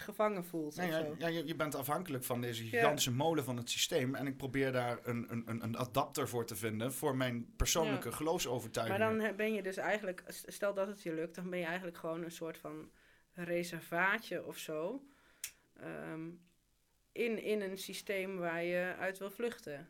[0.00, 0.76] gevangen voelt.
[0.76, 4.14] Nee, ja, ja, je, je bent afhankelijk van deze gigantische molen van het systeem.
[4.14, 8.14] En ik probeer daar een, een, een, adapter voor te vinden voor mijn persoonlijke Ja.
[8.14, 9.00] geloofsovertuigingen.
[9.00, 11.96] Maar dan ben je dus eigenlijk, stel dat het je lukt, dan ben je eigenlijk
[11.96, 12.90] gewoon een soort van
[13.32, 15.02] reservaatje of zo.
[15.80, 16.28] ehm,
[17.12, 19.88] in, in een systeem waar je uit wil vluchten.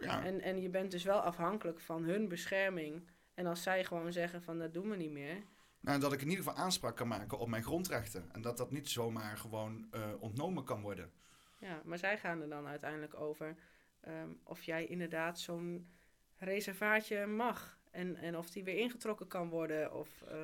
[0.00, 0.24] ja.
[0.24, 3.08] En, en je bent dus wel afhankelijk van hun bescherming.
[3.34, 5.36] En als zij gewoon zeggen van dat doen we niet meer.
[5.80, 8.28] Nou, dat ik in ieder geval aanspraak kan maken op mijn grondrechten.
[8.32, 11.10] En dat dat niet zomaar gewoon eh, ontnomen kan worden.
[11.58, 13.56] Ja, maar zij gaan er dan uiteindelijk over
[14.00, 15.88] ehm, of jij inderdaad zo'n
[16.36, 17.78] reservaatje mag.
[17.90, 19.94] En, en of die weer ingetrokken kan worden.
[19.94, 20.36] Of, eh,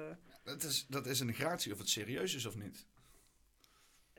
[0.43, 2.87] Dat is, dat is een gratie of het serieus is of niet.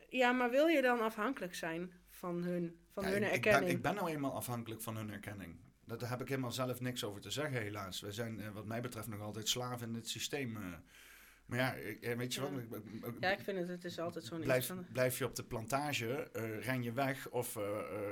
[0.09, 3.65] Ja, maar wil je dan afhankelijk zijn van hun, van Ja, hun ik, ik, erkenning?
[3.65, 5.55] ben, ik ben nou eenmaal afhankelijk van hun erkenning.
[5.85, 7.99] Dat- Daar heb ik helemaal zelf niks over te zeggen, helaas.
[8.01, 10.57] We zijn, eh, wat mij betreft, nog altijd slaven in het systeem.
[11.47, 12.49] Maar ja, eh, weet je Ja.
[12.69, 13.13] wat?
[13.19, 14.85] Ja, ik vind het, het is altijd zo'n Blijf, van...
[14.91, 17.63] blijf je op de plantage, eh, ren je weg of eh,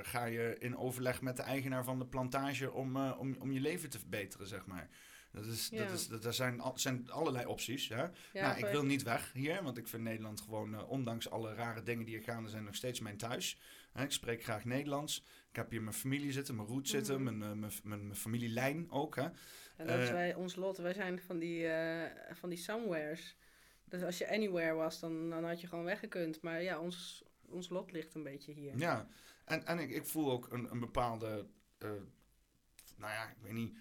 [0.02, 3.90] ga je in overleg met de eigenaar van de plantage om, om, om je leven
[3.90, 4.90] te verbeteren, zeg maar.
[5.32, 5.86] Dat is, Ja.
[5.86, 7.88] dat is, dat, er zijn, al, zijn allerlei opties.
[7.90, 8.02] Hè?
[8.02, 11.84] Ja, nou, ik wil niet weg hier, want ik vind Nederland gewoon, ondanks alle rare
[11.84, 13.60] dingen die er gaande zijn, nog steeds mijn thuis.
[13.92, 15.24] Hè, ik spreek graag Nederlands.
[15.50, 17.38] Ik heb hier mijn familie zitten, mijn roet zitten, Mhm.
[17.38, 19.16] mijn, mijn, mijn, mijn familielijn ook.
[19.16, 19.28] Hè?
[19.76, 23.38] En dat is eh, wij, ons lot, wij zijn van die, eh, van die somewheres.
[23.84, 26.42] Dus als je anywhere was, dan, dan had je gewoon weggekund.
[26.42, 28.78] Maar ja, ons, ons lot ligt een beetje hier.
[28.78, 29.08] Ja,
[29.46, 31.46] en, en ik, ik voel ook een, een bepaalde,
[31.78, 31.90] eh,
[32.98, 33.78] nou ja, ik weet niet,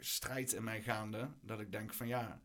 [0.00, 1.28] strijd in mij gaande.
[1.40, 2.40] Dat ik denk van ja,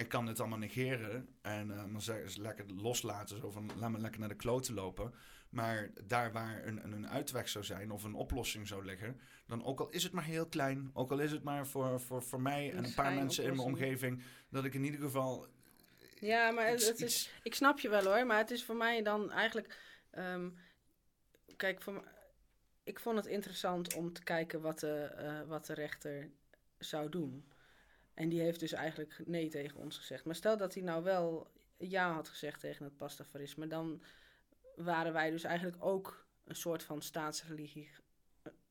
[0.00, 3.90] ik kan dit allemaal negeren en eh, dan zeggen ze lekker loslaten, zo van laat
[3.90, 5.14] me lekker naar de kloten lopen.
[5.50, 9.64] Maar daar waar een, een, een uitweg zou zijn of een oplossing zou liggen, dan
[9.64, 12.40] ook al is het maar heel klein, ook al is het maar voor, voor, voor
[12.40, 15.46] mij en Een paar mensen in mijn omgeving, dat ik in ieder geval
[16.20, 18.64] Ja, maar het, iets- het is, iets- ik snap je wel hoor, maar het is
[18.64, 19.78] voor mij dan eigenlijk.
[20.10, 20.50] ehm,
[21.56, 22.04] kijk, voor,
[22.82, 26.30] ik vond het interessant om te kijken wat de, eh, wat de rechter
[26.78, 27.44] zou doen.
[28.20, 30.24] En die heeft dus eigenlijk nee tegen ons gezegd.
[30.24, 34.02] Maar stel dat hij nou wel ja had gezegd tegen het pastafarisme, dan
[34.76, 38.00] waren wij dus eigenlijk ook een soort van staatsreligie g-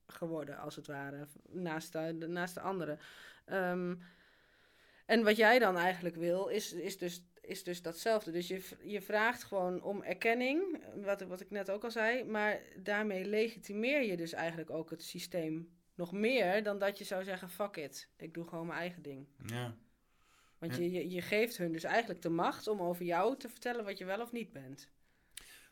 [0.07, 2.99] geworden, als het ware, naast de, naast de anderen.
[3.45, 3.95] Ehm,
[5.05, 8.31] en wat jij dan eigenlijk wil, is, is, dus, is dus datzelfde.
[8.31, 12.61] Dus je, je vraagt gewoon om erkenning, wat, wat ik net ook al zei, maar
[12.77, 17.49] daarmee legitimeer je dus eigenlijk ook het systeem nog meer dan dat je zou zeggen:
[17.49, 19.27] fuck it, ik doe gewoon mijn eigen ding.
[19.45, 19.75] ja.
[20.57, 23.97] Want je, je, geeft hun dus eigenlijk de macht om over jou te vertellen wat
[23.97, 24.89] je wel of niet bent.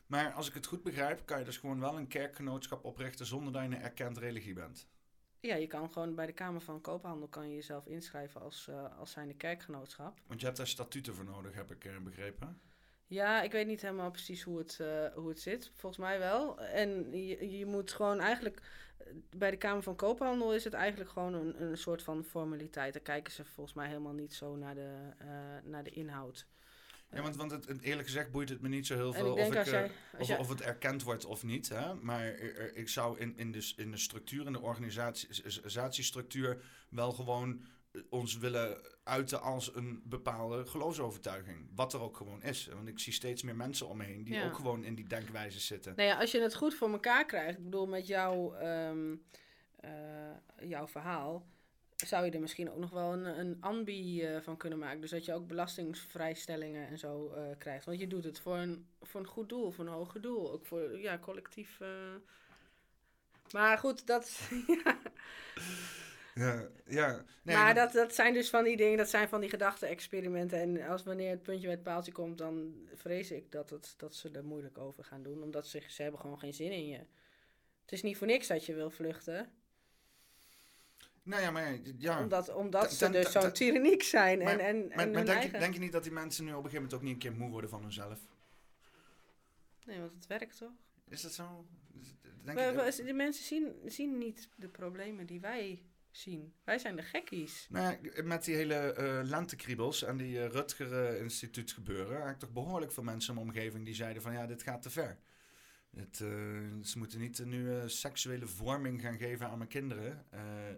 [0.06, 3.52] Maar als ik het goed begrijp, kan je dus gewoon wel een kerkgenootschap oprichten zonder
[3.52, 4.88] dat je een erkend religie bent.
[5.40, 8.98] Ja, je kan gewoon bij de Kamer van Koophandel kan je jezelf inschrijven als, eh
[8.98, 10.20] als zijnde kerkgenootschap.
[10.26, 12.60] Want je hebt daar statuten voor nodig, heb ik begrepen.
[13.10, 15.70] Ja, ik weet niet helemaal precies hoe het, eh, hoe het zit.
[15.74, 16.60] Volgens mij wel.
[16.60, 18.62] En je, je moet gewoon eigenlijk...
[18.98, 19.06] eh,
[19.36, 22.92] Bij de Kamer van Koophandel is het eigenlijk gewoon een, een soort van formaliteit.
[22.92, 25.26] Daar kijken ze volgens mij helemaal niet zo naar de, eh,
[25.62, 26.46] naar de inhoud.
[27.12, 29.54] Ja, want, want het, eerlijk gezegd boeit het me niet zo heel veel ik of,
[29.54, 29.90] ik, jij...
[30.18, 31.68] of, jij of het erkend wordt of niet.
[31.68, 31.94] Hè?
[31.94, 32.26] Maar
[32.74, 37.64] ik zou in, in, de, in de structuur, in de organisatie- organisatiestructuur, wel gewoon
[38.10, 41.70] ons willen uiten als een bepaalde geloofsovertuiging.
[41.74, 42.68] Wat er ook gewoon is.
[42.74, 44.46] Want ik zie steeds meer mensen om me heen die Ja.
[44.46, 45.92] ook gewoon in die denkwijze zitten.
[45.96, 49.16] Nou ja, als je het goed voor elkaar krijgt, ik bedoel met jouw, ehm,
[49.76, 49.90] eh,
[50.68, 51.46] jouw verhaal,
[51.96, 55.00] zou je er misschien ook nog wel een, een ambi eh, van kunnen maken.
[55.00, 57.84] Dus dat je ook belastingsvrijstellingen en zo eh, krijgt.
[57.84, 60.52] Want je doet het voor een, voor een goed doel, voor een hoger doel.
[60.52, 61.80] Ook voor ja, collectief.
[63.52, 64.48] Maar goed, dat.
[64.84, 64.98] ja.
[66.38, 67.24] Ja, ja.
[67.42, 70.58] Nee, maar dat, dat zijn dus van die dingen, dat zijn van die gedachte-experimenten.
[70.58, 74.14] En als wanneer het puntje bij het paaltje komt, dan vrees ik dat, het, dat
[74.14, 75.42] ze er moeilijk over gaan doen.
[75.42, 76.96] Omdat ze, ze hebben gewoon geen zin in je.
[77.82, 79.50] Het is niet voor niks dat je wil vluchten.
[81.22, 82.22] Nou ja, maar ja.
[82.22, 84.38] Omdat, omdat ze dus ten- zo tyranniek zijn.
[84.38, 86.50] Maar, en, en, maar, en maar denk, je, denk je niet dat die mensen nu
[86.50, 88.18] op een gegeven moment ook niet een keer moe worden van hunzelf?
[89.84, 90.72] Nee, want het werkt toch?
[91.08, 91.66] Is dat zo?
[92.44, 96.54] Denk We- je, we- de mensen zien, zien niet de problemen die wij zien.
[96.64, 97.66] Wij zijn de gekkies.
[97.70, 102.52] Nou ja, met die hele eh lentekriebels en die eh, Rutger Instituut gebeuren, ik toch
[102.52, 105.18] behoorlijk veel mensen in mijn omgeving die zeiden van ja, dit gaat te ver.
[105.90, 106.28] Het, eh,
[106.82, 110.26] ze moeten niet nu seksuele vorming gaan geven aan mijn kinderen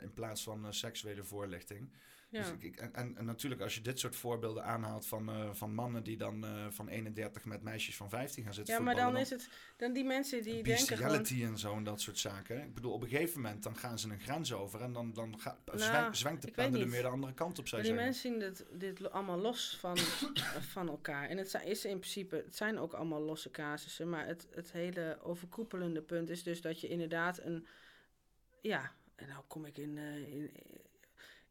[0.01, 1.93] in plaats van seksuele voorlichting.
[2.31, 2.41] Ja.
[2.43, 6.03] Dus ik, ik- en, natuurlijk als je dit soort voorbeelden aanhaalt van, eh, van mannen
[6.05, 9.31] die dan eh, van 31 met meisjes van 15 gaan zitten ja, maar dan is
[9.31, 9.49] het...
[9.77, 12.63] Dan die mensen die denken bestiality en zo en dat soort zaken.
[12.63, 15.41] Ik bedoel, op een gegeven moment dan gaan ze een grens over en dan, dan
[15.41, 16.87] ga, Nou, zwenkt de niet.
[16.87, 18.09] meer de andere kant op, zou die zeggen.
[18.11, 19.97] mensen zien dit, dit allemaal los van,
[20.75, 21.29] van elkaar.
[21.29, 24.09] En het zijn, is in principe, het zijn ook allemaal losse casussen.
[24.09, 27.67] Maar het, het hele overkoepelende punt is dus dat je inderdaad een.
[28.61, 30.51] Ja, en nou kom ik in, eh, in,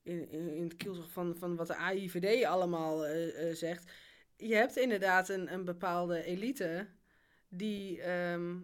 [0.04, 3.92] in, in, in het kielzog van, van wat de AIVD allemaal eh, eh, zegt.
[4.36, 6.88] Je hebt inderdaad een, een bepaalde elite
[7.48, 8.02] die.
[8.02, 8.56] ehm,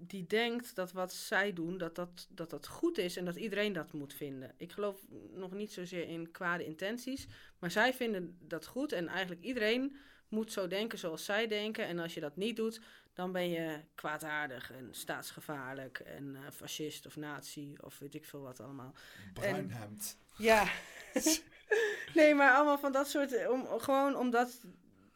[0.00, 3.72] die denkt dat wat zij doen, dat dat, dat dat goed is en dat iedereen
[3.72, 4.54] dat moet vinden.
[4.56, 7.26] Ik geloof nog niet zozeer in kwade intenties,
[7.58, 9.96] maar zij vinden dat goed en eigenlijk iedereen
[10.28, 11.86] moet zo denken zoals zij denken.
[11.86, 12.80] En als je dat niet doet,
[13.12, 18.42] dan ben je kwaadaardig en staatsgevaarlijk en eh, fascist of nazi of weet ik veel
[18.42, 18.94] wat allemaal.
[19.32, 20.18] Bruinhemd.
[20.38, 20.68] Ja.
[22.14, 23.48] nee, maar allemaal van dat soort.
[23.48, 24.60] Om, gewoon omdat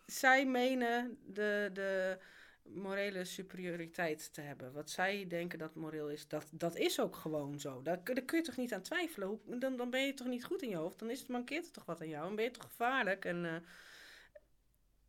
[0.06, 2.18] zij menen de, de
[2.62, 4.72] morele superioriteit te hebben.
[4.72, 7.82] Wat zij denken dat moreel is, dat, dat is ook gewoon zo.
[7.82, 9.28] Daar, kun- daar kun je toch niet aan twijfelen.
[9.28, 10.98] Hoe, dan, dan ben je toch niet goed in je hoofd.
[10.98, 12.24] Dan is het, mankeert er toch wat aan jou.
[12.26, 13.24] Dan ben je toch gevaarlijk.
[13.24, 13.56] En, eh,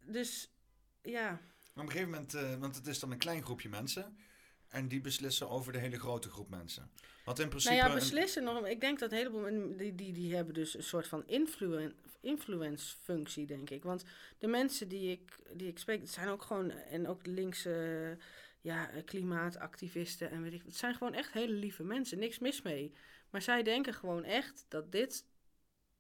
[0.06, 0.52] dus
[1.02, 1.30] ja.
[1.74, 4.18] Maar op een gegeven moment, eh, want het is dan een klein groepje mensen.
[4.74, 6.90] En die beslissen over de hele grote groep mensen.
[7.26, 7.74] Wat in principe.
[7.76, 8.68] Nou ja, een- beslissen nog.
[8.68, 12.96] Ik denk dat een heleboel die, die, die hebben dus een soort van influen, influence
[13.02, 13.84] functie, denk ik.
[13.84, 14.04] Want
[14.38, 18.18] de mensen die ik, die ik spreek, zijn ook gewoon, en ook linkse
[18.62, 22.94] ja, klimaatactivisten en weet ik, het zijn gewoon echt hele lieve mensen, niks mis mee.
[23.30, 25.26] Maar zij denken gewoon echt dat dit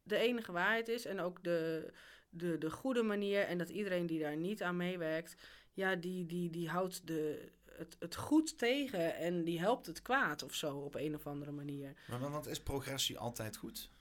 [0.03, 1.91] de enige waarheid is en ook de,
[2.29, 5.35] de, de goede manier en dat iedereen die daar niet aan meewerkt,
[5.73, 10.43] ja, die, die, die houdt de, het, het goed tegen en die helpt het kwaad
[10.43, 11.93] of zo op een of andere manier.
[12.07, 13.91] Maar, maar- want is progressie altijd goed?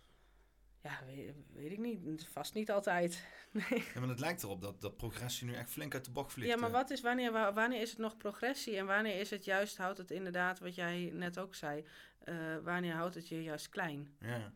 [0.82, 2.26] Ja, weet, weet ik niet.
[2.32, 3.24] Vast niet altijd.
[3.50, 3.84] Nee.
[3.94, 6.48] Ja, maar het lijkt erop dat, dat progressie nu echt flink uit de bocht vliegt.
[6.50, 6.74] Ja, maar eh.
[6.74, 9.98] wat is, wanneer, wa- wanneer is het nog progressie en wanneer is het juist, houdt
[9.98, 11.84] het inderdaad, wat jij net ook zei,
[12.18, 14.16] eh, wanneer houdt het je juist klein?
[14.20, 14.52] Ja.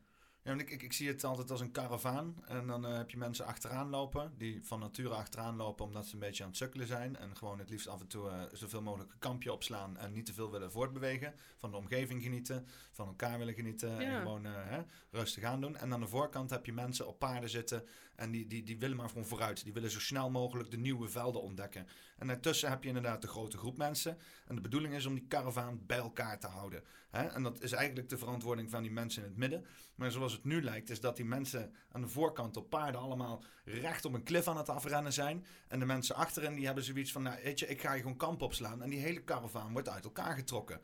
[0.46, 2.36] Ja, want ik, ik, ik zie het altijd als een karavaan.
[2.44, 4.32] En dan eh, heb je mensen achteraan lopen.
[4.38, 7.16] Die van nature achteraan lopen omdat ze een beetje aan het sukkelen zijn.
[7.16, 9.96] En gewoon het liefst af en toe eh, zoveel mogelijk een kampje opslaan.
[9.96, 11.34] En niet te veel willen voortbewegen.
[11.56, 12.66] Van de omgeving genieten.
[12.92, 14.00] Van elkaar willen genieten.
[14.00, 15.76] En gewoon eh, hè, rustig aan doen.
[15.76, 17.84] En aan de voorkant heb je mensen op paarden zitten.
[18.16, 19.64] En die, die, die willen maar gewoon vooruit.
[19.64, 21.86] Die willen zo snel mogelijk de nieuwe velden ontdekken.
[22.18, 24.18] En daartussen heb je inderdaad de grote groep mensen.
[24.46, 26.82] En de bedoeling is om die karavaan bij elkaar te houden.
[27.10, 27.26] Hè?
[27.26, 29.66] En dat is eigenlijk de verantwoording van die mensen in het midden.
[29.94, 33.44] Maar zoals het nu lijkt, is dat die mensen aan de voorkant op paarden allemaal
[33.66, 35.46] recht op een klif aan het afrennen zijn.
[35.68, 38.16] En de mensen achterin, die hebben zoiets van, nou, weet je, ik ga je gewoon
[38.16, 38.82] kamp opslaan.
[38.82, 40.80] En die hele karavaan wordt uit elkaar getrokken.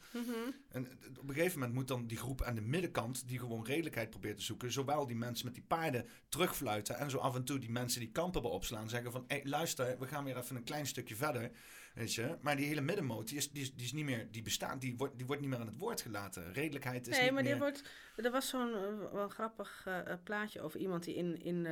[0.69, 3.65] En eh, op een gegeven moment moet dan die groep aan de middenkant, die gewoon
[3.65, 7.45] redelijkheid probeert te zoeken, zowel die mensen met die paarden terugfluiten en zo af en
[7.45, 10.57] toe die mensen die kamp hebben opslaan, zeggen van, hé, luister, we gaan weer even
[10.57, 11.51] een klein stukje verder.
[11.95, 12.37] Weet je?
[12.41, 14.97] Maar die hele middenmoot, die is, die is, die is niet meer, die bestaat, die
[14.97, 16.53] wordt, die wordt niet meer aan het woord gelaten.
[16.53, 17.59] Redelijkheid is nee, niet maar meer...
[17.59, 17.83] wordt,
[18.17, 21.67] er was zo'n eh, wel grappig eh, eh, plaatje over iemand die in, in,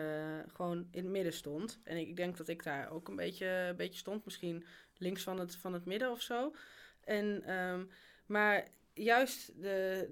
[0.53, 1.81] gewoon in het midden stond.
[1.85, 4.65] En ik denk dat ik daar ook een beetje, een beetje stond, misschien
[4.97, 6.55] links van het, van het midden of zo.
[7.05, 7.85] En, ehm,
[8.27, 10.09] maar juist de,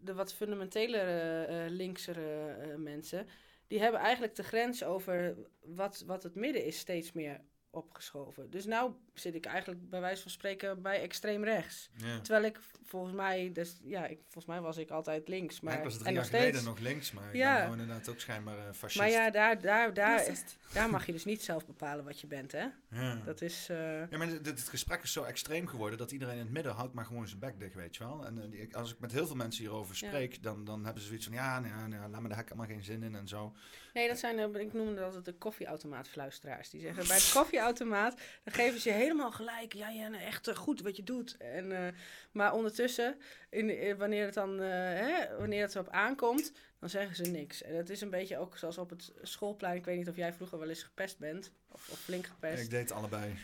[0.00, 3.26] de wat fundamentelere, linksere eh, mensen,
[3.66, 7.40] die hebben eigenlijk de grens over wat, wat het midden is steeds meer
[7.70, 8.50] opgeschoven.
[8.50, 11.90] Dus nou zit ik eigenlijk bij wijze van spreken bij extreem rechts.
[11.96, 12.20] Ja.
[12.20, 15.60] Terwijl ik volgens mij, dus, ja, ik, volgens mij was ik altijd links.
[15.60, 17.54] Maar, Ja, ik was drie en jaar nog geleden nog links, maar ik Ja.
[17.58, 18.96] ben nou inderdaad ook schijnbaar eh fascist.
[18.96, 20.26] Maar ja, daar, daar, daar,
[20.74, 22.66] daar mag je dus niet zelf bepalen wat je bent, hè?
[22.90, 23.20] Ja.
[23.24, 23.66] Dat is.
[23.70, 26.94] eh, Ja, maar dit, gesprek is zo extreem geworden dat iedereen in het midden houdt
[26.94, 28.26] maar gewoon zijn bek dicht, weet je wel.
[28.26, 30.08] En eh, als ik met heel veel mensen hierover Ja.
[30.08, 32.66] spreek, dan, dan hebben ze zoiets van, ja, nou, ja, nou, laat me daar helemaal
[32.66, 33.52] geen zin in en zo.
[33.92, 36.70] Nee, dat zijn, ik noemde dat de koffieautomaatfluisteraars.
[36.70, 38.20] Die zeggen, bij het, koffie, koffieautomaat.
[38.44, 39.72] Dan geven ze je helemaal gelijk.
[39.72, 41.36] Ja, ja nou, echt eh, goed wat je doet.
[41.36, 41.92] En, eh,
[42.32, 43.16] maar ondertussen,
[43.50, 47.62] in, in- wanneer het dan eh, hè, wanneer het erop aankomt, dan zeggen ze niks.
[47.62, 49.76] En het is een beetje ook zoals op het schoolplein.
[49.76, 51.50] Ik weet niet of jij vroeger wel eens gepest bent.
[51.68, 52.62] Of, of flink gepest.
[52.62, 53.34] Ik deed allebei.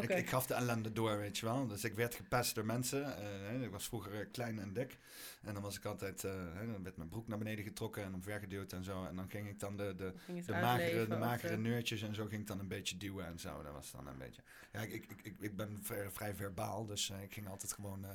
[0.00, 1.66] Ik, ik gaf de ellende door, weet je wel.
[1.66, 3.16] Dus ik werd gepest door mensen.
[3.16, 4.98] Eh, ik was vroeger eh, klein en dik.
[5.42, 6.32] En dan was ik altijd, eh,
[6.72, 9.04] dan werd mijn broek naar beneden getrokken en omvergeduwd en zo.
[9.04, 10.12] En dan ging ik dan de, de,
[10.46, 13.62] de magere, de magere neurtjes en zo ging ik dan een beetje duwen en zo.
[13.62, 14.42] Dat was dan een beetje...
[14.72, 18.06] Ja, ik, ik, ik, ik ben vrij, vrij verbaal, dus ik ging altijd gewoon...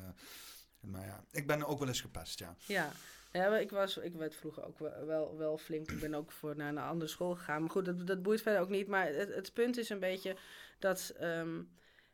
[0.79, 2.55] maar ja, ik ben ook wel eens gepest, ja.
[2.65, 2.91] Ja.
[3.33, 5.91] Ja, ik, was, ik werd vroeger ook wel, wel, flink.
[5.91, 7.61] Ik ben ook voor naar een andere school gegaan.
[7.61, 8.87] Maar goed, dat, dat boeit verder ook niet.
[8.87, 10.35] Maar het, het punt is een beetje
[10.79, 11.61] dat ehm,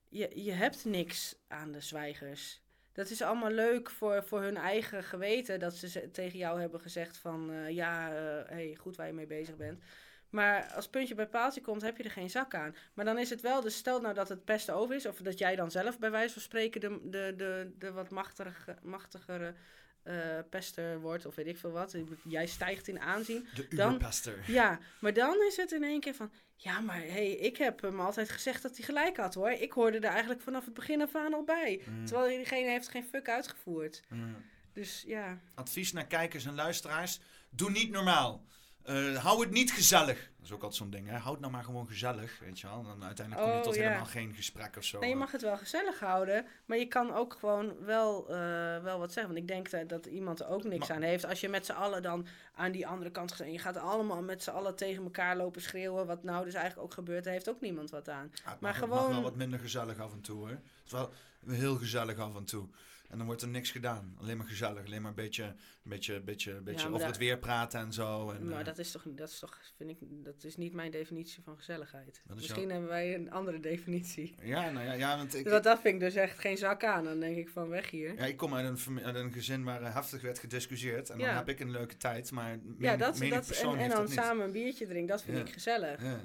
[0.09, 2.61] je, je hebt niks aan de zwijgers.
[2.91, 5.59] Dat is allemaal leuk voor, voor hun eigen geweten.
[5.59, 7.51] Dat ze tegen jou hebben gezegd van...
[7.51, 9.83] eh, ja, eh, hey, goed waar je mee bezig bent.
[10.30, 12.75] Maar als puntje bij paaltje komt, heb je er geen zak aan.
[12.93, 15.06] Maar dan is het wel, dus stel nou dat het pesten over is...
[15.06, 18.75] of dat jij dan zelf bij wijze van spreken de, de, de, de wat machtige,
[18.81, 19.53] machtigere
[20.03, 20.15] eh,
[20.49, 21.25] pester wordt...
[21.25, 21.95] of weet ik veel wat.
[22.23, 23.47] Jij stijgt in aanzien.
[23.55, 24.01] De Dan-.
[24.45, 26.31] Ja, maar dan is het in één keer van...
[26.55, 29.49] Ja, maar hey, ik heb hem altijd gezegd dat hij gelijk had hoor.
[29.49, 31.81] Ik hoorde er eigenlijk vanaf het begin af aan al bij.
[31.85, 32.05] Mm.
[32.05, 34.03] Terwijl diegene heeft geen fuck uitgevoerd.
[34.09, 34.35] Mm.
[34.73, 37.19] Dus ja, Advies naar kijkers en luisteraars.
[37.49, 38.45] Doe niet normaal.
[38.90, 40.18] Eh, hou het niet gezellig.
[40.38, 41.08] Dat is ook altijd zo'n ding.
[41.08, 41.18] Hè?
[41.18, 42.40] Houd nou maar gewoon gezellig.
[42.40, 42.84] Weet je wel.
[42.84, 43.82] Dan uiteindelijk kom je Oh, tot ja.
[43.82, 45.00] helemaal geen gesprek of zo.
[45.00, 46.45] nee, je mag het wel gezellig houden.
[46.66, 48.35] Maar je kan ook gewoon wel, eh,
[48.84, 49.34] wel wat zeggen.
[49.34, 51.26] Want ik denk dat, dat iemand er ook niks Maar- aan heeft.
[51.26, 53.45] Als je met z'n allen dan aan die andere kant gaat...
[53.45, 56.06] en je gaat allemaal met z'n allen tegen elkaar lopen schreeuwen...
[56.08, 58.30] wat nou dus eigenlijk ook gebeurt, daar heeft ook niemand wat aan.
[58.34, 60.50] Ja, het maar mag, het mag gewoon- wel wat minder gezellig af en toe hoor.
[60.50, 61.09] Het is wel
[61.48, 62.68] heel gezellig af en toe.
[63.09, 64.15] En dan wordt er niks gedaan.
[64.19, 64.85] Alleen maar gezellig.
[64.85, 68.31] Alleen maar een beetje, een beetje, beetje, een beetje over het weer praten en zo.
[68.31, 70.91] En, maar eh, dat is toch, dat is toch, vind ik, dat is niet mijn
[70.91, 72.21] definitie van gezelligheid.
[72.33, 74.35] Misschien jouw- hebben wij een andere definitie.
[74.41, 77.03] Ja, nou ja, ja, want ik, dat, vind ik dus echt geen zak aan.
[77.03, 78.15] Dan denk ik van weg hier.
[78.15, 81.09] ja, ik kom uit een, uit een gezin waar eh, heftig werd gediscussieerd.
[81.09, 82.31] En dan heb ik een leuke tijd.
[82.31, 86.01] Maar Ja, dat, menig dat, en, dan samen een biertje drinken, dat vind ik gezellig.
[86.03, 86.23] Ja,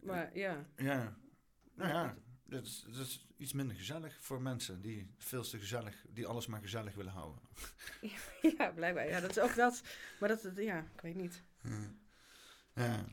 [0.00, 1.16] Maar ja, ja.
[1.76, 2.16] Nou ja,
[2.54, 6.60] dat is, is iets minder gezellig voor mensen die veel te gezellig, die alles maar
[6.60, 7.42] gezellig willen houden.
[8.58, 9.08] ja, blijkbaar.
[9.08, 9.82] Ja, dat is ook dat.
[10.20, 11.42] Maar dat, ja, ik weet niet.
[12.74, 13.04] Ja.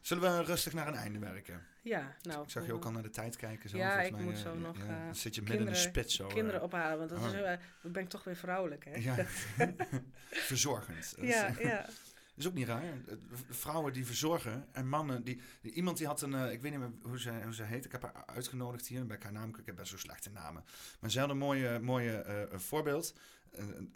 [0.00, 1.66] Zullen we rustig naar een einde werken?
[1.82, 2.42] Ja, nou.
[2.42, 3.70] Ik zag je ook al naar de tijd kijken.
[3.70, 3.76] Zo.
[3.76, 5.70] Ja, ik mij, moet eh, zo nog, ja, eh, dan zit je midden in de
[5.72, 6.26] kinderen- spits zo.
[6.26, 7.52] Kinderen ophalen, want dat is, oh.
[7.82, 8.94] dan ben ik toch weer vrouwelijk, hè?
[8.94, 9.26] Ja,
[10.50, 11.14] verzorgend.
[11.20, 11.86] Ja, ja.
[12.36, 12.82] Is ook niet raar.
[12.82, 13.16] Eh,
[13.50, 15.40] Vrouwen die verzorgen en mannen die...
[15.62, 16.34] iemand die had een...
[16.34, 17.84] eh, ik weet niet meer hoe ze, hoe ze heet.
[17.84, 19.06] Ik heb haar uitgenodigd hier.
[19.06, 19.48] Ben ik haar naam...
[19.56, 20.64] Ik heb best zo slechte namen.
[21.00, 23.14] Maar ze had een mooie, mooie eh, voorbeeld.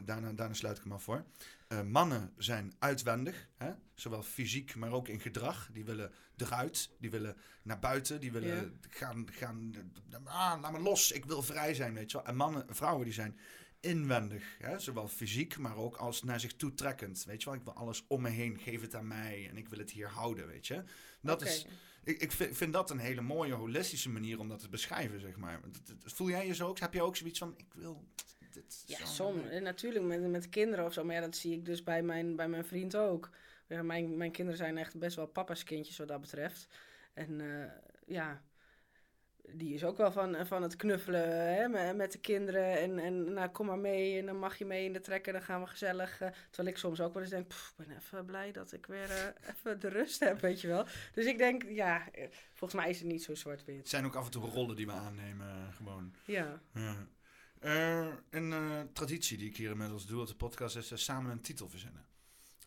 [0.04, 1.24] Daarna, daarna sluit ik hem af voor.
[1.84, 3.48] Mannen zijn uitwendig.
[3.56, 3.72] Hè?
[3.94, 5.68] Zowel fysiek, maar ook in gedrag.
[5.72, 6.90] Die willen eruit.
[6.98, 8.20] Die willen naar buiten.
[8.20, 8.88] Die willen Ja.
[8.90, 9.26] gaan...
[9.32, 9.72] gaan
[10.24, 11.12] ah, laat me los.
[11.12, 12.26] Ik wil vrij zijn, weet je wel.
[12.26, 13.38] En mannen, vrouwen die zijn
[13.80, 14.56] inwendig.
[14.58, 14.78] Hè?
[14.78, 17.24] Zowel fysiek, maar ook als naar zich toe trekkend.
[17.24, 19.68] Weet je wel, ik wil alles om me heen, geef het aan mij en ik
[19.68, 20.82] wil het hier houden, weet je.
[21.20, 21.66] Dat is,
[22.04, 25.36] ik, ik vind, vind dat een hele mooie, holistische manier om dat te beschrijven, zeg
[25.36, 25.60] maar.
[26.04, 26.78] Voel jij je zo ook?
[26.78, 28.04] Heb je ook zoiets van, ik wil
[28.50, 29.48] dit Ja, soms.
[29.48, 31.04] En natuurlijk met, met kinderen of zo.
[31.04, 33.30] Maar ja, dat zie ik dus bij mijn, bij mijn vriend ook.
[33.68, 36.66] Ja, mijn, mijn kinderen zijn echt best wel papa's kindjes wat dat betreft.
[37.14, 37.72] En eh,
[38.06, 38.42] ja,
[39.52, 42.78] die is ook wel van, van het knuffelen hè, met, de kinderen.
[42.78, 45.32] En, en nou, kom maar mee en dan mag je mee in de trekker.
[45.32, 46.20] Dan gaan we gezellig.
[46.20, 48.86] eh, terwijl ik soms ook wel eens denk, "Pff, ik ben even blij dat ik
[48.86, 50.84] weer eh, even de rust heb, weet je wel.
[51.14, 53.88] Dus ik denk, ja, eh, volgens mij is het niet zo Het zwart-wit.
[53.88, 56.14] zijn ook af en toe rollen die we aannemen, eh, gewoon.
[56.24, 57.06] Ja, Ja.
[57.60, 61.30] Eh, een eh, traditie die ik hier inmiddels doe op de podcast is eh, samen
[61.30, 62.04] een titel verzinnen.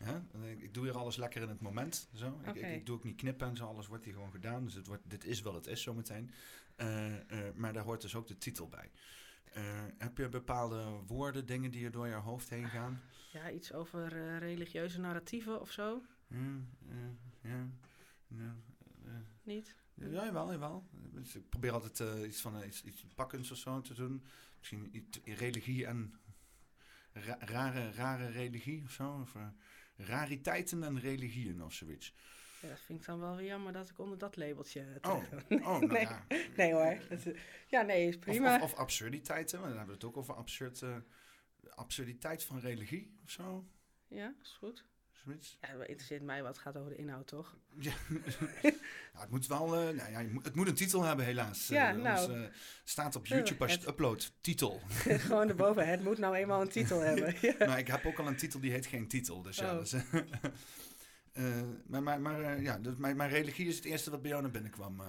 [0.03, 0.19] Hè?
[0.51, 2.09] Ik, doe hier alles lekker in het moment.
[2.13, 2.39] Zo.
[2.45, 4.63] Ik, ik, doe ook niet knippen en zo, alles wordt hier gewoon gedaan.
[4.63, 6.31] Dus het wordt, dit is wat het is zometeen.
[6.75, 8.91] Eh, eh, maar daar hoort dus ook de titel bij.
[9.53, 13.01] Eh, heb je bepaalde woorden, dingen die er door je hoofd heen gaan?
[13.31, 16.03] ja iets over religieuze narratieven of zo.
[16.27, 17.67] Ja, ja, ja,
[18.27, 18.55] ja,
[19.43, 19.75] Niet?
[19.93, 20.87] ja, jawel, jawel.
[20.91, 24.23] Dus ik probeer altijd iets van iets, iets pakkends of zo te doen.
[24.57, 26.13] Misschien iets in religie en
[27.13, 29.19] ra- rare, rare religie of zo.
[29.21, 29.35] Of,
[29.99, 32.13] rariteiten en religieën of zoiets.
[32.61, 35.59] Ja, dat vind ik dan wel weer jammer dat ik onder dat labeltje Oh, ben.
[35.65, 36.01] oh nou nee.
[36.01, 36.25] ja.
[36.55, 36.97] Nee hoor.
[37.09, 38.55] Dat is- ja, nee, is prima.
[38.55, 40.83] of, of absurditeiten, want dan hebben we het ook over absurd,
[41.69, 43.65] absurditeit van religie of zo.
[44.07, 44.85] Ja, is goed.
[45.23, 45.57] Zoiets.
[45.61, 47.55] Ja, dat interesseert mij wat gaat over de inhoud, toch?
[47.79, 47.91] Ja.
[48.61, 48.71] ja,
[49.19, 51.67] het moet wel, eh, nou ja, het moet een titel hebben helaas.
[51.67, 52.19] Ja, Eh, nou.
[52.31, 54.81] ons, eh, staat op YouTube als je het- uploadt, titel.
[55.27, 55.87] Gewoon erboven.
[55.87, 57.35] Het moet nou eenmaal een titel hebben.
[57.41, 57.55] Ja.
[57.67, 59.41] Maar ik heb ook al een titel die heet geen titel.
[59.41, 59.93] Dus ja, dus,
[61.87, 64.51] maar, maar, maar ja, dus mijn, mijn religie is het eerste wat bij jou naar
[64.51, 65.01] binnen kwam.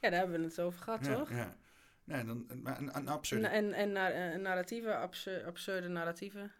[0.00, 1.30] Ja, daar hebben we het over gehad, ja, toch?
[1.30, 1.56] Ja.
[2.04, 6.52] Nee, dan, een, een En, absurde, en, en eh, narratieven, absur- absurde narratieven.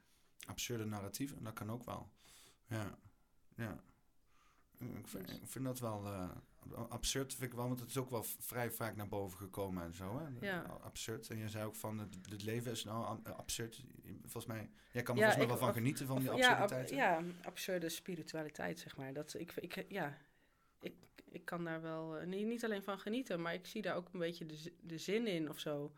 [0.46, 2.12] absurde narratief, dat kan ook wel.
[2.68, 2.98] Ja,
[3.56, 3.80] ja.
[4.78, 6.30] Ik vind, ik vind dat wel eh,
[6.88, 9.94] absurd, vind ik wel, want het is ook wel vrij vaak naar boven gekomen en
[9.94, 10.18] zo.
[10.18, 10.46] Hè?
[10.46, 10.62] Ja.
[10.62, 11.30] Absurd.
[11.30, 13.84] En je zei ook van, het, het leven is nou absurd.
[14.20, 16.32] Volgens mij, jij kan er Ja, volgens mij ik- wel van genieten van die ja,
[16.32, 16.90] ab- absurditeit.
[16.90, 16.96] hè?
[16.96, 19.12] ja, absurde spiritualiteit, zeg maar.
[19.12, 20.18] Dat, ik, ik, ja,
[20.78, 23.96] ik, ik kan daar wel eh, niet, niet alleen van genieten, maar ik zie daar
[23.96, 25.92] ook een beetje de, de zin in of zo.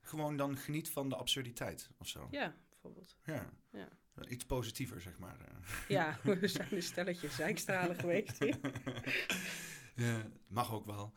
[0.00, 2.28] Gewoon dan geniet van de absurditeit of zo.
[2.30, 3.16] Ja, bijvoorbeeld.
[3.24, 3.50] Ja.
[3.70, 3.88] Ja.
[4.28, 5.36] Iets positiever, zeg maar.
[5.40, 5.54] eh.
[5.88, 8.38] Ja, we zijn een stelletje zijkstralen geweest.
[8.38, 8.58] hier.
[10.06, 11.12] ja, mag ook wel.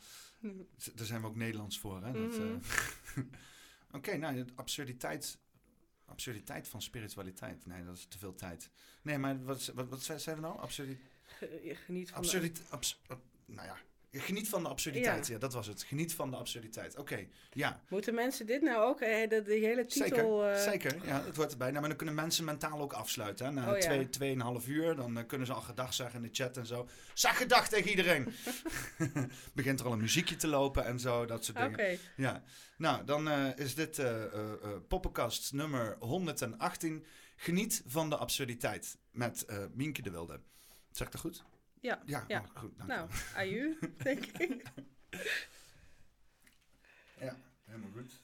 [0.93, 2.11] Daar zijn we ook Nederlands voor, hè?
[2.11, 2.41] Mhm.
[3.15, 3.23] eh,
[3.98, 5.38] Oké, nou, de absurditeit,
[6.06, 7.65] absurditeit van spiritualiteit.
[7.65, 8.69] Nee, dat is te veel tijd.
[9.01, 10.61] Nee, maar wat, wat, wat zei- zeiden we nou?
[10.61, 13.77] Absurdi Ge- je Geniet van de- absurdit, abs- ab- nou ja,
[14.22, 15.27] geniet van de absurditeit.
[15.27, 15.38] Ja.
[15.38, 15.83] dat was het.
[15.83, 16.98] Geniet van de absurditeit.
[16.98, 17.82] Oké, ja.
[17.90, 20.42] Moeten mensen dit nou ook, eh, de, de hele titel...
[20.42, 21.06] Zeker, eh, zeker.
[21.06, 21.67] Ja, het hoort erbij.
[21.67, 23.45] Nou, maar dan kunnen mensen mentaal ook afsluiten.
[23.45, 23.51] Hè.
[23.51, 23.83] Na Oh ja.
[23.83, 26.88] twee, tweeënhalf uur, dan eh, kunnen ze al gedag zeggen in de chat en zo.
[27.14, 28.33] Zeg gedag tegen iedereen.
[29.53, 32.00] Begint er al een muziekje te lopen en zo, dat soort Oké, dingen.
[32.16, 32.43] Ja,
[32.77, 34.01] nou, dan eh, is dit
[34.88, 37.06] poppenkast nummer 118.
[37.35, 40.40] Geniet van de absurditeit met Mienke de Wilde.
[40.92, 41.43] Zeg dat goed?
[41.84, 42.78] Ja, ja, oh, goed.
[42.78, 44.64] Dank nou, aan u, denk ik.
[47.26, 48.23] ja, helemaal goed.